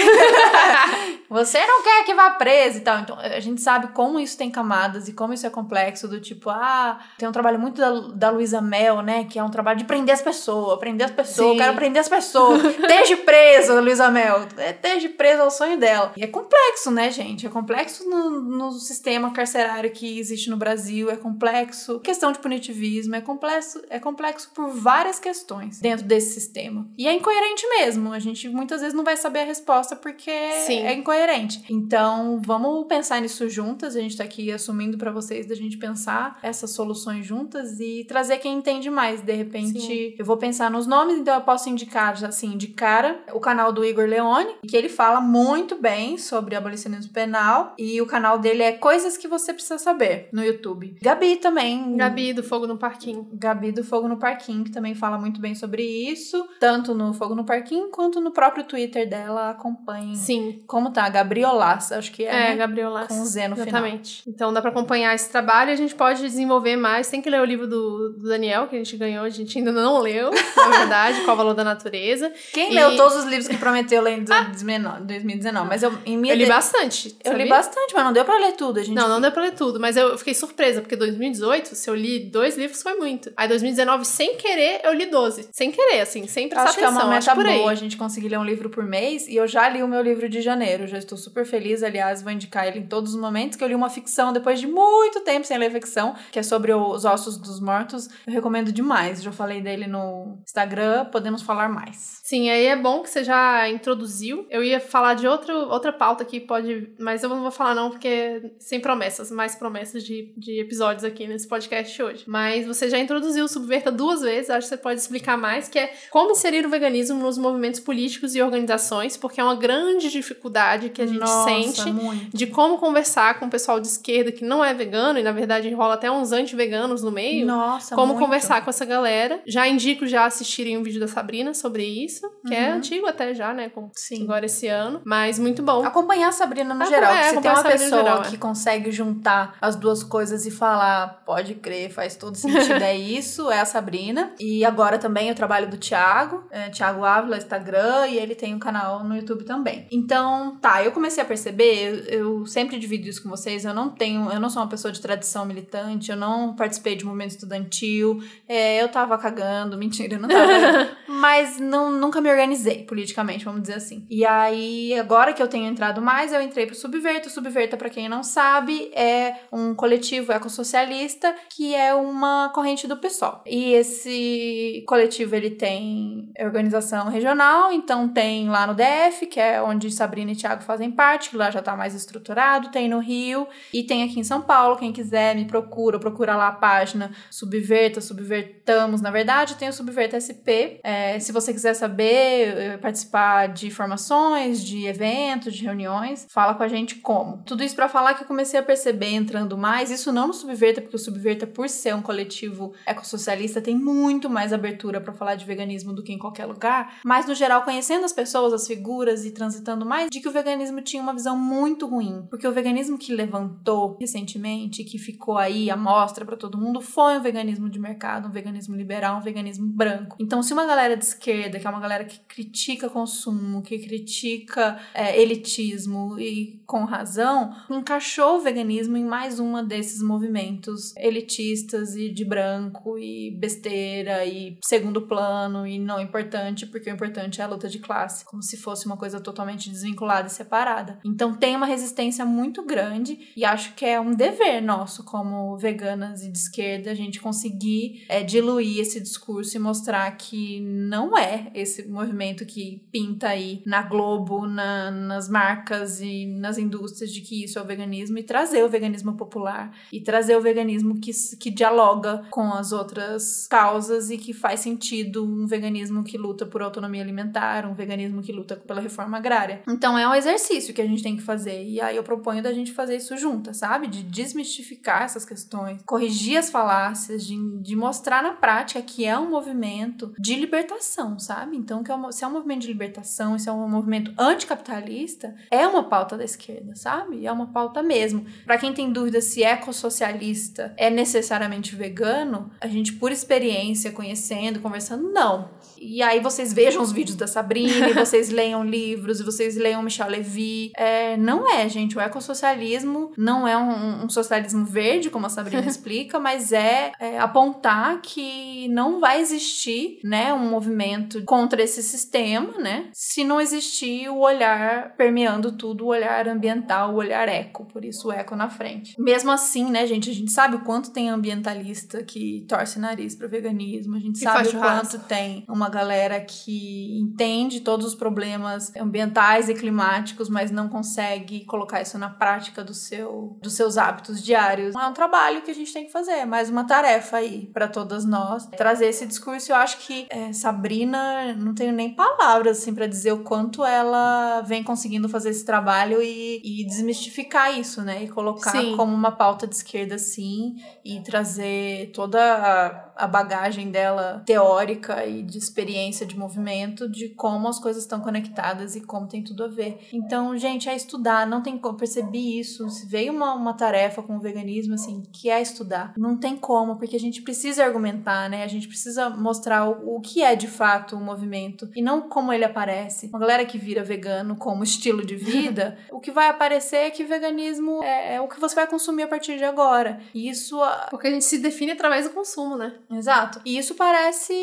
você 1.30 1.66
não 1.66 1.82
quer 1.82 2.04
que 2.04 2.14
vá 2.14 2.32
preso 2.32 2.80
e 2.80 2.82
tal. 2.82 3.00
Então, 3.00 3.18
a 3.18 3.40
gente 3.40 3.62
sabe 3.62 3.94
como 3.94 4.20
isso 4.20 4.38
tem 4.38 4.52
camadas 4.52 5.08
e 5.08 5.14
como 5.14 5.34
isso 5.34 5.48
é 5.48 5.50
complexo, 5.50 6.06
do 6.06 6.20
tipo, 6.20 6.50
ah, 6.50 7.00
tem 7.18 7.30
um 7.30 7.32
trabalho 7.32 7.58
muito 7.58 7.80
da, 7.80 7.92
da 8.14 8.30
Luísa 8.30 8.60
Mel, 8.60 9.02
né, 9.02 9.24
que 9.24 9.40
é 9.40 9.44
um 9.44 9.50
trabalho 9.50 9.78
de 9.78 9.86
prender 9.86 10.14
as 10.14 10.22
pessoas, 10.22 10.78
prender 10.80 11.06
as 11.06 11.14
pessoas, 11.14 11.52
Sim. 11.54 11.58
quero 11.60 11.76
prender 11.78 12.02
as 12.02 12.10
pessoas. 12.10 12.62
Esteja 12.76 13.16
presa, 13.16 13.80
Luísa 13.80 14.12
Mel. 14.12 14.46
É, 14.58 14.72
Esteja 14.72 15.08
presa 15.12 15.44
é 15.44 15.46
o 15.46 15.50
sonho 15.50 15.78
dela. 15.78 16.12
E 16.18 16.22
é 16.22 16.28
complexo, 16.28 16.92
né, 16.92 17.10
gente? 17.12 17.48
É 17.48 17.50
complexo 17.50 18.04
no, 18.10 18.42
no 18.42 18.72
sistema 18.74 19.32
carcerário 19.32 19.92
que 19.92 20.20
existe 20.20 20.50
no 20.50 20.58
Brasil, 20.58 21.10
é 21.10 21.16
complexo 21.16 22.02
questão 22.02 22.34
de 22.34 22.40
punitivismo, 22.40 23.16
é 23.16 23.22
complexo, 23.22 23.82
é 23.90 23.98
complexo 23.98 24.52
por 24.54 24.72
várias 24.72 25.20
questões 25.20 25.80
dentro 25.80 26.06
desse 26.06 26.34
sistema. 26.34 26.86
E 26.98 27.08
é 27.08 27.14
incoerente 27.14 27.66
mesmo. 27.70 28.09
A 28.12 28.20
gente 28.20 28.47
muitas 28.49 28.82
vezes 28.82 28.95
não 28.95 29.03
vai 29.03 29.18
saber 29.18 29.39
a 29.39 29.45
resposta 29.45 29.95
porque 29.95 30.32
Sim. 30.66 30.80
é 30.80 30.93
incoerente. 30.93 31.64
Então, 31.70 32.41
vamos 32.45 32.88
pensar 32.88 33.22
nisso 33.22 33.49
juntas. 33.49 33.95
A 33.95 34.01
gente 34.01 34.18
tá 34.18 34.24
aqui 34.24 34.51
assumindo 34.51 34.97
pra 34.97 35.12
vocês 35.12 35.47
da 35.47 35.55
gente 35.55 35.78
pensar 35.78 36.39
essas 36.41 36.72
soluções 36.72 37.26
juntas 37.26 37.80
e 37.80 38.05
trazer 38.07 38.38
quem 38.38 38.57
entende 38.57 38.89
mais. 38.89 39.22
De 39.22 39.34
repente, 39.34 39.80
Sim. 39.80 40.16
eu 40.18 40.26
vou 40.26 40.38
pensar 40.38 40.70
nos 40.70 40.88
nomes, 40.88 41.18
então 41.18 41.36
eu 41.36 41.41
posso 41.41 41.70
indicar, 41.70 42.14
assim, 42.24 42.57
de 42.57 42.68
cara, 42.68 43.24
o 43.34 43.39
canal 43.39 43.72
do 43.72 43.84
Igor 43.84 44.05
Leone, 44.05 44.55
que 44.68 44.76
ele 44.76 44.89
fala 44.89 45.22
muito 45.22 45.76
bem 45.76 46.18
sobre 46.18 46.55
abolicionismo 46.55 47.12
penal. 47.12 47.74
E 47.78 48.01
o 48.01 48.05
canal 48.05 48.39
dele 48.39 48.64
é 48.64 48.72
Coisas 48.72 49.18
que 49.18 49.28
Você 49.28 49.53
Precisa 49.53 49.78
Saber, 49.78 50.30
no 50.32 50.43
YouTube. 50.43 50.95
Gabi 51.01 51.38
também. 51.38 51.95
Gabi 51.97 52.34
do 52.34 52.43
Fogo 52.43 52.68
no 52.68 52.78
Parquinho. 52.78 53.28
Gabi 53.34 53.72
do 53.72 53.84
Fogo 53.84 54.07
no 54.07 54.18
Parquinho, 54.18 54.64
que 54.64 54.72
também 54.72 54.95
fala 54.95 55.18
muito 55.18 55.39
bem 55.39 55.55
sobre 55.55 55.84
isso, 55.84 56.47
tanto 56.60 56.93
no 56.93 57.14
Fogo 57.14 57.36
no 57.36 57.45
Parquinho 57.45 57.89
quanto 58.00 58.22
no 58.22 58.32
próprio 58.32 58.64
Twitter 58.64 59.10
dela. 59.10 59.50
Acompanhem. 59.50 60.16
Sim. 60.16 60.64
Como 60.66 60.91
tá? 60.93 61.10
Gabriolaça, 61.10 61.97
acho 61.97 62.12
que 62.14 62.24
é. 62.24 62.28
É, 62.30 62.50
né? 62.52 62.56
Gabriela. 62.56 63.06
Com 63.08 63.26
Z 63.26 63.50
no 63.50 63.56
final. 63.58 63.68
Exatamente. 63.68 64.24
Então 64.26 64.54
dá 64.54 64.62
pra 64.62 64.70
acompanhar 64.72 65.14
esse 65.14 65.30
trabalho 65.30 65.72
e 65.72 65.74
a 65.74 65.76
gente 65.76 65.93
pode 65.95 66.22
desenvolver 66.22 66.78
mais. 66.78 67.10
Tem 67.10 67.22
que 67.22 67.30
ler 67.30 67.41
o 67.41 67.45
livro 67.45 67.68
do, 67.68 68.14
do 68.14 68.30
Daniel, 68.30 68.68
que 68.68 68.76
a 68.76 68.80
gente 68.80 68.95
ganhou, 68.95 69.26
a 69.26 69.30
gente 69.30 69.58
ainda 69.58 69.72
não 69.74 70.00
leu, 70.00 70.32
na 70.56 70.78
verdade, 70.78 71.22
Qual 71.26 71.34
o 71.36 71.38
Valor 71.38 71.54
da 71.54 71.64
Natureza. 71.66 72.32
Quem 72.54 72.72
E- 72.72 72.76
leu 72.76 72.95
todos 72.95 73.18
os 73.18 73.26
livros 73.26 73.47
que 73.50 73.58
prometeu 73.58 74.02
ler 74.02 74.18
em 74.20 74.24
2019? 74.24 75.68
Mas 75.68 75.84
eu, 75.84 75.91
em 76.06 76.18
minha 76.18 76.34
Eu 76.34 76.38
li 76.38 76.43
de- 76.43 76.50
bastante. 76.50 77.18
eu 77.24 77.34
li 77.34 77.39
sabia? 77.39 77.56
bastante, 77.56 77.93
mas 77.93 78.04
não 78.06 78.14
deu 78.14 78.24
pra 78.24 78.38
ler 78.38 78.54
tudo. 78.54 78.80
A 78.80 78.84
gente 78.84 78.95
Não, 78.95 79.08
não 79.10 79.20
deu 79.20 79.32
pra 79.32 79.41
ler 79.43 79.52
tudo, 79.56 79.80
mas 79.80 79.97
eu 79.97 80.18
fiquei 80.18 80.34
surpresa, 80.34 80.82
porque 80.82 80.95
2018, 80.95 81.76
se 81.76 81.89
eu 81.89 81.95
li 81.95 82.20
dois 82.20 82.58
livros, 82.58 82.82
foi 82.82 82.95
muito. 82.95 83.32
Aí 83.36 83.47
2019, 83.47 84.06
sem 84.06 84.36
querer, 84.38 84.82
eu 84.84 84.93
li 84.93 85.06
12. 85.08 85.50
Sem 85.52 85.72
querer, 85.72 86.02
assim, 86.02 86.28
sem 86.28 86.47
prestar 86.47 86.70
Acho 86.70 86.78
que 86.78 86.84
é 86.84 86.88
atenção. 86.88 87.06
uma 87.08 87.14
meta 87.16 87.36
por 87.36 87.45
aí. 87.45 87.58
boa 87.58 87.76
gente 87.80 87.98
conseguir 87.98 88.30
ler 88.30 88.38
um 88.38 88.44
livro 88.44 88.70
por 88.70 88.84
mês. 88.84 89.28
E 89.28 89.36
eu 89.36 89.48
já 89.48 89.68
li 89.68 89.82
o 89.82 89.88
meu 89.88 90.02
livro 90.02 90.30
de 90.30 90.42
janeiro. 90.42 90.88
Já 90.88 90.98
estou 90.98 91.18
super 91.18 91.46
feliz. 91.46 91.82
Aliás, 91.82 92.22
vou 92.22 92.32
indicar 92.32 92.68
ele 92.68 92.80
em 92.80 92.88
todos 92.88 93.14
os 93.14 93.20
momentos. 93.20 93.58
Que 93.58 93.64
eu 93.64 93.68
li 93.68 93.76
uma 93.76 93.90
ficção 93.90 94.32
depois 94.32 94.60
de 94.60 94.68
muito 94.68 95.22
tempo 95.22 95.48
sem 95.48 95.58
ler 95.58 95.72
ficção, 95.72 96.16
que 96.32 96.40
é 96.40 96.44
sobre 96.44 96.74
os 96.74 97.06
ossos 97.06 97.38
dos 97.38 97.60
mortos. 97.60 98.08
Eu 98.28 98.34
recomendo 98.34 98.72
demais. 98.72 99.24
Já 99.24 99.32
falei 99.32 99.62
dele 99.62 99.88
no 99.88 100.38
Instagram. 100.46 101.06
Podemos 101.06 101.42
falar 101.42 101.70
mais. 101.70 102.19
Sim, 102.30 102.48
aí 102.52 102.68
é 102.68 102.76
bom 102.76 103.02
que 103.02 103.10
você 103.10 103.24
já 103.24 103.68
introduziu. 103.68 104.46
Eu 104.52 104.64
ia 104.64 104.80
falar 104.80 105.16
de 105.16 105.28
outro, 105.28 105.52
outra 105.68 105.92
pauta 105.92 106.24
que 106.24 106.40
pode. 106.40 106.92
Mas 107.00 107.24
eu 107.24 107.30
não 107.30 107.42
vou 107.42 107.50
falar, 107.50 107.74
não, 107.74 107.90
porque 107.90 108.52
sem 108.60 108.80
promessas, 108.80 109.32
mais 109.32 109.56
promessas 109.56 110.04
de, 110.04 110.32
de 110.38 110.62
episódios 110.62 111.04
aqui 111.04 111.26
nesse 111.26 111.48
podcast 111.48 112.04
hoje. 112.04 112.26
Mas 112.28 112.68
você 112.68 112.88
já 112.88 113.00
introduziu 113.00 113.46
o 113.46 113.48
Subverta 113.48 113.92
duas 113.92 114.22
vezes, 114.22 114.52
acho 114.52 114.68
que 114.68 114.76
você 114.76 114.78
pode 114.78 115.00
explicar 115.00 115.40
mais, 115.40 115.68
que 115.68 115.80
é 115.80 115.92
como 116.12 116.30
inserir 116.34 116.64
o 116.68 116.70
veganismo 116.70 117.18
nos 117.18 117.36
movimentos 117.36 117.80
políticos 117.80 118.36
e 118.36 118.42
organizações, 118.44 119.18
porque 119.18 119.42
é 119.42 119.44
uma 119.44 119.56
grande 119.56 120.12
dificuldade 120.12 120.90
que 120.90 121.02
a 121.02 121.08
gente 121.08 121.18
Nossa, 121.18 121.50
sente 121.50 121.92
muito. 121.92 122.38
de 122.38 122.46
como 122.46 122.78
conversar 122.78 123.40
com 123.40 123.48
o 123.48 123.50
pessoal 123.50 123.80
de 123.80 123.88
esquerda 123.88 124.32
que 124.32 124.46
não 124.46 124.64
é 124.64 124.72
vegano, 124.72 125.18
e 125.18 125.24
na 125.24 125.32
verdade 125.32 125.68
rola 125.74 125.96
até 125.96 126.12
uns 126.12 126.32
anti-veganos 126.32 127.02
no 127.02 127.10
meio. 127.10 127.48
Nossa, 127.48 127.96
como 127.96 128.14
muito. 128.14 128.24
conversar 128.24 128.64
com 128.64 128.70
essa 128.70 128.86
galera. 128.86 129.42
Já 129.48 129.68
indico 129.68 130.06
já 130.06 130.26
assistirem 130.26 130.78
um 130.78 130.84
vídeo 130.84 131.00
da 131.00 131.08
Sabrina 131.08 131.56
sobre 131.56 131.84
isso, 131.84 132.19
que 132.46 132.54
é 132.54 132.70
Uhum. 132.70 132.76
antigo 132.78 133.08
até 133.08 133.34
já, 133.34 133.54
né? 133.54 133.70
Com, 133.70 133.90
Sim. 133.94 134.24
Agora 134.24 134.46
esse 134.46 134.68
ano. 134.68 135.02
Mas 135.06 135.38
muito 135.40 135.62
bom. 135.64 135.86
Acompanhar 135.86 136.30
a 136.30 136.32
Sabrina 136.32 136.74
no 136.74 136.82
Ah, 136.84 136.86
geral. 136.86 137.14
é, 137.14 137.24
se 137.30 137.42
tem 137.42 137.52
uma 137.52 137.64
pessoa 137.64 138.02
geral, 138.04 138.22
é. 138.22 138.30
que 138.30 138.38
consegue 138.38 138.92
juntar 138.92 139.56
as 139.62 139.76
duas 139.76 140.04
coisas 140.04 140.46
e 140.46 140.52
falar, 140.52 141.24
pode 141.26 141.56
crer, 141.56 141.92
faz 141.92 142.16
todo 142.16 142.36
sentido, 142.36 142.82
é 142.84 142.96
isso, 142.98 143.50
é 143.52 143.60
a 143.60 143.66
Sabrina. 143.66 144.34
E 144.40 144.66
agora 144.66 144.98
também 144.98 145.32
o 145.32 145.36
trabalho 145.36 145.70
do 145.70 145.78
Thiago, 145.78 146.44
é, 146.52 146.70
Thiago 146.70 147.04
Ávila, 147.06 147.38
Instagram, 147.38 148.08
e 148.08 148.18
ele 148.18 148.36
tem 148.36 148.54
um 148.56 148.60
canal 148.60 149.04
no 149.04 149.16
YouTube 149.16 149.44
também. 149.44 149.88
Então, 149.92 150.58
tá, 150.62 150.84
eu 150.84 150.92
comecei 150.92 151.22
a 151.22 151.26
perceber, 151.26 152.06
eu, 152.10 152.40
eu 152.40 152.46
sempre 152.46 152.78
divido 152.80 153.08
isso 153.08 153.22
com 153.24 153.30
vocês, 153.30 153.66
eu 153.66 153.74
não 153.74 153.90
tenho, 153.90 154.32
eu 154.32 154.40
não 154.40 154.50
sou 154.50 154.62
uma 154.62 154.68
pessoa 154.70 154.92
de 154.92 155.00
tradição 155.02 155.46
militante, 155.46 156.12
eu 156.12 156.18
não 156.18 156.56
participei 156.56 156.96
de 156.96 157.06
movimento 157.06 157.32
estudantil, 157.32 158.22
é, 158.48 158.82
eu 158.82 158.88
tava 158.90 159.18
cagando, 159.18 159.78
mentira, 159.78 160.16
eu 160.16 160.20
não 160.20 160.30
tava. 160.30 160.90
mas 161.08 161.60
não, 161.60 161.92
nunca 162.10 162.20
me 162.22 162.30
organizei 162.30 162.84
politicamente, 162.84 163.45
vamos 163.45 163.62
dizer 163.62 163.76
assim. 163.76 164.05
E 164.10 164.26
aí, 164.26 164.97
agora 164.99 165.32
que 165.32 165.41
eu 165.41 165.47
tenho 165.47 165.68
entrado 165.68 166.01
mais, 166.01 166.34
eu 166.34 166.41
entrei 166.41 166.66
pro 166.66 166.76
Subverta. 166.76 167.30
Subverta, 167.30 167.78
pra 167.78 167.89
quem 167.89 168.10
não 168.10 168.24
sabe, 168.24 168.91
é 168.95 169.36
um 169.51 169.76
coletivo 169.76 170.32
ecossocialista 170.32 171.36
que 171.49 171.76
é 171.76 171.93
uma 171.93 172.49
corrente 172.49 172.88
do 172.88 172.97
PSOL. 172.97 173.43
E 173.45 173.74
esse 173.74 174.84
coletivo, 174.88 175.36
ele 175.36 175.51
tem 175.51 176.32
organização 176.39 177.10
regional, 177.10 177.72
então 177.72 178.10
tem 178.10 178.49
lá 178.49 178.66
no 178.66 178.74
DF, 178.74 179.28
que 179.28 179.39
é 179.39 179.62
onde 179.62 179.91
Sabrina 179.91 180.32
e 180.32 180.36
Thiago 180.36 180.64
fazem 180.64 180.89
parte, 180.89 181.30
que 181.30 181.38
lá 181.38 181.51
já 181.51 181.62
tá 181.62 181.76
mais 181.76 181.93
estruturado, 181.93 182.72
tem 182.72 182.89
no 182.89 182.97
Rio 182.97 183.47
e 183.72 183.84
tem 183.84 184.03
aqui 184.03 184.20
em 184.20 184.24
São 184.24 184.41
Paulo, 184.41 184.78
quem 184.78 184.91
quiser 184.91 185.36
me 185.36 185.45
procura, 185.45 185.99
procura 185.99 186.36
lá 186.36 186.47
a 186.47 186.53
página 186.53 187.12
Subverta, 187.30 188.01
Subvertamos, 188.01 188.99
na 188.99 189.12
verdade, 189.12 189.55
tem 189.55 189.70
o 189.70 189.74
Subverta 189.74 190.18
SP. 190.18 190.82
É, 190.84 191.20
se 191.20 191.32
você 191.32 191.53
quiser 191.53 191.76
saber, 191.76 191.99
eh, 192.04 192.78
participar 192.78 193.47
de 193.47 193.70
formações, 193.72 194.64
de 194.64 194.86
eventos, 194.86 195.54
de 195.54 195.64
reuniões, 195.64 196.28
fala 196.30 196.54
com 196.54 196.64
a 196.64 196.68
gente 196.68 196.95
como. 196.95 197.43
Tudo 197.45 197.64
isso 197.64 197.76
pra 197.76 197.89
falar 197.89 198.14
que 198.14 198.24
eu 198.24 198.28
comecei 198.28 198.60
a 198.60 198.64
perceber 198.64 199.14
entrando 199.14 199.58
mais, 199.58 199.91
isso 199.91 200.12
não 200.12 200.28
no 200.28 200.34
Subverta, 200.34 200.82
porque 200.82 200.95
o 200.95 201.00
Subverta, 201.00 201.47
por 201.47 201.70
ser 201.70 201.95
um 201.95 202.02
coletivo 202.02 202.74
ecossocialista, 202.86 203.62
tem 203.62 203.76
muito 203.76 204.30
mais 204.30 204.54
abertura 204.54 205.02
pra 205.02 205.14
falar 205.14 205.36
de 205.36 205.45
veganismo 205.45 205.93
do 205.93 206.04
que 206.04 206.14
em 206.14 206.18
qualquer 206.18 206.45
lugar, 206.45 207.00
mas 207.04 207.26
no 207.26 207.36
geral, 207.36 207.64
conhecendo 207.64 208.06
as 208.06 208.14
pessoas, 208.14 208.54
as 208.54 208.68
figuras 208.68 209.26
e 209.26 209.32
transitando 209.32 209.86
mais, 209.86 210.10
de 210.10 210.20
que 210.20 210.28
o 210.28 210.32
veganismo 210.32 210.82
tinha 210.82 211.02
uma 211.02 211.14
visão 211.14 211.38
muito 211.38 211.88
ruim, 211.88 212.26
porque 212.30 212.47
o 212.47 212.52
veganismo 212.52 212.97
que 212.97 213.14
levantou 213.14 213.97
recentemente, 214.00 214.84
que 214.84 214.97
ficou 214.97 215.38
aí 215.38 215.70
à 215.70 215.78
mostra 215.78 216.26
pra 216.26 216.38
todo 216.38 216.58
mundo, 216.58 216.82
foi 216.82 217.18
um 217.18 217.22
veganismo 217.22 217.70
de 217.70 217.80
mercado, 217.80 218.28
um 218.28 218.32
veganismo 218.32 218.76
liberal, 218.76 219.18
um 219.18 219.22
veganismo 219.22 219.68
branco. 219.68 220.16
Então, 220.20 220.43
se 220.43 220.54
uma 220.54 220.66
galera 220.66 220.95
de 220.95 221.06
esquerda, 221.06 221.60
que 221.60 221.66
é 221.66 221.70
uma 221.70 221.80
galera 221.80 221.89
que 222.06 222.20
critica 222.28 222.90
consumo, 222.90 223.62
que 223.62 223.78
critica 223.80 224.80
é, 224.94 225.20
elitismo 225.22 226.20
e 226.20 226.62
com 226.66 226.84
razão, 226.84 227.56
encaixou 227.70 228.38
o 228.38 228.42
veganismo 228.42 228.96
em 228.96 229.04
mais 229.04 229.40
uma 229.40 229.64
desses 229.64 230.02
movimentos 230.02 230.96
elitistas 230.98 231.96
e 231.96 232.10
de 232.10 232.24
branco 232.24 232.98
e 232.98 233.32
besteira 233.32 234.26
e 234.26 234.58
segundo 234.64 235.02
plano 235.02 235.66
e 235.66 235.80
não 235.80 236.00
importante, 236.00 236.66
porque 236.66 236.90
o 236.90 236.94
importante 236.94 237.42
é 237.42 237.44
a 237.44 237.48
luta 237.48 237.68
de 237.68 237.80
classe, 237.80 238.26
como 238.26 238.44
se 238.44 238.58
fosse 238.58 238.86
uma 238.86 238.98
coisa 238.98 239.20
totalmente 239.20 239.70
desvinculada 239.70 240.28
e 240.28 240.32
separada. 240.32 241.00
Então 241.04 241.34
tem 241.34 241.56
uma 241.56 241.66
resistência 241.66 242.26
muito 242.26 242.64
grande 242.64 243.30
e 243.36 243.44
acho 243.44 243.74
que 243.74 243.86
é 243.86 244.00
um 244.00 244.14
dever 244.14 244.62
nosso 244.62 245.04
como 245.04 245.58
veganas 245.58 246.24
e 246.24 246.32
de 246.32 246.38
esquerda 246.38 246.92
a 246.92 246.96
gente 246.96 247.20
conseguir 247.20 248.06
é, 248.08 248.22
diluir 248.24 248.80
esse 248.80 249.00
discurso 249.00 249.56
e 249.56 249.60
mostrar 249.60 250.10
que 250.18 250.60
não 250.60 251.18
é 251.18 251.52
esse 251.54 251.79
movimento 251.88 252.46
que 252.46 252.88
pinta 252.92 253.30
aí 253.30 253.62
na 253.66 253.82
Globo, 253.82 254.48
na, 254.48 254.92
nas 254.92 255.30
marcas 255.30 256.02
e 256.02 256.26
nas 256.26 256.58
indústrias 256.58 257.12
de 257.12 257.22
que 257.22 257.44
isso 257.44 257.60
é 257.60 257.62
o 257.62 257.66
veganismo 257.66 258.18
e 258.18 258.24
trazer 258.24 258.64
o 258.64 258.70
veganismo 258.70 259.14
popular 259.14 259.76
e 259.92 260.02
trazer 260.02 260.36
o 260.36 260.42
veganismo 260.42 261.00
que, 261.00 261.12
que 261.38 261.50
dialoga 261.50 262.26
com 262.30 262.54
as 262.54 262.72
outras 262.72 263.48
causas 263.48 264.10
e 264.10 264.18
que 264.18 264.34
faz 264.34 264.60
sentido 264.60 265.26
um 265.26 265.46
veganismo 265.46 266.04
que 266.04 266.18
luta 266.18 266.46
por 266.46 266.62
autonomia 266.62 267.02
alimentar, 267.02 267.66
um 267.66 267.74
veganismo 267.74 268.22
que 268.22 268.32
luta 268.32 268.56
pela 268.56 268.82
reforma 268.82 269.18
agrária. 269.18 269.62
Então 269.68 269.98
é 269.98 270.08
um 270.08 270.16
exercício 270.16 270.74
que 270.74 270.82
a 270.82 270.86
gente 270.86 271.04
tem 271.04 271.16
que 271.16 271.24
fazer 271.24 271.64
e 271.64 271.80
aí 271.82 271.96
eu 271.96 272.04
proponho 272.04 272.42
da 272.42 272.54
gente 272.54 272.72
fazer 272.72 272.96
isso 272.98 273.18
juntas, 273.18 273.58
sabe? 273.58 273.88
De 273.88 274.04
desmistificar 274.04 275.04
essas 275.04 275.26
questões, 275.26 275.82
corrigir 275.86 276.38
as 276.38 276.50
falácias, 276.50 277.26
de, 277.26 277.36
de 277.62 277.76
mostrar 277.76 278.24
na 278.24 278.34
prática 278.34 278.82
que 278.82 279.06
é 279.06 279.18
um 279.18 279.30
movimento 279.30 280.14
de 280.20 280.36
libertação, 280.36 281.20
sabe? 281.20 281.58
Então, 281.60 281.84
que 281.84 281.91
é 281.91 281.95
um, 281.95 282.12
se 282.12 282.24
é 282.24 282.28
um 282.28 282.32
movimento 282.32 282.62
de 282.62 282.68
libertação, 282.68 283.38
se 283.38 283.49
é 283.49 283.51
um 283.51 283.68
movimento 283.68 284.14
anticapitalista, 284.18 285.36
é 285.51 285.68
uma 285.68 285.84
pauta 285.84 286.18
da 286.18 286.24
esquerda, 286.24 286.74
sabe? 286.76 287.26
É 287.26 287.32
uma 287.32 287.47
pauta 287.47 287.84
mesmo. 287.84 288.26
Para 288.45 288.57
quem 288.57 288.74
tem 288.74 288.91
dúvida 288.91 289.20
se 289.20 289.43
ecossocialista 289.43 290.74
é 290.78 290.89
necessariamente 290.89 291.76
vegano, 291.76 292.49
a 292.62 292.68
gente, 292.68 292.93
por 292.93 293.12
experiência, 293.12 293.91
conhecendo, 293.91 294.62
conversando, 294.62 295.12
não. 295.12 295.49
E 295.82 296.02
aí 296.02 296.20
vocês 296.20 296.54
vejam 296.54 296.82
os 296.82 296.92
vídeos 296.92 297.16
da 297.16 297.28
Sabrina, 297.28 297.90
e 297.90 297.94
vocês 297.94 298.30
leiam 298.32 298.64
livros, 298.64 299.20
e 299.20 299.24
vocês 299.24 299.56
leiam 299.56 299.82
Michel 299.82 300.10
Levy. 300.10 300.72
É, 300.76 301.16
não 301.18 301.50
é, 301.50 301.68
gente. 301.70 301.98
O 301.98 302.02
ecossocialismo 302.02 303.12
não 303.18 303.48
é 303.48 303.58
um, 303.58 304.06
um 304.06 304.10
socialismo 304.10 304.66
verde, 304.66 305.10
como 305.10 305.26
a 305.26 305.30
Sabrina 305.30 305.66
explica, 305.68 306.20
mas 306.20 306.52
é, 306.52 306.92
é, 307.00 307.20
apontar 307.20 308.02
que 308.02 308.68
não 308.70 309.00
vai 309.00 309.22
existir, 309.22 310.00
né, 310.04 310.34
um 310.34 310.50
movimento 310.50 311.24
contra 311.24 311.62
esse 311.62 311.82
sistema, 311.82 312.58
né, 312.58 312.90
se 312.94 313.24
não 313.24 313.40
existir 313.40 314.10
o 314.10 314.20
olhar 314.20 314.96
permeando 314.96 315.52
tudo, 315.54 315.86
o 315.86 315.88
olhar 315.88 316.28
ambiental, 316.28 316.94
o 316.94 316.98
olhar 316.98 317.28
eco. 317.30 317.66
Por 317.66 317.86
isso 317.86 318.10
o 318.10 318.12
eco 318.12 318.36
na 318.36 318.50
frente. 318.50 319.00
Mesmo 319.00 319.32
assim, 319.32 319.70
né, 319.70 319.86
gente, 319.88 320.10
a 320.10 320.14
gente 320.14 320.32
sabe 320.32 320.56
o 320.56 320.62
quanto 320.62 320.92
tem 320.92 321.10
ambientalista 321.10 322.04
que 322.04 322.46
torce 322.48 322.80
nariz 322.80 323.16
pro 323.16 323.30
veganismo, 323.30 323.96
a 323.96 324.00
gente 324.00 324.18
E 324.18 324.24
sabe 324.24 324.50
o 324.50 324.60
quanto 324.60 325.00
tem 325.00 325.44
uma 325.48 325.69
galera 325.70 326.20
que 326.20 327.00
entende 327.00 327.62
todos 327.62 327.86
os 327.86 327.96
problemas 327.96 328.76
ambientais 328.76 329.50
e 329.50 329.54
climáticos, 329.54 330.30
mas 330.30 330.52
não 330.52 330.68
consegue 330.68 331.46
colocar 331.46 331.82
isso 331.82 331.98
na 331.98 332.10
prática 332.10 332.64
do 332.64 332.74
seu, 332.74 333.38
dos 333.42 333.54
seus 333.54 333.78
hábitos 333.78 334.22
diários. 334.24 334.76
É 334.76 334.88
um 334.88 334.94
trabalho 334.94 335.42
que 335.42 335.52
a 335.52 335.56
gente 335.56 335.72
tem 335.72 335.86
que 335.86 335.92
fazer, 335.92 336.12
é 336.12 336.26
mais 336.26 336.50
uma 336.50 336.66
tarefa 336.66 337.18
aí 337.18 337.50
para 337.54 337.68
todas 337.68 338.06
nós. 338.06 338.46
Trazer 338.48 338.88
esse 338.88 339.06
discurso, 339.06 339.52
eu 339.52 339.56
acho 339.56 339.78
que 339.80 340.08
é, 340.10 340.34
Sabrina, 340.34 341.34
não 341.36 341.54
tenho 341.54 341.72
nem 341.72 341.94
palavras 341.94 342.60
assim 342.60 342.74
para 342.74 342.88
dizer 342.88 343.12
o 343.12 343.24
quanto 343.24 343.64
ela 343.64 344.42
vem 344.42 344.64
conseguindo 344.64 345.08
fazer 345.08 345.30
esse 345.30 345.46
trabalho 345.46 346.02
e, 346.02 346.42
e 346.44 346.66
desmistificar 346.66 347.58
isso, 347.58 347.82
né? 347.82 348.04
E 348.04 348.08
colocar 348.08 348.52
Sim. 348.52 348.76
como 348.76 348.94
uma 348.94 349.12
pauta 349.12 349.48
de 349.48 349.56
esquerda 349.56 349.96
assim 349.96 350.56
e 350.84 351.02
trazer 351.02 351.92
toda 351.94 352.20
a, 352.20 352.89
a 353.00 353.08
bagagem 353.08 353.72
dela 353.72 354.22
teórica 354.26 355.06
e 355.06 355.24
de 355.24 355.38
experiência 355.38 356.06
de 356.06 356.18
movimento 356.18 356.88
de 356.89 357.10
como 357.10 357.47
as 357.47 357.60
coisas 357.60 357.84
estão 357.84 358.00
conectadas 358.02 358.76
e 358.76 358.82
como 358.82 359.08
tem 359.08 359.24
tudo 359.24 359.43
a 359.43 359.47
ver. 359.47 359.88
Então, 359.93 360.38
gente, 360.38 360.68
é 360.70 360.76
estudar, 360.76 361.26
não 361.26 361.41
tem 361.41 361.58
como, 361.58 361.78
percebi 361.78 362.39
isso, 362.39 362.70
se 362.70 362.86
veio 362.88 363.14
uma, 363.14 363.34
uma 363.34 363.54
tarefa 363.54 364.02
com 364.04 364.18
o 364.18 364.20
veganismo, 364.20 364.74
assim, 364.74 365.04
que 365.14 365.30
é 365.30 365.41
estudar. 365.41 365.93
Não 365.97 366.18
tem 366.18 366.36
como, 366.36 366.78
porque 366.78 366.95
a 366.95 367.00
gente 367.00 367.22
precisa 367.22 367.64
argumentar, 367.64 368.30
né? 368.30 368.43
A 368.43 368.47
gente 368.47 368.68
precisa 368.68 369.10
mostrar 369.10 369.68
o, 369.70 369.95
o 369.97 370.02
que 370.02 370.22
é 370.22 370.36
de 370.36 370.47
fato 370.47 370.95
o 370.95 371.00
movimento 371.02 371.70
e 371.76 371.82
não 371.82 372.02
como 372.10 372.34
ele 372.34 372.43
aparece. 372.45 373.08
Uma 373.08 373.20
galera 373.20 373.45
que 373.45 373.58
vira 373.58 373.84
vegano 373.84 374.36
como 374.36 374.64
estilo 374.64 375.06
de 375.06 375.16
vida, 375.16 375.78
o 375.91 376.00
que 376.00 376.12
vai 376.12 376.28
aparecer 376.30 376.78
é 376.78 376.89
que 376.89 377.04
veganismo 377.04 377.84
é, 377.84 378.16
é 378.16 378.22
o 378.22 378.28
que 378.28 378.39
você 378.39 378.56
vai 378.56 378.68
consumir 378.68 379.04
a 379.04 379.08
partir 379.08 379.38
de 379.38 379.43
agora. 379.43 380.00
E 380.14 380.30
isso 380.30 380.62
a- 380.62 380.88
Porque 380.89 381.08
a 381.08 381.12
gente 381.12 381.26
se 381.26 381.38
define 381.39 381.72
através 381.72 382.06
do 382.08 382.14
consumo, 382.14 382.58
né? 382.58 382.74
Exato. 382.92 383.40
E 383.46 383.58
isso 383.58 383.76
parece 383.76 384.34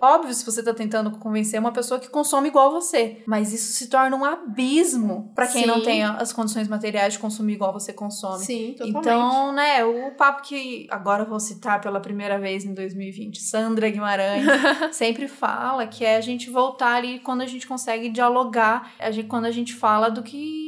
óbvio 0.00 0.34
se 0.34 0.44
você 0.44 0.62
tá 0.62 0.74
tentando 0.74 1.10
convencer 1.12 1.58
uma 1.58 1.72
pessoa 1.72 1.98
que 1.98 2.08
consome 2.08 2.48
igual 2.48 2.70
você. 2.70 3.22
Mas 3.26 3.52
isso 3.52 3.72
se 3.72 3.88
torna 3.88 4.16
um 4.16 4.24
abismo 4.24 5.32
pra 5.34 5.46
quem 5.46 5.62
Sim. 5.62 5.68
não 5.68 5.82
tem 5.82 6.02
as 6.04 6.32
condições 6.32 6.68
materiais 6.68 7.14
de 7.14 7.18
consumir 7.18 7.54
igual 7.54 7.72
você 7.72 7.92
consome. 7.92 8.44
Sim, 8.44 8.74
totalmente. 8.76 8.98
Então, 8.98 9.52
né, 9.52 9.84
o 9.84 10.10
papo 10.12 10.42
que 10.42 10.86
agora 10.90 11.24
vou 11.24 11.40
citar 11.40 11.80
pela 11.80 12.00
primeira 12.00 12.38
vez 12.38 12.64
em 12.64 12.74
2020, 12.74 13.40
Sandra 13.40 13.88
Guimarães, 13.88 14.44
sempre 14.92 15.26
fala 15.26 15.86
que 15.86 16.04
é 16.04 16.16
a 16.16 16.20
gente 16.20 16.50
voltar 16.50 16.94
ali 16.96 17.20
quando 17.20 17.40
a 17.40 17.46
gente 17.46 17.66
consegue 17.66 18.08
dialogar, 18.10 18.92
a 18.98 19.10
gente, 19.10 19.28
quando 19.28 19.46
a 19.46 19.50
gente 19.50 19.72
fala 19.72 20.10
do 20.10 20.22
que 20.22 20.63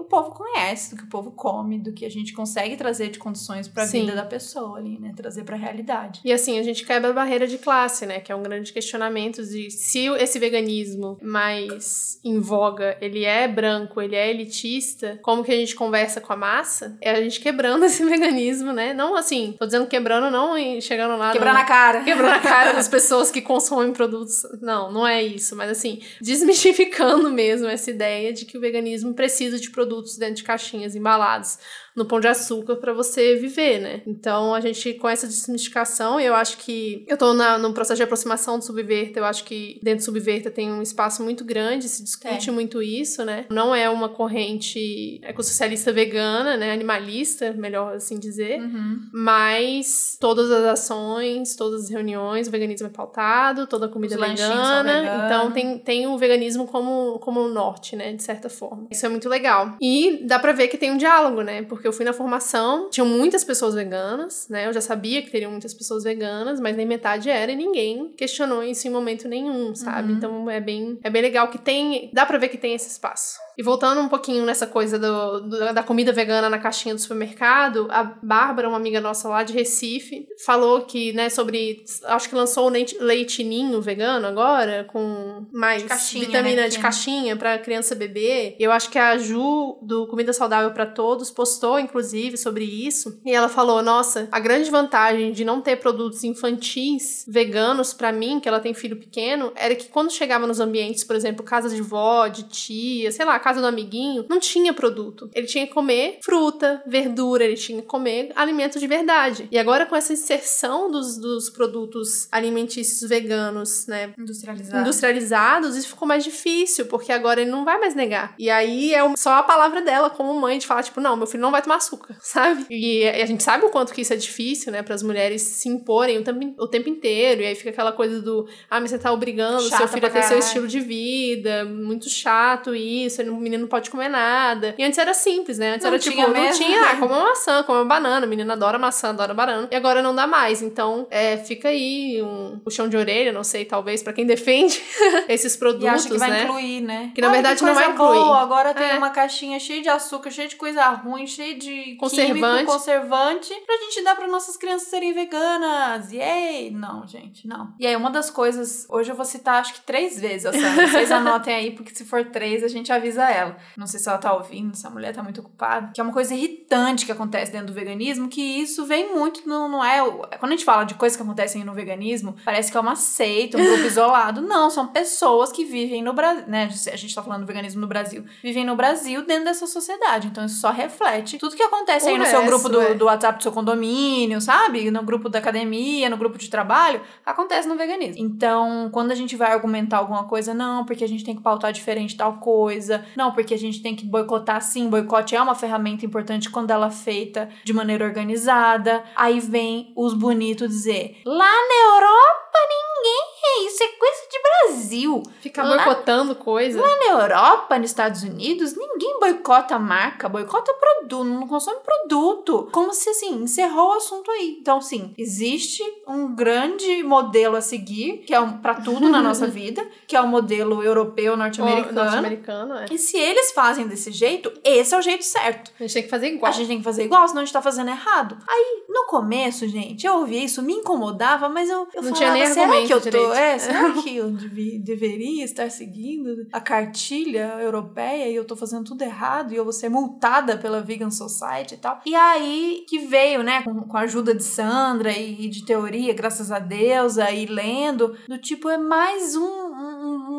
o 0.00 0.04
povo 0.04 0.30
conhece, 0.30 0.90
do 0.90 0.96
que 0.96 1.04
o 1.04 1.08
povo 1.08 1.30
come, 1.30 1.78
do 1.78 1.92
que 1.92 2.04
a 2.04 2.10
gente 2.10 2.32
consegue 2.32 2.76
trazer 2.76 3.08
de 3.10 3.18
condições 3.18 3.68
pra 3.68 3.86
Sim. 3.86 4.00
vida 4.02 4.14
da 4.16 4.24
pessoa 4.24 4.78
ali, 4.78 4.98
né, 4.98 5.12
trazer 5.16 5.44
pra 5.44 5.56
realidade. 5.56 6.20
E 6.24 6.32
assim, 6.32 6.58
a 6.58 6.62
gente 6.62 6.84
quebra 6.84 7.10
a 7.10 7.12
barreira 7.12 7.46
de 7.46 7.58
classe, 7.58 8.06
né? 8.06 8.20
Que 8.20 8.32
é 8.32 8.34
um 8.36 8.42
grande 8.42 8.72
questionamento 8.72 9.42
de 9.44 9.70
se 9.70 10.06
esse 10.18 10.38
veganismo 10.38 11.18
mais 11.22 12.18
em 12.24 12.38
voga, 12.40 12.96
ele 13.00 13.24
é 13.24 13.46
branco, 13.48 14.00
ele 14.00 14.14
é 14.16 14.30
elitista, 14.30 15.18
como 15.22 15.42
que 15.44 15.52
a 15.52 15.56
gente 15.56 15.74
conversa 15.74 16.20
com 16.20 16.32
a 16.32 16.36
massa? 16.36 16.96
É 17.00 17.10
a 17.10 17.22
gente 17.22 17.40
quebrando 17.40 17.84
esse 17.86 18.04
veganismo, 18.04 18.72
né? 18.72 18.92
Não 18.94 19.16
assim, 19.16 19.54
tô 19.58 19.66
dizendo 19.66 19.86
quebrando, 19.86 20.30
não 20.30 20.56
em- 20.56 20.80
chegando 20.80 21.16
lá... 21.16 21.32
Quebrar 21.32 21.52
no- 21.52 21.58
na 21.58 21.64
cara. 21.64 22.02
quebrando 22.04 22.34
a 22.34 22.40
cara 22.40 22.72
das 22.72 22.88
pessoas 22.88 23.30
que 23.30 23.40
consomem 23.40 23.92
produtos. 23.92 24.42
Não, 24.60 24.90
não 24.92 25.06
é 25.06 25.22
isso. 25.22 25.54
Mas 25.56 25.70
assim, 25.70 26.00
desmistificando 26.20 27.30
mesmo 27.30 27.66
essa 27.68 27.90
ideia 27.90 28.32
de 28.32 28.44
que 28.44 28.56
o 28.56 28.60
veganismo 28.60 29.14
precisa 29.14 29.58
de 29.58 29.70
produtos 29.70 29.89
dentro 30.18 30.36
de 30.36 30.42
caixinhas 30.44 30.94
embalados 30.94 31.58
no 31.96 32.04
pão 32.04 32.20
de 32.20 32.28
açúcar 32.28 32.76
para 32.76 32.92
você 32.92 33.36
viver, 33.36 33.80
né? 33.80 34.02
Então 34.06 34.54
a 34.54 34.60
gente, 34.60 34.94
com 34.94 35.08
essa 35.08 35.26
desmistificação, 35.26 36.20
eu 36.20 36.34
acho 36.34 36.58
que. 36.58 37.04
Eu 37.08 37.16
tô 37.16 37.32
na, 37.34 37.58
no 37.58 37.72
processo 37.72 37.96
de 37.96 38.02
aproximação 38.02 38.58
do 38.58 38.64
Subverta, 38.64 39.18
eu 39.18 39.24
acho 39.24 39.44
que 39.44 39.80
dentro 39.82 40.00
do 40.00 40.04
Subverta 40.04 40.50
tem 40.50 40.70
um 40.70 40.82
espaço 40.82 41.22
muito 41.22 41.44
grande, 41.44 41.88
se 41.88 42.02
discute 42.02 42.46
Tem. 42.46 42.54
muito 42.54 42.82
isso, 42.82 43.24
né? 43.24 43.46
Não 43.50 43.74
é 43.74 43.88
uma 43.88 44.08
corrente 44.08 45.20
ecossocialista 45.22 45.92
vegana, 45.92 46.56
né? 46.56 46.72
Animalista, 46.72 47.52
melhor 47.52 47.94
assim 47.94 48.18
dizer. 48.18 48.60
Uhum. 48.60 49.00
Mas 49.12 50.16
todas 50.20 50.50
as 50.50 50.64
ações, 50.64 51.56
todas 51.56 51.84
as 51.84 51.90
reuniões, 51.90 52.48
o 52.48 52.50
veganismo 52.50 52.86
é 52.86 52.90
pautado, 52.90 53.66
toda 53.66 53.86
a 53.86 53.88
comida 53.88 54.16
Os 54.16 54.22
é 54.22 54.28
vegana. 54.28 55.26
Então 55.26 55.50
tem, 55.52 55.78
tem 55.78 56.06
o 56.06 56.16
veganismo 56.16 56.66
como, 56.66 57.18
como 57.18 57.48
norte, 57.48 57.96
né? 57.96 58.12
De 58.12 58.22
certa 58.22 58.48
forma. 58.48 58.86
Isso 58.90 59.04
é 59.04 59.08
muito 59.08 59.28
legal. 59.28 59.76
E 59.80 60.24
dá 60.26 60.38
pra 60.38 60.52
ver 60.52 60.68
que 60.68 60.78
tem 60.78 60.90
um 60.90 60.96
diálogo, 60.96 61.42
né? 61.42 61.62
Porque 61.80 61.88
eu 61.88 61.92
fui 61.94 62.04
na 62.04 62.12
formação, 62.12 62.90
tinham 62.90 63.06
muitas 63.06 63.42
pessoas 63.42 63.74
veganas, 63.74 64.46
né? 64.50 64.66
Eu 64.66 64.72
já 64.74 64.82
sabia 64.82 65.22
que 65.22 65.30
teriam 65.30 65.50
muitas 65.50 65.72
pessoas 65.72 66.04
veganas, 66.04 66.60
mas 66.60 66.76
nem 66.76 66.84
metade 66.86 67.30
era 67.30 67.50
e 67.50 67.56
ninguém 67.56 68.12
questionou 68.18 68.62
isso 68.62 68.86
em 68.86 68.90
momento 68.90 69.26
nenhum, 69.26 69.74
sabe? 69.74 70.12
Uhum. 70.12 70.18
Então 70.18 70.50
é 70.50 70.60
bem, 70.60 70.98
é 71.02 71.08
bem 71.08 71.22
legal 71.22 71.48
que 71.48 71.56
tem. 71.56 72.10
Dá 72.12 72.26
pra 72.26 72.36
ver 72.36 72.48
que 72.48 72.58
tem 72.58 72.74
esse 72.74 72.88
espaço. 72.90 73.38
E 73.56 73.62
voltando 73.62 74.00
um 74.00 74.08
pouquinho 74.08 74.44
nessa 74.44 74.66
coisa 74.66 74.98
do, 74.98 75.40
do- 75.40 75.72
da 75.74 75.82
comida 75.82 76.12
vegana 76.12 76.48
na 76.50 76.58
caixinha 76.58 76.94
do 76.94 77.00
supermercado, 77.00 77.86
a 77.90 78.04
Bárbara, 78.22 78.68
uma 78.68 78.76
amiga 78.76 79.00
nossa 79.00 79.28
lá 79.28 79.42
de 79.42 79.52
Recife, 79.52 80.26
falou 80.44 80.82
que, 80.82 81.12
né, 81.14 81.28
sobre. 81.30 81.82
Acho 82.04 82.28
que 82.28 82.34
lançou 82.34 82.66
o 82.66 82.68
leite, 82.70 82.96
leite 83.00 83.42
ninho 83.44 83.80
vegano 83.80 84.26
agora, 84.26 84.84
com 84.84 85.46
mais 85.52 85.82
De 85.82 85.88
caixinha, 85.88 86.26
vitamina 86.26 86.62
né, 86.62 86.68
de 86.68 86.76
que- 86.76 86.82
caixinha 86.82 87.36
pra 87.36 87.58
criança 87.58 87.94
beber. 87.94 88.56
Eu 88.58 88.70
acho 88.72 88.90
que 88.90 88.98
a 88.98 89.16
Ju, 89.18 89.78
do 89.82 90.06
Comida 90.06 90.32
Saudável 90.32 90.70
pra 90.72 90.86
Todos, 90.86 91.30
postou, 91.30 91.69
inclusive, 91.78 92.36
sobre 92.36 92.64
isso. 92.64 93.20
E 93.24 93.32
ela 93.32 93.48
falou: 93.48 93.82
nossa, 93.82 94.28
a 94.32 94.40
grande 94.40 94.70
vantagem 94.70 95.32
de 95.32 95.44
não 95.44 95.60
ter 95.60 95.76
produtos 95.76 96.24
infantis 96.24 97.24
veganos 97.28 97.92
pra 97.92 98.12
mim, 98.12 98.40
que 98.40 98.48
ela 98.48 98.60
tem 98.60 98.74
filho 98.74 98.96
pequeno, 98.96 99.52
era 99.54 99.74
que 99.74 99.88
quando 99.88 100.10
chegava 100.10 100.46
nos 100.46 100.60
ambientes, 100.60 101.04
por 101.04 101.16
exemplo, 101.16 101.44
casa 101.44 101.68
de 101.68 101.80
vó, 101.82 102.26
de 102.28 102.44
tia, 102.44 103.12
sei 103.12 103.24
lá, 103.24 103.38
casa 103.38 103.60
do 103.60 103.66
amiguinho, 103.66 104.26
não 104.28 104.38
tinha 104.40 104.72
produto. 104.72 105.30
Ele 105.34 105.46
tinha 105.46 105.66
que 105.66 105.72
comer 105.72 106.18
fruta, 106.22 106.82
verdura, 106.86 107.44
ele 107.44 107.56
tinha 107.56 107.80
que 107.80 107.86
comer 107.88 108.32
alimento 108.34 108.78
de 108.78 108.86
verdade. 108.86 109.48
E 109.50 109.58
agora 109.58 109.86
com 109.86 109.96
essa 109.96 110.12
inserção 110.12 110.90
dos, 110.90 111.16
dos 111.18 111.50
produtos 111.50 112.28
alimentícios 112.30 113.08
veganos, 113.08 113.86
né, 113.86 114.12
Industrializado. 114.18 114.80
industrializados, 114.80 115.76
isso 115.76 115.88
ficou 115.88 116.06
mais 116.06 116.24
difícil, 116.24 116.86
porque 116.86 117.12
agora 117.12 117.40
ele 117.40 117.50
não 117.50 117.64
vai 117.64 117.78
mais 117.78 117.94
negar. 117.94 118.34
E 118.38 118.48
aí 118.50 118.94
é 118.94 119.00
só 119.16 119.34
a 119.34 119.42
palavra 119.42 119.82
dela 119.82 120.10
como 120.10 120.38
mãe 120.40 120.58
de 120.58 120.66
falar, 120.66 120.82
tipo, 120.82 121.00
não, 121.00 121.16
meu 121.16 121.26
filho 121.26 121.42
não 121.42 121.50
vai 121.50 121.59
pode 121.60 121.64
tomar 121.64 121.76
açúcar, 121.76 122.16
sabe? 122.20 122.66
E 122.70 123.06
a 123.08 123.26
gente 123.26 123.42
sabe 123.42 123.64
o 123.64 123.70
quanto 123.70 123.92
que 123.92 124.00
isso 124.02 124.12
é 124.12 124.16
difícil, 124.16 124.72
né, 124.72 124.82
para 124.82 124.94
as 124.94 125.02
mulheres 125.02 125.42
se 125.42 125.68
imporem 125.68 126.18
o 126.18 126.22
tempo, 126.24 126.54
o 126.58 126.66
tempo 126.66 126.88
inteiro. 126.88 127.42
E 127.42 127.46
aí 127.46 127.54
fica 127.54 127.70
aquela 127.70 127.92
coisa 127.92 128.20
do, 128.20 128.48
ah, 128.70 128.80
mas 128.80 128.90
você 128.90 128.98
tá 128.98 129.12
obrigando 129.12 129.62
Chata 129.62 129.76
seu 129.78 129.88
filho 129.88 130.06
a 130.06 130.10
ter 130.10 130.22
seu 130.22 130.38
estilo 130.38 130.66
de 130.66 130.80
vida, 130.80 131.64
muito 131.64 132.08
chato 132.08 132.74
isso, 132.74 133.22
o 133.22 133.36
menino 133.36 133.62
não 133.62 133.68
pode 133.68 133.90
comer 133.90 134.08
nada. 134.08 134.74
E 134.78 134.84
antes 134.84 134.98
era 134.98 135.14
simples, 135.14 135.58
né? 135.58 135.72
Antes 135.74 135.84
Não 135.84 135.92
era 135.92 135.98
tipo, 135.98 136.16
não 136.20 136.30
mesmo. 136.30 136.64
tinha, 136.64 136.90
ah, 136.90 136.96
come 137.00 137.12
uma 137.12 137.24
maçã, 137.24 137.62
come 137.62 137.78
uma 137.78 137.84
banana, 137.84 138.26
a 138.26 138.28
menina 138.28 138.52
adora 138.54 138.78
maçã, 138.78 139.10
adora 139.10 139.34
banana. 139.34 139.68
E 139.70 139.76
agora 139.76 140.02
não 140.02 140.14
dá 140.14 140.26
mais. 140.26 140.62
Então, 140.62 141.06
é, 141.10 141.36
fica 141.38 141.68
aí 141.68 142.20
um 142.22 142.58
puxão 142.62 142.88
de 142.88 142.96
orelha, 142.96 143.32
não 143.32 143.44
sei, 143.44 143.64
talvez, 143.64 144.02
pra 144.02 144.12
quem 144.12 144.26
defende 144.26 144.80
esses 145.28 145.54
E 145.54 145.58
produtos, 145.58 145.88
acha 145.88 146.08
que 146.08 146.18
vai 146.18 146.30
né? 146.30 146.44
incluir, 146.44 146.80
né? 146.80 147.12
Que 147.14 147.20
na 147.20 147.28
Olha 147.28 147.34
verdade 147.34 147.62
não 147.62 147.68
coisa 147.74 147.80
vai 147.86 147.94
incluir. 147.94 148.18
Boa, 148.24 148.38
agora 148.40 148.74
tem 148.74 148.90
É. 148.90 148.94
uma 148.98 149.10
caixinha 149.10 149.58
cheia 149.60 149.82
de 149.82 149.88
açúcar, 149.88 150.30
cheia 150.30 150.48
de 150.48 150.56
coisa 150.56 150.86
ruim, 150.90 151.26
cheia 151.26 151.49
de 151.54 151.96
Conservante. 151.96 152.58
químico, 152.58 152.72
conservante, 152.72 153.54
pra 153.66 153.76
gente 153.76 154.02
dar 154.02 154.16
para 154.16 154.28
nossas 154.28 154.56
crianças 154.56 154.88
serem 154.88 155.12
veganas. 155.12 156.12
Yay! 156.12 156.70
Não, 156.70 157.06
gente, 157.06 157.46
não. 157.46 157.74
E 157.78 157.86
aí, 157.86 157.96
uma 157.96 158.10
das 158.10 158.30
coisas, 158.30 158.86
hoje 158.88 159.10
eu 159.10 159.16
vou 159.16 159.24
citar 159.24 159.60
acho 159.60 159.74
que 159.74 159.80
três 159.82 160.20
vezes. 160.20 160.50
Vocês 160.90 161.10
anotem 161.10 161.54
aí, 161.54 161.70
porque 161.72 161.94
se 161.94 162.04
for 162.04 162.24
três, 162.26 162.62
a 162.62 162.68
gente 162.68 162.92
avisa 162.92 163.24
ela. 163.28 163.56
Não 163.76 163.86
sei 163.86 164.00
se 164.00 164.08
ela 164.08 164.18
tá 164.18 164.32
ouvindo, 164.32 164.76
se 164.76 164.86
a 164.86 164.90
mulher 164.90 165.14
tá 165.14 165.22
muito 165.22 165.40
ocupada. 165.40 165.90
Que 165.94 166.00
é 166.00 166.04
uma 166.04 166.12
coisa 166.12 166.34
irritante 166.34 167.06
que 167.06 167.12
acontece 167.12 167.52
dentro 167.52 167.68
do 167.68 167.72
veganismo, 167.72 168.28
que 168.28 168.40
isso 168.40 168.84
vem 168.86 169.14
muito, 169.14 169.48
não, 169.48 169.68
não 169.68 169.84
é. 169.84 170.00
Quando 170.38 170.52
a 170.52 170.56
gente 170.56 170.64
fala 170.64 170.84
de 170.84 170.94
coisas 170.94 171.16
que 171.16 171.22
acontecem 171.22 171.64
no 171.64 171.74
veganismo, 171.74 172.36
parece 172.44 172.70
que 172.70 172.76
é 172.76 172.80
uma 172.80 172.96
seita, 172.96 173.58
um 173.58 173.64
grupo 173.64 173.84
isolado. 173.86 174.40
Não, 174.40 174.70
são 174.70 174.88
pessoas 174.88 175.52
que 175.52 175.64
vivem 175.64 176.02
no 176.02 176.12
Brasil, 176.12 176.44
né? 176.46 176.68
A 176.92 176.96
gente 176.96 177.14
tá 177.14 177.22
falando 177.22 177.40
do 177.42 177.46
veganismo 177.46 177.80
no 177.80 177.86
Brasil. 177.86 178.24
Vivem 178.42 178.64
no 178.64 178.76
Brasil 178.76 179.24
dentro 179.24 179.44
dessa 179.44 179.66
sociedade. 179.66 180.28
Então 180.28 180.44
isso 180.44 180.60
só 180.60 180.70
reflete 180.70 181.38
tudo 181.40 181.56
que 181.56 181.62
acontece 181.62 182.04
O 182.04 182.10
aí 182.10 182.18
no 182.18 182.26
seu 182.26 182.42
resto, 182.42 182.50
grupo 182.50 182.68
do, 182.68 182.80
é. 182.82 182.92
do 182.92 183.06
WhatsApp 183.06 183.38
do 183.38 183.42
seu 183.42 183.50
condomínio, 183.50 184.42
sabe? 184.42 184.90
No 184.90 185.02
grupo 185.02 185.26
da 185.30 185.38
academia, 185.38 186.10
no 186.10 186.18
grupo 186.18 186.36
de 186.36 186.50
trabalho, 186.50 187.00
acontece 187.24 187.66
no 187.66 187.76
veganismo. 187.76 188.22
Então, 188.22 188.90
quando 188.92 189.10
a 189.10 189.14
gente 189.14 189.34
vai 189.36 189.50
argumentar 189.50 189.96
alguma 189.96 190.24
coisa, 190.24 190.52
não, 190.52 190.84
porque 190.84 191.02
a 191.02 191.08
gente 191.08 191.24
tem 191.24 191.34
que 191.34 191.40
pautar 191.42 191.72
diferente 191.72 192.14
tal 192.14 192.34
coisa, 192.34 193.06
não, 193.16 193.32
porque 193.32 193.54
a 193.54 193.58
gente 193.58 193.80
tem 193.80 193.96
que 193.96 194.04
boicotar 194.04 194.60
sim, 194.60 194.90
boicote 194.90 195.34
é 195.34 195.40
uma 195.40 195.54
ferramenta 195.54 196.04
importante 196.04 196.50
quando 196.50 196.72
ela 196.72 196.88
é 196.88 196.90
feita 196.90 197.48
de 197.64 197.72
maneira 197.72 198.04
organizada. 198.04 199.02
Aí 199.16 199.40
vem 199.40 199.94
os 199.96 200.12
bonitos 200.12 200.68
dizer: 200.68 201.22
lá 201.24 201.38
na 201.46 201.94
Europa 201.94 202.58
ninguém, 202.68 203.29
isso 203.66 203.82
é 203.82 203.88
coisa 203.88 204.20
de 204.30 204.38
Brasil. 204.42 205.22
Ficar 205.40 205.62
Lá- 205.64 205.84
boicotando 205.84 206.34
coisa. 206.34 206.80
Na 206.80 207.06
Europa, 207.22 207.78
nos 207.78 207.90
Estados 207.90 208.22
Unidos, 208.22 208.74
ninguém 208.76 209.18
boicota 209.18 209.74
a 209.76 209.78
marca, 209.78 210.28
boicota 210.28 210.72
produto, 210.74 211.24
não 211.24 211.46
consome 211.46 211.78
produto. 211.80 212.68
Como 212.72 212.92
se 212.92 213.08
assim, 213.10 213.34
encerrou 213.42 213.90
o 213.90 213.92
assunto 213.94 214.30
aí. 214.30 214.56
Então, 214.60 214.80
sim, 214.80 215.12
existe 215.18 215.82
um 216.06 216.34
grande 216.34 217.02
modelo 217.02 217.56
a 217.56 217.60
seguir, 217.60 218.18
que 218.26 218.34
é 218.34 218.40
um, 218.40 218.58
para 218.58 218.74
tudo 218.74 219.08
na 219.08 219.22
nossa 219.22 219.46
vida, 219.48 219.86
que 220.06 220.16
é 220.16 220.20
o 220.20 220.26
modelo 220.26 220.82
europeu 220.82 221.36
norte-americano. 221.36 221.94
Norte-americano, 221.94 222.74
é. 222.76 222.86
E 222.90 222.98
se 222.98 223.16
eles 223.16 223.52
fazem 223.52 223.86
desse 223.86 224.10
jeito, 224.12 224.52
esse 224.64 224.94
é 224.94 224.98
o 224.98 225.02
jeito 225.02 225.24
certo. 225.24 225.72
A 225.78 225.82
gente 225.82 225.94
tem 225.94 226.02
que 226.04 226.08
fazer 226.08 226.28
igual. 226.28 226.50
A 226.50 226.54
gente 226.54 226.68
tem 226.68 226.78
que 226.78 226.84
fazer 226.84 227.04
igual, 227.04 227.26
senão 227.28 227.42
a 227.42 227.44
gente 227.44 227.52
tá 227.52 227.62
fazendo 227.62 227.88
errado. 227.90 228.36
Aí, 228.48 228.84
no 228.88 229.04
começo, 229.06 229.66
gente, 229.68 230.06
eu 230.06 230.14
ouvia 230.18 230.44
isso, 230.44 230.62
me 230.62 230.74
incomodava, 230.74 231.48
mas 231.48 231.68
eu, 231.68 231.88
eu 231.94 232.02
Não 232.02 232.14
falava, 232.14 232.16
tinha 232.16 232.32
nem 232.32 232.46
será 232.46 232.86
que 232.86 232.92
eu 232.92 233.00
tô, 233.00 233.10
direito." 233.10 233.32
É, 233.50 233.58
será 233.58 233.92
que 233.92 234.16
eu 234.16 234.30
deveria 234.30 235.44
estar 235.44 235.70
seguindo 235.70 236.46
a 236.52 236.60
cartilha 236.60 237.56
europeia 237.60 238.28
e 238.28 238.34
eu 238.34 238.44
tô 238.44 238.54
fazendo 238.56 238.84
tudo 238.84 239.02
errado 239.02 239.52
e 239.52 239.56
eu 239.56 239.64
vou 239.64 239.72
ser 239.72 239.88
multada 239.88 240.56
pela 240.56 240.80
Vegan 240.80 241.10
Society 241.10 241.74
e 241.74 241.78
tal? 241.78 242.00
E 242.06 242.14
aí 242.14 242.84
que 242.88 243.00
veio, 243.00 243.42
né, 243.42 243.62
com, 243.62 243.82
com 243.82 243.96
a 243.96 244.00
ajuda 244.00 244.34
de 244.34 244.44
Sandra 244.44 245.12
e, 245.12 245.46
e 245.46 245.48
de 245.48 245.64
teoria, 245.64 246.14
graças 246.14 246.52
a 246.52 246.58
Deus, 246.58 247.18
aí 247.18 247.46
lendo, 247.46 248.16
do 248.28 248.38
tipo, 248.38 248.68
é 248.68 248.78
mais 248.78 249.34
um 249.36 249.59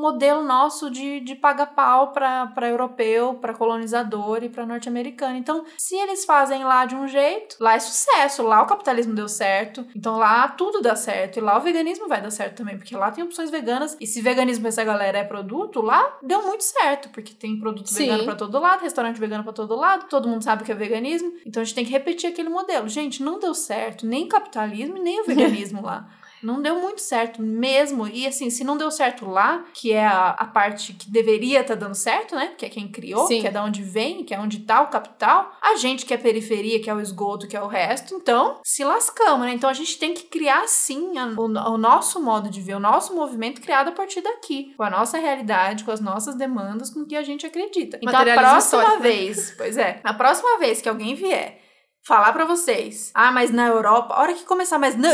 modelo 0.02 0.44
nosso 0.44 0.90
de, 0.90 1.20
de 1.20 1.36
paga 1.36 1.66
pau 1.66 2.12
pra, 2.12 2.48
pra 2.48 2.70
europeu, 2.70 3.36
pra 3.36 3.54
colonizador 3.54 4.44
e 4.44 4.50
pra 4.50 4.66
norte-americano. 4.66 5.38
Então, 5.38 5.64
se 5.78 5.96
eles 5.96 6.26
fazem 6.26 6.64
lá 6.64 6.86
de 6.86 6.96
um 6.96 7.08
jeito, 7.08 7.56
lá 7.60 7.76
é 7.76 7.80
sucesso, 7.80 8.44
lá 8.44 8.62
o 8.62 8.66
capitalismo 8.66 9.14
deu 9.14 9.30
certo, 9.30 9.86
então 9.96 10.18
lá 10.18 10.48
tudo 10.48 10.82
dá 10.82 10.96
certo, 10.96 11.38
e 11.38 11.42
lá 11.42 11.58
o 11.58 11.62
veganismo 11.62 12.08
vai 12.08 12.22
dar 12.22 12.32
certo 12.32 12.58
também, 12.58 12.78
porque 12.78 12.96
lá 12.96 13.12
tem 13.12 13.24
opções 13.24 13.50
veganas, 13.50 13.96
e 14.00 14.08
se 14.08 14.22
veganismo 14.22 14.68
essa 14.68 14.84
galera 14.84 15.20
é 15.20 15.24
produto, 15.24 15.82
lá 15.82 16.18
deu 16.22 16.42
muito 16.44 16.64
certo, 16.64 17.10
porque 17.10 17.34
tem 17.34 17.60
produto 17.60 17.88
Sim. 17.88 18.06
vegano 18.06 18.26
pra 18.26 18.36
todo 18.36 18.60
lado, 18.60 18.82
restaurante 18.82 19.20
vegano 19.20 19.44
pra 19.44 19.54
todo 19.54 19.76
lado, 19.76 20.08
todo 20.10 20.28
mundo 20.28 20.44
sabe 20.44 20.64
que 20.64 20.72
é 20.72 20.76
veganismo, 20.76 21.34
então 21.46 21.62
a 21.62 21.64
gente 21.64 21.76
tem 21.76 21.86
que 21.86 21.92
repetir 21.92 22.30
aquele 22.30 22.50
modelo. 22.50 22.90
Gente, 22.90 23.22
não 23.24 23.40
deu 23.40 23.54
certo 23.54 24.06
nem 24.06 24.26
o 24.26 24.30
capitalismo 24.30 24.98
e 24.98 25.02
nem 25.02 25.22
o 25.22 25.26
veganismo 25.26 25.82
lá. 25.86 26.10
Não 26.44 26.62
deu 26.62 26.80
muito 26.80 27.02
certo 27.02 27.42
mesmo. 27.42 28.08
E 28.08 28.26
assim, 28.28 28.50
se 28.50 28.64
não 28.64 28.78
deu 28.78 28.90
certo 28.92 29.30
lá, 29.30 29.64
que 29.74 29.92
é 29.94 30.06
a, 30.06 30.30
a 30.32 30.46
parte 30.46 30.94
que 30.94 31.10
deveria 31.10 31.62
estar 31.62 31.76
dando 31.76 31.96
certo, 31.96 32.36
né? 32.36 32.54
Que 32.58 32.66
é 32.66 32.70
quem 32.70 32.88
criou, 32.88 33.28
Sim. 33.28 33.42
que 33.42 33.48
é 33.48 33.52
da 33.52 33.64
onde 33.64 33.82
vem, 33.82 34.24
que 34.24 34.34
é 34.34 34.40
onde 34.40 34.60
tá 34.60 34.82
o 34.82 34.88
capital. 34.88 35.52
A 35.62 35.76
gente 35.76 36.06
que 36.06 36.14
é 36.14 36.18
periferia, 36.18 36.82
que 36.82 36.90
é 36.90 36.94
o 36.94 37.00
esgoto, 37.00 37.48
que 37.48 37.56
é 37.56 37.62
o 37.62 37.68
resto. 37.68 38.16
Então, 38.16 38.60
se 38.64 38.84
lascamos, 38.84 39.46
né? 39.46 39.54
Então 39.54 39.70
a 39.70 39.74
gente 39.74 39.98
tem 39.98 40.14
que 40.14 40.24
criar 40.24 40.68
sim 40.68 41.18
a- 41.18 41.28
o, 41.38 41.46
o 41.46 41.78
nosso 41.78 42.22
modo 42.22 42.50
de 42.50 42.62
ver, 42.62 42.76
o 42.76 42.80
nosso 42.80 43.16
movimento 43.16 43.62
criado 43.62 43.90
a 43.90 43.92
partir 43.92 44.22
daqui. 44.22 44.74
Com 44.76 44.84
a 44.84 44.90
nossa 44.90 45.18
realidade, 45.18 45.84
com 45.84 45.92
as 45.92 46.00
nossas 46.00 46.36
demandas, 46.36 46.90
com 46.90 47.02
o 47.02 47.06
que 47.06 47.16
a 47.16 47.24
gente 47.24 47.46
acredita. 47.46 48.00
Então 48.02 48.20
a 48.20 48.24
próxima 48.34 48.96
né? 48.96 48.98
vez, 49.00 49.54
pois 49.58 49.78
é, 49.78 50.00
a 50.04 50.14
próxima 50.14 50.58
vez 50.60 50.82
que 50.82 50.90
alguém 50.90 51.16
vier 51.16 51.61
falar 52.04 52.34
pra 52.34 52.46
vocês. 52.46 53.12
Ah, 53.14 53.32
mas 53.32 53.52
na 53.52 53.68
Europa, 53.68 54.14
a 54.14 54.22
hora 54.22 54.34
que 54.34 54.44
começar, 54.44 54.80
mas 54.80 54.96
na 54.96 55.10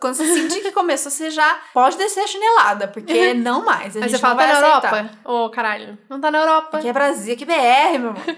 quando 0.00 0.14
você 0.14 0.26
sentir 0.26 0.60
que 0.60 0.72
começou, 0.72 1.10
você 1.10 1.30
já 1.30 1.60
pode 1.74 1.96
descer 1.96 2.20
a 2.20 2.26
chinelada, 2.26 2.88
porque 2.88 3.34
não 3.34 3.64
mais. 3.64 3.96
A 3.96 4.00
gente 4.00 4.12
você 4.12 4.18
fala, 4.18 4.36
tá 4.36 4.46
na 4.46 4.52
aceitar. 4.52 4.96
Europa? 4.96 5.18
Ô, 5.24 5.50
caralho. 5.50 5.98
Não 6.08 6.20
tá 6.20 6.30
na 6.30 6.38
Europa. 6.38 6.78
Aqui 6.78 6.88
é 6.88 6.92
Brasil, 6.92 7.34
aqui 7.34 7.44
é 7.44 7.46
BR, 7.46 7.98
meu 7.98 8.10
irmão. 8.10 8.22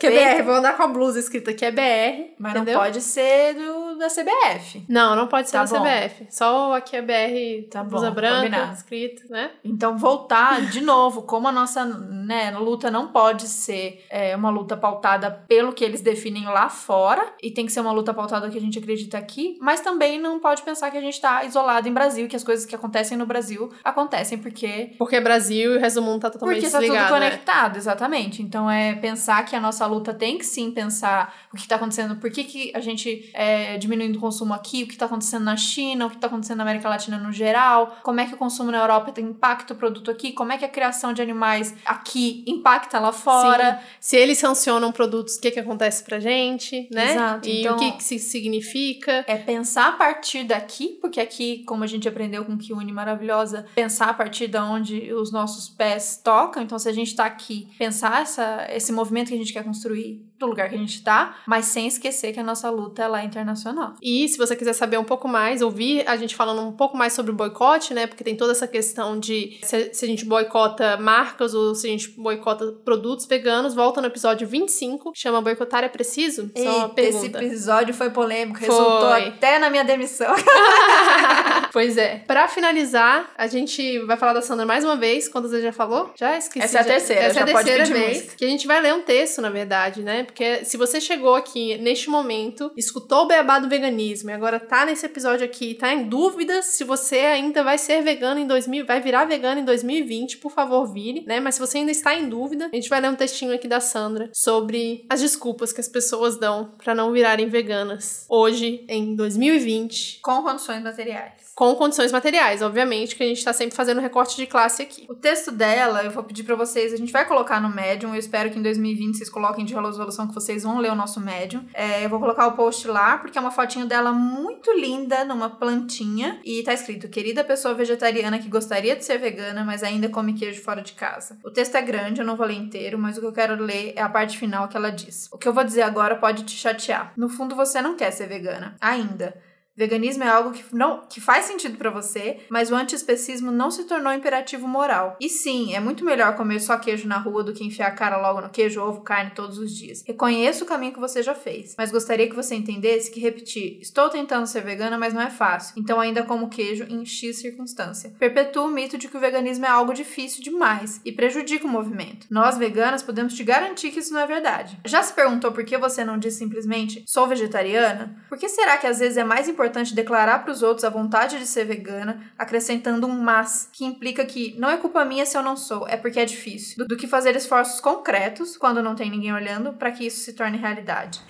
Que 0.00 0.06
é 0.06 0.10
Respeita. 0.10 0.34
BR, 0.36 0.42
vou 0.44 0.54
andar 0.54 0.76
com 0.76 0.82
a 0.82 0.86
blusa 0.86 1.18
escrita 1.18 1.52
que 1.52 1.64
é 1.64 1.70
BR. 1.70 2.34
Mas 2.38 2.54
entendeu? 2.54 2.74
não 2.74 2.80
pode 2.80 3.00
ser 3.00 3.54
do, 3.54 3.89
da 4.00 4.08
CBF. 4.08 4.84
Não, 4.88 5.14
não 5.14 5.26
pode 5.26 5.48
ser 5.48 5.58
Tá 5.58 5.64
da 5.64 5.78
bom. 5.78 5.84
CBF. 5.84 6.26
Só 6.30 6.74
aqui 6.74 6.96
é 6.96 7.02
BR, 7.02 7.68
Tá 7.70 7.84
blusa 7.84 8.08
bom, 8.08 8.14
branca, 8.16 8.36
combinado. 8.42 8.72
escrito, 8.74 9.30
né? 9.30 9.50
Então, 9.64 9.96
voltar 9.96 10.60
de 10.62 10.80
novo, 10.80 11.22
como 11.22 11.46
a 11.48 11.52
nossa 11.52 11.84
né, 11.84 12.50
luta 12.52 12.90
não 12.90 13.08
pode 13.08 13.46
ser 13.48 14.04
é, 14.10 14.34
uma 14.34 14.50
luta 14.50 14.76
pautada 14.76 15.30
pelo 15.46 15.72
que 15.72 15.84
eles 15.84 16.00
definem 16.00 16.44
lá 16.46 16.68
fora, 16.68 17.34
e 17.42 17.50
tem 17.50 17.66
que 17.66 17.72
ser 17.72 17.80
uma 17.80 17.92
luta 17.92 18.12
pautada 18.14 18.48
que 18.50 18.58
a 18.58 18.60
gente 18.60 18.78
acredita 18.78 19.18
aqui, 19.18 19.56
mas 19.60 19.80
também 19.80 20.18
não 20.20 20.38
pode 20.40 20.62
pensar 20.62 20.90
que 20.90 20.96
a 20.96 21.00
gente 21.00 21.14
está 21.14 21.44
isolado 21.44 21.88
em 21.88 21.92
Brasil, 21.92 22.26
que 22.28 22.36
as 22.36 22.44
coisas 22.44 22.64
que 22.66 22.74
acontecem 22.74 23.16
no 23.16 23.26
Brasil 23.26 23.70
acontecem 23.84 24.38
porque 24.38 24.92
Porque 24.98 25.16
é 25.16 25.20
Brasil 25.20 25.74
e 25.74 25.76
o 25.76 25.80
resto 25.80 26.00
do 26.00 26.06
mundo 26.06 26.20
tá 26.22 26.30
totalmente 26.30 26.60
Porque 26.60 26.70
tá 26.70 26.78
tudo 26.78 26.86
desligado, 26.88 27.14
né? 27.14 27.30
conectado, 27.30 27.76
exatamente. 27.76 28.42
Então 28.42 28.70
é 28.70 28.94
pensar 28.94 29.44
que 29.44 29.54
a 29.54 29.60
nossa 29.60 29.84
luta 29.86 30.14
tem 30.14 30.38
que 30.38 30.44
sim 30.44 30.70
pensar 30.70 31.34
o 31.52 31.56
que 31.56 31.66
tá 31.68 31.76
acontecendo, 31.76 32.16
por 32.16 32.30
que, 32.30 32.44
que 32.44 32.72
a 32.74 32.80
gente 32.80 33.30
é 33.34 33.76
diminuindo 33.90 34.16
o 34.18 34.20
consumo 34.20 34.54
aqui, 34.54 34.84
o 34.84 34.86
que 34.86 34.96
tá 34.96 35.06
acontecendo 35.06 35.44
na 35.44 35.56
China, 35.56 36.06
o 36.06 36.10
que 36.10 36.16
tá 36.16 36.28
acontecendo 36.28 36.58
na 36.58 36.62
América 36.64 36.88
Latina 36.88 37.18
no 37.18 37.32
geral, 37.32 37.96
como 38.02 38.20
é 38.20 38.26
que 38.26 38.34
o 38.34 38.36
consumo 38.36 38.70
na 38.70 38.78
Europa 38.78 39.10
tem 39.10 39.24
impacto 39.24 39.72
o 39.72 39.76
produto 39.76 40.10
aqui, 40.10 40.32
como 40.32 40.52
é 40.52 40.58
que 40.58 40.64
a 40.64 40.68
criação 40.68 41.12
de 41.12 41.20
animais 41.20 41.74
aqui 41.84 42.44
impacta 42.46 43.00
lá 43.00 43.10
fora. 43.12 43.74
Sim. 43.80 43.86
Se 44.00 44.16
eles 44.16 44.38
sancionam 44.38 44.92
produtos, 44.92 45.34
o 45.36 45.40
que 45.40 45.50
que 45.50 45.58
acontece 45.60 46.04
pra 46.04 46.20
gente, 46.20 46.88
né? 46.92 47.12
Exato, 47.14 47.48
E 47.48 47.60
então- 47.60 47.76
o 47.76 47.78
que 47.78 47.90
que 47.92 48.14
isso 48.14 48.30
significa. 48.30 49.24
É 49.26 49.36
pensar 49.36 49.88
a 49.88 49.92
partir 49.92 50.44
daqui, 50.44 50.98
porque 51.00 51.20
aqui, 51.20 51.64
como 51.66 51.82
a 51.82 51.86
gente 51.86 52.08
aprendeu 52.08 52.44
com 52.44 52.56
Kiune 52.56 52.92
maravilhosa, 52.92 53.66
pensar 53.74 54.08
a 54.10 54.14
partir 54.14 54.46
da 54.46 54.64
onde 54.64 55.12
os 55.12 55.32
nossos 55.32 55.68
pés 55.68 56.20
tocam. 56.22 56.62
Então, 56.62 56.78
se 56.78 56.88
a 56.88 56.92
gente 56.92 57.14
tá 57.14 57.24
aqui, 57.24 57.68
pensar 57.78 58.22
essa, 58.22 58.66
esse 58.70 58.92
movimento 58.92 59.28
que 59.28 59.34
a 59.34 59.38
gente 59.38 59.52
quer 59.52 59.64
construir 59.64 60.22
do 60.40 60.46
lugar 60.46 60.70
que 60.70 60.74
a 60.74 60.78
gente 60.78 61.04
tá, 61.04 61.36
mas 61.46 61.66
sem 61.66 61.86
esquecer 61.86 62.32
que 62.32 62.40
a 62.40 62.42
nossa 62.42 62.70
luta 62.70 63.02
ela 63.02 63.20
é 63.20 63.24
internacional. 63.24 63.94
E 64.02 64.26
se 64.26 64.38
você 64.38 64.56
quiser 64.56 64.72
saber 64.72 64.98
um 64.98 65.04
pouco 65.04 65.28
mais, 65.28 65.60
ouvir 65.60 66.02
a 66.08 66.16
gente 66.16 66.34
falando 66.34 66.62
um 66.62 66.72
pouco 66.72 66.96
mais 66.96 67.12
sobre 67.12 67.30
o 67.30 67.34
boicote, 67.34 67.92
né? 67.92 68.06
Porque 68.06 68.24
tem 68.24 68.34
toda 68.34 68.52
essa 68.52 68.66
questão 68.66 69.18
de 69.18 69.58
se, 69.62 69.92
se 69.92 70.04
a 70.04 70.08
gente 70.08 70.24
boicota 70.24 70.96
marcas 70.96 71.52
ou 71.54 71.74
se 71.74 71.86
a 71.86 71.90
gente 71.90 72.10
boicota 72.12 72.72
produtos 72.84 73.26
veganos, 73.26 73.74
volta 73.74 74.00
no 74.00 74.06
episódio 74.06 74.48
25, 74.48 75.12
chama 75.14 75.42
Boicotar 75.42 75.84
é 75.84 75.88
Preciso? 75.88 76.50
Só 76.56 76.62
uma 76.78 76.86
Eita, 76.88 77.00
esse 77.02 77.20
pergunta. 77.28 77.44
episódio 77.44 77.94
foi 77.94 78.08
polêmico, 78.10 78.58
Foi. 78.58 78.68
resultou 78.68 79.12
até 79.12 79.58
na 79.58 79.68
minha 79.68 79.84
demissão. 79.84 80.34
pois 81.72 81.96
é. 81.98 82.24
Pra 82.26 82.48
finalizar, 82.48 83.30
a 83.36 83.46
gente 83.46 83.98
vai 84.06 84.16
falar 84.16 84.32
da 84.32 84.42
Sandra 84.42 84.64
mais 84.64 84.84
uma 84.84 84.96
vez. 84.96 85.28
Quantas 85.28 85.50
vezes 85.50 85.64
já 85.66 85.72
falou? 85.72 86.10
Já 86.18 86.36
esqueci. 86.36 86.64
Essa 86.64 86.78
é 86.78 86.80
a 86.80 86.82
já. 86.84 86.88
terceira, 86.90 87.22
Essa 87.22 87.40
é 87.40 87.42
a 87.42 87.46
já 87.46 87.52
pode 87.52 87.68
terceira 87.68 87.98
vez. 88.00 88.16
música. 88.18 88.36
Que 88.36 88.44
a 88.44 88.48
gente 88.48 88.66
vai 88.66 88.80
ler 88.80 88.94
um 88.94 89.02
texto, 89.02 89.42
na 89.42 89.50
verdade, 89.50 90.02
né? 90.02 90.26
Porque 90.30 90.64
se 90.64 90.76
você 90.76 91.00
chegou 91.00 91.34
aqui 91.34 91.76
neste 91.78 92.08
momento, 92.08 92.72
escutou 92.76 93.24
o 93.24 93.26
beabá 93.26 93.58
do 93.58 93.68
veganismo 93.68 94.30
e 94.30 94.32
agora 94.32 94.60
tá 94.60 94.86
nesse 94.86 95.04
episódio 95.04 95.44
aqui, 95.44 95.74
tá 95.74 95.92
em 95.92 96.04
dúvida 96.04 96.62
se 96.62 96.84
você 96.84 97.18
ainda 97.18 97.64
vai 97.64 97.76
ser 97.76 98.00
vegano 98.02 98.38
em 98.38 98.46
2000, 98.46 98.86
vai 98.86 99.00
virar 99.00 99.24
vegano 99.24 99.60
em 99.60 99.64
2020, 99.64 100.38
por 100.38 100.52
favor, 100.52 100.86
vire, 100.86 101.24
né? 101.26 101.40
Mas 101.40 101.56
se 101.56 101.60
você 101.60 101.78
ainda 101.78 101.90
está 101.90 102.14
em 102.14 102.28
dúvida, 102.28 102.70
a 102.72 102.76
gente 102.76 102.88
vai 102.88 103.00
ler 103.00 103.10
um 103.10 103.16
textinho 103.16 103.52
aqui 103.52 103.66
da 103.66 103.80
Sandra 103.80 104.30
sobre 104.32 105.04
as 105.10 105.20
desculpas 105.20 105.72
que 105.72 105.80
as 105.80 105.88
pessoas 105.88 106.38
dão 106.38 106.72
para 106.82 106.94
não 106.94 107.10
virarem 107.12 107.48
veganas 107.48 108.24
hoje 108.28 108.84
em 108.88 109.16
2020, 109.16 110.20
Com 110.22 110.42
condições 110.42 110.82
materiais. 110.82 111.39
Com 111.60 111.74
condições 111.74 112.10
materiais, 112.10 112.62
obviamente, 112.62 113.14
que 113.14 113.22
a 113.22 113.26
gente 113.26 113.44
tá 113.44 113.52
sempre 113.52 113.76
fazendo 113.76 114.00
recorte 114.00 114.34
de 114.34 114.46
classe 114.46 114.80
aqui. 114.80 115.04
O 115.10 115.14
texto 115.14 115.52
dela, 115.52 116.02
eu 116.02 116.10
vou 116.10 116.24
pedir 116.24 116.42
pra 116.42 116.54
vocês, 116.54 116.90
a 116.90 116.96
gente 116.96 117.12
vai 117.12 117.28
colocar 117.28 117.60
no 117.60 117.68
Medium, 117.68 118.14
eu 118.14 118.18
espero 118.18 118.48
que 118.48 118.58
em 118.58 118.62
2020 118.62 119.18
vocês 119.18 119.28
coloquem 119.28 119.66
de 119.66 119.74
resolução 119.74 120.26
que 120.26 120.32
vocês 120.32 120.62
vão 120.62 120.78
ler 120.78 120.90
o 120.90 120.94
nosso 120.94 121.20
Medium. 121.20 121.62
É, 121.74 122.02
eu 122.02 122.08
vou 122.08 122.18
colocar 122.18 122.46
o 122.46 122.52
post 122.52 122.88
lá, 122.88 123.18
porque 123.18 123.36
é 123.36 123.40
uma 123.42 123.50
fotinho 123.50 123.84
dela 123.84 124.10
muito 124.10 124.72
linda, 124.72 125.22
numa 125.22 125.50
plantinha, 125.50 126.40
e 126.46 126.62
tá 126.62 126.72
escrito, 126.72 127.10
querida 127.10 127.44
pessoa 127.44 127.74
vegetariana 127.74 128.38
que 128.38 128.48
gostaria 128.48 128.96
de 128.96 129.04
ser 129.04 129.18
vegana, 129.18 129.62
mas 129.62 129.82
ainda 129.82 130.08
come 130.08 130.32
queijo 130.32 130.62
fora 130.62 130.80
de 130.80 130.94
casa. 130.94 131.38
O 131.44 131.50
texto 131.50 131.74
é 131.74 131.82
grande, 131.82 132.22
eu 132.22 132.26
não 132.26 132.36
vou 132.36 132.46
ler 132.46 132.56
inteiro, 132.56 132.98
mas 132.98 133.18
o 133.18 133.20
que 133.20 133.26
eu 133.26 133.32
quero 133.34 133.62
ler 133.62 133.92
é 133.96 134.00
a 134.00 134.08
parte 134.08 134.38
final 134.38 134.66
que 134.66 134.78
ela 134.78 134.88
diz. 134.88 135.28
O 135.30 135.36
que 135.36 135.46
eu 135.46 135.52
vou 135.52 135.62
dizer 135.62 135.82
agora 135.82 136.16
pode 136.16 136.42
te 136.44 136.56
chatear. 136.56 137.12
No 137.18 137.28
fundo, 137.28 137.54
você 137.54 137.82
não 137.82 137.96
quer 137.96 138.12
ser 138.12 138.28
vegana, 138.28 138.76
ainda. 138.80 139.49
Veganismo 139.80 140.24
é 140.24 140.28
algo 140.28 140.52
que, 140.52 140.62
não, 140.76 141.00
que 141.08 141.22
faz 141.22 141.46
sentido 141.46 141.78
pra 141.78 141.88
você, 141.88 142.40
mas 142.50 142.70
o 142.70 142.74
antiespecismo 142.74 143.50
não 143.50 143.70
se 143.70 143.84
tornou 143.84 144.12
imperativo 144.12 144.68
moral. 144.68 145.16
E 145.18 145.26
sim, 145.26 145.74
é 145.74 145.80
muito 145.80 146.04
melhor 146.04 146.36
comer 146.36 146.60
só 146.60 146.76
queijo 146.76 147.08
na 147.08 147.16
rua 147.16 147.42
do 147.42 147.54
que 147.54 147.64
enfiar 147.64 147.86
a 147.86 147.92
cara 147.92 148.20
logo 148.20 148.42
no 148.42 148.50
queijo, 148.50 148.82
ovo, 148.82 149.00
carne 149.00 149.30
todos 149.30 149.56
os 149.56 149.74
dias. 149.74 150.04
Reconheço 150.06 150.64
o 150.64 150.66
caminho 150.66 150.92
que 150.92 151.00
você 151.00 151.22
já 151.22 151.34
fez, 151.34 151.74
mas 151.78 151.90
gostaria 151.90 152.28
que 152.28 152.36
você 152.36 152.54
entendesse 152.54 153.10
que 153.10 153.18
repetir, 153.20 153.78
estou 153.80 154.10
tentando 154.10 154.46
ser 154.46 154.60
vegana, 154.60 154.98
mas 154.98 155.14
não 155.14 155.22
é 155.22 155.30
fácil, 155.30 155.72
então 155.78 155.98
ainda 155.98 156.24
como 156.24 156.50
queijo 156.50 156.84
em 156.84 157.02
X 157.06 157.38
circunstância. 157.38 158.12
Perpetua 158.18 158.64
o 158.64 158.70
mito 158.70 158.98
de 158.98 159.08
que 159.08 159.16
o 159.16 159.20
veganismo 159.20 159.64
é 159.64 159.70
algo 159.70 159.94
difícil 159.94 160.42
demais 160.42 161.00
e 161.06 161.10
prejudica 161.10 161.66
o 161.66 161.70
movimento. 161.70 162.26
Nós, 162.28 162.58
veganas, 162.58 163.02
podemos 163.02 163.32
te 163.32 163.42
garantir 163.42 163.92
que 163.92 164.00
isso 164.00 164.12
não 164.12 164.20
é 164.20 164.26
verdade. 164.26 164.78
Já 164.84 165.02
se 165.02 165.14
perguntou 165.14 165.52
por 165.52 165.64
que 165.64 165.78
você 165.78 166.04
não 166.04 166.18
diz 166.18 166.34
simplesmente 166.34 167.02
sou 167.06 167.26
vegetariana? 167.26 168.22
Por 168.28 168.36
que 168.36 168.46
será 168.46 168.76
que 168.76 168.86
às 168.86 168.98
vezes 168.98 169.16
é 169.16 169.24
mais 169.24 169.48
importante 169.48 169.69
declarar 169.94 170.40
para 170.40 170.52
os 170.52 170.62
outros 170.62 170.84
a 170.84 170.90
vontade 170.90 171.38
de 171.38 171.46
ser 171.46 171.64
vegana, 171.64 172.20
acrescentando 172.38 173.06
um 173.06 173.20
mas, 173.20 173.68
que 173.72 173.84
implica 173.84 174.24
que 174.24 174.54
não 174.58 174.68
é 174.68 174.76
culpa 174.76 175.04
minha 175.04 175.24
se 175.24 175.36
eu 175.36 175.42
não 175.42 175.56
sou, 175.56 175.88
é 175.88 175.96
porque 175.96 176.20
é 176.20 176.24
difícil, 176.24 176.76
do, 176.78 176.86
do 176.86 176.96
que 176.96 177.06
fazer 177.06 177.34
esforços 177.36 177.80
concretos, 177.80 178.56
quando 178.56 178.82
não 178.82 178.94
tem 178.94 179.10
ninguém 179.10 179.32
olhando, 179.32 179.72
para 179.72 179.90
que 179.90 180.06
isso 180.06 180.20
se 180.20 180.32
torne 180.32 180.58
realidade. 180.58 181.20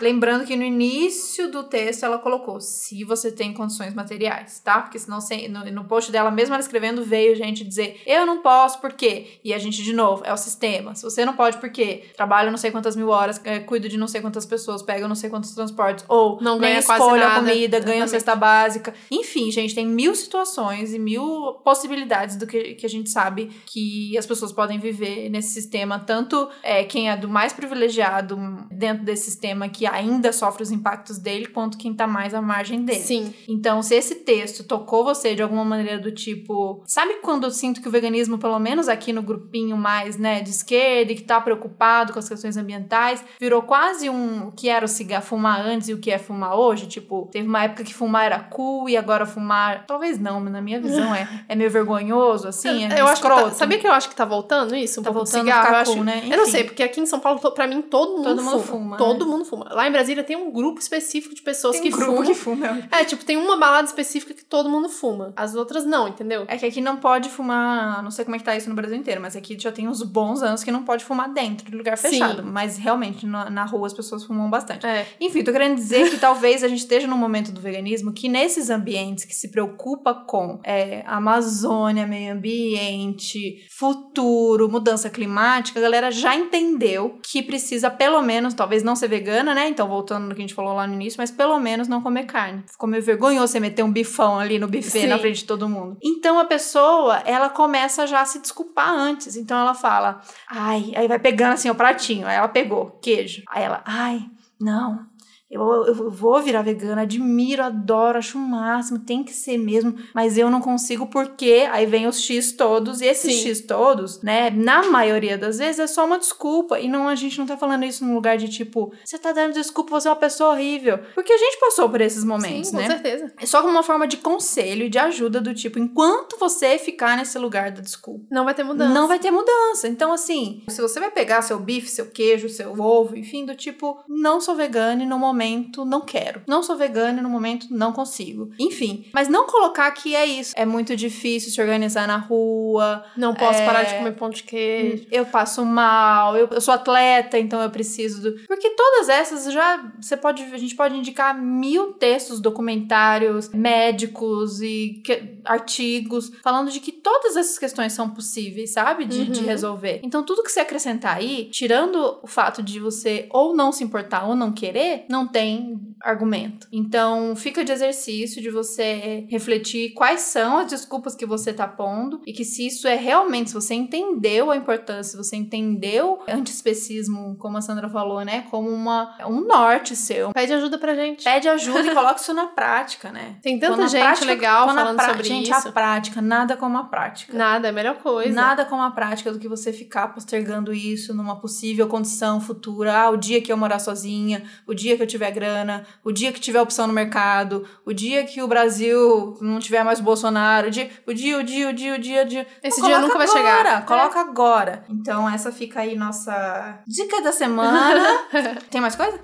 Lembrando 0.00 0.44
que 0.44 0.56
no 0.56 0.62
início 0.62 1.50
do 1.50 1.64
texto 1.64 2.04
ela 2.04 2.18
colocou 2.18 2.60
se 2.60 3.04
você 3.04 3.30
tem 3.30 3.52
condições 3.52 3.94
materiais, 3.94 4.60
tá? 4.60 4.80
Porque 4.80 4.98
senão 4.98 5.18
no, 5.50 5.70
no 5.70 5.84
post 5.84 6.10
dela, 6.10 6.30
mesmo 6.30 6.54
ela 6.54 6.62
escrevendo, 6.62 7.04
veio 7.04 7.36
gente 7.36 7.64
dizer 7.64 8.00
eu 8.06 8.26
não 8.26 8.42
posso, 8.42 8.80
por 8.80 8.92
quê? 8.92 9.38
E 9.44 9.52
a 9.52 9.58
gente, 9.58 9.82
de 9.82 9.92
novo, 9.92 10.22
é 10.24 10.32
o 10.32 10.36
sistema. 10.36 10.94
Se 10.94 11.02
você 11.02 11.24
não 11.24 11.34
pode, 11.34 11.58
por 11.58 11.70
quê? 11.70 12.04
Trabalho 12.16 12.50
não 12.50 12.58
sei 12.58 12.70
quantas 12.70 12.96
mil 12.96 13.08
horas, 13.08 13.40
é, 13.44 13.60
cuido 13.60 13.88
de 13.88 13.96
não 13.96 14.08
sei 14.08 14.20
quantas 14.20 14.46
pessoas, 14.46 14.82
pego 14.82 15.06
não 15.06 15.14
sei 15.14 15.30
quantos 15.30 15.52
transportes, 15.54 16.04
ou 16.08 16.40
Não 16.40 16.58
nem 16.58 16.70
ganha 16.70 16.82
quase 16.82 17.02
escolho 17.02 17.26
a 17.26 17.34
comida, 17.34 17.80
ganho 17.80 18.04
a 18.04 18.06
cesta 18.06 18.34
básica. 18.34 18.94
Enfim, 19.10 19.50
gente, 19.50 19.74
tem 19.74 19.86
mil 19.86 20.14
situações 20.14 20.92
e 20.94 20.98
mil 20.98 21.54
possibilidades 21.64 22.36
do 22.36 22.46
que, 22.46 22.74
que 22.74 22.86
a 22.86 22.88
gente 22.88 23.10
sabe 23.10 23.50
que 23.66 24.16
as 24.16 24.26
pessoas 24.26 24.52
podem 24.52 24.78
viver 24.78 25.28
nesse 25.28 25.52
sistema. 25.52 25.98
Tanto 25.98 26.48
é, 26.62 26.84
quem 26.84 27.10
é 27.10 27.16
do 27.16 27.28
mais 27.28 27.52
privilegiado 27.52 28.36
dentro 28.70 29.04
desse 29.04 29.24
sistema 29.24 29.68
que 29.68 29.86
ainda 29.90 30.32
sofre 30.32 30.62
os 30.62 30.70
impactos 30.70 31.18
dele, 31.18 31.46
quanto 31.46 31.76
quem 31.78 31.92
tá 31.94 32.06
mais 32.06 32.34
à 32.34 32.40
margem 32.42 32.84
dele. 32.84 33.00
Sim. 33.00 33.34
Então, 33.48 33.82
se 33.82 33.94
esse 33.94 34.16
texto 34.16 34.64
tocou 34.64 35.04
você 35.04 35.34
de 35.34 35.42
alguma 35.42 35.64
maneira 35.64 35.98
do 35.98 36.10
tipo. 36.12 36.82
Sabe 36.86 37.14
quando 37.22 37.44
eu 37.44 37.50
sinto 37.50 37.80
que 37.80 37.88
o 37.88 37.90
veganismo, 37.90 38.38
pelo 38.38 38.58
menos 38.58 38.88
aqui 38.88 39.12
no 39.12 39.22
grupinho 39.22 39.76
mais, 39.76 40.16
né, 40.16 40.40
de 40.40 40.50
esquerda, 40.50 41.12
e 41.12 41.14
que 41.14 41.22
tá 41.22 41.40
preocupado 41.40 42.12
com 42.12 42.18
as 42.18 42.28
questões 42.28 42.56
ambientais, 42.56 43.24
virou 43.38 43.62
quase 43.62 44.08
um 44.08 44.48
o 44.48 44.52
que 44.52 44.68
era 44.68 44.84
o 44.84 44.88
cigarro 44.88 45.22
fumar 45.24 45.60
antes 45.60 45.88
e 45.88 45.94
o 45.94 45.98
que 45.98 46.10
é 46.10 46.18
fumar 46.18 46.54
hoje? 46.56 46.86
Tipo, 46.86 47.28
teve 47.32 47.46
uma 47.48 47.64
época 47.64 47.84
que 47.84 47.94
fumar 47.94 48.24
era 48.26 48.38
cool 48.38 48.88
e 48.88 48.96
agora 48.96 49.26
fumar. 49.26 49.84
Talvez 49.86 50.18
não, 50.18 50.40
mas 50.40 50.52
na 50.52 50.60
minha 50.60 50.80
visão 50.80 51.14
é, 51.14 51.28
é 51.48 51.54
meio 51.54 51.70
vergonhoso, 51.70 52.48
assim, 52.48 52.84
é 52.86 53.00
eu 53.00 53.06
acho 53.06 53.20
que 53.22 53.28
tá, 53.28 53.50
sabia 53.52 53.78
que 53.78 53.86
eu 53.86 53.92
acho 53.92 54.08
que 54.08 54.14
tá 54.16 54.24
voltando 54.24 54.74
isso? 54.74 55.00
Um 55.00 55.02
Tá 55.04 55.12
pouco 55.12 55.24
do 55.24 55.30
voltando 55.30 55.48
a 55.48 55.52
cigarro? 55.52 55.64
ficar 55.66 55.76
eu, 55.76 55.82
acho, 55.82 55.92
cool, 55.94 56.04
né? 56.04 56.22
eu 56.24 56.36
não 56.36 56.42
Enfim. 56.44 56.50
sei, 56.52 56.64
porque 56.64 56.82
aqui 56.82 57.00
em 57.00 57.06
São 57.06 57.20
Paulo, 57.20 57.38
pra 57.52 57.66
mim, 57.66 57.82
todo 57.82 58.16
mundo 58.16 58.24
Todo 58.24 58.42
mundo 58.42 58.60
fuma. 58.60 58.80
fuma, 58.80 58.96
Todo 58.96 59.24
né? 59.24 59.30
mundo 59.30 59.44
fuma. 59.44 59.66
Lá 59.80 59.88
em 59.88 59.92
Brasília 59.92 60.22
tem 60.22 60.36
um 60.36 60.52
grupo 60.52 60.78
específico 60.78 61.34
de 61.34 61.40
pessoas 61.40 61.80
Tem 61.80 61.90
que 61.90 61.96
um 61.96 61.98
grupo 61.98 62.12
fumam. 62.12 62.26
que 62.26 62.34
fuma. 62.34 62.88
É, 62.92 63.02
tipo, 63.02 63.24
tem 63.24 63.38
uma 63.38 63.56
balada 63.56 63.86
específica 63.86 64.34
que 64.34 64.44
todo 64.44 64.68
mundo 64.68 64.90
fuma. 64.90 65.32
As 65.34 65.54
outras 65.54 65.86
não, 65.86 66.06
entendeu? 66.06 66.44
É 66.48 66.58
que 66.58 66.66
aqui 66.66 66.82
não 66.82 66.98
pode 66.98 67.30
fumar, 67.30 68.02
não 68.02 68.10
sei 68.10 68.26
como 68.26 68.36
é 68.36 68.38
que 68.38 68.44
tá 68.44 68.54
isso 68.54 68.68
no 68.68 68.74
Brasil 68.74 68.94
inteiro, 68.94 69.22
mas 69.22 69.34
aqui 69.34 69.58
já 69.58 69.72
tem 69.72 69.88
uns 69.88 70.02
bons 70.02 70.42
anos 70.42 70.62
que 70.62 70.70
não 70.70 70.82
pode 70.82 71.02
fumar 71.02 71.32
dentro 71.32 71.70
de 71.70 71.74
lugar 71.74 71.96
Sim. 71.96 72.10
fechado. 72.10 72.44
Mas 72.44 72.76
realmente, 72.76 73.24
na, 73.24 73.48
na 73.48 73.64
rua 73.64 73.86
as 73.86 73.94
pessoas 73.94 74.22
fumam 74.22 74.50
bastante. 74.50 74.84
É. 74.84 75.06
Enfim, 75.18 75.42
tô 75.42 75.50
querendo 75.50 75.76
dizer 75.76 76.10
que 76.10 76.18
talvez 76.18 76.62
a 76.62 76.68
gente 76.68 76.80
esteja 76.80 77.06
num 77.06 77.16
momento 77.16 77.50
do 77.50 77.60
veganismo 77.62 78.12
que 78.12 78.28
nesses 78.28 78.68
ambientes 78.68 79.24
que 79.24 79.34
se 79.34 79.50
preocupa 79.50 80.12
com 80.12 80.60
é, 80.62 81.02
Amazônia, 81.06 82.06
meio 82.06 82.34
ambiente, 82.34 83.66
futuro, 83.70 84.68
mudança 84.68 85.08
climática, 85.08 85.80
a 85.80 85.82
galera 85.82 86.10
já 86.10 86.36
entendeu 86.36 87.18
que 87.22 87.42
precisa 87.42 87.90
pelo 87.90 88.20
menos, 88.20 88.52
talvez 88.52 88.82
não 88.82 88.94
ser 88.94 89.08
vegana, 89.08 89.54
né? 89.54 89.69
Então, 89.70 89.88
voltando 89.88 90.26
no 90.26 90.34
que 90.34 90.40
a 90.40 90.44
gente 90.44 90.54
falou 90.54 90.74
lá 90.74 90.86
no 90.86 90.94
início, 90.94 91.18
mas 91.18 91.30
pelo 91.30 91.58
menos 91.58 91.88
não 91.88 92.02
comer 92.02 92.24
carne. 92.24 92.64
Ficou 92.66 92.88
meio 92.88 93.02
vergonhoso 93.02 93.52
você 93.52 93.60
meter 93.60 93.82
um 93.82 93.90
bifão 93.90 94.38
ali 94.38 94.58
no 94.58 94.66
buffet 94.66 95.02
Sim. 95.02 95.06
na 95.06 95.18
frente 95.18 95.38
de 95.38 95.44
todo 95.44 95.68
mundo. 95.68 95.96
Então, 96.02 96.38
a 96.38 96.44
pessoa, 96.44 97.18
ela 97.24 97.48
começa 97.48 98.06
já 98.06 98.20
a 98.20 98.24
se 98.24 98.40
desculpar 98.40 98.90
antes. 98.92 99.36
Então, 99.36 99.58
ela 99.58 99.74
fala, 99.74 100.20
ai, 100.48 100.92
aí 100.94 101.08
vai 101.08 101.18
pegando 101.18 101.54
assim 101.54 101.70
o 101.70 101.74
pratinho. 101.74 102.26
Aí 102.26 102.36
ela 102.36 102.48
pegou 102.48 102.98
queijo. 103.02 103.42
Aí 103.48 103.62
ela, 103.62 103.82
ai, 103.86 104.26
não. 104.60 105.09
Eu, 105.50 105.62
eu 105.86 106.10
vou 106.10 106.40
virar 106.40 106.62
vegana, 106.62 107.02
admiro, 107.02 107.64
adoro, 107.64 108.18
acho 108.18 108.38
o 108.38 108.40
máximo, 108.40 109.00
tem 109.00 109.24
que 109.24 109.32
ser 109.32 109.58
mesmo, 109.58 109.96
mas 110.14 110.38
eu 110.38 110.48
não 110.48 110.60
consigo 110.60 111.06
porque 111.08 111.68
aí 111.72 111.86
vem 111.86 112.06
os 112.06 112.20
X 112.22 112.52
todos, 112.52 113.00
e 113.00 113.06
esses 113.06 113.34
Sim. 113.34 113.48
X 113.48 113.60
todos, 113.62 114.22
né, 114.22 114.48
na 114.50 114.84
maioria 114.84 115.36
das 115.36 115.58
vezes 115.58 115.80
é 115.80 115.86
só 115.88 116.06
uma 116.06 116.20
desculpa, 116.20 116.78
e 116.78 116.86
não 116.88 117.08
a 117.08 117.16
gente 117.16 117.36
não 117.36 117.46
tá 117.46 117.56
falando 117.56 117.84
isso 117.84 118.04
num 118.04 118.14
lugar 118.14 118.38
de 118.38 118.48
tipo, 118.48 118.92
você 119.04 119.18
tá 119.18 119.32
dando 119.32 119.54
desculpa, 119.54 119.90
você 120.00 120.06
é 120.06 120.12
uma 120.12 120.16
pessoa 120.16 120.50
horrível, 120.50 121.00
porque 121.16 121.32
a 121.32 121.38
gente 121.38 121.58
passou 121.58 121.88
por 121.88 122.00
esses 122.00 122.22
momentos, 122.22 122.68
Sim, 122.68 122.76
com 122.76 122.82
né? 122.82 122.86
certeza. 122.86 123.32
É 123.36 123.44
só 123.44 123.60
como 123.60 123.72
uma 123.72 123.82
forma 123.82 124.06
de 124.06 124.18
conselho 124.18 124.84
e 124.84 124.88
de 124.88 124.98
ajuda 124.98 125.40
do 125.40 125.52
tipo, 125.52 125.80
enquanto 125.80 126.38
você 126.38 126.78
ficar 126.78 127.16
nesse 127.16 127.36
lugar 127.40 127.72
da 127.72 127.80
desculpa, 127.80 128.24
Não 128.30 128.44
vai 128.44 128.54
ter 128.54 128.62
mudança. 128.62 128.94
não 128.94 129.08
vai 129.08 129.18
ter 129.18 129.32
mudança. 129.32 129.88
Então, 129.88 130.12
assim, 130.12 130.62
se 130.68 130.80
você 130.80 131.00
vai 131.00 131.10
pegar 131.10 131.42
seu 131.42 131.58
bife, 131.58 131.88
seu 131.90 132.06
queijo, 132.06 132.48
seu 132.48 132.72
ovo, 132.80 133.16
enfim, 133.16 133.44
do 133.44 133.56
tipo, 133.56 133.98
não 134.08 134.40
sou 134.40 134.54
vegana 134.54 135.02
e 135.02 135.06
no 135.06 135.18
momento 135.18 135.39
não 135.84 136.00
quero. 136.02 136.42
Não 136.46 136.62
sou 136.62 136.76
vegana 136.76 137.18
e 137.20 137.22
no 137.22 137.28
momento 137.28 137.66
não 137.70 137.92
consigo. 137.92 138.50
Enfim, 138.58 139.06
mas 139.12 139.28
não 139.28 139.46
colocar 139.46 139.90
que 139.92 140.14
é 140.14 140.24
isso. 140.26 140.52
É 140.56 140.64
muito 140.66 140.94
difícil 140.96 141.50
se 141.50 141.60
organizar 141.60 142.06
na 142.06 142.16
rua. 142.16 143.04
Não 143.16 143.34
posso 143.34 143.60
É. 143.60 143.66
parar 143.66 143.82
de 143.84 143.94
comer 143.94 144.12
pão 144.12 144.30
de 144.30 144.42
queijo. 144.42 145.06
Eu 145.10 145.24
passo 145.26 145.64
mal, 145.64 146.36
eu, 146.36 146.48
eu 146.50 146.60
sou 146.60 146.74
atleta, 146.74 147.38
então 147.38 147.60
eu 147.62 147.70
preciso 147.70 148.22
do. 148.22 148.46
Porque 148.46 148.70
todas 148.70 149.08
essas 149.08 149.52
já. 149.52 149.92
Você 150.00 150.16
pode. 150.16 150.42
A 150.42 150.58
gente 150.58 150.74
pode 150.74 150.96
indicar 150.96 151.36
mil 151.40 151.92
textos, 151.94 152.40
documentários, 152.40 153.48
médicos 153.50 154.60
e 154.60 155.00
que- 155.04 155.38
artigos 155.44 156.30
falando 156.42 156.70
de 156.70 156.80
que 156.80 156.92
todas 156.92 157.36
essas 157.36 157.58
questões 157.58 157.92
são 157.92 158.08
possíveis, 158.10 158.72
sabe? 158.72 159.04
De, 159.04 159.24
de 159.26 159.40
Uhum. 159.40 159.46
resolver. 159.46 160.00
Então, 160.02 160.22
tudo 160.22 160.42
que 160.42 160.50
você 160.50 160.60
acrescentar 160.60 161.16
aí, 161.16 161.48
tirando 161.50 162.18
o 162.22 162.26
fato 162.26 162.62
de 162.62 162.78
você 162.78 163.26
ou 163.30 163.54
não 163.54 163.72
se 163.72 163.82
importar 163.84 164.26
ou 164.26 164.34
não 164.34 164.52
querer, 164.52 165.04
não 165.08 165.26
tem 165.30 165.78
argumento. 166.02 166.66
Então, 166.72 167.34
fica 167.36 167.62
de 167.64 167.72
exercício 167.72 168.40
de 168.40 168.50
você 168.50 169.26
refletir 169.30 169.92
quais 169.92 170.20
são 170.20 170.58
as 170.58 170.66
desculpas 170.70 171.14
que 171.14 171.26
você 171.26 171.52
tá 171.52 171.68
pondo 171.68 172.20
e 172.26 172.32
que 172.32 172.44
se 172.44 172.66
isso 172.66 172.88
é 172.88 172.94
realmente, 172.96 173.50
se 173.50 173.54
você 173.54 173.74
entendeu 173.74 174.50
a 174.50 174.56
importância, 174.56 175.12
se 175.12 175.16
você 175.16 175.36
entendeu 175.36 176.20
antiespecismo, 176.28 177.36
como 177.38 177.56
a 177.56 177.60
Sandra 177.60 177.88
falou, 177.88 178.24
né, 178.24 178.46
como 178.50 178.68
uma, 178.68 179.14
um 179.26 179.40
norte 179.46 179.94
seu. 179.96 180.32
Pede 180.32 180.52
ajuda 180.52 180.78
pra 180.78 180.94
gente. 180.94 181.24
Pede 181.24 181.48
ajuda 181.48 181.86
e 181.86 181.90
coloca 181.94 182.20
isso 182.20 182.34
na 182.34 182.46
prática, 182.46 183.10
né? 183.10 183.36
Tem 183.42 183.58
tanta 183.58 183.74
Quando 183.76 183.88
gente 183.88 184.00
prática- 184.02 184.26
legal 184.26 184.66
falando 184.66 184.96
pra- 184.96 185.08
sobre 185.10 185.24
gente, 185.24 185.50
isso. 185.50 185.68
a 185.68 185.72
prática, 185.72 186.20
nada 186.22 186.56
como 186.56 186.78
a 186.78 186.84
prática. 186.84 187.36
Nada, 187.36 187.68
é 187.68 187.70
a 187.70 187.72
melhor 187.72 187.96
coisa. 187.98 188.32
Nada 188.34 188.64
como 188.64 188.82
a 188.82 188.90
prática 188.90 189.32
do 189.32 189.38
que 189.38 189.48
você 189.48 189.72
ficar 189.72 190.08
postergando 190.08 190.72
isso 190.72 191.14
numa 191.14 191.36
possível 191.40 191.86
condição 191.88 192.40
futura. 192.40 192.94
Ah, 192.96 193.10
o 193.10 193.16
dia 193.16 193.40
que 193.40 193.52
eu 193.52 193.56
morar 193.56 193.78
sozinha, 193.78 194.42
o 194.66 194.74
dia 194.74 194.96
que 194.96 195.02
eu 195.02 195.06
tiver 195.06 195.19
grana, 195.28 195.84
o 196.04 196.12
dia 196.12 196.32
que 196.32 196.38
tiver 196.38 196.60
opção 196.60 196.86
no 196.86 196.92
mercado, 196.92 197.66
o 197.84 197.92
dia 197.92 198.24
que 198.24 198.40
o 198.40 198.46
Brasil 198.46 199.36
não 199.40 199.58
tiver 199.58 199.82
mais 199.82 199.98
Bolsonaro, 199.98 200.68
o 200.68 200.70
dia, 200.70 200.88
o 201.04 201.12
dia, 201.12 201.38
o 201.38 201.42
dia, 201.42 201.68
o 201.68 201.72
dia, 201.72 201.94
o 201.96 201.98
dia, 201.98 202.22
o 202.22 202.26
dia. 202.26 202.46
Esse 202.62 202.80
Não, 202.80 202.88
dia 202.88 203.00
nunca 203.00 203.18
vai 203.18 203.26
agora, 203.26 203.38
chegar. 203.38 203.84
Coloca 203.84 204.20
agora. 204.20 204.84
Então 204.88 205.28
essa 205.28 205.50
fica 205.50 205.80
aí 205.80 205.96
nossa 205.96 206.78
dica 206.86 207.20
da 207.20 207.32
semana. 207.32 208.20
Tem 208.70 208.80
mais 208.80 208.94
coisa? 208.94 209.18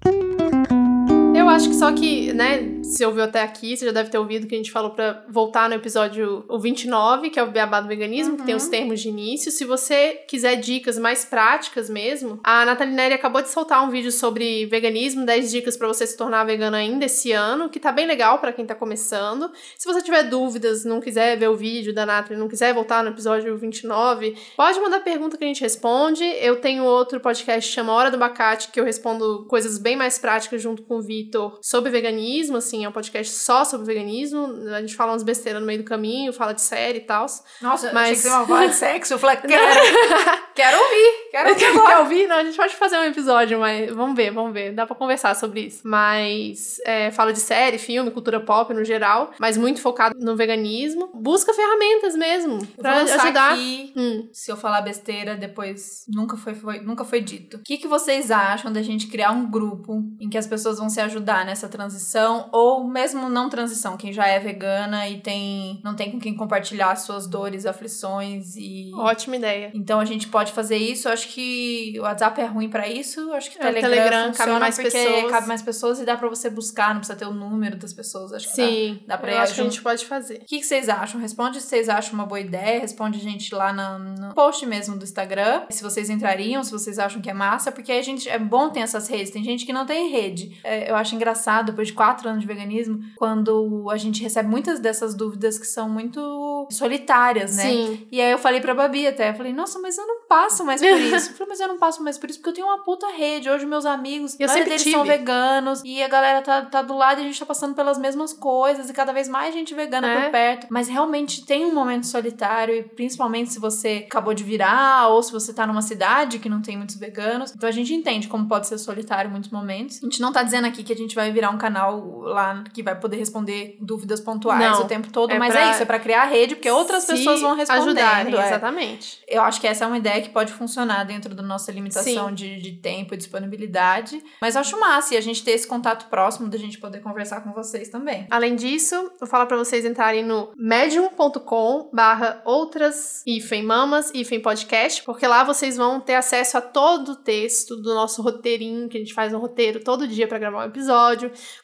Eu 1.37 1.51
acho 1.51 1.69
que 1.69 1.75
só 1.75 1.93
que, 1.93 2.33
né, 2.33 2.81
se 2.83 3.05
ouviu 3.05 3.23
até 3.23 3.43
aqui, 3.43 3.77
você 3.77 3.85
já 3.85 3.93
deve 3.93 4.09
ter 4.09 4.17
ouvido 4.17 4.47
que 4.47 4.55
a 4.55 4.59
gente 4.59 4.71
falou 4.71 4.93
pra 4.93 5.23
voltar 5.29 5.69
no 5.69 5.75
episódio 5.75 6.45
o 6.49 6.59
29, 6.59 7.29
que 7.29 7.39
é 7.39 7.43
o 7.43 7.51
Beabá 7.51 7.79
do 7.79 7.89
Veganismo, 7.89 8.39
que 8.39 8.45
tem 8.45 8.55
os 8.55 8.69
termos 8.69 9.01
de 9.01 9.11
início. 9.11 9.53
Se 9.53 9.65
você 9.67 10.23
quiser 10.27 10.57
dicas 10.57 10.99
mais 10.99 11.27
práticas 11.27 11.91
mesmo, 11.91 12.41
a 12.43 12.65
Nathalie 12.65 12.95
Neri 12.95 13.13
acabou 13.13 13.43
de 13.43 13.51
soltar 13.51 13.85
um 13.85 13.91
vídeo 13.91 14.11
sobre 14.11 14.65
veganismo, 14.67 15.27
10 15.27 15.51
dicas 15.51 15.77
pra 15.77 15.87
você 15.87 16.07
se 16.07 16.17
tornar 16.17 16.45
vegana 16.45 16.79
ainda 16.79 17.05
esse 17.05 17.33
ano, 17.33 17.69
que 17.69 17.79
tá 17.79 17.93
bem 17.93 18.07
legal 18.07 18.39
pra 18.39 18.51
quem 18.51 18.65
tá 18.65 18.75
começando. 18.75 19.51
Se 19.77 19.87
você 19.87 20.01
tiver 20.01 20.23
dúvidas, 20.23 20.87
não 20.87 21.01
quiser 21.01 21.37
ver 21.37 21.49
o 21.49 21.57
vídeo 21.57 21.93
da 21.93 22.07
Nathalie, 22.07 22.41
não 22.41 22.49
quiser 22.49 22.73
voltar 22.73 23.05
no 23.05 23.11
episódio 23.11 23.57
29, 23.59 24.37
pode 24.57 24.81
mandar 24.81 25.01
pergunta 25.01 25.37
que 25.37 25.45
a 25.45 25.49
gente 25.49 25.61
responde. 25.61 26.25
Eu 26.41 26.63
tenho 26.63 26.83
outro 26.85 27.21
podcast 27.21 27.69
que 27.69 27.75
chama 27.75 27.93
Hora 27.93 28.11
do 28.11 28.15
Abacate, 28.15 28.71
que 28.71 28.81
eu 28.81 28.85
respondo 28.85 29.45
coisas 29.49 29.77
bem 29.77 29.97
mais 29.97 30.19
práticas 30.19 30.63
junto 30.63 30.83
com 30.83 30.97
o 30.97 31.03
Vitor 31.27 31.59
sobre 31.63 31.91
veganismo, 31.91 32.57
assim, 32.57 32.85
é 32.85 32.89
um 32.89 32.93
podcast 32.93 33.33
só 33.35 33.65
sobre 33.65 33.87
veganismo. 33.87 34.47
A 34.75 34.81
gente 34.81 34.95
fala 34.95 35.13
umas 35.13 35.23
besteiras 35.23 35.61
no 35.61 35.67
meio 35.67 35.81
do 35.81 35.85
caminho, 35.85 36.33
fala 36.33 36.53
de 36.53 36.63
série 36.63 36.99
e 36.99 37.03
tal. 37.03 37.27
Nossa, 37.61 37.93
Mas- 37.93 38.11
achei 38.11 38.15
que 38.15 38.21
você 38.23 38.29
uma 38.29 38.45
voz 38.45 38.71
de 38.71 38.77
sexo. 38.77 39.15
Eu 39.15 39.19
falei, 39.19 39.37
quero, 39.37 39.51
quero 40.55 40.79
ouvir, 40.79 41.29
quero 41.31 41.49
ouvir 41.51 41.65
agora. 41.67 41.87
Quer 41.87 41.99
ouvir? 41.99 42.27
Não, 42.27 42.37
a 42.37 42.45
gente 42.45 42.57
pode 42.57 42.75
fazer 42.77 42.97
um 42.99 43.05
episódio, 43.05 43.59
mas 43.59 43.91
vamos 43.93 44.17
ver, 44.17 44.31
vamos 44.31 44.53
ver. 44.53 44.73
Dá 44.73 44.87
pra 44.87 44.95
conversar 44.95 45.35
sobre 45.35 45.61
isso. 45.63 45.81
Mas 45.85 46.79
é, 46.85 47.11
fala 47.11 47.33
de 47.33 47.41
série, 47.41 47.79
filme, 47.79 48.11
cultura 48.11 48.41
pop 48.41 48.73
no 48.73 48.85
geral, 48.85 49.33
mas 49.39 49.57
muito 49.57 49.81
focado 49.81 50.15
no 50.19 50.37
veganismo. 50.37 51.11
Busca 51.15 51.53
ferramentas 51.53 52.15
mesmo 52.15 52.65
pra 52.77 53.03
ajudar. 53.03 53.53
aqui, 53.53 53.93
Hum. 53.97 54.29
se 54.33 54.51
eu 54.51 54.57
falar 54.57 54.81
besteira, 54.83 55.35
depois 55.35 56.05
nunca 56.09 56.37
foi, 56.37 56.55
foi- 56.55 56.81
nunca 56.81 57.05
foi 57.05 57.21
dito. 57.21 57.57
O 57.57 57.63
que, 57.63 57.79
que 57.79 57.89
vocês 57.89 58.31
acham 58.31 58.73
da 58.73 58.83
gente 58.83 59.07
criar 59.09 59.31
um 59.33 59.51
grupo 59.51 60.03
em 60.21 60.29
que 60.29 60.39
as 60.39 60.47
pessoas 60.47 60.79
vão 60.79 60.89
se 60.89 61.01
ajudar 61.01 61.16
nessa 61.45 61.69
transição, 61.69 62.49
ou 62.53 62.85
mesmo 62.87 63.29
não 63.29 63.49
transição, 63.49 63.97
quem 63.97 64.13
já 64.13 64.27
é 64.27 64.39
vegana 64.39 65.09
e 65.09 65.21
tem 65.21 65.81
não 65.85 65.95
tem 65.95 66.11
com 66.13 66.19
quem 66.19 66.35
compartilhar 66.37 66.95
suas 66.97 67.27
dores, 67.27 67.67
aflições 67.67 68.57
e. 68.57 68.91
Ótima 68.95 69.37
ideia. 69.37 69.71
Então 69.75 70.01
a 70.01 70.05
gente 70.05 70.29
pode 70.29 70.53
fazer 70.53 70.77
isso. 70.77 71.09
Eu 71.09 71.13
acho 71.13 71.29
que 71.29 71.95
o 71.99 72.03
WhatsApp 72.03 72.41
é 72.41 72.45
ruim 72.47 72.69
pra 72.69 72.89
isso. 72.89 73.21
Eu 73.21 73.35
acho 73.35 73.51
que 73.51 73.59
o 73.59 73.63
É, 73.63 73.71
o 73.71 73.75
Telegram, 73.75 73.91
Telegram 73.91 74.33
cabe 74.33 74.53
mais 74.61 74.77
pessoas. 74.77 75.31
cabe 75.31 75.49
mais 75.49 75.63
pessoas 75.63 76.01
e 76.01 76.05
dá 76.05 76.17
pra 76.17 76.29
você 76.29 76.51
buscar, 76.51 76.91
não 76.95 77.01
precisa 77.01 77.19
ter 77.19 77.27
o 77.27 77.33
número 77.33 77.77
das 77.77 77.93
pessoas. 77.93 78.33
Acho 78.33 78.49
que 78.51 78.57
dá. 78.61 78.67
Sim, 78.69 79.01
dá 79.07 79.19
pra 79.19 79.33
eu 79.33 79.39
acho 79.39 79.55
que 79.55 79.61
a 79.61 79.65
gente 79.65 79.83
pode 79.83 80.05
fazer. 80.07 80.37
O 80.37 80.45
que, 80.47 80.59
que 80.59 80.67
vocês 80.67 80.89
acham? 80.89 81.21
Responde 81.21 81.61
se 81.61 81.67
vocês 81.69 81.89
acham 81.89 82.15
uma 82.15 82.27
boa 82.27 82.41
ideia. 82.41 82.81
Responde 82.81 83.19
a 83.19 83.23
gente 83.23 83.55
lá 83.55 83.73
na- 83.73 83.99
no 83.99 84.35
post 84.35 84.65
mesmo 84.67 84.97
do 84.97 85.05
Instagram. 85.05 85.63
Se 85.71 85.83
vocês 85.83 86.11
entrariam, 86.11 86.63
se 86.65 86.71
vocês 86.73 86.99
acham 86.99 87.21
que 87.21 87.31
é 87.31 87.35
massa. 87.35 87.71
Porque 87.73 87.93
a 87.93 88.03
gente 88.03 88.29
é 88.29 88.39
bom 88.39 88.71
ter 88.71 88.81
essas 88.81 89.09
redes. 89.09 89.31
Tem 89.31 89.43
gente 89.45 89.65
que 89.67 89.73
não 89.73 89.87
tem 89.87 90.11
rede. 90.11 90.59
É, 90.65 90.91
eu 90.91 90.97
acho 90.97 91.06
engraçado, 91.15 91.67
depois 91.67 91.89
de 91.89 91.95
quatro 91.95 92.29
anos 92.29 92.41
de 92.41 92.47
veganismo, 92.47 93.01
quando 93.17 93.87
a 93.91 93.97
gente 93.97 94.23
recebe 94.23 94.49
muitas 94.49 94.79
dessas 94.81 95.15
dúvidas 95.15 95.59
que 95.59 95.67
são 95.67 95.89
muito 95.89 96.67
solitárias, 96.71 97.57
né? 97.57 97.63
Sim. 97.65 98.07
E 98.11 98.21
aí 98.21 98.31
eu 98.31 98.39
falei 98.39 98.61
pra 98.61 98.75
Babi 98.75 99.07
até, 99.07 99.31
eu 99.31 99.35
falei, 99.35 99.53
nossa, 99.53 99.79
mas 99.79 99.97
eu 99.99 100.07
não 100.07 100.27
passo 100.29 100.65
mais 100.65 100.81
por 100.81 100.89
isso. 101.01 101.31
Eu 101.31 101.35
falei, 101.37 101.49
mas 101.51 101.61
eu 101.61 101.69
não 101.69 101.79
passo 101.79 102.03
mais 102.03 102.19
por 102.19 102.29
isso 102.31 102.39
porque 102.39 102.51
eu 102.51 102.55
tenho 102.55 102.67
uma 102.67 102.83
puta 102.85 103.07
rede. 103.17 103.49
Hoje 103.49 103.67
meus 103.67 103.87
amigos, 103.87 104.37
Eu 104.39 104.49
sempre 104.49 104.65
deles 104.71 104.83
tive. 104.83 104.95
são 104.97 105.05
veganos 105.05 105.83
e 105.85 106.03
a 106.03 106.09
galera 106.09 106.43
tá, 106.43 106.63
tá 106.63 106.83
do 106.83 106.95
lado 106.97 107.19
e 107.21 107.23
a 107.23 107.25
gente 107.27 107.39
tá 107.39 107.47
passando 107.47 107.75
pelas 107.75 107.99
mesmas 107.99 108.33
coisas 108.33 108.91
e 108.91 108.93
cada 108.93 109.13
vez 109.13 109.29
mais 109.29 109.55
gente 109.55 109.75
vegana 109.75 110.07
É. 110.09 110.23
por 110.23 110.31
perto. 110.33 110.67
Mas 110.71 110.89
realmente 110.89 111.45
tem 111.45 111.65
um 111.65 111.75
momento 111.75 112.07
solitário 112.07 112.75
e 112.75 112.83
principalmente 112.83 113.53
se 113.53 113.59
você 113.61 114.05
acabou 114.07 114.35
de 114.35 114.45
virar 114.45 115.09
ou 115.09 115.23
se 115.23 115.33
você 115.33 115.53
tá 115.53 115.67
numa 115.67 115.83
cidade 115.83 116.39
que 116.39 116.49
não 116.49 116.61
tem 116.63 116.77
muitos 116.77 116.97
veganos. 116.97 117.53
Então 117.55 117.69
a 117.69 117.73
gente 117.73 117.93
entende 117.95 118.29
como 118.29 118.47
pode 118.49 118.67
ser 118.67 118.79
solitário 118.79 119.29
em 119.29 119.33
muitos 119.33 119.51
momentos. 119.51 119.99
A 120.03 120.07
gente 120.07 120.21
não 120.21 120.33
tá 120.33 120.43
dizendo 120.43 120.67
aqui 120.67 120.83
que 120.83 120.93
a 120.97 121.05
gente 121.05 121.15
vai 121.15 121.31
virar 121.31 121.51
um 121.51 121.59
canal 121.59 122.21
lá 122.21 122.65
que 122.73 122.83
vai 122.83 122.99
poder 122.99 123.17
responder 123.17 123.77
dúvidas 123.81 124.21
pontuais 124.21 124.61
Não. 124.61 124.83
o 124.83 124.85
tempo 124.89 125.11
todo, 125.11 125.31
É 125.33 125.39
mas 125.39 125.53
pra 125.53 125.69
é 125.69 125.71
isso, 125.73 125.83
é 125.83 125.87
pra 125.87 125.99
criar 125.99 126.25
rede, 126.25 126.57
porque 126.57 126.71
outras 126.71 127.05
pessoas 127.05 127.41
vão 127.41 127.55
respondendo. 127.55 127.99
ajudarem, 127.99 128.35
é. 128.35 128.47
exatamente. 128.47 129.21
Eu 129.29 129.43
acho 129.43 129.61
que 129.61 129.67
essa 129.67 129.85
é 129.85 129.87
uma 129.87 129.99
ideia 129.99 130.21
que 130.23 130.31
pode 130.31 130.53
funcionar 130.53 131.05
dentro 131.05 131.35
da 131.35 131.43
nossa 131.43 131.71
limitação 131.73 132.33
de, 132.33 132.61
de 132.61 132.73
tempo 132.73 133.15
e 133.15 133.17
disponibilidade. 133.17 134.23
Mas 134.41 134.55
eu 134.55 134.61
acho 134.61 134.79
massa 134.81 135.15
e 135.15 135.17
a 135.17 135.21
gente 135.21 135.45
ter 135.45 135.53
esse 135.53 135.67
contato 135.67 136.07
próximo 136.09 136.49
da 136.49 136.59
gente 136.59 136.79
poder 136.79 137.01
conversar 137.01 137.43
com 137.43 137.53
vocês 137.53 137.89
também. 137.89 138.27
Além 138.31 138.57
disso, 138.57 138.95
eu 139.21 139.27
falo 139.27 139.47
pra 139.47 139.57
vocês 139.57 139.85
entrarem 139.85 140.25
no 140.25 140.51
medium.com 140.57 141.91
barra 141.93 142.41
outras 142.45 143.23
hífen 143.27 143.63
mamas 143.63 144.11
hífen 144.15 144.41
podcast, 144.41 145.03
porque 145.05 145.27
lá 145.27 145.45
vocês 145.45 145.77
vão 145.77 146.01
ter 146.01 146.15
acesso 146.15 146.59
a 146.59 146.61
todo 146.61 147.13
o 147.13 147.17
texto 147.17 147.77
do 147.77 147.95
nosso 147.95 148.23
roteirinho, 148.23 148.89
que 148.89 148.97
a 148.97 149.01
gente 149.01 149.15
faz 149.15 149.33
um 149.33 149.39
roteiro 149.39 149.83
todo 149.83 150.07
dia 150.07 150.27
pra 150.27 150.39
gravar 150.39 150.59
um 150.65 150.69
episódio, 150.69 150.86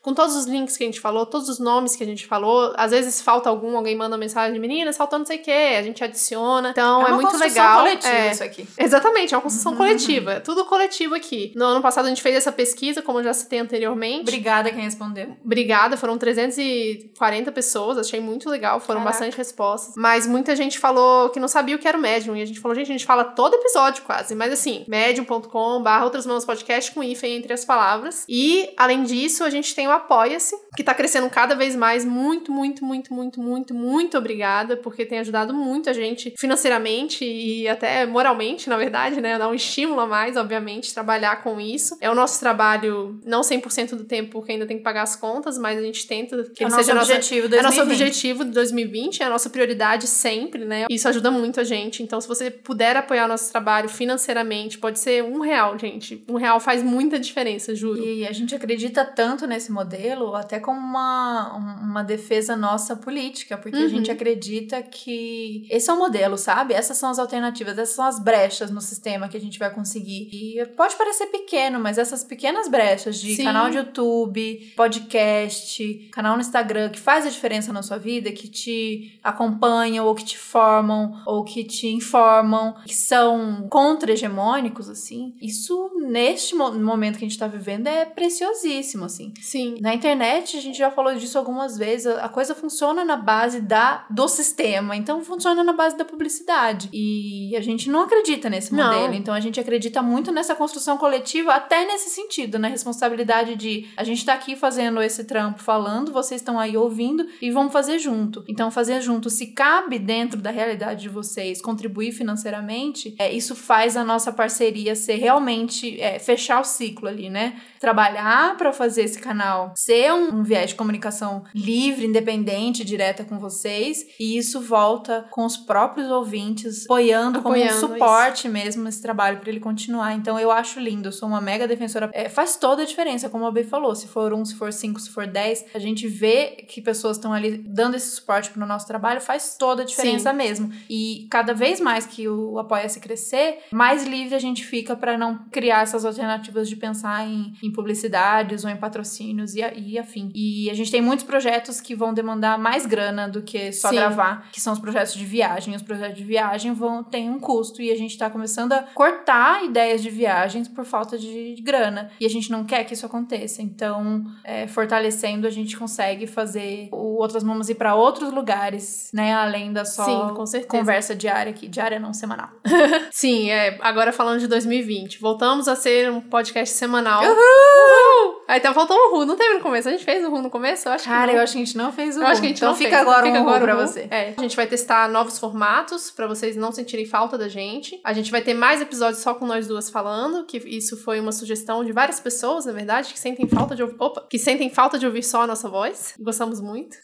com 0.01 0.15
todos 0.15 0.37
os 0.37 0.47
links 0.47 0.77
que 0.77 0.85
a 0.85 0.87
gente 0.87 1.01
falou, 1.01 1.27
todos 1.27 1.49
os 1.49 1.59
nomes 1.59 1.97
que 1.97 2.03
a 2.03 2.07
gente 2.07 2.27
falou. 2.27 2.73
Às 2.77 2.91
vezes 2.91 3.21
falta 3.21 3.49
algum, 3.49 3.77
alguém 3.77 3.97
manda 3.97 4.17
mensagem, 4.17 4.59
meninas, 4.59 4.97
faltou 4.97 5.19
não 5.19 5.27
sei 5.27 5.39
o 5.39 5.43
que, 5.43 5.51
a 5.51 5.83
gente 5.83 6.03
adiciona. 6.03 6.71
Então 6.71 7.03
é, 7.03 7.09
uma 7.09 7.17
muito 7.17 7.37
legal. 7.37 7.79
coletiva 7.81 8.13
É. 8.13 8.31
isso 8.31 8.45
aqui. 8.45 8.67
Exatamente, 8.79 9.35
é 9.35 9.37
uma 9.37 9.43
construção 9.43 9.75
coletiva. 9.77 10.35
É 10.35 10.41
tudo 10.41 10.65
coletivo 10.65 11.15
aqui. 11.15 11.53
No 11.55 11.65
ano 11.65 11.83
passado 11.83 12.07
a 12.07 12.09
gente 12.09 12.23
fez 12.23 12.37
essa 12.37 12.53
pesquisa, 12.53 13.03
como 13.03 13.21
eu 13.21 13.25
já 13.25 13.35
citei 13.35 13.59
anteriormente. 13.59 14.23
Obrigada 14.23 14.71
quem 14.71 14.83
respondeu. 14.83 15.37
Obrigada, 15.45 15.97
foram 15.97 16.19
340 16.19 17.53
pessoas, 17.53 17.99
achei 17.99 18.21
muito 18.21 18.49
legal, 18.49 18.81
foram 18.81 19.01
Caraca. 19.01 19.19
bastante 19.19 19.37
respostas. 19.37 19.95
Mas 19.97 20.27
muita 20.27 20.55
gente 20.57 20.79
falou 20.79 21.31
que 21.31 21.41
não 21.41 21.49
sabia 21.49 21.77
o 21.77 21.79
que 21.79 21.89
era 21.89 21.97
o 21.97 22.01
Medium, 22.01 22.37
e 22.37 22.43
a 22.43 22.47
gente 22.47 22.61
falou, 22.61 22.75
gente, 22.75 22.89
a 22.89 22.93
gente 22.93 23.07
fala 23.07 23.25
todo 23.25 23.55
episódio 23.55 24.03
quase, 24.03 24.35
mas 24.35 24.53
assim, 24.53 24.85
medium.com 24.89 25.83
barra 25.83 26.05
outras 26.05 26.27
mãos 26.27 26.45
podcast 26.45 26.93
com 26.93 27.03
hífen 27.03 27.37
entre 27.37 27.53
as 27.53 27.65
palavras. 27.65 28.25
E, 28.29 28.71
além 28.77 29.03
disso, 29.05 29.12
a 29.45 29.51
gente 29.51 29.75
tem 29.75 29.87
o 29.87 29.91
Apoia-se, 29.91 30.57
que 30.77 30.83
tá 30.83 30.95
crescendo 30.95 31.29
cada 31.29 31.55
vez 31.55 31.77
mais, 31.77 32.05
muito, 32.05 32.51
muito, 32.51 32.85
muito, 32.85 33.13
muito, 33.13 33.41
muito, 33.41 33.75
muito 33.75 34.19
obrigada, 34.19 34.77
porque 34.77 35.05
tem 35.05 35.19
ajudado 35.19 35.53
muito 35.53 35.91
a 35.91 35.93
gente 35.93 36.35
financeiramente 36.39 37.25
e 37.25 37.69
até 37.69 38.07
moralmente, 38.07 38.69
na 38.69 38.77
verdade, 38.77 39.21
né, 39.21 39.39
dá 39.39 39.49
um 39.49 39.55
estímulo 39.55 40.01
a 40.01 40.07
mais, 40.07 40.37
obviamente, 40.37 40.93
trabalhar 40.93 41.43
com 41.43 41.61
isso. 41.61 41.97
É 42.01 42.11
o 42.11 42.15
nosso 42.15 42.41
trabalho, 42.41 43.21
não 43.25 43.43
100% 43.43 43.91
do 43.97 44.05
tempo, 44.05 44.31
porque 44.33 44.53
ainda 44.53 44.67
tem 44.67 44.79
que 44.79 44.83
pagar 44.83 45.03
as 45.03 45.17
contas, 45.17 45.59
mas 45.59 45.79
a 45.79 45.83
gente 45.83 46.07
tenta 46.07 46.45
que 46.45 46.63
É 46.63 46.67
o 46.67 46.69
ele 46.69 46.71
nosso 46.71 46.85
seja 46.85 46.93
a 46.93 46.95
nossa, 46.95 47.13
objetivo 47.13 47.47
é 47.47 47.49
2020. 47.49 47.63
nosso 47.63 47.83
objetivo 47.83 48.45
de 48.45 48.51
2020, 48.51 49.23
é 49.23 49.27
a 49.27 49.31
nossa 49.31 49.51
prioridade 49.51 50.07
sempre, 50.07 50.65
né? 50.65 50.87
Isso 50.91 51.09
ajuda 51.09 51.31
muito 51.31 51.61
a 51.61 51.65
gente. 51.65 52.03
Então, 52.03 52.21
se 52.21 52.29
você 52.29 52.51
puder 52.51 52.97
apoiar 52.97 53.27
o 53.27 53.29
nosso 53.29 53.51
trabalho 53.51 53.89
financeiramente, 53.89 54.79
pode 54.79 54.99
ser 54.99 55.23
um 55.23 55.41
real, 55.41 55.79
gente. 55.79 56.25
Um 56.29 56.37
real 56.37 56.59
faz 56.61 56.83
muita 56.83 57.19
diferença, 57.19 57.75
juro. 57.75 58.03
E 58.03 58.27
a 58.27 58.33
gente 58.33 58.55
acredita 58.55 59.02
tanto 59.05 59.47
nesse 59.47 59.71
modelo, 59.73 60.35
até 60.35 60.59
como 60.61 60.79
uma, 60.79 61.57
um- 61.57 61.91
uma 61.91 62.03
defesa 62.05 62.57
nossa 62.57 62.95
política, 62.97 63.57
porque 63.57 63.77
a 63.77 63.81
Uhum. 63.81 63.89
gente 63.89 64.11
acredita 64.11 64.83
que 64.83 65.67
esse 65.71 65.89
é 65.91 65.93
o 65.93 65.99
modelo, 65.99 66.37
sabe? 66.39 66.75
Essas 66.75 66.97
são 66.97 67.11
as 67.11 67.19
alternativas, 67.19 67.79
essas 67.79 67.95
são 67.95 68.05
as 68.05 68.19
brechas 68.19 68.71
no 68.71 68.81
sistema 68.81 69.29
que 69.29 69.37
a 69.37 69.41
gente 69.41 69.59
vai 69.59 69.73
conseguir. 69.73 70.29
E 70.33 70.65
pode 70.77 70.97
parecer 70.97 71.27
pequeno, 71.27 71.79
mas 71.81 71.99
essas 71.99 72.23
pequenas 72.25 72.69
brechas 72.69 73.19
de 73.21 73.37
Sim. 73.37 73.45
canal 73.45 73.71
de 73.71 73.77
YouTube, 73.79 74.73
podcast, 74.77 76.09
canal 76.13 76.35
no 76.37 76.41
Instagram, 76.41 76.91
que 76.91 76.99
faz 77.01 77.27
a 77.27 77.31
diferença 77.31 77.73
na 77.73 77.83
sua 77.83 77.99
vida, 77.99 78.31
que 78.33 78.49
te 78.49 79.19
acompanham, 79.23 80.07
ou 80.07 80.15
que 80.15 80.25
te 80.25 80.37
formam, 80.39 81.23
ou 81.27 81.45
que 81.45 81.65
te 81.65 81.87
informam, 81.89 82.75
que 82.85 82.95
são 82.95 83.67
contra-hegemônicos, 83.71 84.89
assim, 84.89 85.35
isso 85.41 85.91
neste 86.09 86.55
mo- 86.55 86.73
momento 86.73 87.19
que 87.19 87.25
a 87.25 87.29
gente 87.29 87.39
tá 87.39 87.47
vivendo 87.47 87.87
é 87.87 88.05
preciosíssimo, 88.05 88.92
assim. 89.05 89.33
Sim. 89.41 89.77
Na 89.81 89.95
internet, 89.95 90.57
a 90.57 90.61
gente 90.61 90.79
já 90.79 90.91
falou 90.91 91.15
disso 91.15 91.39
algumas 91.39 91.77
vezes, 91.77 92.07
a 92.07 92.29
coisa 92.29 92.55
funciona 92.55 93.05
na 93.05 93.17
base 93.17 93.61
da, 93.61 94.05
do 94.11 94.29
sistema, 94.29 94.97
então 94.97 95.25
funciona 95.25 95.63
na 95.63 95.73
base 95.73 95.97
da 95.97 96.05
publicidade. 96.05 96.89
E 96.93 97.55
a 97.57 97.61
gente 97.61 97.91
não 97.91 98.03
acredita 98.03 98.51
nesse 98.51 98.75
Não. 98.75 98.85
modelo, 98.85 99.15
então 99.15 99.35
a 99.35 99.41
gente 99.41 99.59
acredita 99.61 100.03
muito 100.03 100.31
nessa 100.33 100.55
construção 100.55 100.97
coletiva, 100.97 101.55
até 101.55 101.85
nesse 101.87 102.11
sentido, 102.11 102.59
na 102.59 102.69
responsabilidade 102.69 103.57
de 103.57 103.89
a 103.97 104.05
gente 104.05 104.25
tá 104.25 104.35
aqui 104.35 104.57
fazendo 104.57 105.01
esse 105.03 105.25
trampo, 105.25 105.63
falando, 105.63 106.13
vocês 106.13 106.41
estão 106.41 106.59
aí 106.59 106.77
ouvindo 106.77 107.27
e 107.41 107.51
vamos 107.51 107.73
fazer 107.73 107.99
junto. 107.99 108.45
Então, 108.49 108.71
fazer 108.71 109.01
junto, 109.01 109.31
se 109.31 109.49
cabe 109.49 109.99
dentro 109.99 110.41
da 110.41 110.51
realidade 110.51 111.03
de 111.03 111.09
vocês, 111.09 111.61
contribuir 111.61 112.13
financeiramente, 112.13 113.15
é, 113.19 113.33
isso 113.33 113.55
faz 113.55 113.97
a 113.97 114.05
nossa 114.05 114.33
parceria 114.33 114.95
ser 114.95 115.17
realmente 115.17 116.01
é, 116.01 116.19
fechar 116.19 116.61
o 116.61 116.65
ciclo 116.65 117.09
ali, 117.09 117.29
né? 117.31 117.61
Trabalhar 117.79 118.57
para 118.57 118.72
fazer 118.73 119.03
esse 119.03 119.19
canal 119.19 119.73
ser 119.77 120.13
um, 120.13 120.41
um 120.41 120.43
viés 120.43 120.71
de 120.71 120.77
comunicação 120.77 121.45
livre, 121.55 122.07
independente, 122.07 122.85
direta 122.85 123.25
com 123.25 123.39
vocês, 123.39 124.05
e 124.19 124.37
isso 124.37 124.61
volta 124.61 125.27
com 125.31 125.45
os 125.45 125.57
próprios 125.57 126.11
ouvintes 126.11 126.85
apoiando, 126.85 127.43
como 127.43 127.57
um 127.57 127.63
Apoiando, 127.63 127.81
suporte 127.81 128.23
suporte 128.33 128.49
mesmo 128.49 128.89
esse 128.89 129.01
trabalho 129.01 129.39
para 129.39 129.51
ele 129.51 129.61
continuar. 129.61 130.15
Então 130.15 130.39
eu 130.39 130.51
acho 130.51 130.81
lindo, 130.81 131.09
eu 131.09 131.13
sou 131.13 131.29
uma 131.29 131.41
mega 131.41 131.67
defensora. 131.67 132.11
É, 132.13 132.29
faz 132.29 132.57
toda 132.57 132.83
a 132.83 132.87
diferença, 132.87 133.29
como 133.29 133.47
a 133.47 133.51
B 133.51 133.65
falou. 133.65 133.95
Se 133.95 134.09
for 134.09 134.33
um, 134.33 134.45
se 134.45 134.55
for 134.55 134.73
cinco, 134.73 135.01
se 135.01 135.11
for 135.11 135.27
dez, 135.27 135.65
a 135.75 135.79
gente 135.79 136.07
vê 136.09 136.65
que 136.69 136.81
pessoas 136.81 137.17
estão 137.17 137.33
ali 137.33 137.59
dando 137.59 137.95
esse 137.95 138.11
suporte 138.11 138.51
pro 138.51 138.67
nosso 138.67 138.87
trabalho, 138.87 139.21
faz 139.21 139.57
toda 139.57 139.83
a 139.83 139.85
diferença 139.85 140.31
Sim. 140.31 140.37
mesmo. 140.37 140.73
E 140.89 141.27
cada 141.31 141.55
vez 141.55 141.81
mais 141.81 142.07
que 142.07 142.29
o 142.29 142.59
Apoia-se 142.59 143.01
crescer, 143.01 143.59
mais 143.73 144.05
livre 144.05 144.35
a 144.35 144.39
gente 144.39 144.65
fica 144.65 144.95
para 144.97 145.17
não 145.19 145.39
criar 145.51 145.83
essas 145.83 146.05
alternativas 146.05 146.69
de 146.69 146.77
pensar 146.77 147.27
em, 147.27 147.53
em 147.63 147.73
publicidades 147.73 148.62
ou 148.65 148.71
em 148.71 148.77
patrocínios 148.77 149.55
e, 149.55 149.63
a- 149.63 149.73
e 149.75 149.99
afim. 149.99 150.31
E 150.35 150.71
a 150.71 150.75
gente 150.75 150.91
tem 150.91 151.01
muitos 151.01 151.25
projetos 151.25 151.81
que 151.81 151.95
vão 151.95 152.13
demandar 152.15 152.59
mais 152.59 152.87
grana 152.87 153.29
do 153.29 153.43
que 153.43 153.73
só 153.73 153.89
Sim. 153.89 153.97
gravar, 153.97 154.49
que 154.53 154.61
são 154.61 154.73
os 154.73 154.79
projetos 154.79 155.15
de 155.15 155.25
viagem. 155.25 155.75
Os 155.75 155.83
projetos 155.83 156.17
de 156.17 156.25
viagem 156.25 156.73
vão 156.73 157.03
ter 157.03 157.29
um 157.29 157.39
custo 157.39 157.81
e 157.83 157.91
a 157.91 157.97
gente 157.97 158.17
tá 158.19 158.29
começando 158.31 158.73
a 158.73 158.83
cortar 158.95 159.65
ideias 159.65 160.03
de 160.03 160.11
viagens 160.11 160.69
por 160.69 160.85
falta 160.85 161.19
de 161.19 161.57
grana. 161.63 162.11
E 162.21 162.27
a 162.27 162.29
gente 162.31 162.51
não 162.51 162.65
quer 162.65 162.85
que 162.85 162.95
isso 162.95 163.07
aconteça. 163.07 163.63
Então, 163.63 164.25
é, 164.45 164.67
fortalecendo, 164.67 165.47
a 165.47 165.51
gente 165.51 165.77
consegue 165.77 166.27
fazer 166.27 166.89
o 166.93 167.21
Outras 167.21 167.43
Mamas 167.45 167.69
ir 167.69 167.75
para 167.77 167.95
outros 167.95 168.33
lugares, 168.33 169.11
né? 169.13 169.33
Além 169.35 169.73
da 169.73 169.85
só 169.85 170.05
Sim, 170.05 170.35
com 170.35 170.45
certeza. 170.47 170.71
conversa 170.71 171.15
diária 171.15 171.51
aqui. 171.51 171.69
Diária 171.69 171.99
não, 172.01 172.13
semanal. 172.13 172.49
Sim, 173.11 173.51
é, 173.51 173.79
agora 173.81 174.13
falando 174.13 174.41
de 174.41 174.47
2020. 174.47 175.21
Voltamos 175.21 175.69
a 175.69 175.77
ser 175.77 176.11
um 176.11 176.21
podcast 176.21 176.75
semanal. 176.77 177.23
Uhul! 177.23 178.42
Aí 178.53 178.61
tá 178.61 178.75
faltando 178.75 179.01
o 179.01 179.17
Ru. 179.17 179.25
Não 179.25 179.35
teve 179.35 179.55
no 179.55 179.61
começo? 179.61 179.89
A 179.89 179.93
gente 179.93 180.05
fez 180.05 180.23
o 180.23 180.29
Ru 180.29 180.43
no 180.43 180.51
começo? 180.51 180.87
Eu 180.87 180.93
acho 180.93 181.05
Cara, 181.07 181.29
que 181.29 181.29
não. 181.29 181.35
eu 181.37 181.43
acho 181.43 181.53
que 181.55 181.59
a 181.59 181.65
gente 181.65 181.77
não 181.79 181.91
fez 181.91 182.19
o 182.19 182.21
Eu 182.21 182.27
acho 182.27 182.39
que 182.43 182.47
a 182.47 182.49
gente 182.51 182.59
Então 182.59 182.69
não 182.69 182.77
fica 182.77 182.91
fez. 182.91 183.01
agora 183.01 183.23
fica 183.27 183.39
um 183.39 183.41
agora 183.41 183.65
pra 183.65 183.75
um 183.77 183.79
você. 183.79 184.07
É, 184.11 184.35
a 184.37 184.43
gente 184.43 184.55
vai 184.55 184.67
testar 184.67 185.09
novos 185.09 185.39
formatos 185.39 186.11
pra 186.11 186.27
vocês 186.27 186.55
não 186.55 186.71
sentirem 186.71 187.07
falta 187.07 187.39
da 187.39 187.49
gente. 187.49 187.99
A 188.05 188.13
gente 188.13 188.31
vai 188.31 188.43
ter 188.43 188.53
mais 188.53 188.83
episódios 188.83 189.23
só 189.23 189.33
com 189.33 189.47
nós 189.47 189.67
duas 189.67 189.89
falando, 189.89 190.45
que 190.45 190.59
isso 190.59 190.99
foi 191.03 191.19
uma 191.19 191.33
sugestão 191.33 191.83
de 191.83 191.93
várias 191.93 192.21
pessoas, 192.21 192.67
na 192.67 192.73
verdade, 192.73 193.15
que 193.15 193.19
sentem 193.19 193.49
falta 193.49 193.75
de 193.75 193.83
ouvir, 193.85 193.97
opa, 193.99 194.27
que 194.29 194.39
sentem 194.39 194.69
falta 194.69 194.99
de 194.99 195.07
ouvir 195.07 195.23
só 195.23 195.45
a 195.45 195.47
nossa 195.47 195.71
voz. 195.71 196.13
Gostamos 196.21 196.61
muito. 196.61 196.95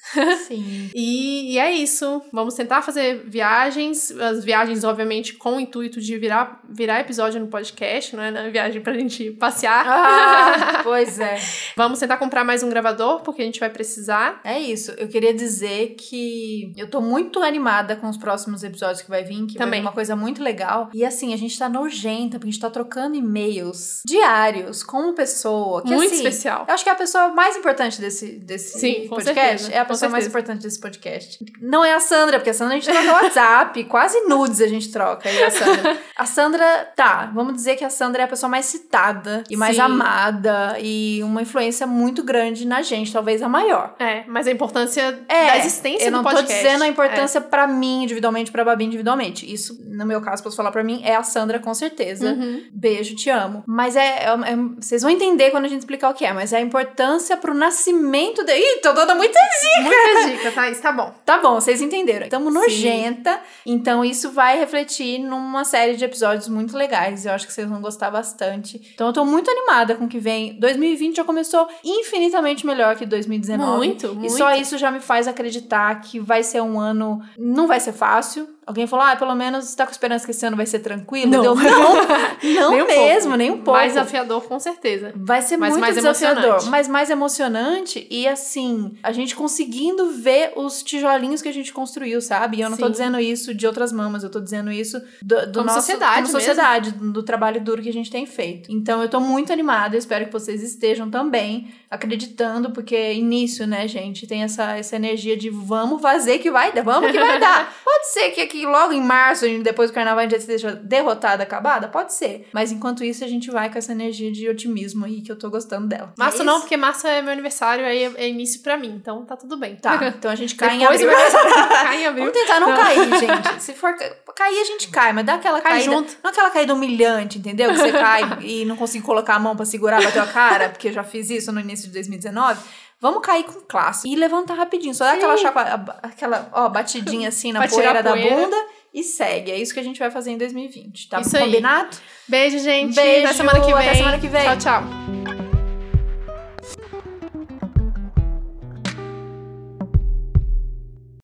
Sim. 0.46 0.90
E, 1.00 1.54
e 1.54 1.58
é 1.58 1.70
isso. 1.72 2.20
Vamos 2.32 2.54
tentar 2.54 2.82
fazer 2.82 3.24
viagens. 3.26 4.10
As 4.10 4.44
viagens, 4.44 4.84
obviamente, 4.84 5.34
com 5.34 5.56
o 5.56 5.60
intuito 5.60 5.98
de 5.98 6.18
virar, 6.18 6.60
virar 6.68 7.00
episódio 7.00 7.40
no 7.40 7.46
podcast, 7.46 8.14
não 8.14 8.22
é 8.22 8.30
na 8.30 8.48
viagem 8.50 8.82
pra 8.82 8.92
gente 8.92 9.30
passear. 9.32 9.86
Ah, 9.86 10.80
pois 10.84 11.18
é. 11.18 11.37
Vamos 11.76 11.98
tentar 11.98 12.16
comprar 12.16 12.44
mais 12.44 12.62
um 12.62 12.68
gravador, 12.68 13.20
porque 13.20 13.42
a 13.42 13.44
gente 13.44 13.60
vai 13.60 13.70
precisar. 13.70 14.40
É 14.44 14.58
isso. 14.58 14.92
Eu 14.92 15.08
queria 15.08 15.32
dizer 15.32 15.94
que 15.98 16.72
eu 16.76 16.88
tô 16.88 17.00
muito 17.00 17.40
animada 17.40 17.96
com 17.96 18.08
os 18.08 18.16
próximos 18.16 18.62
episódios 18.62 19.02
que 19.02 19.08
vai 19.08 19.24
vir, 19.24 19.46
que 19.46 19.58
vai 19.58 19.66
Também. 19.66 19.80
vir 19.80 19.86
uma 19.86 19.92
coisa 19.92 20.16
muito 20.16 20.42
legal. 20.42 20.90
E 20.92 21.04
assim, 21.04 21.32
a 21.32 21.36
gente 21.36 21.58
tá 21.58 21.68
nojenta, 21.68 22.38
porque 22.38 22.48
a 22.48 22.52
gente 22.52 22.60
tá 22.60 22.70
trocando 22.70 23.16
e-mails 23.16 24.02
diários 24.06 24.82
com 24.82 24.98
uma 24.98 25.14
pessoa 25.14 25.82
que 25.82 25.88
muito 25.90 26.12
assim, 26.12 26.16
especial. 26.16 26.64
Eu 26.68 26.74
acho 26.74 26.84
que 26.84 26.90
é 26.90 26.92
a 26.92 26.96
pessoa 26.96 27.28
mais 27.28 27.56
importante 27.56 28.00
desse, 28.00 28.38
desse 28.38 28.78
Sim, 28.78 29.08
podcast. 29.08 29.34
certeza, 29.34 29.72
é 29.72 29.78
a 29.78 29.84
pessoa 29.84 30.10
mais 30.10 30.26
importante 30.26 30.62
desse 30.62 30.80
podcast. 30.80 31.44
Não 31.60 31.84
é 31.84 31.94
a 31.94 32.00
Sandra, 32.00 32.38
porque 32.38 32.50
a 32.50 32.54
Sandra 32.54 32.76
a 32.76 32.80
gente 32.80 32.90
troca 32.90 33.12
WhatsApp, 33.22 33.84
quase 33.88 34.20
nudes 34.22 34.60
a 34.60 34.66
gente 34.66 34.90
troca. 34.90 35.30
E 35.30 35.42
a 35.42 35.50
Sandra. 35.50 35.98
A 36.16 36.26
Sandra, 36.26 36.92
tá, 36.96 37.30
vamos 37.34 37.54
dizer 37.54 37.76
que 37.76 37.84
a 37.84 37.90
Sandra 37.90 38.22
é 38.22 38.24
a 38.24 38.28
pessoa 38.28 38.50
mais 38.50 38.66
citada 38.66 39.44
e 39.48 39.56
mais 39.56 39.76
Sim. 39.76 39.82
amada 39.82 40.76
e 40.80 41.22
uma 41.28 41.42
influência 41.42 41.86
muito 41.86 42.22
grande 42.22 42.66
na 42.66 42.82
gente, 42.82 43.12
talvez 43.12 43.42
a 43.42 43.48
maior. 43.48 43.94
É, 43.98 44.24
mas 44.26 44.46
a 44.46 44.50
importância 44.50 45.20
É, 45.28 45.46
da 45.46 45.56
existência 45.58 46.06
eu 46.06 46.10
não 46.12 46.22
do 46.22 46.24
podcast. 46.24 46.52
tô 46.54 46.62
dizendo 46.62 46.84
a 46.84 46.88
importância 46.88 47.40
pra 47.40 47.66
mim 47.66 48.02
individualmente, 48.04 48.50
pra 48.50 48.64
Babi 48.64 48.84
individualmente. 48.84 49.50
Isso, 49.52 49.78
no 49.86 50.04
meu 50.06 50.20
caso, 50.20 50.42
posso 50.42 50.56
falar 50.56 50.70
pra 50.72 50.82
mim, 50.84 51.00
é 51.04 51.14
a 51.14 51.22
Sandra 51.22 51.58
com 51.58 51.72
certeza. 51.74 52.28
É. 52.28 52.32
Uhum. 52.32 52.62
Beijo, 52.72 53.14
te 53.14 53.30
amo. 53.30 53.62
Mas 53.66 53.96
é, 53.96 54.24
é- 54.24 54.52
é- 54.52 54.56
Vocês 54.80 55.02
vão 55.02 55.10
entender 55.10 55.50
quando 55.50 55.64
a 55.64 55.68
gente 55.68 55.80
explicar 55.80 56.10
o 56.10 56.14
que 56.14 56.24
é, 56.24 56.32
mas 56.32 56.52
é 56.52 56.58
a 56.58 56.60
importância 56.60 57.36
pro 57.36 57.54
nascimento 57.54 58.44
de. 58.44 58.52
Ih, 58.52 58.80
tô 58.82 58.92
dando 58.92 59.14
muita 59.16 59.38
Muita 59.82 60.26
dica, 60.30 60.50
Thaís, 60.52 60.80
tá 60.80 60.92
bom. 60.92 61.12
Tá 61.24 61.38
bom, 61.38 61.54
vocês 61.54 61.80
entenderam. 61.80 62.28
Tamo 62.28 62.50
Sim. 62.50 62.54
nojenta, 62.58 63.40
então 63.66 64.04
isso 64.04 64.30
vai 64.30 64.58
refletir 64.58 65.18
numa 65.18 65.64
série 65.64 65.96
de 65.96 66.04
episódios 66.04 66.48
muito 66.48 66.76
legais. 66.76 67.26
Eu 67.26 67.32
acho 67.32 67.46
que 67.46 67.52
vocês 67.52 67.68
vão 67.68 67.80
gostar 67.80 68.10
bastante. 68.10 68.80
Então 68.94 69.06
eu 69.08 69.12
tô 69.12 69.24
muito 69.24 69.50
animada 69.50 69.94
com 69.94 70.04
o 70.04 70.08
que 70.08 70.18
vem. 70.18 70.58
2020 70.58 71.17
já 71.18 71.24
começou 71.24 71.68
infinitamente 71.84 72.66
melhor 72.66 72.96
que 72.96 73.04
2019. 73.06 73.76
Muito, 73.76 74.06
E 74.06 74.14
muito. 74.14 74.30
só 74.32 74.54
isso 74.54 74.78
já 74.78 74.90
me 74.90 75.00
faz 75.00 75.28
acreditar 75.28 76.00
que 76.00 76.18
vai 76.18 76.42
ser 76.42 76.62
um 76.62 76.78
ano. 76.80 77.20
Não 77.38 77.66
vai 77.66 77.80
ser 77.80 77.92
fácil. 77.92 78.48
Alguém 78.68 78.86
falou, 78.86 79.06
ah, 79.06 79.16
pelo 79.16 79.34
menos 79.34 79.64
você 79.64 79.76
tá 79.76 79.86
com 79.86 79.90
esperança 79.92 80.26
que 80.26 80.30
esse 80.30 80.44
ano 80.44 80.56
vai 80.56 80.66
ser 80.66 80.80
tranquilo? 80.80 81.30
Não. 81.30 81.40
Deu, 81.42 81.54
não, 81.54 81.94
não 82.54 82.70
Nem 82.72 82.82
um 82.82 82.86
mesmo, 82.86 83.22
pouco. 83.22 83.36
nem 83.38 83.50
um 83.50 83.54
pouco. 83.56 83.70
Mais 83.72 83.92
desafiador, 83.94 84.42
com 84.44 84.60
certeza. 84.60 85.10
Vai 85.16 85.40
ser 85.40 85.56
Mas 85.56 85.70
muito 85.70 85.80
mais 85.80 85.94
desafiador, 85.94 86.42
emocionante. 86.44 86.70
mas 86.70 86.86
mais 86.88 87.08
emocionante 87.10 88.06
e 88.10 88.28
assim, 88.28 88.92
a 89.02 89.10
gente 89.10 89.34
conseguindo 89.34 90.10
ver 90.10 90.52
os 90.54 90.82
tijolinhos 90.82 91.40
que 91.40 91.48
a 91.48 91.52
gente 91.52 91.72
construiu, 91.72 92.20
sabe? 92.20 92.58
E 92.58 92.60
eu 92.60 92.68
não 92.68 92.76
tô 92.76 92.86
Sim. 92.86 92.92
dizendo 92.92 93.18
isso 93.18 93.54
de 93.54 93.66
outras 93.66 93.90
mamas, 93.90 94.22
eu 94.22 94.30
tô 94.30 94.38
dizendo 94.40 94.70
isso 94.70 95.00
do, 95.22 95.46
do 95.46 95.52
Como 95.60 95.64
nosso 95.66 95.80
sociedade 95.80 96.12
como 96.22 96.26
mesmo. 96.26 96.38
sociedade, 96.40 96.90
do, 96.92 97.12
do 97.12 97.22
trabalho 97.22 97.60
duro 97.62 97.80
que 97.82 97.88
a 97.88 97.92
gente 97.92 98.10
tem 98.10 98.26
feito. 98.26 98.70
Então 98.70 99.02
eu 99.02 99.08
tô 99.08 99.18
muito 99.18 99.52
animada, 99.52 99.94
eu 99.96 99.98
espero 99.98 100.26
que 100.26 100.32
vocês 100.32 100.62
estejam 100.62 101.08
também 101.10 101.72
acreditando, 101.90 102.70
porque 102.70 103.12
início, 103.14 103.66
né, 103.66 103.86
gente, 103.88 104.26
tem 104.26 104.42
essa, 104.42 104.76
essa 104.76 104.96
energia 104.96 105.36
de 105.36 105.50
vamos 105.50 106.00
fazer 106.02 106.38
que 106.38 106.50
vai 106.50 106.72
dar, 106.72 106.82
vamos 106.82 107.10
que 107.10 107.18
vai 107.18 107.38
dar. 107.40 107.72
Pode 107.84 108.12
ser 108.12 108.30
que 108.30 108.40
aqui 108.40 108.64
logo 108.66 108.92
em 108.92 109.00
março, 109.02 109.46
depois 109.62 109.90
do 109.90 109.94
carnaval, 109.94 110.20
a 110.20 110.22
gente 110.28 110.36
esteja 110.38 110.72
derrotada, 110.72 111.42
acabada? 111.42 111.88
Pode 111.88 112.12
ser. 112.12 112.48
Mas 112.52 112.70
enquanto 112.72 113.02
isso, 113.04 113.24
a 113.24 113.28
gente 113.28 113.50
vai 113.50 113.70
com 113.70 113.78
essa 113.78 113.92
energia 113.92 114.30
de 114.30 114.48
otimismo 114.48 115.04
aí, 115.04 115.20
que 115.22 115.32
eu 115.32 115.36
tô 115.38 115.50
gostando 115.50 115.86
dela. 115.88 116.12
Março 116.18 116.42
É 116.42 116.44
não, 116.44 116.60
porque 116.60 116.76
março 116.76 117.06
é 117.06 117.20
meu 117.22 117.32
aniversário, 117.32 117.84
aí 117.84 118.04
é, 118.04 118.12
é 118.16 118.28
início 118.28 118.60
pra 118.62 118.76
mim, 118.76 118.88
então 119.00 119.24
tá 119.24 119.36
tudo 119.36 119.56
bem. 119.56 119.76
Tá, 119.76 119.98
então 120.16 120.30
a 120.30 120.34
gente 120.34 120.54
cai 120.54 120.76
em 120.76 120.78
Depois 120.80 121.00
abril. 121.02 121.16
vai 121.16 121.68
cair 121.84 122.02
em 122.02 122.06
abril. 122.06 122.24
Vamos 122.26 122.38
tentar 122.40 122.60
não, 122.60 122.68
Não. 122.70 122.76
cair, 122.76 123.18
gente. 123.18 123.62
Se 123.62 123.72
for 123.74 123.94
ca- 123.96 124.14
cair, 124.36 124.58
a 124.60 124.64
gente 124.64 124.88
cai, 124.88 125.12
mas 125.12 125.24
dá 125.26 125.34
aquela 125.34 125.60
Cai 125.60 125.72
caída. 125.78 125.92
junto. 125.92 126.16
Não 126.22 126.30
aquela 126.30 126.50
caída 126.50 126.74
humilhante, 126.74 127.38
entendeu? 127.38 127.70
Que 127.70 127.76
você 127.78 127.92
cai 127.92 128.22
e 128.42 128.64
não 128.64 128.76
consegue 128.76 129.04
colocar 129.04 129.34
a 129.34 129.38
mão 129.38 129.56
pra 129.56 129.64
segurar, 129.64 130.02
bater 130.02 130.20
a 130.20 130.26
cara, 130.26 130.68
porque 130.68 130.88
eu 130.88 130.92
já 130.92 131.02
fiz 131.02 131.30
isso 131.30 131.50
no 131.52 131.60
início 131.60 131.77
de 131.82 131.90
2019. 131.92 132.60
Vamos 133.00 133.24
cair 133.24 133.44
com 133.44 133.60
classe 133.60 134.08
e 134.08 134.16
levantar 134.16 134.54
rapidinho. 134.54 134.94
Só 134.94 135.04
dá 135.04 135.12
aquela 135.12 135.36
chacoalha, 135.36 135.84
aquela, 136.02 136.48
ó, 136.52 136.68
batidinha 136.68 137.28
assim 137.30 137.52
na 137.52 137.66
poeira 137.68 137.98
a 137.98 138.02
da 138.02 138.10
poeira. 138.10 138.36
bunda 138.36 138.56
e 138.92 139.02
segue. 139.04 139.52
É 139.52 139.56
isso 139.58 139.72
que 139.72 139.80
a 139.80 139.84
gente 139.84 139.98
vai 140.00 140.10
fazer 140.10 140.30
em 140.32 140.38
2020, 140.38 141.08
tá 141.08 141.20
Isso 141.20 141.36
aí. 141.36 141.44
combinado? 141.44 141.96
Beijo, 142.26 142.58
gente. 142.58 142.94
Beijo, 142.96 143.26
Até 143.26 143.34
semana 143.34 143.60
que 143.60 143.66
vem. 143.66 143.74
até 143.88 143.94
semana 143.94 144.18
que 144.18 144.26
vem. 144.28 144.42
Tchau, 144.42 144.56
tchau. 144.58 145.17